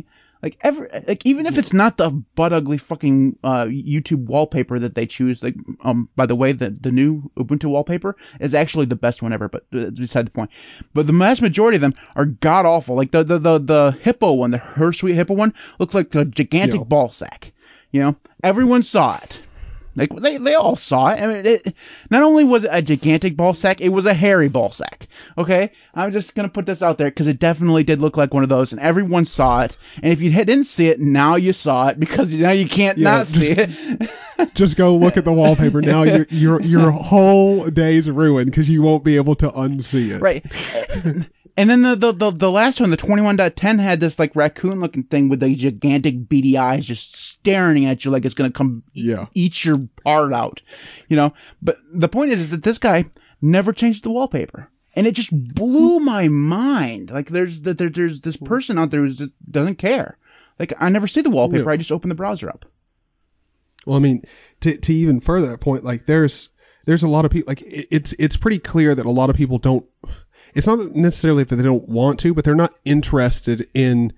Like 0.44 0.58
ever, 0.60 0.90
like 1.08 1.24
even 1.24 1.46
if 1.46 1.56
it's 1.56 1.72
not 1.72 1.96
the 1.96 2.10
butt 2.10 2.52
ugly 2.52 2.76
fucking 2.76 3.38
uh, 3.42 3.64
YouTube 3.64 4.26
wallpaper 4.26 4.78
that 4.78 4.94
they 4.94 5.06
choose. 5.06 5.42
Like, 5.42 5.54
um, 5.80 6.10
by 6.16 6.26
the 6.26 6.34
way, 6.36 6.52
the 6.52 6.68
the 6.68 6.92
new 6.92 7.30
Ubuntu 7.38 7.64
wallpaper 7.70 8.14
is 8.40 8.52
actually 8.52 8.84
the 8.84 8.94
best 8.94 9.22
one 9.22 9.32
ever. 9.32 9.48
But 9.48 9.64
uh, 9.72 9.88
beside 9.88 10.26
the 10.26 10.30
point. 10.32 10.50
But 10.92 11.06
the 11.06 11.14
vast 11.14 11.40
majority 11.40 11.76
of 11.76 11.80
them 11.80 11.94
are 12.14 12.26
god 12.26 12.66
awful. 12.66 12.94
Like 12.94 13.10
the 13.10 13.24
the 13.24 13.38
the, 13.38 13.58
the 13.58 13.98
hippo 14.02 14.32
one, 14.32 14.50
the 14.50 14.58
her 14.58 14.92
sweet 14.92 15.14
hippo 15.14 15.32
one, 15.32 15.54
looks 15.78 15.94
like 15.94 16.14
a 16.14 16.26
gigantic 16.26 16.80
Yeah. 16.82 16.84
ball 16.84 17.10
sack. 17.10 17.52
You 17.90 18.02
know, 18.02 18.16
everyone 18.42 18.82
saw 18.82 19.16
it. 19.22 19.38
Like 19.96 20.14
they, 20.16 20.38
they 20.38 20.54
all 20.54 20.76
saw 20.76 21.08
it. 21.10 21.20
I 21.22 21.26
mean, 21.26 21.46
it, 21.46 21.74
not 22.10 22.22
only 22.22 22.44
was 22.44 22.64
it 22.64 22.70
a 22.72 22.82
gigantic 22.82 23.36
ball 23.36 23.54
sack, 23.54 23.80
it 23.80 23.90
was 23.90 24.06
a 24.06 24.14
hairy 24.14 24.48
ball 24.48 24.72
sack. 24.72 25.08
Okay, 25.38 25.70
I'm 25.94 26.12
just 26.12 26.34
gonna 26.34 26.48
put 26.48 26.66
this 26.66 26.82
out 26.82 26.98
there 26.98 27.08
because 27.10 27.26
it 27.28 27.38
definitely 27.38 27.84
did 27.84 28.00
look 28.00 28.16
like 28.16 28.34
one 28.34 28.42
of 28.42 28.48
those, 28.48 28.72
and 28.72 28.80
everyone 28.80 29.24
saw 29.26 29.62
it. 29.62 29.76
And 30.02 30.12
if 30.12 30.20
you 30.20 30.30
didn't 30.32 30.64
see 30.64 30.88
it, 30.88 31.00
now 31.00 31.36
you 31.36 31.52
saw 31.52 31.88
it 31.88 32.00
because 32.00 32.32
now 32.32 32.50
you 32.50 32.68
can't 32.68 32.98
Yeah, 32.98 33.18
not 33.18 33.28
see 33.28 33.50
it. 33.52 34.10
Just 34.54 34.76
go 34.76 34.96
look 34.96 35.16
at 35.16 35.24
the 35.24 35.32
wallpaper. 35.32 35.80
Now 35.80 36.02
your 36.04 36.26
your 36.30 36.60
your 36.62 36.90
whole 36.90 37.70
day's 37.70 38.10
ruined 38.10 38.50
because 38.50 38.68
you 38.68 38.82
won't 38.82 39.04
be 39.04 39.16
able 39.16 39.36
to 39.36 39.50
unsee 39.50 40.10
it. 40.10 40.20
right. 40.20 40.44
And 41.56 41.70
then 41.70 41.82
the, 41.82 41.94
the 41.94 42.10
the 42.10 42.30
the 42.32 42.50
last 42.50 42.80
one, 42.80 42.90
the 42.90 42.96
21.10, 42.96 43.78
had 43.78 44.00
this 44.00 44.18
like 44.18 44.34
raccoon 44.34 44.80
looking 44.80 45.04
thing 45.04 45.28
with 45.28 45.38
the 45.38 45.54
gigantic 45.54 46.28
beady 46.28 46.58
eyes 46.58 46.84
just 46.84 47.14
staring 47.44 47.84
at 47.84 48.04
you 48.04 48.10
like 48.10 48.24
it's 48.24 48.34
gonna 48.34 48.50
come 48.50 48.82
e- 48.94 49.10
Yeah. 49.10 49.26
eat 49.34 49.64
your 49.64 49.86
heart 50.04 50.32
out, 50.32 50.62
you 51.08 51.16
know. 51.16 51.34
But 51.60 51.78
the 51.92 52.08
point 52.08 52.32
is, 52.32 52.40
is 52.40 52.50
that 52.52 52.62
this 52.62 52.78
guy 52.78 53.04
never 53.42 53.72
changed 53.74 54.02
the 54.04 54.10
wallpaper, 54.10 54.70
and 54.96 55.06
it 55.06 55.12
just 55.12 55.30
blew 55.54 55.98
my 56.00 56.28
mind. 56.28 57.10
Like 57.10 57.28
there's 57.28 57.60
that 57.62 57.76
there, 57.76 57.90
there's 57.90 58.20
this 58.22 58.36
person 58.36 58.78
out 58.78 58.90
there 58.90 59.00
who 59.02 59.10
just 59.12 59.30
doesn't 59.50 59.76
care. 59.76 60.16
Like 60.58 60.72
I 60.78 60.88
never 60.88 61.06
see 61.06 61.20
the 61.20 61.30
wallpaper. 61.30 61.64
Yeah. 61.68 61.74
I 61.74 61.76
just 61.76 61.92
open 61.92 62.08
the 62.08 62.14
browser 62.14 62.48
up. 62.48 62.64
Well, 63.84 63.96
I 63.96 64.00
mean, 64.00 64.22
to 64.60 64.76
to 64.78 64.94
even 64.94 65.20
further 65.20 65.48
that 65.48 65.60
point, 65.60 65.84
like 65.84 66.06
there's 66.06 66.48
there's 66.86 67.02
a 67.02 67.08
lot 67.08 67.26
of 67.26 67.30
people 67.30 67.48
like 67.48 67.60
it, 67.62 67.88
it's 67.90 68.14
it's 68.18 68.36
pretty 68.38 68.58
clear 68.58 68.94
that 68.94 69.04
a 69.06 69.10
lot 69.10 69.28
of 69.30 69.36
people 69.36 69.58
don't. 69.58 69.84
It's 70.54 70.66
not 70.66 70.94
necessarily 70.94 71.44
that 71.44 71.56
they 71.56 71.62
don't 71.64 71.88
want 71.88 72.20
to, 72.20 72.32
but 72.32 72.44
they're 72.44 72.54
not 72.54 72.74
interested 72.84 73.68
in 73.74 74.12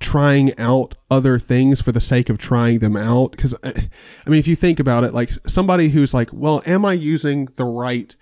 trying 0.00 0.58
out 0.58 0.94
other 1.10 1.38
things 1.38 1.80
for 1.80 1.92
the 1.92 2.00
sake 2.00 2.28
of 2.28 2.38
trying 2.38 2.78
them 2.78 2.96
out. 2.96 3.32
Because 3.32 3.54
I 3.62 3.88
mean, 4.26 4.38
if 4.38 4.46
you 4.46 4.56
think 4.56 4.80
about 4.80 5.04
it, 5.04 5.14
like 5.14 5.30
somebody 5.46 5.88
who's 5.88 6.14
like, 6.14 6.30
well, 6.32 6.62
am 6.66 6.84
I 6.84 6.92
using 6.94 7.46
the 7.56 7.64
right 7.64 8.14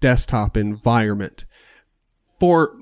desktop 0.00 0.56
environment 0.56 1.44
for 2.38 2.76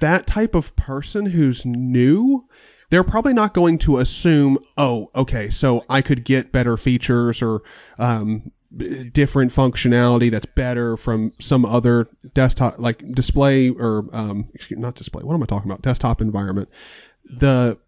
that 0.00 0.26
type 0.26 0.54
of 0.54 0.76
person 0.76 1.26
who's 1.26 1.64
new? 1.64 2.46
they're 2.90 3.04
probably 3.04 3.34
not 3.34 3.54
going 3.54 3.78
to 3.78 3.98
assume, 3.98 4.58
oh, 4.76 5.10
okay, 5.14 5.50
so 5.50 5.84
I 5.88 6.02
could 6.02 6.24
get 6.24 6.52
better 6.52 6.76
features 6.76 7.42
or 7.42 7.62
um, 7.98 8.50
different 9.12 9.52
functionality 9.52 10.30
that's 10.30 10.46
better 10.46 10.96
from 10.96 11.32
some 11.40 11.64
other 11.64 12.08
desktop, 12.34 12.78
like 12.78 13.02
display 13.12 13.70
or 13.70 14.08
um, 14.12 14.48
excuse, 14.54 14.78
not 14.78 14.94
display. 14.94 15.22
What 15.22 15.34
am 15.34 15.42
I 15.42 15.46
talking 15.46 15.70
about? 15.70 15.82
Desktop 15.82 16.20
environment. 16.20 16.68
The 17.24 17.78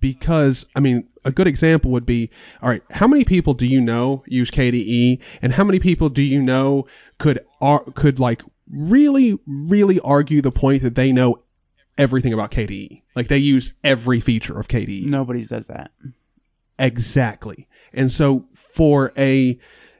because 0.00 0.66
I 0.74 0.80
mean 0.80 1.08
a 1.24 1.32
good 1.32 1.46
example 1.46 1.90
would 1.92 2.06
be 2.06 2.30
all 2.62 2.68
right. 2.68 2.82
How 2.90 3.06
many 3.06 3.24
people 3.24 3.54
do 3.54 3.66
you 3.66 3.80
know 3.80 4.24
use 4.26 4.50
KDE, 4.50 5.18
and 5.40 5.52
how 5.52 5.64
many 5.64 5.78
people 5.78 6.08
do 6.08 6.22
you 6.22 6.42
know 6.42 6.86
could 7.18 7.44
ar- 7.60 7.84
could 7.94 8.18
like 8.18 8.42
really 8.70 9.38
really 9.46 10.00
argue 10.00 10.40
the 10.42 10.52
point 10.52 10.82
that 10.82 10.94
they 10.94 11.12
know 11.12 11.42
everything 11.98 12.32
about 12.32 12.50
KDE. 12.50 13.02
Like 13.14 13.28
they 13.28 13.38
use 13.38 13.72
every 13.84 14.20
feature 14.20 14.58
of 14.58 14.68
KDE. 14.68 15.06
Nobody 15.06 15.44
does 15.44 15.66
that. 15.66 15.90
Exactly. 16.78 17.68
And 17.94 18.10
so 18.10 18.46
for 18.74 19.12
a 19.16 19.58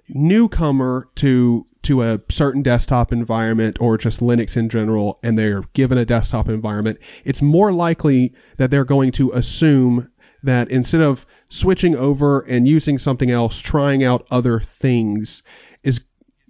newcomer 0.08 1.08
to 1.16 1.66
to 1.82 2.02
a 2.02 2.20
certain 2.30 2.62
desktop 2.62 3.12
environment 3.12 3.78
or 3.80 3.98
just 3.98 4.20
Linux 4.20 4.56
in 4.56 4.68
general 4.68 5.18
and 5.22 5.38
they're 5.38 5.62
given 5.72 5.98
a 5.98 6.04
desktop 6.04 6.48
environment, 6.48 6.98
it's 7.24 7.42
more 7.42 7.72
likely 7.72 8.32
that 8.56 8.70
they're 8.70 8.84
going 8.84 9.12
to 9.12 9.32
assume 9.32 10.08
that 10.42 10.70
instead 10.70 11.00
of 11.00 11.26
switching 11.48 11.96
over 11.96 12.40
and 12.40 12.66
using 12.66 12.98
something 12.98 13.30
else, 13.30 13.58
trying 13.58 14.04
out 14.04 14.26
other 14.30 14.60
things 14.60 15.42
is 15.82 16.00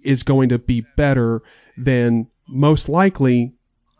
is 0.03 0.23
going 0.23 0.49
to 0.49 0.59
be 0.59 0.85
better 0.97 1.41
than 1.77 2.27
most 2.47 2.89
likely 2.89 3.53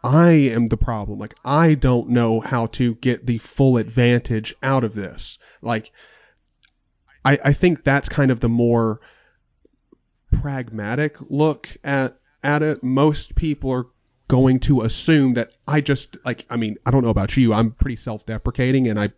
I 0.04 0.32
am 0.32 0.68
the 0.68 0.78
problem. 0.78 1.20
Like 1.20 1.36
I 1.46 1.76
don't 1.76 2.10
know 2.10 2.42
how 2.42 2.68
to 2.68 2.96
get 2.96 3.26
the 3.26 3.38
full 3.38 3.78
advantage 3.78 4.54
out 4.62 4.84
of 4.84 4.96
this. 4.96 5.38
Like 5.62 5.92
I, 7.24 7.40
I 7.44 7.54
think 7.54 7.84
that's 7.84 8.10
kind 8.10 8.32
of 8.32 8.40
the 8.40 8.50
more 8.50 9.00
pragmatic 10.44 11.16
look 11.30 11.70
at 11.86 12.18
at 12.44 12.62
it. 12.62 12.84
Most 12.84 13.34
people 13.34 13.72
are 13.72 13.86
going 14.28 14.60
to 14.60 14.82
assume 14.82 15.36
that 15.36 15.54
I 15.66 15.80
just 15.80 16.18
like 16.26 16.46
I 16.50 16.58
mean, 16.58 16.76
I 16.86 16.92
don't 16.92 17.02
know 17.02 17.10
about 17.10 17.38
you, 17.38 17.54
I'm 17.54 17.72
pretty 17.72 17.96
self-deprecating 17.96 18.90
and 18.90 19.00
I 19.00 19.14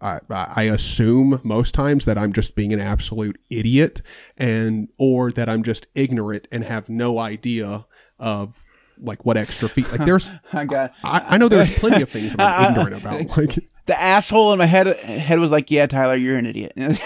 I, 0.00 0.18
I 0.28 0.62
assume 0.64 1.40
most 1.44 1.74
times 1.74 2.06
that 2.06 2.18
I'm 2.18 2.32
just 2.32 2.56
being 2.56 2.72
an 2.72 2.80
absolute 2.80 3.38
idiot 3.50 4.02
and 4.36 4.88
or 4.98 5.30
that 5.30 5.48
I'm 5.48 5.62
just 5.62 5.86
ignorant 5.94 6.48
and 6.50 6.64
have 6.64 6.88
no 6.88 7.20
idea 7.20 7.86
of 8.18 8.60
like 8.98 9.24
what 9.24 9.36
extra 9.36 9.68
feet 9.68 9.90
like 9.92 10.04
there's 10.04 10.28
I 10.52 10.64
got 10.64 10.92
I, 11.04 11.20
I 11.20 11.36
know 11.38 11.48
there's 11.48 11.72
plenty 11.78 12.02
of 12.02 12.10
things 12.10 12.34
that 12.34 12.40
I'm 12.40 12.72
ignorant 12.76 13.00
about 13.00 13.36
like 13.36 13.64
the 13.86 14.00
asshole 14.00 14.52
in 14.52 14.58
my 14.58 14.66
head 14.66 14.96
head 14.96 15.38
was 15.38 15.50
like, 15.50 15.70
"Yeah, 15.70 15.86
Tyler, 15.86 16.16
you're 16.16 16.36
an 16.36 16.46
idiot." 16.46 16.72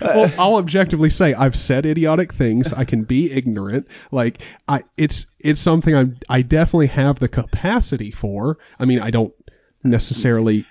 well, 0.00 0.32
I'll 0.38 0.56
objectively 0.56 1.10
say 1.10 1.34
I've 1.34 1.56
said 1.56 1.86
idiotic 1.86 2.32
things. 2.32 2.72
I 2.72 2.84
can 2.84 3.04
be 3.04 3.30
ignorant. 3.32 3.88
Like 4.10 4.42
I, 4.66 4.84
it's 4.96 5.26
it's 5.38 5.60
something 5.60 5.94
I 5.94 6.06
I 6.28 6.42
definitely 6.42 6.88
have 6.88 7.18
the 7.18 7.28
capacity 7.28 8.10
for. 8.10 8.58
I 8.78 8.84
mean, 8.84 9.00
I 9.00 9.10
don't 9.10 9.34
necessarily 9.82 10.66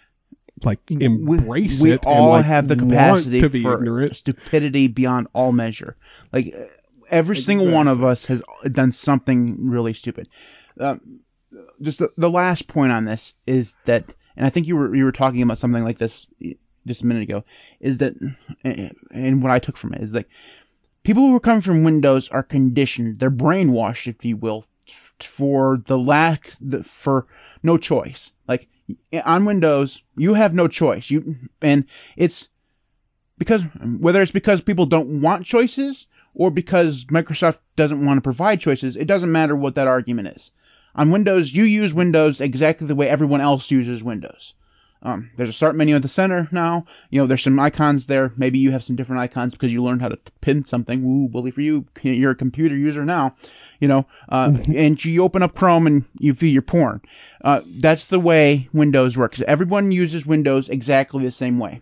like 0.63 0.79
embrace 0.89 1.79
we 1.79 1.91
it. 1.91 2.05
all 2.05 2.33
and, 2.35 2.43
like, 2.43 2.45
have 2.45 2.67
the 2.67 2.75
capacity 2.75 3.41
to 3.41 3.49
be 3.49 3.61
for 3.61 3.75
ignorant. 3.75 4.15
stupidity 4.15 4.87
beyond 4.87 5.27
all 5.33 5.51
measure. 5.51 5.97
Like 6.33 6.55
every 7.09 7.37
single 7.37 7.71
one 7.71 7.87
of 7.87 8.03
us 8.03 8.25
has 8.25 8.41
done 8.71 8.91
something 8.91 9.69
really 9.69 9.93
stupid. 9.93 10.27
Um, 10.79 11.21
just 11.81 11.99
the, 11.99 12.11
the 12.17 12.29
last 12.29 12.67
point 12.67 12.91
on 12.91 13.05
this 13.05 13.33
is 13.45 13.75
that, 13.85 14.13
and 14.37 14.45
I 14.45 14.49
think 14.49 14.67
you 14.67 14.77
were 14.77 14.95
you 14.95 15.03
were 15.03 15.11
talking 15.11 15.41
about 15.41 15.57
something 15.57 15.83
like 15.83 15.97
this 15.97 16.27
just 16.85 17.01
a 17.01 17.05
minute 17.05 17.23
ago, 17.23 17.43
is 17.79 17.97
that, 17.97 18.13
and 18.63 19.43
what 19.43 19.51
I 19.51 19.59
took 19.59 19.75
from 19.75 19.93
it 19.93 20.01
is 20.01 20.13
like 20.13 20.29
people 21.03 21.23
who 21.23 21.35
are 21.35 21.41
coming 21.41 21.61
from 21.61 21.83
Windows 21.83 22.29
are 22.29 22.43
conditioned, 22.43 23.19
they're 23.19 23.31
brainwashed, 23.31 24.07
if 24.07 24.23
you 24.23 24.37
will, 24.37 24.65
for 25.19 25.77
the 25.87 25.97
lack 25.97 26.53
for 26.83 27.27
no 27.63 27.77
choice. 27.77 28.31
Like 28.47 28.67
on 29.25 29.45
Windows, 29.45 30.03
you 30.15 30.33
have 30.35 30.53
no 30.53 30.67
choice. 30.67 31.09
You 31.09 31.35
and 31.61 31.85
it's 32.15 32.47
because 33.37 33.63
whether 33.99 34.21
it's 34.21 34.31
because 34.31 34.61
people 34.61 34.85
don't 34.85 35.21
want 35.21 35.45
choices 35.45 36.07
or 36.35 36.51
because 36.51 37.05
Microsoft 37.05 37.57
doesn't 37.75 38.05
want 38.05 38.17
to 38.17 38.21
provide 38.21 38.61
choices, 38.61 38.95
it 38.95 39.05
doesn't 39.05 39.31
matter 39.31 39.55
what 39.55 39.75
that 39.75 39.87
argument 39.87 40.37
is. 40.37 40.51
On 40.97 41.11
Windows, 41.11 41.53
you 41.53 41.63
use 41.63 41.93
Windows 41.93 42.41
exactly 42.41 42.87
the 42.87 42.95
way 42.95 43.07
everyone 43.07 43.41
else 43.41 43.69
uses 43.69 44.03
Windows. 44.03 44.55
Um, 45.03 45.29
there's 45.37 45.49
a 45.49 45.53
start 45.53 45.75
menu 45.75 45.95
at 45.95 46.01
the 46.01 46.07
center 46.07 46.49
now. 46.51 46.85
You 47.11 47.21
know, 47.21 47.27
there's 47.27 47.43
some 47.43 47.59
icons 47.59 48.07
there. 48.07 48.33
Maybe 48.35 48.57
you 48.57 48.71
have 48.71 48.83
some 48.83 48.95
different 48.95 49.21
icons 49.21 49.53
because 49.53 49.71
you 49.71 49.83
learned 49.83 50.01
how 50.01 50.09
to 50.09 50.17
pin 50.41 50.65
something. 50.65 51.03
Woo, 51.03 51.29
bully 51.29 51.51
for 51.51 51.61
you. 51.61 51.85
You're 52.01 52.31
a 52.31 52.35
computer 52.35 52.75
user 52.75 53.05
now. 53.05 53.35
You 53.79 53.87
know, 53.87 54.05
uh, 54.29 54.53
and 54.75 55.03
you 55.05 55.23
open 55.23 55.43
up 55.43 55.53
Chrome 55.53 55.85
and 55.85 56.03
you 56.17 56.33
view 56.33 56.49
your 56.49 56.63
porn. 56.63 57.01
Uh, 57.43 57.61
that's 57.79 58.07
the 58.07 58.19
way 58.19 58.67
Windows 58.73 59.15
works. 59.15 59.41
Everyone 59.47 59.91
uses 59.91 60.25
Windows 60.25 60.67
exactly 60.67 61.23
the 61.23 61.31
same 61.31 61.59
way. 61.59 61.81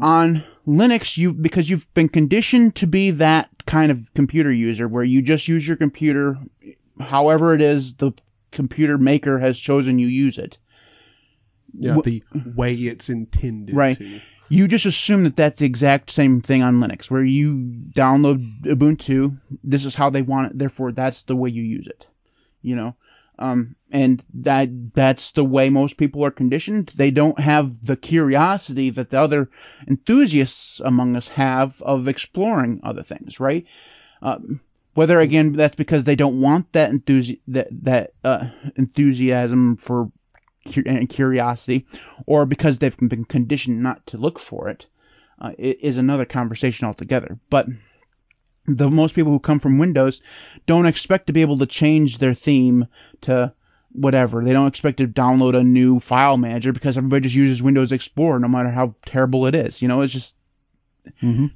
On 0.00 0.42
Linux, 0.66 1.16
you 1.16 1.32
because 1.32 1.70
you've 1.70 1.92
been 1.94 2.08
conditioned 2.08 2.74
to 2.76 2.86
be 2.86 3.12
that 3.12 3.48
kind 3.66 3.92
of 3.92 4.12
computer 4.14 4.52
user 4.52 4.88
where 4.88 5.04
you 5.04 5.22
just 5.22 5.48
use 5.48 5.66
your 5.66 5.76
computer 5.76 6.38
however 7.00 7.54
it 7.54 7.62
is 7.62 7.94
the 7.94 8.12
computer 8.50 8.98
maker 8.98 9.38
has 9.38 9.58
chosen 9.58 9.98
you 9.98 10.06
use 10.06 10.38
it 10.38 10.58
yeah, 11.74 11.96
the 12.02 12.22
way 12.54 12.74
it's 12.74 13.08
intended 13.08 13.74
right. 13.74 13.96
to. 13.96 14.20
You 14.48 14.68
just 14.68 14.84
assume 14.84 15.24
that 15.24 15.36
that's 15.36 15.60
the 15.60 15.66
exact 15.66 16.10
same 16.10 16.42
thing 16.42 16.62
on 16.62 16.80
Linux, 16.80 17.10
where 17.10 17.24
you 17.24 17.54
download 17.54 18.62
Ubuntu. 18.64 19.38
This 19.64 19.86
is 19.86 19.94
how 19.94 20.10
they 20.10 20.22
want 20.22 20.50
it, 20.50 20.58
therefore 20.58 20.92
that's 20.92 21.22
the 21.22 21.36
way 21.36 21.50
you 21.50 21.62
use 21.62 21.86
it. 21.86 22.06
You 22.60 22.76
know, 22.76 22.96
um, 23.38 23.76
and 23.90 24.22
that 24.34 24.68
that's 24.92 25.32
the 25.32 25.44
way 25.44 25.70
most 25.70 25.96
people 25.96 26.24
are 26.24 26.30
conditioned. 26.30 26.92
They 26.94 27.10
don't 27.10 27.40
have 27.40 27.84
the 27.84 27.96
curiosity 27.96 28.90
that 28.90 29.10
the 29.10 29.20
other 29.20 29.48
enthusiasts 29.88 30.80
among 30.84 31.16
us 31.16 31.28
have 31.28 31.80
of 31.80 32.08
exploring 32.08 32.80
other 32.82 33.02
things, 33.02 33.40
right? 33.40 33.64
Um, 34.20 34.60
whether 34.94 35.18
again 35.20 35.52
that's 35.52 35.74
because 35.74 36.04
they 36.04 36.16
don't 36.16 36.40
want 36.40 36.72
that 36.72 36.90
enthusi- 36.90 37.40
that 37.48 37.68
that 37.82 38.12
uh, 38.24 38.48
enthusiasm 38.76 39.76
for 39.76 40.10
and 40.86 41.08
curiosity, 41.08 41.86
or 42.26 42.46
because 42.46 42.78
they've 42.78 42.96
been 42.96 43.24
conditioned 43.24 43.82
not 43.82 44.06
to 44.06 44.16
look 44.16 44.38
for 44.38 44.68
it, 44.68 44.86
uh, 45.40 45.52
another 45.58 46.24
conversation 46.24 46.86
altogether. 46.86 47.38
But 47.50 47.66
the 48.66 48.88
most 48.90 49.14
people 49.14 49.32
who 49.32 49.40
come 49.40 49.58
from 49.58 49.78
Windows 49.78 50.20
don't 50.66 50.86
expect 50.86 51.26
to 51.26 51.32
be 51.32 51.40
able 51.40 51.58
to 51.58 51.66
change 51.66 52.18
their 52.18 52.34
theme 52.34 52.86
to 53.22 53.52
whatever. 53.90 54.44
They 54.44 54.52
don't 54.52 54.68
expect 54.68 54.98
to 54.98 55.08
download 55.08 55.56
a 55.56 55.64
new 55.64 56.00
file 56.00 56.36
manager 56.36 56.72
because 56.72 56.96
everybody 56.96 57.24
just 57.24 57.34
uses 57.34 57.62
Windows 57.62 57.92
Explorer, 57.92 58.38
no 58.38 58.48
matter 58.48 58.70
how 58.70 58.94
terrible 59.04 59.46
it 59.46 59.54
is. 59.54 59.82
You 59.82 59.88
know, 59.88 60.02
it's 60.02 60.12
just. 60.12 60.34
Mm-hmm. 61.20 61.46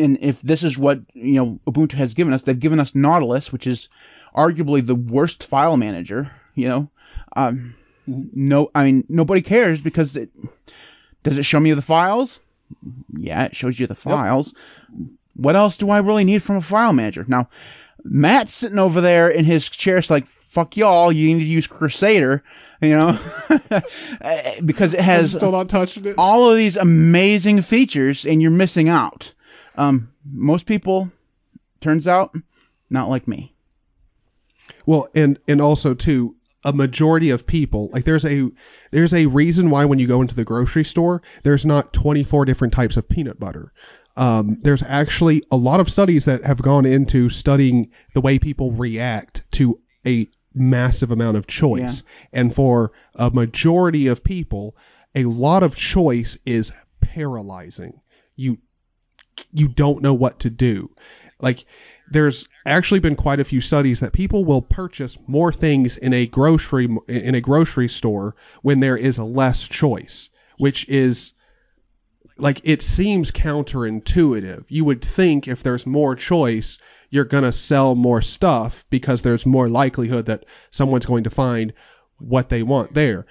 And 0.00 0.18
if 0.20 0.40
this 0.42 0.62
is 0.62 0.78
what 0.78 1.00
you 1.14 1.34
know 1.34 1.60
Ubuntu 1.66 1.92
has 1.94 2.14
given 2.14 2.32
us, 2.32 2.42
they've 2.42 2.58
given 2.58 2.80
us 2.80 2.94
Nautilus, 2.94 3.52
which 3.52 3.66
is 3.66 3.88
arguably 4.34 4.84
the 4.84 4.94
worst 4.94 5.44
file 5.44 5.76
manager. 5.76 6.30
You 6.54 6.68
know, 6.68 6.90
um, 7.36 7.74
no, 8.06 8.70
I 8.74 8.84
mean 8.84 9.04
nobody 9.08 9.42
cares 9.42 9.80
because 9.80 10.16
it 10.16 10.30
does 11.22 11.38
it 11.38 11.44
show 11.44 11.60
me 11.60 11.72
the 11.72 11.82
files? 11.82 12.38
Yeah, 13.16 13.44
it 13.44 13.56
shows 13.56 13.78
you 13.78 13.86
the 13.86 13.94
files. 13.94 14.54
Yep. 14.88 15.08
What 15.36 15.56
else 15.56 15.76
do 15.76 15.90
I 15.90 15.98
really 15.98 16.24
need 16.24 16.42
from 16.42 16.56
a 16.56 16.62
file 16.62 16.92
manager? 16.92 17.24
Now, 17.26 17.48
Matt's 18.04 18.54
sitting 18.54 18.78
over 18.78 19.00
there 19.00 19.28
in 19.28 19.44
his 19.44 19.68
chair, 19.68 19.98
it's 19.98 20.10
like 20.10 20.26
fuck 20.50 20.76
y'all. 20.76 21.12
You 21.12 21.34
need 21.34 21.44
to 21.44 21.48
use 21.48 21.66
Krusader, 21.66 22.42
you 22.80 22.96
know, 22.96 23.18
because 24.64 24.94
it 24.94 25.00
has 25.00 25.32
still 25.32 25.52
not 25.52 25.68
touching 25.68 26.04
it. 26.06 26.16
all 26.18 26.50
of 26.50 26.56
these 26.56 26.76
amazing 26.76 27.62
features, 27.62 28.26
and 28.26 28.42
you're 28.42 28.50
missing 28.50 28.88
out. 28.88 29.32
Um, 29.80 30.12
most 30.30 30.66
people, 30.66 31.10
turns 31.80 32.06
out, 32.06 32.34
not 32.90 33.08
like 33.08 33.26
me. 33.26 33.54
Well, 34.84 35.08
and 35.14 35.38
and 35.48 35.60
also 35.60 35.94
too, 35.94 36.36
a 36.64 36.72
majority 36.72 37.30
of 37.30 37.46
people 37.46 37.88
like 37.92 38.04
there's 38.04 38.24
a 38.24 38.50
there's 38.90 39.14
a 39.14 39.26
reason 39.26 39.70
why 39.70 39.86
when 39.86 39.98
you 39.98 40.06
go 40.06 40.20
into 40.20 40.34
the 40.34 40.44
grocery 40.44 40.84
store 40.84 41.22
there's 41.42 41.64
not 41.64 41.92
24 41.92 42.44
different 42.44 42.74
types 42.74 42.96
of 42.96 43.08
peanut 43.08 43.40
butter 43.40 43.72
um, 44.16 44.58
there's 44.60 44.82
actually 44.82 45.42
a 45.50 45.56
lot 45.56 45.80
of 45.80 45.88
studies 45.88 46.26
that 46.26 46.44
have 46.44 46.60
gone 46.60 46.84
into 46.84 47.30
studying 47.30 47.90
the 48.12 48.20
way 48.20 48.38
people 48.38 48.72
react 48.72 49.42
to 49.52 49.80
a 50.06 50.28
massive 50.52 51.10
amount 51.10 51.36
of 51.38 51.46
choice 51.46 52.02
yeah. 52.02 52.40
and 52.40 52.54
for 52.54 52.92
a 53.14 53.30
majority 53.30 54.08
of 54.08 54.22
people 54.22 54.76
a 55.14 55.24
lot 55.24 55.62
of 55.62 55.74
choice 55.74 56.36
is 56.44 56.72
paralyzing 57.00 58.00
you 58.36 58.58
you 59.52 59.68
don't 59.68 60.02
know 60.02 60.14
what 60.14 60.40
to 60.40 60.50
do 60.50 60.90
like 61.40 61.64
there's 62.10 62.48
actually 62.66 63.00
been 63.00 63.14
quite 63.14 63.40
a 63.40 63.44
few 63.44 63.60
studies 63.60 64.00
that 64.00 64.12
people 64.12 64.44
will 64.44 64.62
purchase 64.62 65.16
more 65.26 65.52
things 65.52 65.96
in 65.96 66.12
a 66.12 66.26
grocery 66.26 66.88
in 67.06 67.34
a 67.34 67.40
grocery 67.40 67.88
store 67.88 68.34
when 68.62 68.80
there 68.80 68.96
is 68.96 69.18
less 69.18 69.62
choice, 69.62 70.28
which 70.58 70.88
is 70.88 71.32
like 72.36 72.60
it 72.64 72.82
seems 72.82 73.30
counterintuitive. 73.30 74.64
You 74.68 74.84
would 74.84 75.04
think 75.04 75.46
if 75.46 75.62
there's 75.62 75.86
more 75.86 76.16
choice, 76.16 76.78
you're 77.10 77.24
going 77.24 77.44
to 77.44 77.52
sell 77.52 77.94
more 77.94 78.22
stuff 78.22 78.84
because 78.90 79.22
there's 79.22 79.46
more 79.46 79.68
likelihood 79.68 80.26
that 80.26 80.44
someone's 80.72 81.06
going 81.06 81.24
to 81.24 81.30
find 81.30 81.72
what 82.18 82.48
they 82.48 82.64
want 82.64 82.92
there. 82.92 83.26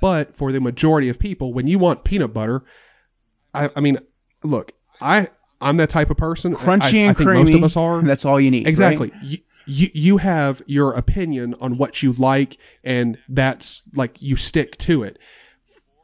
But 0.00 0.36
for 0.36 0.52
the 0.52 0.60
majority 0.60 1.10
of 1.10 1.18
people, 1.18 1.52
when 1.52 1.68
you 1.68 1.78
want 1.78 2.02
peanut 2.02 2.32
butter, 2.32 2.64
I, 3.54 3.70
I 3.76 3.80
mean, 3.80 3.98
look, 4.42 4.72
I 5.00 5.28
I'm 5.62 5.76
that 5.78 5.90
type 5.90 6.10
of 6.10 6.16
person. 6.16 6.54
Crunchy 6.54 6.82
I, 6.82 6.88
and 6.88 7.10
I 7.10 7.12
think 7.14 7.16
creamy. 7.16 7.52
Most 7.52 7.58
of 7.58 7.64
us 7.64 7.76
are. 7.76 8.02
That's 8.02 8.24
all 8.24 8.40
you 8.40 8.50
need. 8.50 8.66
Exactly. 8.66 9.10
Right? 9.10 9.22
You, 9.22 9.38
you, 9.66 9.90
you 9.94 10.16
have 10.18 10.62
your 10.66 10.92
opinion 10.92 11.54
on 11.60 11.78
what 11.78 12.02
you 12.02 12.12
like, 12.12 12.58
and 12.84 13.18
that's 13.28 13.82
like 13.94 14.20
you 14.20 14.36
stick 14.36 14.76
to 14.78 15.04
it. 15.04 15.18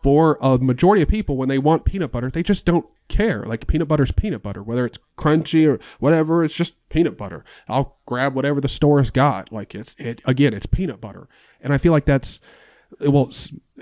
For 0.02 0.38
a 0.40 0.58
majority 0.58 1.02
of 1.02 1.08
people, 1.08 1.36
when 1.36 1.48
they 1.48 1.58
want 1.58 1.84
peanut 1.84 2.12
butter, 2.12 2.30
they 2.30 2.44
just 2.44 2.64
don't 2.64 2.86
care. 3.08 3.44
Like 3.44 3.66
peanut 3.66 3.88
butter's 3.88 4.12
peanut 4.12 4.42
butter, 4.42 4.62
whether 4.62 4.86
it's 4.86 4.98
crunchy 5.18 5.66
or 5.68 5.80
whatever, 5.98 6.44
it's 6.44 6.54
just 6.54 6.74
peanut 6.88 7.18
butter. 7.18 7.44
I'll 7.68 7.96
grab 8.06 8.34
whatever 8.34 8.60
the 8.60 8.68
store's 8.68 9.10
got. 9.10 9.52
Like 9.52 9.74
it's 9.74 9.96
it 9.98 10.22
again, 10.24 10.54
it's 10.54 10.66
peanut 10.66 11.00
butter, 11.00 11.28
and 11.60 11.72
I 11.72 11.78
feel 11.78 11.92
like 11.92 12.04
that's 12.04 12.38
well, 13.00 13.30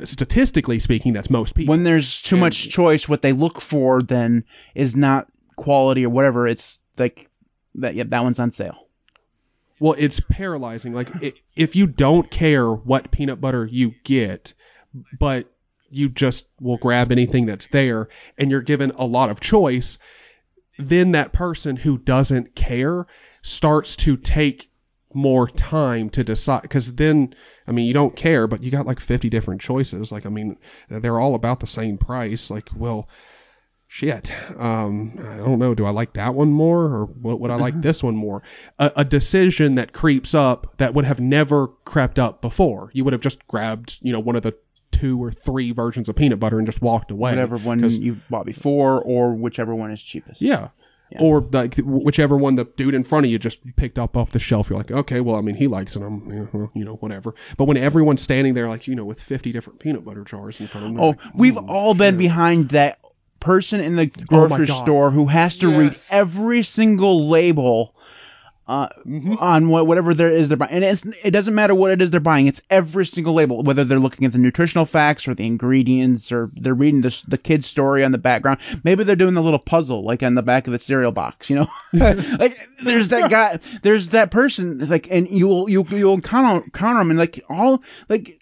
statistically 0.04 0.78
speaking, 0.78 1.12
that's 1.12 1.30
most 1.30 1.54
people. 1.54 1.72
When 1.72 1.84
there's 1.84 2.22
too 2.22 2.36
and, 2.36 2.40
much 2.40 2.70
choice, 2.70 3.08
what 3.08 3.22
they 3.22 3.32
look 3.32 3.60
for 3.60 4.02
then 4.02 4.44
is 4.74 4.96
not 4.96 5.28
quality 5.56 6.04
or 6.04 6.10
whatever, 6.10 6.46
it's 6.46 6.78
like 6.98 7.28
that. 7.76 7.94
Yep, 7.94 8.10
that 8.10 8.22
one's 8.22 8.38
on 8.38 8.50
sale. 8.50 8.86
Well, 9.80 9.94
it's 9.98 10.20
paralyzing. 10.20 10.94
Like 10.94 11.10
if 11.54 11.76
you 11.76 11.86
don't 11.86 12.30
care 12.30 12.70
what 12.70 13.10
peanut 13.10 13.40
butter 13.40 13.66
you 13.66 13.94
get, 14.04 14.54
but 15.18 15.50
you 15.90 16.08
just 16.08 16.46
will 16.60 16.78
grab 16.78 17.12
anything 17.12 17.46
that's 17.46 17.66
there, 17.68 18.08
and 18.38 18.50
you're 18.50 18.62
given 18.62 18.92
a 18.92 19.04
lot 19.04 19.30
of 19.30 19.40
choice, 19.40 19.98
then 20.78 21.12
that 21.12 21.32
person 21.32 21.76
who 21.76 21.98
doesn't 21.98 22.54
care 22.54 23.06
starts 23.42 23.96
to 23.96 24.16
take 24.16 24.70
more 25.14 25.48
time 25.48 26.10
to 26.10 26.22
decide 26.22 26.60
because 26.60 26.92
then 26.94 27.34
i 27.66 27.72
mean 27.72 27.86
you 27.86 27.94
don't 27.94 28.16
care 28.16 28.46
but 28.46 28.62
you 28.62 28.70
got 28.70 28.84
like 28.84 29.00
50 29.00 29.30
different 29.30 29.62
choices 29.62 30.12
like 30.12 30.26
i 30.26 30.28
mean 30.28 30.58
they're 30.90 31.18
all 31.18 31.34
about 31.34 31.60
the 31.60 31.66
same 31.66 31.96
price 31.96 32.50
like 32.50 32.68
well 32.76 33.08
shit, 33.88 34.30
um, 34.58 35.18
I 35.18 35.36
don't 35.36 35.58
know, 35.58 35.74
do 35.74 35.86
I 35.86 35.90
like 35.90 36.14
that 36.14 36.34
one 36.34 36.50
more 36.52 36.82
or 36.82 37.04
what 37.06 37.40
would 37.40 37.50
I 37.50 37.56
like 37.56 37.80
this 37.80 38.02
one 38.02 38.16
more? 38.16 38.42
A, 38.78 38.92
a, 38.96 39.04
decision 39.04 39.76
that 39.76 39.92
creeps 39.92 40.34
up 40.34 40.74
that 40.78 40.94
would 40.94 41.04
have 41.04 41.20
never 41.20 41.68
crept 41.84 42.18
up 42.18 42.40
before. 42.40 42.90
You 42.92 43.04
would 43.04 43.12
have 43.12 43.22
just 43.22 43.46
grabbed, 43.46 43.98
you 44.00 44.12
know, 44.12 44.20
one 44.20 44.36
of 44.36 44.42
the 44.42 44.54
two 44.90 45.22
or 45.22 45.32
three 45.32 45.72
versions 45.72 46.08
of 46.08 46.16
peanut 46.16 46.40
butter 46.40 46.58
and 46.58 46.66
just 46.66 46.80
walked 46.80 47.10
away. 47.10 47.30
Whatever 47.30 47.58
one 47.58 47.88
you 47.90 48.20
bought 48.30 48.46
before 48.46 49.00
or 49.02 49.34
whichever 49.34 49.74
one 49.74 49.90
is 49.90 50.02
cheapest. 50.02 50.40
Yeah. 50.40 50.68
Yeah. 51.10 51.22
Or 51.22 51.40
like 51.40 51.76
whichever 51.76 52.36
one 52.36 52.56
the 52.56 52.64
dude 52.64 52.94
in 52.94 53.04
front 53.04 53.26
of 53.26 53.30
you 53.30 53.38
just 53.38 53.60
picked 53.76 53.96
up 53.96 54.16
off 54.16 54.32
the 54.32 54.40
shelf, 54.40 54.68
you're 54.68 54.78
like, 54.78 54.90
okay, 54.90 55.20
well, 55.20 55.36
I 55.36 55.40
mean, 55.40 55.54
he 55.54 55.68
likes 55.68 55.94
it. 55.94 56.02
I'm, 56.02 56.70
you 56.74 56.84
know, 56.84 56.94
whatever. 56.94 57.34
But 57.56 57.66
when 57.66 57.76
everyone's 57.76 58.22
standing 58.22 58.54
there, 58.54 58.68
like, 58.68 58.88
you 58.88 58.96
know, 58.96 59.04
with 59.04 59.20
50 59.20 59.52
different 59.52 59.78
peanut 59.78 60.04
butter 60.04 60.24
jars 60.24 60.58
in 60.58 60.66
front 60.66 60.86
of 60.86 60.92
them, 60.92 61.00
oh, 61.00 61.08
like, 61.10 61.20
we've 61.34 61.56
all 61.56 61.94
been 61.94 62.16
behind 62.16 62.70
that 62.70 62.98
person 63.40 63.80
in 63.80 63.96
the 63.96 64.10
Oh 64.30 64.46
grocery 64.46 64.66
God. 64.66 64.84
store 64.84 65.10
who 65.10 65.26
has 65.26 65.58
to 65.58 65.76
read 65.78 65.98
every 66.10 66.62
single 66.62 67.28
label 67.28 67.92
uh, 68.68 68.88
Mhm. 69.06 69.40
on 69.40 69.68
what, 69.68 69.86
whatever 69.86 70.12
there 70.12 70.28
is 70.32 70.48
they're 70.48 70.56
buying. 70.56 70.72
And 70.72 70.82
it's, 70.82 71.04
it 71.22 71.30
doesn't 71.30 71.54
matter 71.54 71.72
what 71.72 71.92
it 71.92 72.02
is 72.02 72.10
they're 72.10 72.18
buying. 72.18 72.48
It's 72.48 72.60
every 72.68 73.06
single 73.06 73.32
label, 73.32 73.62
whether 73.62 73.84
they're 73.84 74.00
looking 74.00 74.26
at 74.26 74.32
the 74.32 74.38
nutritional 74.38 74.86
facts 74.86 75.28
or 75.28 75.34
the 75.36 75.46
ingredients 75.46 76.32
or 76.32 76.50
they're 76.56 76.74
reading 76.74 77.02
the, 77.02 77.16
the 77.28 77.38
kid's 77.38 77.66
story 77.66 78.02
on 78.02 78.10
the 78.10 78.18
background. 78.18 78.58
Maybe 78.82 79.04
they're 79.04 79.14
doing 79.14 79.34
the 79.34 79.42
little 79.42 79.60
puzzle 79.60 80.02
like 80.02 80.24
on 80.24 80.34
the 80.34 80.42
back 80.42 80.66
of 80.66 80.72
the 80.72 80.80
cereal 80.80 81.12
box, 81.12 81.48
you 81.48 81.54
know? 81.54 81.68
like 81.92 82.56
there's 82.82 83.10
that 83.10 83.30
guy, 83.30 83.60
there's 83.82 84.08
that 84.08 84.32
person 84.32 84.80
like, 84.88 85.06
and 85.12 85.28
you'll, 85.30 85.70
you'll, 85.70 85.86
you'll 85.90 86.14
encounter, 86.14 86.64
encounter 86.64 86.98
them 86.98 87.10
and 87.10 87.18
like 87.20 87.44
all, 87.48 87.84
like, 88.08 88.40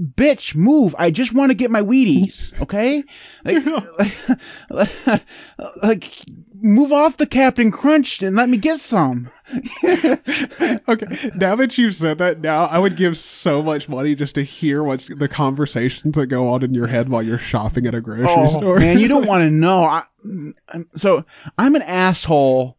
bitch, 0.00 0.54
move. 0.54 0.94
I 0.98 1.10
just 1.10 1.32
want 1.34 1.50
to 1.50 1.54
get 1.54 1.70
my 1.70 1.82
Wheaties, 1.82 2.58
okay? 2.62 3.04
Like, 3.44 5.22
like, 5.82 6.12
move 6.60 6.92
off 6.92 7.16
the 7.16 7.26
Captain 7.26 7.70
Crunch 7.70 8.22
and 8.22 8.36
let 8.36 8.48
me 8.48 8.56
get 8.58 8.80
some. 8.80 9.30
okay, 9.84 11.30
now 11.34 11.56
that 11.56 11.74
you've 11.78 11.94
said 11.94 12.18
that, 12.18 12.40
now 12.40 12.64
I 12.64 12.78
would 12.78 12.96
give 12.96 13.16
so 13.18 13.62
much 13.62 13.88
money 13.88 14.14
just 14.14 14.34
to 14.36 14.42
hear 14.44 14.82
what's 14.82 15.06
the 15.08 15.28
conversations 15.28 16.14
that 16.16 16.26
go 16.26 16.48
on 16.48 16.62
in 16.62 16.74
your 16.74 16.86
head 16.86 17.08
while 17.08 17.22
you're 17.22 17.38
shopping 17.38 17.86
at 17.86 17.94
a 17.94 18.00
grocery 18.00 18.26
Oh 18.28 18.46
store. 18.58 18.78
man, 18.78 18.98
you 18.98 19.08
don't 19.08 19.26
want 19.26 19.42
to 19.42 19.50
know. 19.50 19.82
I, 19.82 20.04
I'm- 20.68 20.88
so 20.96 21.24
I'm 21.56 21.74
an 21.76 21.82
asshole 21.82 22.76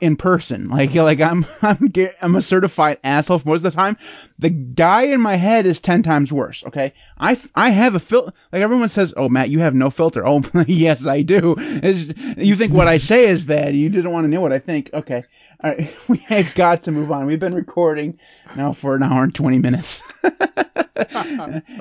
in 0.00 0.16
person. 0.16 0.68
Like 0.68 0.94
like 0.94 1.20
I'm 1.20 1.46
I'm 1.62 1.92
I'm 2.20 2.36
a 2.36 2.42
certified 2.42 2.98
asshole 3.04 3.42
most 3.44 3.58
of 3.58 3.62
the 3.64 3.70
time. 3.70 3.96
The 4.38 4.50
guy 4.50 5.02
in 5.02 5.20
my 5.20 5.36
head 5.36 5.66
is 5.66 5.80
ten 5.80 6.02
times 6.02 6.32
worse. 6.32 6.64
Okay, 6.66 6.94
I 7.18 7.38
I 7.54 7.70
have 7.70 7.94
a 7.94 8.00
filter. 8.00 8.32
Like 8.52 8.62
everyone 8.62 8.88
says, 8.88 9.14
oh 9.16 9.28
Matt, 9.28 9.50
you 9.50 9.60
have 9.60 9.74
no 9.74 9.90
filter. 9.90 10.24
Oh 10.36 10.42
yes, 10.66 11.06
I 11.06 11.22
do. 11.22 11.54
It's, 11.58 12.12
you 12.36 12.56
think 12.56 12.72
what 12.72 12.88
I 12.88 12.98
say 12.98 13.28
is 13.28 13.44
bad. 13.44 13.76
You 13.76 13.88
didn't 13.88 14.10
want 14.10 14.24
to 14.24 14.28
know 14.28 14.40
what 14.40 14.52
I 14.52 14.58
think. 14.58 14.90
Okay. 14.92 15.24
All 15.62 15.70
right, 15.70 15.90
we 16.08 16.18
have 16.18 16.54
got 16.54 16.82
to 16.82 16.90
move 16.90 17.10
on. 17.10 17.24
We've 17.26 17.40
been 17.40 17.54
recording 17.54 18.18
now 18.56 18.72
for 18.72 18.94
an 18.94 19.02
hour 19.02 19.22
and 19.22 19.34
20 19.34 19.58
minutes 19.58 20.02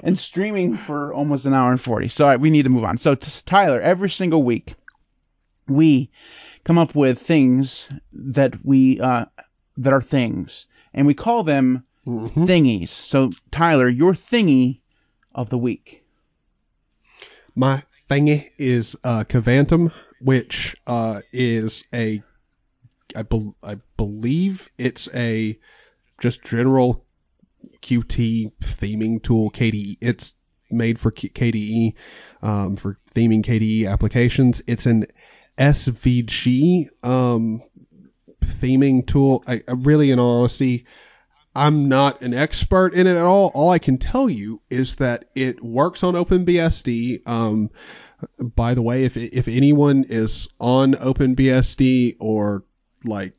and 0.03 0.17
streaming 0.17 0.77
for 0.77 1.13
almost 1.13 1.45
an 1.45 1.53
hour 1.53 1.71
and 1.71 1.81
40. 1.81 2.07
So 2.09 2.25
right, 2.25 2.39
we 2.39 2.49
need 2.49 2.63
to 2.63 2.69
move 2.69 2.83
on. 2.83 2.97
So, 2.97 3.15
Tyler, 3.15 3.81
every 3.81 4.09
single 4.09 4.43
week, 4.43 4.75
we 5.67 6.09
come 6.65 6.77
up 6.77 6.93
with 6.95 7.21
things 7.21 7.87
that 8.11 8.65
we 8.65 8.99
uh, 8.99 9.25
that 9.77 9.93
are 9.93 10.01
things, 10.01 10.65
and 10.93 11.07
we 11.07 11.13
call 11.13 11.43
them 11.43 11.85
Mhm. 12.05 12.45
thingies. 12.47 12.89
So, 12.89 13.31
Tyler, 13.51 13.87
your 13.87 14.13
thingy 14.13 14.81
of 15.33 15.49
the 15.49 15.57
week. 15.57 16.03
My 17.55 17.83
thingy 18.09 18.49
is 18.57 18.95
uh, 19.03 19.23
Kvantum, 19.23 19.91
which 20.19 20.75
uh, 20.85 21.21
is 21.31 21.83
a, 21.93 22.21
I, 23.15 23.23
bel 23.23 23.55
I 23.63 23.77
believe 23.97 24.69
it's 24.77 25.07
a 25.13 25.57
just 26.19 26.43
general 26.43 27.05
Qt 27.81 28.51
theming 28.61 29.23
tool. 29.23 29.49
KDE. 29.51 29.97
It's 30.01 30.33
made 30.69 30.99
for 30.99 31.11
KDE 31.11 31.93
um, 32.41 32.75
for 32.75 32.99
theming 33.15 33.43
KDE 33.43 33.89
applications. 33.89 34.61
It's 34.67 34.85
an 34.85 35.07
SVG 35.57 36.89
um, 37.03 37.63
theming 38.43 39.05
tool. 39.05 39.43
I, 39.47 39.63
I 39.67 39.71
really, 39.71 40.11
in 40.11 40.19
all 40.19 40.41
honesty, 40.41 40.85
I'm 41.55 41.87
not 41.87 42.21
an 42.21 42.33
expert 42.33 42.93
in 42.93 43.07
it 43.07 43.15
at 43.15 43.25
all. 43.25 43.51
All 43.53 43.69
I 43.69 43.79
can 43.79 43.97
tell 43.97 44.29
you 44.29 44.61
is 44.69 44.95
that 44.95 45.29
it 45.35 45.63
works 45.63 46.03
on 46.03 46.15
OpenBSD. 46.15 47.27
Um, 47.27 47.69
by 48.39 48.73
the 48.73 48.81
way, 48.81 49.05
if 49.05 49.15
if 49.17 49.47
anyone 49.47 50.05
is 50.09 50.47
on 50.59 50.93
OpenBSD 50.93 52.17
or 52.19 52.63
like 53.03 53.33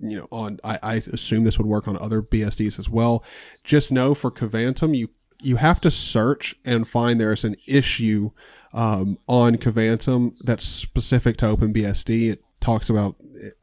you 0.00 0.18
know 0.18 0.28
on 0.30 0.60
I, 0.62 0.78
I 0.82 0.94
assume 0.96 1.44
this 1.44 1.58
would 1.58 1.66
work 1.66 1.88
on 1.88 1.96
other 1.96 2.20
BSDs 2.22 2.78
as 2.78 2.88
well. 2.88 3.24
Just 3.64 3.92
know 3.92 4.14
for 4.14 4.30
Kvantum 4.30 4.96
you 4.96 5.08
you 5.40 5.56
have 5.56 5.80
to 5.82 5.90
search 5.90 6.54
and 6.64 6.86
find 6.86 7.20
there's 7.20 7.44
an 7.44 7.56
issue 7.66 8.30
um, 8.78 9.18
on 9.26 9.56
Kvantum 9.56 10.38
that's 10.38 10.64
specific 10.64 11.38
to 11.38 11.46
OpenBSD. 11.46 12.30
It 12.30 12.44
talks 12.60 12.90
about 12.90 13.16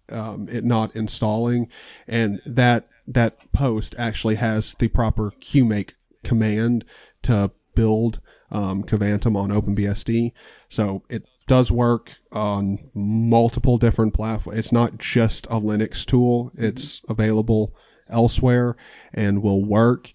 um, 0.10 0.50
it 0.50 0.66
not 0.66 0.98
installing, 0.98 1.70
and 2.06 2.42
that 2.46 2.90
that 3.08 3.38
post 3.54 3.96
actually 3.98 4.36
has 4.36 4.76
the 4.78 4.90
proper 4.90 5.32
QMake 5.40 5.92
command 6.26 6.84
to 7.24 7.50
build 7.76 8.20
um, 8.52 8.84
Kvantum 8.84 9.38
on 9.38 9.52
OpenBSD. 9.52 10.34
So 10.68 11.04
it 11.10 11.26
does 11.48 11.72
work 11.72 12.14
on 12.34 12.90
multiple 12.94 13.78
different 13.78 14.16
platforms. 14.16 14.60
It's 14.60 14.74
not 14.74 14.98
just 14.98 15.46
a 15.46 15.62
Linux 15.62 16.06
tool. 16.06 16.52
It's 16.58 17.02
available 17.08 17.74
elsewhere 18.10 18.76
and 19.14 19.42
will 19.42 19.64
work. 19.64 20.12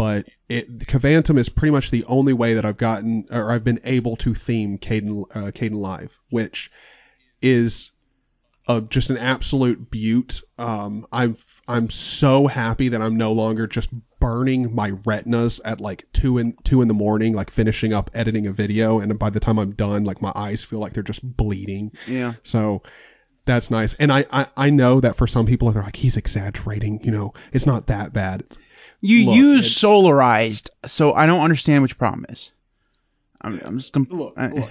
But 0.00 0.28
it 0.48 0.78
Kvantum 0.78 1.36
is 1.36 1.50
pretty 1.50 1.72
much 1.72 1.90
the 1.90 2.04
only 2.04 2.32
way 2.32 2.54
that 2.54 2.64
I've 2.64 2.78
gotten 2.78 3.26
or 3.30 3.52
I've 3.52 3.64
been 3.64 3.80
able 3.84 4.16
to 4.16 4.34
theme 4.34 4.78
Caden 4.78 5.24
uh, 5.36 5.50
Kdenlive, 5.50 6.08
which 6.30 6.70
is 7.42 7.90
uh, 8.66 8.80
just 8.80 9.10
an 9.10 9.18
absolute 9.18 9.90
beaut. 9.90 10.40
Um, 10.56 11.06
I'm 11.12 11.36
I'm 11.68 11.90
so 11.90 12.46
happy 12.46 12.88
that 12.88 13.02
I'm 13.02 13.18
no 13.18 13.32
longer 13.32 13.66
just 13.66 13.90
burning 14.20 14.74
my 14.74 14.92
retinas 15.04 15.60
at 15.66 15.82
like 15.82 16.06
two 16.14 16.38
in 16.38 16.56
two 16.64 16.80
in 16.80 16.88
the 16.88 16.94
morning, 16.94 17.34
like 17.34 17.50
finishing 17.50 17.92
up 17.92 18.10
editing 18.14 18.46
a 18.46 18.52
video, 18.52 19.00
and 19.00 19.18
by 19.18 19.28
the 19.28 19.38
time 19.38 19.58
I'm 19.58 19.72
done, 19.72 20.04
like 20.04 20.22
my 20.22 20.32
eyes 20.34 20.64
feel 20.64 20.78
like 20.78 20.94
they're 20.94 21.02
just 21.02 21.20
bleeding. 21.22 21.92
Yeah. 22.06 22.36
So 22.42 22.84
that's 23.44 23.70
nice. 23.70 23.92
And 23.98 24.10
I, 24.10 24.24
I, 24.32 24.46
I 24.56 24.70
know 24.70 25.00
that 25.00 25.16
for 25.16 25.26
some 25.26 25.44
people 25.44 25.70
they're 25.70 25.82
like 25.82 25.96
he's 25.96 26.16
exaggerating. 26.16 27.04
You 27.04 27.10
know, 27.10 27.34
it's 27.52 27.66
not 27.66 27.88
that 27.88 28.14
bad. 28.14 28.44
You 29.00 29.26
Look, 29.26 29.36
use 29.36 29.78
solarized, 29.78 30.68
so 30.86 31.14
I 31.14 31.26
don't 31.26 31.40
understand 31.40 31.82
what 31.82 31.90
your 31.90 31.96
problem 31.96 32.26
is. 32.28 32.52
I'm, 33.40 33.60
I'm 33.64 33.78
just 33.78 33.92
gonna 33.92 34.06
Look, 34.10 34.34
look, 34.36 34.70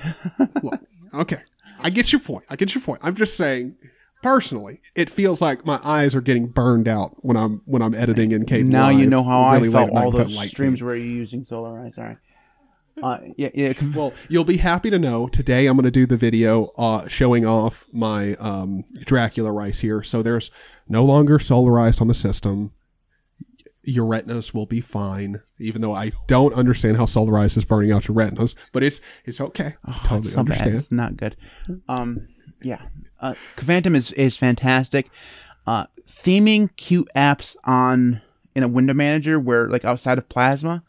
Look, 0.63 0.81
okay, 1.13 1.39
I 1.79 1.89
get 1.89 2.11
your 2.11 2.19
point. 2.19 2.45
I 2.49 2.55
get 2.55 2.75
your 2.75 2.83
point. 2.83 3.01
I'm 3.03 3.15
just 3.15 3.35
saying, 3.37 3.75
personally, 4.21 4.81
it 4.95 5.09
feels 5.09 5.41
like 5.41 5.65
my 5.65 5.79
eyes 5.83 6.13
are 6.13 6.21
getting 6.21 6.47
burned 6.47 6.87
out 6.87 7.23
when 7.25 7.37
I'm 7.37 7.61
when 7.65 7.81
I'm 7.81 7.95
editing 7.95 8.31
in 8.31 8.45
Caden 8.45 8.65
now 8.65 8.89
you 8.89 9.07
know 9.07 9.23
how 9.23 9.51
really 9.53 9.69
I 9.69 9.71
felt 9.71 9.91
all 9.91 10.11
those 10.11 10.49
streams 10.49 10.81
where 10.81 10.95
you're 10.95 11.05
using 11.05 11.43
solarized. 11.43 11.97
All 11.97 12.03
right. 12.03 12.17
Uh, 13.01 13.19
yeah, 13.37 13.49
yeah. 13.53 13.73
Well, 13.95 14.13
you'll 14.27 14.43
be 14.43 14.57
happy 14.57 14.89
to 14.89 14.99
know 14.99 15.27
today 15.27 15.67
I'm 15.67 15.75
going 15.75 15.85
to 15.85 15.91
do 15.91 16.05
the 16.05 16.17
video 16.17 16.65
uh, 16.77 17.07
showing 17.07 17.45
off 17.45 17.85
my 17.93 18.35
um, 18.35 18.83
Dracula 19.05 19.51
rice 19.51 19.79
here. 19.79 20.03
So 20.03 20.21
there's 20.21 20.51
no 20.87 21.05
longer 21.05 21.39
solarized 21.39 22.01
on 22.01 22.07
the 22.07 22.13
system. 22.13 22.71
Your 23.83 24.05
retinas 24.05 24.53
will 24.53 24.65
be 24.65 24.81
fine, 24.81 25.39
even 25.57 25.81
though 25.81 25.95
I 25.95 26.11
don't 26.27 26.53
understand 26.53 26.97
how 26.97 27.05
solarized 27.05 27.57
is 27.57 27.65
burning 27.65 27.91
out 27.91 28.07
your 28.07 28.15
retinas, 28.15 28.55
but 28.73 28.83
it's 28.83 28.99
it's 29.25 29.39
okay. 29.39 29.75
Oh, 29.87 29.93
totally 30.03 30.17
it's 30.19 30.29
so 30.31 30.43
bad. 30.43 30.57
understand. 30.57 30.75
It's 30.75 30.91
not 30.91 31.17
good. 31.17 31.35
Um, 31.87 32.27
yeah. 32.61 32.81
Uh, 33.21 33.35
Kvantum 33.57 33.95
is 33.95 34.11
is 34.11 34.35
fantastic. 34.35 35.09
Uh, 35.65 35.85
theming 36.23 36.69
Qt 36.75 37.05
apps 37.15 37.55
on 37.63 38.21
in 38.55 38.63
a 38.63 38.67
window 38.67 38.93
manager 38.93 39.39
where 39.39 39.69
like 39.69 39.85
outside 39.85 40.17
of 40.17 40.27
Plasma, 40.27 40.83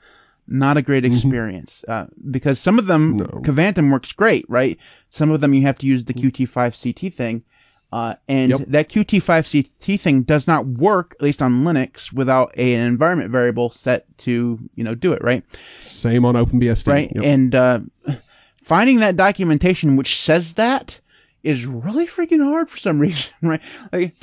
not 0.49 0.77
a 0.77 0.83
great 0.83 1.05
Mhm. 1.05 1.15
experience. 1.17 1.85
Uh, 1.87 2.07
because 2.31 2.59
some 2.59 2.79
of 2.79 2.87
them 2.87 3.19
No. 3.19 3.25
Kvantum 3.25 3.93
works 3.93 4.12
great, 4.12 4.45
right? 4.49 4.79
Some 5.11 5.31
of 5.31 5.41
them 5.41 5.55
you 5.55 5.62
have 5.62 5.79
to 5.79 5.87
use 5.87 6.05
the 6.05 6.15
Qt5CT 6.15 7.15
thing. 7.15 7.45
Uh, 7.93 8.15
and 8.29 8.51
Yep. 8.51 8.61
that 8.69 8.89
Qt5CT 8.89 9.99
thing 10.01 10.23
does 10.23 10.47
not 10.47 10.65
work, 10.67 11.17
at 11.19 11.23
least 11.23 11.43
on 11.43 11.65
Linux, 11.65 12.12
without 12.12 12.53
a, 12.57 12.75
an 12.75 12.87
environment 12.87 13.31
variable 13.31 13.71
set 13.71 14.07
to, 14.19 14.59
you 14.77 14.85
know, 14.85 14.95
do 14.95 15.12
it, 15.12 15.23
right? 15.25 15.43
Same 15.81 16.25
on 16.25 16.37
OpenBSD. 16.37 16.87
right? 16.87 17.12
Yep. 17.15 17.25
And 17.25 17.55
uh, 17.55 17.81
finding 18.62 19.01
that 19.01 19.17
documentation 19.17 19.97
which 19.97 20.21
says 20.21 20.55
that 20.55 21.01
is 21.43 21.67
really 21.67 22.07
freaking 22.07 22.43
hard 22.45 22.71
for 22.71 22.77
some 22.79 22.99
reason, 23.01 23.31
right? 23.43 23.62
Like, 23.93 24.15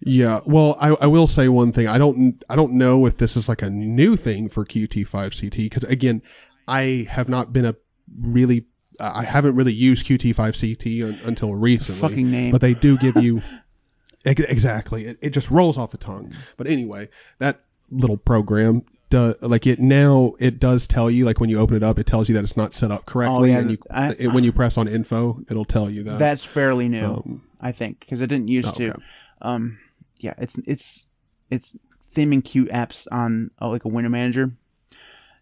Yeah, 0.00 0.40
well, 0.44 0.76
I, 0.80 0.88
I 0.88 1.06
will 1.06 1.28
say 1.28 1.48
one 1.48 1.70
thing. 1.72 1.86
I 1.86 1.98
don't 1.98 2.42
I 2.48 2.56
don't 2.56 2.72
know 2.72 3.06
if 3.06 3.16
this 3.16 3.36
is 3.36 3.48
like 3.48 3.62
a 3.62 3.70
new 3.70 4.16
thing 4.16 4.48
for 4.48 4.64
Qt5CT 4.64 5.56
because 5.56 5.84
again, 5.84 6.22
I 6.66 7.06
have 7.08 7.28
not 7.28 7.52
been 7.52 7.64
a 7.66 7.76
really 8.20 8.66
I 9.00 9.24
haven't 9.24 9.54
really 9.56 9.72
used 9.72 10.06
Qt5CT 10.06 11.02
un, 11.04 11.20
until 11.24 11.54
recently. 11.54 12.00
fucking 12.00 12.30
name. 12.30 12.52
But 12.52 12.60
they 12.60 12.74
do 12.74 12.98
give 12.98 13.16
you 13.16 13.42
exactly. 14.24 15.06
It, 15.06 15.18
it 15.20 15.30
just 15.30 15.50
rolls 15.50 15.78
off 15.78 15.90
the 15.90 15.98
tongue. 15.98 16.34
But 16.56 16.66
anyway, 16.66 17.08
that 17.38 17.60
little 17.90 18.16
program 18.16 18.84
does 19.10 19.36
like 19.40 19.66
it 19.66 19.78
now. 19.80 20.34
It 20.38 20.58
does 20.58 20.86
tell 20.86 21.10
you 21.10 21.24
like 21.24 21.40
when 21.40 21.50
you 21.50 21.58
open 21.58 21.76
it 21.76 21.82
up, 21.82 21.98
it 21.98 22.06
tells 22.06 22.28
you 22.28 22.34
that 22.36 22.44
it's 22.44 22.56
not 22.56 22.72
set 22.74 22.90
up 22.90 23.06
correctly, 23.06 23.50
Oh, 23.50 23.52
yeah, 23.52 23.58
and 23.58 23.70
you, 23.72 23.78
I- 23.90 24.16
it, 24.18 24.28
when 24.28 24.44
you 24.44 24.52
press 24.52 24.78
on 24.78 24.88
info, 24.88 25.40
it'll 25.50 25.64
tell 25.64 25.90
you 25.90 26.04
that. 26.04 26.18
That's 26.18 26.44
fairly 26.44 26.88
new, 26.88 27.04
Um, 27.04 27.42
I 27.60 27.72
think, 27.72 28.00
because 28.00 28.20
it 28.20 28.28
didn't 28.28 28.48
used 28.48 28.68
okay. 28.68 28.86
to. 28.86 28.98
Um, 29.42 29.78
yeah, 30.18 30.34
it's 30.38 30.58
it's 30.66 31.06
it's 31.50 31.72
theming 32.14 32.42
Qt 32.42 32.70
apps 32.72 33.06
on 33.10 33.50
uh, 33.60 33.68
like 33.68 33.84
a 33.84 33.88
window 33.88 34.08
manager, 34.10 34.52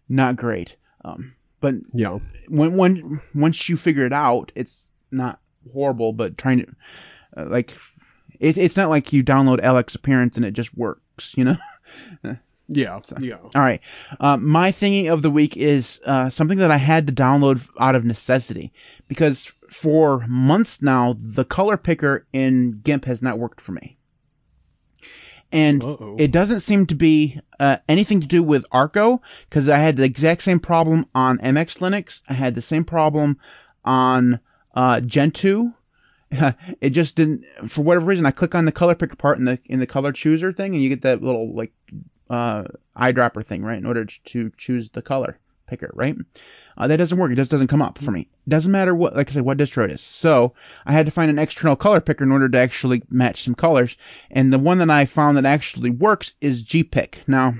not 0.09 0.35
great. 0.35 0.75
Um, 1.05 1.33
But 1.61 1.75
Yeah. 1.93 2.19
when 2.49 2.75
when 2.75 3.21
once 3.33 3.69
you 3.69 3.77
figure 3.77 4.05
it 4.05 4.13
out, 4.13 4.51
it's 4.55 4.85
not 5.11 5.39
horrible. 5.71 6.11
But 6.11 6.37
trying 6.37 6.59
to 6.59 6.67
uh, 7.37 7.45
like 7.45 7.73
it, 8.39 8.57
it's 8.57 8.75
not 8.75 8.89
like 8.89 9.13
you 9.13 9.23
download 9.23 9.61
LX 9.61 9.95
Appearance 9.95 10.35
and 10.35 10.45
it 10.45 10.51
just 10.51 10.75
works, 10.77 11.33
you 11.37 11.45
know. 11.45 11.57
Yeah. 12.73 13.01
Yeah. 13.19 13.39
All 13.43 13.49
right. 13.55 13.81
Uh, 14.21 14.37
my 14.37 14.71
thingy 14.71 15.11
of 15.11 15.21
the 15.21 15.29
week 15.29 15.57
is 15.57 15.99
uh, 16.05 16.29
something 16.29 16.59
that 16.59 16.71
I 16.71 16.77
had 16.77 17.05
to 17.07 17.11
download 17.13 17.61
out 17.77 17.95
of 17.95 18.05
necessity 18.05 18.71
because 19.09 19.51
for 19.69 20.25
months 20.25 20.81
now 20.81 21.17
the 21.21 21.43
color 21.43 21.75
picker 21.75 22.25
in 22.31 22.79
GIMP 22.81 23.03
has 23.05 23.21
not 23.21 23.37
worked 23.39 23.59
for 23.59 23.73
me, 23.73 23.97
and 25.51 25.83
Uh-oh. 25.83 26.15
it 26.17 26.31
doesn't 26.31 26.61
seem 26.61 26.85
to 26.87 26.95
be 26.95 27.39
uh, 27.59 27.77
anything 27.87 28.21
to 28.21 28.27
do 28.27 28.41
with 28.41 28.65
Arco 28.71 29.21
because 29.49 29.69
I 29.69 29.77
had 29.77 29.97
the 29.97 30.03
exact 30.03 30.43
same 30.43 30.59
problem 30.59 31.05
on 31.13 31.37
MX 31.39 31.79
Linux. 31.79 32.21
I 32.27 32.33
had 32.33 32.55
the 32.55 32.61
same 32.61 32.83
problem 32.83 33.37
on 33.83 34.39
uh, 34.75 35.01
Gentoo. 35.01 35.71
it 36.31 36.91
just 36.91 37.17
didn't 37.17 37.45
for 37.67 37.81
whatever 37.81 38.05
reason 38.05 38.25
I 38.25 38.31
click 38.31 38.55
on 38.55 38.63
the 38.65 38.71
color 38.71 38.95
picker 38.95 39.17
part 39.17 39.37
in 39.37 39.45
the 39.45 39.59
in 39.65 39.79
the 39.79 39.87
color 39.87 40.13
chooser 40.13 40.53
thing 40.53 40.73
and 40.73 40.81
you 40.81 40.87
get 40.87 41.01
that 41.01 41.21
little 41.21 41.53
like 41.53 41.73
uh, 42.29 42.63
eyedropper 42.95 43.45
thing, 43.45 43.63
right, 43.63 43.77
in 43.77 43.85
order 43.85 44.05
to 44.05 44.51
choose 44.57 44.89
the 44.91 45.01
color 45.01 45.37
picker, 45.71 45.89
right? 45.93 46.15
Uh, 46.77 46.87
that 46.87 46.97
doesn't 46.97 47.17
work. 47.17 47.31
It 47.31 47.35
just 47.35 47.49
doesn't 47.49 47.67
come 47.67 47.81
up 47.81 47.97
for 47.97 48.11
me. 48.11 48.27
Doesn't 48.47 48.71
matter 48.71 48.93
what, 48.93 49.15
like 49.15 49.29
I 49.29 49.33
said, 49.33 49.43
what 49.43 49.57
distro 49.57 49.85
it 49.85 49.91
is. 49.91 50.01
So 50.01 50.53
I 50.85 50.91
had 50.91 51.05
to 51.05 51.11
find 51.11 51.31
an 51.31 51.39
external 51.39 51.77
color 51.77 52.01
picker 52.01 52.23
in 52.25 52.31
order 52.31 52.49
to 52.49 52.57
actually 52.57 53.03
match 53.09 53.43
some 53.43 53.55
colors. 53.55 53.95
And 54.29 54.51
the 54.51 54.59
one 54.59 54.79
that 54.79 54.89
I 54.89 55.05
found 55.05 55.37
that 55.37 55.45
actually 55.45 55.89
works 55.89 56.33
is 56.41 56.63
GPick. 56.65 57.15
Now, 57.27 57.55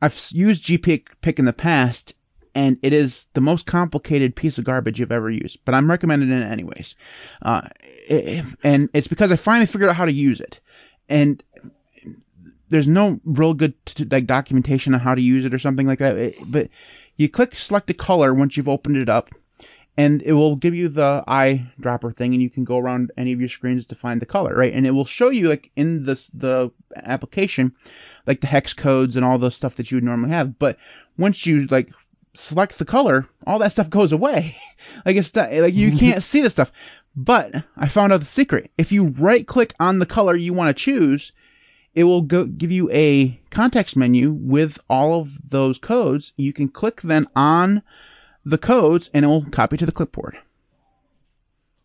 I've 0.00 0.18
used 0.30 0.64
GPick 0.64 1.08
pick 1.20 1.38
in 1.38 1.44
the 1.44 1.52
past, 1.52 2.14
and 2.54 2.78
it 2.82 2.92
is 2.92 3.26
the 3.34 3.40
most 3.40 3.66
complicated 3.66 4.34
piece 4.34 4.58
of 4.58 4.64
garbage 4.64 4.98
you've 4.98 5.12
ever 5.12 5.30
used. 5.30 5.58
But 5.64 5.74
I'm 5.74 5.90
recommending 5.90 6.30
it 6.30 6.42
anyways. 6.42 6.96
Uh, 7.42 7.62
i- 8.10 8.44
and 8.64 8.88
it's 8.94 9.08
because 9.08 9.30
I 9.30 9.36
finally 9.36 9.66
figured 9.66 9.90
out 9.90 9.96
how 9.96 10.06
to 10.06 10.12
use 10.12 10.40
it. 10.40 10.60
And 11.08 11.42
there's 12.72 12.88
no 12.88 13.20
real 13.24 13.54
good 13.54 13.74
t- 13.86 14.04
like 14.10 14.26
documentation 14.26 14.94
on 14.94 15.00
how 15.00 15.14
to 15.14 15.20
use 15.22 15.44
it 15.44 15.54
or 15.54 15.58
something 15.58 15.86
like 15.86 16.00
that. 16.00 16.16
It- 16.16 16.38
but 16.44 16.68
you 17.16 17.28
click 17.28 17.54
select 17.54 17.90
a 17.90 17.94
color 17.94 18.34
once 18.34 18.56
you've 18.56 18.68
opened 18.68 18.96
it 18.96 19.08
up, 19.08 19.30
and 19.96 20.22
it 20.22 20.32
will 20.32 20.56
give 20.56 20.74
you 20.74 20.88
the 20.88 21.22
eyedropper 21.28 22.16
thing, 22.16 22.32
and 22.32 22.42
you 22.42 22.48
can 22.50 22.64
go 22.64 22.78
around 22.78 23.12
any 23.16 23.32
of 23.32 23.40
your 23.40 23.50
screens 23.50 23.86
to 23.86 23.94
find 23.94 24.20
the 24.20 24.26
color, 24.26 24.54
right? 24.56 24.72
And 24.72 24.86
it 24.86 24.90
will 24.92 25.04
show 25.04 25.28
you 25.30 25.48
like 25.48 25.70
in 25.76 26.04
the 26.04 26.20
the 26.34 26.70
application, 26.96 27.72
like 28.26 28.40
the 28.40 28.46
hex 28.46 28.72
codes 28.72 29.16
and 29.16 29.24
all 29.24 29.38
the 29.38 29.50
stuff 29.50 29.76
that 29.76 29.90
you 29.90 29.96
would 29.96 30.04
normally 30.04 30.30
have. 30.30 30.58
But 30.58 30.78
once 31.18 31.44
you 31.46 31.66
like 31.66 31.90
select 32.34 32.78
the 32.78 32.86
color, 32.86 33.26
all 33.46 33.58
that 33.58 33.72
stuff 33.72 33.90
goes 33.90 34.12
away. 34.12 34.56
like 35.04 35.16
it's 35.16 35.34
not, 35.34 35.52
like 35.52 35.74
you 35.74 35.96
can't 35.96 36.22
see 36.32 36.40
the 36.40 36.50
stuff. 36.50 36.72
But 37.14 37.54
I 37.76 37.88
found 37.88 38.14
out 38.14 38.20
the 38.20 38.26
secret. 38.26 38.70
If 38.78 38.90
you 38.90 39.04
right 39.04 39.46
click 39.46 39.74
on 39.78 39.98
the 39.98 40.06
color 40.06 40.34
you 40.34 40.54
want 40.54 40.74
to 40.74 40.82
choose, 40.82 41.32
it 41.94 42.04
will 42.04 42.22
go 42.22 42.44
give 42.44 42.70
you 42.70 42.90
a 42.90 43.38
context 43.50 43.96
menu 43.96 44.32
with 44.32 44.78
all 44.88 45.20
of 45.20 45.30
those 45.48 45.78
codes. 45.78 46.32
You 46.36 46.52
can 46.52 46.68
click 46.68 47.02
then 47.02 47.26
on 47.36 47.82
the 48.44 48.58
codes 48.58 49.10
and 49.12 49.24
it 49.24 49.28
will 49.28 49.44
copy 49.44 49.76
to 49.76 49.86
the 49.86 49.92
clipboard. 49.92 50.38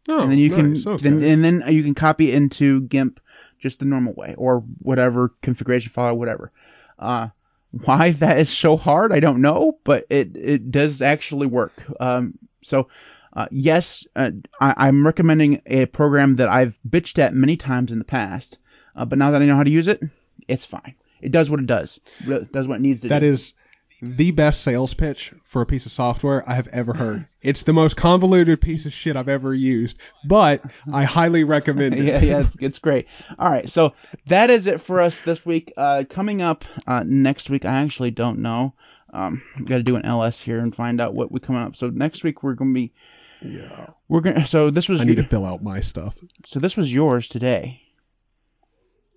Oh, 0.08 0.22
and 0.22 0.32
then 0.32 0.40
you 0.40 0.50
nice. 0.50 0.84
can 0.84 0.94
okay. 0.94 1.10
then 1.10 1.24
and 1.24 1.44
then 1.44 1.64
you 1.68 1.84
can 1.84 1.94
copy 1.94 2.32
into 2.32 2.82
GIMP 2.82 3.20
just 3.60 3.80
the 3.80 3.86
normal 3.86 4.14
way 4.14 4.36
or 4.38 4.60
whatever 4.80 5.34
configuration 5.42 5.92
file, 5.92 6.12
or 6.12 6.16
whatever. 6.16 6.52
Uh, 6.98 7.28
why 7.72 8.12
that 8.20 8.40
is 8.40 8.50
so 8.50 8.78
hard, 8.78 9.12
I 9.12 9.20
don't 9.20 9.42
know, 9.42 9.80
but 9.84 10.06
it 10.10 10.38
it 10.38 10.72
does 10.72 11.02
actually 11.02 11.48
work. 11.48 11.74
Um, 12.00 12.38
so. 12.64 12.88
Uh, 13.34 13.46
yes, 13.52 14.08
uh, 14.16 14.32
I, 14.60 14.88
I'm 14.88 15.06
recommending 15.06 15.62
a 15.68 15.86
program 15.86 16.38
that 16.38 16.50
I've 16.50 16.76
bitched 16.90 17.20
at 17.20 17.36
many 17.36 17.56
times 17.56 17.92
in 17.92 18.00
the 18.00 18.04
past, 18.04 18.58
uh, 18.98 19.06
but 19.06 19.18
now 19.18 19.32
that 19.32 19.42
I 19.42 19.46
know 19.46 19.56
how 19.56 19.64
to 19.64 19.70
use 19.70 19.88
it, 19.88 20.02
it's 20.48 20.66
fine. 20.66 20.96
It 21.22 21.32
does 21.32 21.50
what 21.50 21.60
it 21.60 21.66
does. 21.68 22.00
It 22.28 22.52
does 22.52 22.68
what 22.68 22.76
it 22.76 22.82
needs 22.82 23.02
to 23.02 23.08
That 23.10 23.20
do. 23.20 23.28
is 23.28 23.54
the 24.02 24.30
best 24.30 24.62
sales 24.62 24.94
pitch 24.94 25.34
for 25.46 25.64
a 25.64 25.66
piece 25.66 25.88
of 25.88 25.92
software 25.92 26.48
I 26.48 26.54
have 26.54 26.68
ever 26.68 26.94
heard. 26.94 27.26
It's 27.42 27.64
the 27.64 27.74
most 27.74 27.98
convoluted 27.98 28.62
piece 28.62 28.86
of 28.86 28.94
shit 28.94 29.16
I've 29.18 29.28
ever 29.28 29.54
used, 29.56 29.98
but 30.24 30.62
I 30.94 31.04
highly 31.06 31.44
recommend 31.44 31.96
it. 32.00 32.04
yeah, 32.06 32.22
yeah, 32.22 32.40
it's, 32.42 32.56
it's 32.60 32.80
great. 32.80 33.08
All 33.40 33.50
right, 33.50 33.68
so 33.68 33.94
that 34.28 34.52
is 34.52 34.68
it 34.68 34.82
for 34.82 35.02
us 35.02 35.20
this 35.24 35.44
week. 35.44 35.74
Uh, 35.76 36.04
coming 36.08 36.44
up 36.44 36.64
uh, 36.86 37.04
next 37.08 37.50
week, 37.50 37.66
I 37.66 37.82
actually 37.82 38.12
don't 38.12 38.40
know. 38.40 38.74
Um, 39.12 39.42
we 39.58 39.66
got 39.66 39.78
to 39.78 39.84
do 39.84 39.96
an 39.96 40.06
LS 40.06 40.40
here 40.40 40.60
and 40.60 40.76
find 40.76 41.02
out 41.02 41.16
what 41.16 41.32
we 41.32 41.40
coming 41.40 41.64
up. 41.64 41.76
So 41.76 41.90
next 41.90 42.24
week 42.24 42.44
we're 42.44 42.54
gonna 42.54 42.74
be 42.74 42.94
Yeah. 43.42 43.88
we're 44.10 44.22
gonna. 44.22 44.46
So 44.46 44.70
this 44.70 44.88
was 44.88 45.02
I 45.02 45.06
need 45.06 45.16
to 45.16 45.24
fill 45.24 45.46
out 45.46 45.64
my 45.64 45.82
stuff. 45.82 46.14
so 46.46 46.60
this 46.60 46.78
was 46.78 46.94
yours 46.94 47.28
today. 47.30 47.82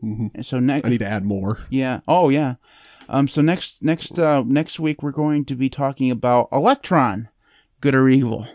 Hmm 0.01 0.29
And 0.35 0.45
So 0.47 0.59
next, 0.59 0.87
I 0.87 0.89
need 0.89 0.99
to 0.99 1.07
add 1.09 1.25
more. 1.25 1.59
yeah. 1.71 2.01
Oh 2.09 2.29
yeah. 2.29 2.55
Um. 3.09 3.29
So 3.29 3.41
next 3.43 3.83
next 3.83 4.19
uh 4.19 4.43
next 4.47 4.79
week 4.81 5.03
we're 5.03 5.11
going 5.13 5.45
to 5.47 5.55
be 5.55 5.69
talking 5.69 6.11
about 6.11 6.49
Electron, 6.53 7.29
good 7.81 7.95
or 7.95 8.09
evil. 8.09 8.47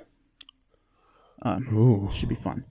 Um. 1.41 1.67
Ooh. 1.73 2.09
Should 2.13 2.30
be 2.30 2.35
fun. 2.35 2.63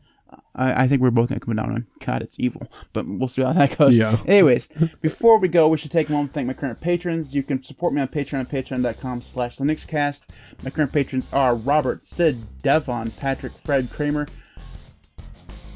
I, 0.56 0.84
I 0.84 0.88
think 0.88 1.02
we're 1.02 1.10
both 1.10 1.28
gonna 1.30 1.40
come 1.40 1.56
down 1.56 1.72
on 1.72 1.86
God, 2.04 2.22
it's 2.22 2.38
evil, 2.38 2.68
but 2.92 3.04
we'll 3.08 3.26
see 3.28 3.42
how 3.42 3.52
that 3.52 3.76
goes. 3.76 3.96
Yeah. 3.96 4.22
Anyways, 4.26 4.68
before 5.00 5.38
we 5.38 5.48
go, 5.48 5.68
we 5.68 5.78
should 5.78 5.90
take 5.90 6.08
a 6.08 6.12
moment 6.12 6.30
to 6.30 6.34
thank 6.34 6.46
my 6.46 6.52
current 6.54 6.80
patrons. 6.80 7.34
You 7.34 7.42
can 7.42 7.62
support 7.64 7.92
me 7.92 8.00
on 8.00 8.06
Patreon 8.08 8.40
at 8.40 8.48
patreon.com 8.50 9.22
slash 9.22 9.56
linuxcast. 9.58 10.22
My 10.62 10.70
current 10.70 10.92
patrons 10.92 11.26
are 11.32 11.56
Robert, 11.56 12.04
Syd, 12.04 12.38
Devon, 12.62 13.10
Patrick, 13.12 13.52
Fred, 13.64 13.90
Kramer, 13.90 14.28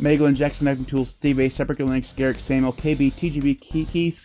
Maeglin, 0.00 0.34
Jackson, 0.34 0.68
Evan 0.68 0.84
Tools, 0.84 1.10
Steve 1.10 1.40
A, 1.40 1.48
Separate 1.48 1.78
Linux, 1.78 2.14
Garrick, 2.14 2.38
Samuel, 2.38 2.72
KB, 2.72 3.12
TGB, 3.12 3.60
Keith, 3.60 4.20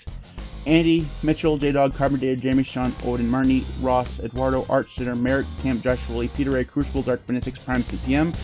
Andy, 0.66 1.02
Mitchel, 1.24 1.60
JDawg, 1.60 1.96
Carbon 1.96 2.20
Data, 2.20 2.40
Jamie, 2.40 2.64
Shaun, 2.64 2.96
Odin, 3.04 3.30
Marnie, 3.30 3.64
Ross, 3.82 4.20
Eduardo, 4.20 4.66
Art 4.70 4.90
Center, 4.90 5.16
Marek, 5.16 5.48
Camp, 5.62 5.82
Joshua 5.82 6.16
Lee, 6.16 6.28
Peter 6.30 6.52
Ray, 6.52 6.64
Crucible, 6.64 7.02
Dark 7.02 7.26
Benetics, 7.28 7.64
Prime, 7.64 7.84
CPM. 7.84 8.38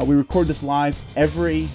Uh, 0.00 0.04
we 0.04 0.14
record 0.14 0.46
this 0.46 0.62
live 0.62 0.96
every 1.16 1.68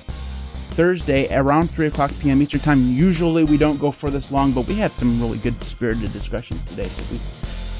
Thursday 0.71 1.31
around 1.35 1.69
3 1.75 1.87
o'clock 1.87 2.11
p.m. 2.19 2.41
Eastern 2.41 2.61
Time. 2.61 2.81
Usually 2.87 3.43
we 3.43 3.57
don't 3.57 3.77
go 3.77 3.91
for 3.91 4.09
this 4.09 4.31
long, 4.31 4.53
but 4.53 4.67
we 4.67 4.75
had 4.75 4.91
some 4.93 5.21
really 5.21 5.37
good 5.37 5.61
spirited 5.63 6.11
discussions 6.13 6.65
today, 6.67 6.87
so 6.87 7.03
we 7.11 7.21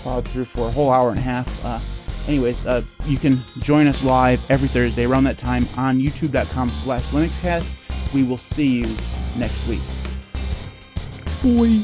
plowed 0.01 0.27
through 0.27 0.45
for 0.45 0.67
a 0.67 0.71
whole 0.71 0.91
hour 0.91 1.09
and 1.09 1.17
a 1.17 1.21
half. 1.21 1.65
Uh, 1.65 1.79
anyways, 2.27 2.65
uh, 2.65 2.83
you 3.05 3.17
can 3.17 3.41
join 3.59 3.87
us 3.87 4.03
live 4.03 4.39
every 4.49 4.67
Thursday 4.67 5.05
around 5.05 5.23
that 5.25 5.37
time 5.37 5.67
on 5.77 5.99
youtube.com 5.99 6.69
slash 6.83 7.03
linuxcast. 7.07 7.69
We 8.13 8.23
will 8.23 8.37
see 8.37 8.81
you 8.81 8.97
next 9.35 9.67
week. 9.67 9.81
Boy. 11.41 11.83